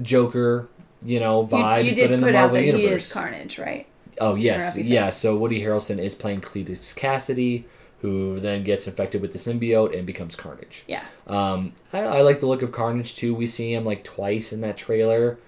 Joker, 0.00 0.68
you 1.04 1.20
know, 1.20 1.46
vibes, 1.46 1.84
you 1.96 2.02
but 2.02 2.10
in 2.12 2.20
the 2.20 2.32
Marvel 2.32 2.58
he 2.58 2.66
universe. 2.66 3.12
Carnage, 3.12 3.58
right? 3.58 3.86
oh 4.20 4.34
I 4.34 4.38
yes, 4.38 4.76
you 4.76 4.84
yeah. 4.84 5.10
So 5.10 5.36
Woody 5.36 5.60
Harrelson 5.62 5.98
is 5.98 6.14
playing 6.14 6.40
Cletus 6.40 6.96
Kasady, 6.98 7.64
who 8.06 8.38
then 8.38 8.62
gets 8.62 8.86
infected 8.86 9.20
with 9.20 9.32
the 9.32 9.38
symbiote 9.38 9.96
and 9.98 10.06
becomes 10.06 10.36
Carnage. 10.36 10.84
Yeah. 10.86 11.02
Um, 11.26 11.72
I, 11.92 11.98
I 12.02 12.20
like 12.20 12.38
the 12.38 12.46
look 12.46 12.62
of 12.62 12.70
Carnage 12.70 13.16
too. 13.16 13.34
We 13.34 13.46
see 13.46 13.74
him 13.74 13.84
like 13.84 14.04
twice 14.04 14.52
in 14.52 14.60
that 14.60 14.76
trailer. 14.76 15.38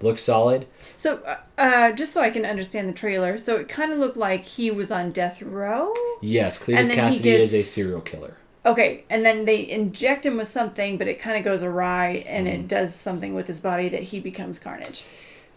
Looks 0.00 0.22
solid. 0.22 0.66
So, 0.96 1.18
uh, 1.26 1.36
uh, 1.58 1.92
just 1.92 2.12
so 2.14 2.22
I 2.22 2.30
can 2.30 2.46
understand 2.46 2.88
the 2.88 2.92
trailer, 2.94 3.36
so 3.36 3.56
it 3.56 3.68
kind 3.68 3.92
of 3.92 3.98
looked 3.98 4.16
like 4.16 4.44
he 4.44 4.70
was 4.70 4.90
on 4.90 5.10
death 5.10 5.42
row. 5.42 5.92
Yes, 6.22 6.58
Cletus 6.62 6.90
Kasady 6.90 7.26
is 7.38 7.52
a 7.52 7.62
serial 7.62 8.00
killer. 8.00 8.36
Okay, 8.64 9.04
and 9.10 9.24
then 9.24 9.44
they 9.44 9.68
inject 9.68 10.24
him 10.26 10.38
with 10.38 10.48
something, 10.48 10.96
but 10.98 11.06
it 11.06 11.18
kind 11.20 11.36
of 11.38 11.44
goes 11.44 11.62
awry, 11.62 12.24
and 12.26 12.46
Mm. 12.46 12.54
it 12.54 12.68
does 12.68 12.94
something 12.94 13.34
with 13.34 13.46
his 13.46 13.60
body 13.60 13.88
that 13.90 14.04
he 14.04 14.20
becomes 14.20 14.58
Carnage. 14.58 15.04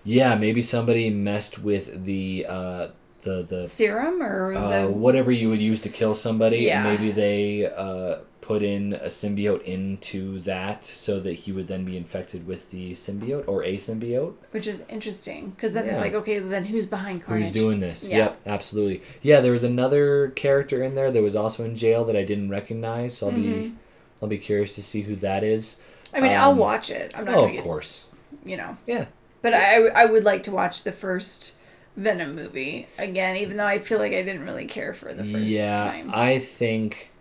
Yeah, 0.05 0.35
maybe 0.35 0.61
somebody 0.61 1.09
messed 1.09 1.61
with 1.63 2.05
the 2.05 2.45
uh, 2.47 2.87
the 3.21 3.43
the 3.43 3.67
Serum 3.67 4.21
or 4.21 4.53
uh, 4.53 4.81
the 4.83 4.91
whatever 4.91 5.31
you 5.31 5.49
would 5.49 5.59
use 5.59 5.81
to 5.81 5.89
kill 5.89 6.13
somebody. 6.15 6.59
Yeah. 6.59 6.83
Maybe 6.83 7.11
they 7.11 7.65
uh, 7.65 8.19
put 8.41 8.63
in 8.63 8.93
a 8.93 9.07
symbiote 9.07 9.61
into 9.63 10.39
that 10.39 10.83
so 10.85 11.19
that 11.19 11.33
he 11.33 11.51
would 11.51 11.67
then 11.67 11.85
be 11.85 11.95
infected 11.97 12.47
with 12.47 12.71
the 12.71 12.93
symbiote 12.93 13.47
or 13.47 13.63
a 13.63 13.75
symbiote. 13.77 14.33
which 14.51 14.65
is 14.67 14.83
interesting 14.89 15.51
because 15.51 15.73
then 15.73 15.85
Yeah. 15.85 15.91
it's 15.93 16.01
like, 16.01 16.13
okay, 16.15 16.39
then 16.39 16.65
who's 16.65 16.85
behind 16.87 17.23
Carnage? 17.23 17.45
Who's 17.45 17.53
doing 17.53 17.79
this? 17.79 18.07
Yeah. 18.09 18.17
Yep, 18.17 18.39
absolutely. 18.47 19.01
Yeah, 19.21 19.39
there 19.41 19.51
was 19.51 19.63
another 19.63 20.29
character 20.29 20.81
in 20.83 20.95
there 20.95 21.11
that 21.11 21.21
was 21.21 21.35
also 21.35 21.63
in 21.63 21.75
jail 21.75 22.03
that 22.05 22.15
I 22.15 22.23
didn't 22.23 22.49
recognize. 22.49 23.17
So 23.17 23.27
I'll 23.29 23.33
be 23.35 23.43
Mhm. 23.43 23.75
I'll 24.21 24.27
be 24.29 24.37
curious 24.39 24.75
to 24.75 24.81
see 24.83 25.01
who 25.03 25.15
that 25.17 25.43
is. 25.43 25.77
I 26.13 26.19
mean, 26.19 26.31
I'll 26.31 26.51
Um, 26.51 26.57
watch 26.57 26.89
it. 26.89 27.13
I'm 27.15 27.25
not 27.25 27.35
Oh, 27.35 27.43
of 27.45 27.51
get, 27.51 27.63
course. 27.63 28.05
you 28.43 28.57
know, 28.57 28.77
Yeah. 28.87 29.05
but 29.43 29.53
I 29.53 29.87
I 29.89 30.05
would 30.05 30.23
like 30.25 30.41
to 30.43 30.51
watch 30.51 30.83
the 30.83 30.91
first 30.91 31.53
Venom 31.97 32.31
movie 32.33 32.87
again, 32.97 33.35
even 33.37 33.57
though 33.57 33.65
I 33.65 33.79
feel 33.79 33.99
like 33.99 34.13
I 34.13 34.21
didn't 34.23 34.45
really 34.45 34.65
care 34.65 34.93
for 34.93 35.13
the 35.13 35.23
first 35.23 35.51
yeah, 35.51 35.77
time. 35.85 36.11
I 36.13 36.39
think 36.39 37.11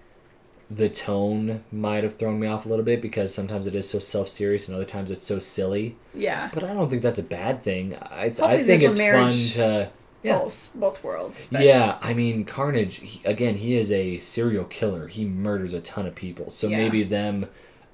the 0.70 0.88
tone 0.88 1.64
might 1.72 2.04
have 2.04 2.16
thrown 2.16 2.38
me 2.38 2.46
off 2.46 2.66
a 2.66 2.68
little 2.68 2.84
bit 2.84 3.00
because 3.00 3.34
sometimes 3.34 3.66
it 3.66 3.74
is 3.74 3.88
so 3.88 3.98
self 3.98 4.28
serious 4.28 4.68
and 4.68 4.74
other 4.76 4.84
times 4.84 5.10
it's 5.10 5.22
so 5.22 5.38
silly. 5.38 5.96
yeah, 6.14 6.50
But 6.52 6.62
I 6.64 6.74
don't 6.74 6.88
think 6.90 7.02
that's 7.02 7.18
a 7.18 7.22
bad 7.24 7.62
thing. 7.62 7.94
I, 7.96 8.26
I 8.26 8.62
think 8.62 8.82
it's 8.82 8.98
fun 8.98 9.30
to. 9.30 9.90
Yeah. 10.22 10.40
both 10.40 10.70
both 10.74 11.04
worlds. 11.04 11.46
but- 11.50 11.62
Yeah, 11.62 11.96
I 12.02 12.12
mean, 12.12 12.44
Carnage, 12.44 12.96
he, 12.96 13.20
again, 13.24 13.54
he 13.54 13.76
is 13.76 13.90
a 13.92 14.18
serial 14.18 14.64
killer. 14.64 15.06
He 15.06 15.24
murders 15.24 15.72
a 15.72 15.80
ton 15.80 16.06
of 16.06 16.14
people. 16.16 16.50
So 16.50 16.66
Yeah. 16.68 16.76
maybe 16.78 17.02
them, 17.04 17.46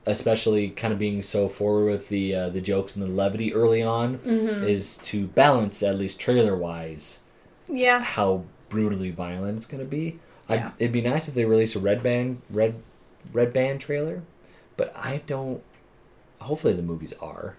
especially 0.07 0.71
kind 0.71 0.93
of 0.93 0.99
being 0.99 1.23
so 1.23 1.49
forward 1.49 1.91
with 1.91 2.09
the 2.09 2.35
uh, 2.35 2.49
the 2.51 2.61
jokes 2.61 2.95
and 2.95 3.03
the 3.03 3.09
levity 3.09 3.55
early 3.55 3.83
on, 3.83 4.19
Mm-hmm. 4.19 4.65
is 4.65 4.99
to 4.99 5.27
balance, 5.29 5.83
at 5.83 5.97
least 5.99 6.21
trailer 6.21 6.57
wise, 6.57 7.21
yeah, 7.69 8.01
how 8.01 8.45
brutally 8.69 9.11
violent 9.11 9.57
it's 9.57 9.67
going 9.67 9.83
to 9.83 9.89
be. 9.89 10.19
Yeah. 10.51 10.73
It'd 10.79 10.93
be 10.93 11.01
nice 11.01 11.27
if 11.29 11.35
they 11.35 11.45
release 11.47 11.75
a 11.75 11.79
red 11.81 12.03
band 12.03 12.43
red 12.51 12.75
red 13.33 13.53
band 13.53 13.81
trailer, 13.81 14.23
but 14.77 14.93
I 14.97 15.23
don't. 15.27 15.63
Hopefully 16.41 16.75
the 16.75 16.83
movies 16.83 17.15
are. 17.23 17.57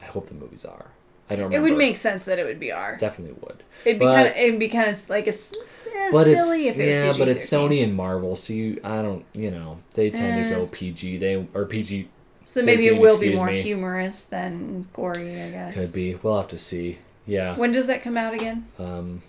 I 0.00 0.04
hope 0.06 0.28
the 0.28 0.34
movies 0.34 0.64
are. 0.64 0.86
I 1.30 1.36
don't. 1.36 1.52
it 1.52 1.60
would 1.60 1.76
make 1.76 1.96
sense 1.96 2.24
that 2.24 2.38
it 2.38 2.44
would 2.44 2.58
be 2.60 2.72
R. 2.72 2.96
definitely 2.96 3.36
would. 3.40 3.62
It'd 3.84 3.98
be 4.00 4.04
kind 4.06 4.28
of 4.28 4.36
it'd 4.36 4.58
be 4.58 4.68
kind 4.68 4.90
of 4.90 5.08
like 5.08 5.26
a 5.26 5.30
s- 5.30 5.50
s- 5.56 6.12
But 6.12 6.26
it's 6.26 6.44
silly 6.46 6.68
if 6.68 6.78
it 6.78 6.86
was 6.86 6.94
yeah, 6.94 7.12
but 7.18 7.28
it's 7.28 7.46
Sony 7.46 7.82
and 7.84 7.94
Marvel, 7.94 8.34
so 8.36 8.52
you 8.52 8.80
I 8.84 9.00
don't 9.02 9.24
you 9.32 9.50
know 9.50 9.78
they 9.94 10.10
tend 10.10 10.44
to 10.50 10.54
Eh. 10.54 10.58
go 10.58 10.66
PG. 10.66 11.18
They 11.18 11.46
or 11.54 11.64
PG 11.66 12.08
So 12.46 12.62
maybe 12.62 12.86
it 12.88 12.98
will 13.00 13.18
be 13.20 13.34
more 13.36 13.46
me. 13.46 13.60
humorous 13.62 14.24
than 14.24 14.88
gory, 14.92 15.40
I 15.40 15.50
guess. 15.50 15.74
could 15.74 15.92
be. 15.92 16.16
We'll 16.16 16.36
have 16.36 16.48
to 16.48 16.58
see. 16.58 16.98
Yeah. 17.26 17.56
When 17.56 17.70
does 17.70 17.86
that 17.86 18.02
come 18.02 18.16
out 18.16 18.34
again? 18.34 18.66
Um, 18.78 19.22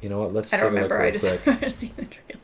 you 0.00 0.08
know 0.08 0.20
what? 0.20 0.32
Let's 0.32 0.52
I 0.54 0.58
don't 0.58 0.72
remember. 0.72 1.00
I 1.02 1.10
just 1.10 1.24
remember 1.46 1.68
seeing 1.68 1.92
the 1.96 2.04
trailer. 2.06 2.40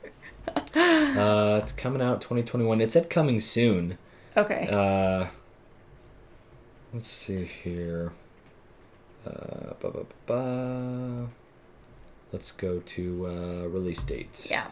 Uh, 1.21 1.59
it's 1.63 1.73
coming 1.73 2.01
out 2.03 2.21
2021. 2.21 2.81
It 2.81 2.91
said 2.93 3.09
coming 3.11 3.39
soon. 3.41 3.99
Okay. 4.37 4.69
Uh, 4.71 5.27
let's 6.93 7.09
see 7.09 7.45
here. 7.45 8.13
Uh, 9.27 9.75
ba, 9.81 9.91
ba, 9.91 10.05
ba, 10.05 10.07
ba. 10.27 11.29
Let's 12.33 12.53
go 12.53 12.81
to 12.81 13.27
uh, 13.27 13.67
release 13.69 14.03
date. 14.03 14.47
yeah. 14.51 14.67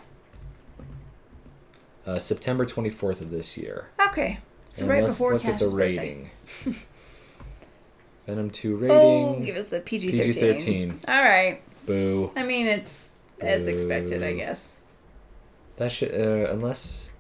Uh, 2.07 2.19
September 2.19 2.65
24th 2.65 3.21
of 3.21 3.31
this 3.31 3.59
year. 3.59 3.89
Okay. 4.09 4.39
So 4.71 4.83
And 4.83 4.91
right 4.91 5.03
let's 5.05 5.17
before 5.17 5.35
look 5.35 5.45
at 5.45 5.59
the 5.59 5.69
rating. 5.75 6.31
Venom 8.27 8.49
2 8.51 8.77
rating. 8.77 8.97
Oh, 8.97 9.41
give 9.45 9.57
us 9.57 9.73
a 9.73 9.81
PG 9.81 10.13
thirteen. 10.33 10.99
PG-13. 10.99 11.09
All 11.09 11.23
right. 11.23 11.61
Boo. 11.87 12.31
I 12.37 12.43
mean, 12.45 12.67
it's 12.67 13.13
as 13.41 13.67
expected, 13.67 14.23
I 14.23 14.33
guess. 14.35 14.77
That 15.77 15.93
should 15.93 16.13
uh, 16.15 16.51
unless. 16.51 17.11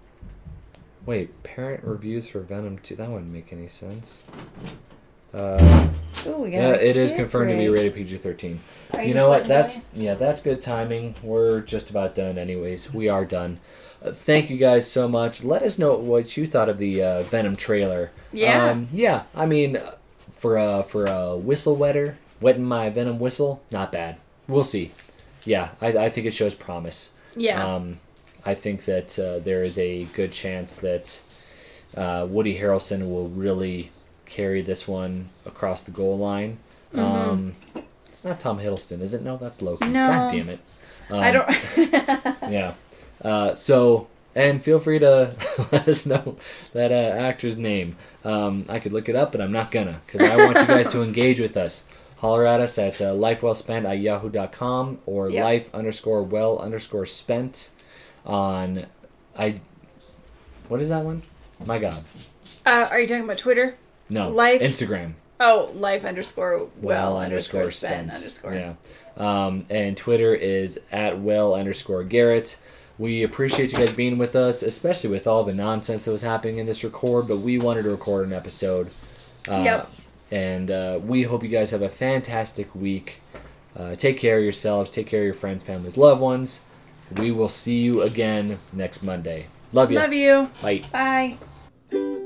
Wait, 1.07 1.43
parent 1.43 1.85
reviews 1.85 2.29
for 2.29 2.41
Venom 2.41 2.79
2. 2.79 2.97
That 2.97 3.11
wouldn't 3.11 3.33
make 3.33 3.53
any 3.53 3.69
sense. 3.69 4.23
Uh, 5.35 5.89
Oh, 6.27 6.41
we 6.43 6.51
got. 6.51 6.57
yeah, 6.59 6.71
it 6.73 6.97
is 6.97 7.13
confirmed 7.13 7.51
to 7.51 7.57
be 7.57 7.69
rated 7.69 7.95
PG-13. 7.95 8.59
Are 8.95 9.01
You 9.03 9.07
just 9.09 9.17
know 9.17 9.29
what? 9.29 9.47
That's 9.47 9.79
yeah, 9.95 10.15
that's 10.15 10.41
good 10.41 10.61
timing. 10.61 11.15
We're 11.23 11.61
just 11.61 11.91
about 11.91 12.15
done, 12.15 12.39
anyways. 12.39 12.93
We 12.93 13.09
are 13.09 13.25
done. 13.25 13.61
Uh, 14.05 14.11
thank 14.13 14.51
you 14.51 14.57
guys 14.57 14.91
so 14.91 15.07
much. 15.09 15.45
Let 15.45 15.63
us 15.63 15.79
know 15.79 15.97
what 15.97 16.37
you 16.37 16.47
thought 16.47 16.69
of 16.69 16.79
the 16.79 17.03
uh, 17.03 17.23
Venom 17.23 17.55
trailer. 17.57 18.11
Yeah. 18.33 18.65
Um, 18.71 18.89
yeah. 18.93 19.25
I 19.35 19.47
mean, 19.47 19.77
uh, 19.77 19.95
for 20.33 20.57
a 20.57 20.83
for 20.83 21.05
a 21.07 21.37
whistle 21.37 21.77
wetter, 21.77 22.19
wetting 22.41 22.65
my 22.65 22.91
Venom 22.91 23.19
whistle, 23.21 23.63
not 23.71 23.93
bad. 23.93 24.17
We'll 24.49 24.65
see. 24.65 24.93
Yeah, 25.45 25.71
I, 25.81 25.89
I 25.89 26.09
think 26.11 26.27
it 26.27 26.35
shows 26.35 26.55
promise. 26.55 27.13
Yeah. 27.37 27.65
Um, 27.65 27.99
I 28.45 28.55
think 28.55 28.87
that 28.87 29.19
uh, 29.19 29.39
there 29.39 29.63
is 29.63 29.79
a 29.79 30.05
good 30.05 30.33
chance 30.33 30.77
that 30.77 31.21
uh, 31.97 32.27
Woody 32.29 32.59
Harrelson 32.59 33.09
will 33.11 33.29
really 33.29 33.91
carry 34.29 34.63
this 34.63 34.87
one 34.89 35.29
across 35.47 35.83
the 35.83 35.91
goal 35.91 36.19
line. 36.19 36.59
Um, 36.95 37.55
it's 38.09 38.25
not 38.25 38.41
Tom 38.41 38.59
Hiddleston, 38.59 39.01
is 39.01 39.13
it? 39.15 39.23
No, 39.23 39.37
that's 39.37 39.61
Loki. 39.63 39.85
Mm-hmm. 39.85 39.93
No. 39.93 40.09
God 40.09 40.31
damn 40.31 40.49
it. 40.49 40.61
Um, 41.11 41.19
I 41.21 41.31
don't. 41.31 41.49
Yeah. 42.53 42.75
Uh, 43.23 43.55
so, 43.55 44.07
and 44.35 44.63
feel 44.63 44.79
free 44.79 44.99
to 45.01 45.35
let 45.73 45.89
us 45.89 46.07
know 46.07 46.37
that 46.73 46.93
uh, 46.93 46.95
actor's 46.95 47.57
name. 47.59 47.97
Um, 48.25 48.65
I 48.69 48.79
could 48.79 48.93
look 48.93 49.09
it 49.09 49.17
up, 49.17 49.33
but 49.33 49.41
I'm 49.41 49.53
not 49.53 49.71
gonna 49.71 50.01
because 50.07 50.23
I 50.23 50.37
want 50.37 50.57
you 50.59 50.67
guys 50.67 50.89
to 50.89 51.03
engage 51.03 51.41
with 51.41 51.57
us. 51.57 51.85
Holler 52.19 52.47
at 52.47 52.61
us 52.61 52.79
at 52.79 53.01
uh, 53.01 53.13
lifewellspent 53.15 53.89
at 53.89 53.99
yahoo.com 54.01 54.99
or 55.07 55.31
Yep. 55.31 55.45
life 55.45 55.75
underscore 55.75 56.23
well 56.23 56.59
underscore 56.59 57.07
spent 57.07 57.71
on 58.27 58.87
I. 59.37 59.61
What 60.69 60.81
is 60.81 60.89
that 60.91 61.05
one? 61.05 61.23
My 61.65 61.79
God. 61.79 62.05
uh, 62.67 62.87
are 62.91 63.01
you 63.01 63.07
talking 63.09 63.25
about 63.25 63.39
Twitter? 63.39 63.77
No. 64.11 64.31
Life- 64.31 64.61
Instagram. 64.63 65.15
Oh, 65.41 65.71
life 65.75 66.05
underscore 66.05 66.59
well, 66.59 66.69
well 66.81 67.19
underscore 67.19 67.69
spend 67.69 68.11
underscore. 68.11 68.55
Yeah. 68.55 68.73
Um, 69.17 69.65
and 69.71 69.97
Twitter 69.97 70.35
is 70.35 70.81
at 70.91 71.21
well 71.21 71.55
underscore 71.55 72.03
Garrett. 72.05 72.57
We 72.99 73.23
appreciate 73.23 73.71
you 73.71 73.79
guys 73.79 73.95
being 73.95 74.19
with 74.19 74.35
us, 74.35 74.63
especially 74.65 75.11
with 75.11 75.29
all 75.29 75.45
the 75.45 75.55
nonsense 75.55 76.05
that 76.07 76.11
was 76.11 76.23
happening 76.23 76.59
in 76.59 76.67
this 76.67 76.83
record. 76.83 77.29
But 77.29 77.39
we 77.39 77.57
wanted 77.59 77.85
to 77.85 77.91
record 77.91 78.27
an 78.27 78.33
episode. 78.33 78.89
Uh, 79.49 79.63
Yep. 79.65 79.91
And 80.31 80.71
uh, 80.71 80.99
we 81.03 81.23
hope 81.23 81.43
you 81.43 81.49
guys 81.49 81.71
have 81.71 81.81
a 81.83 81.89
fantastic 81.89 82.75
week. 82.75 83.23
Uh, 83.77 83.95
take 83.95 84.19
care 84.19 84.39
of 84.39 84.43
yourselves. 84.43 84.91
Take 84.91 85.07
care 85.07 85.21
of 85.21 85.25
your 85.25 85.35
friends, 85.35 85.63
families, 85.63 85.97
loved 85.97 86.21
ones. 86.21 86.61
We 87.17 87.31
will 87.31 87.49
see 87.49 87.79
you 87.81 88.03
again 88.03 88.59
next 88.75 89.03
Monday. 89.03 89.47
Love 89.73 89.91
you. 89.93 89.99
Love 89.99 90.13
you. 90.13 90.51
Bye. 90.61 90.83
Bye. 91.91 92.18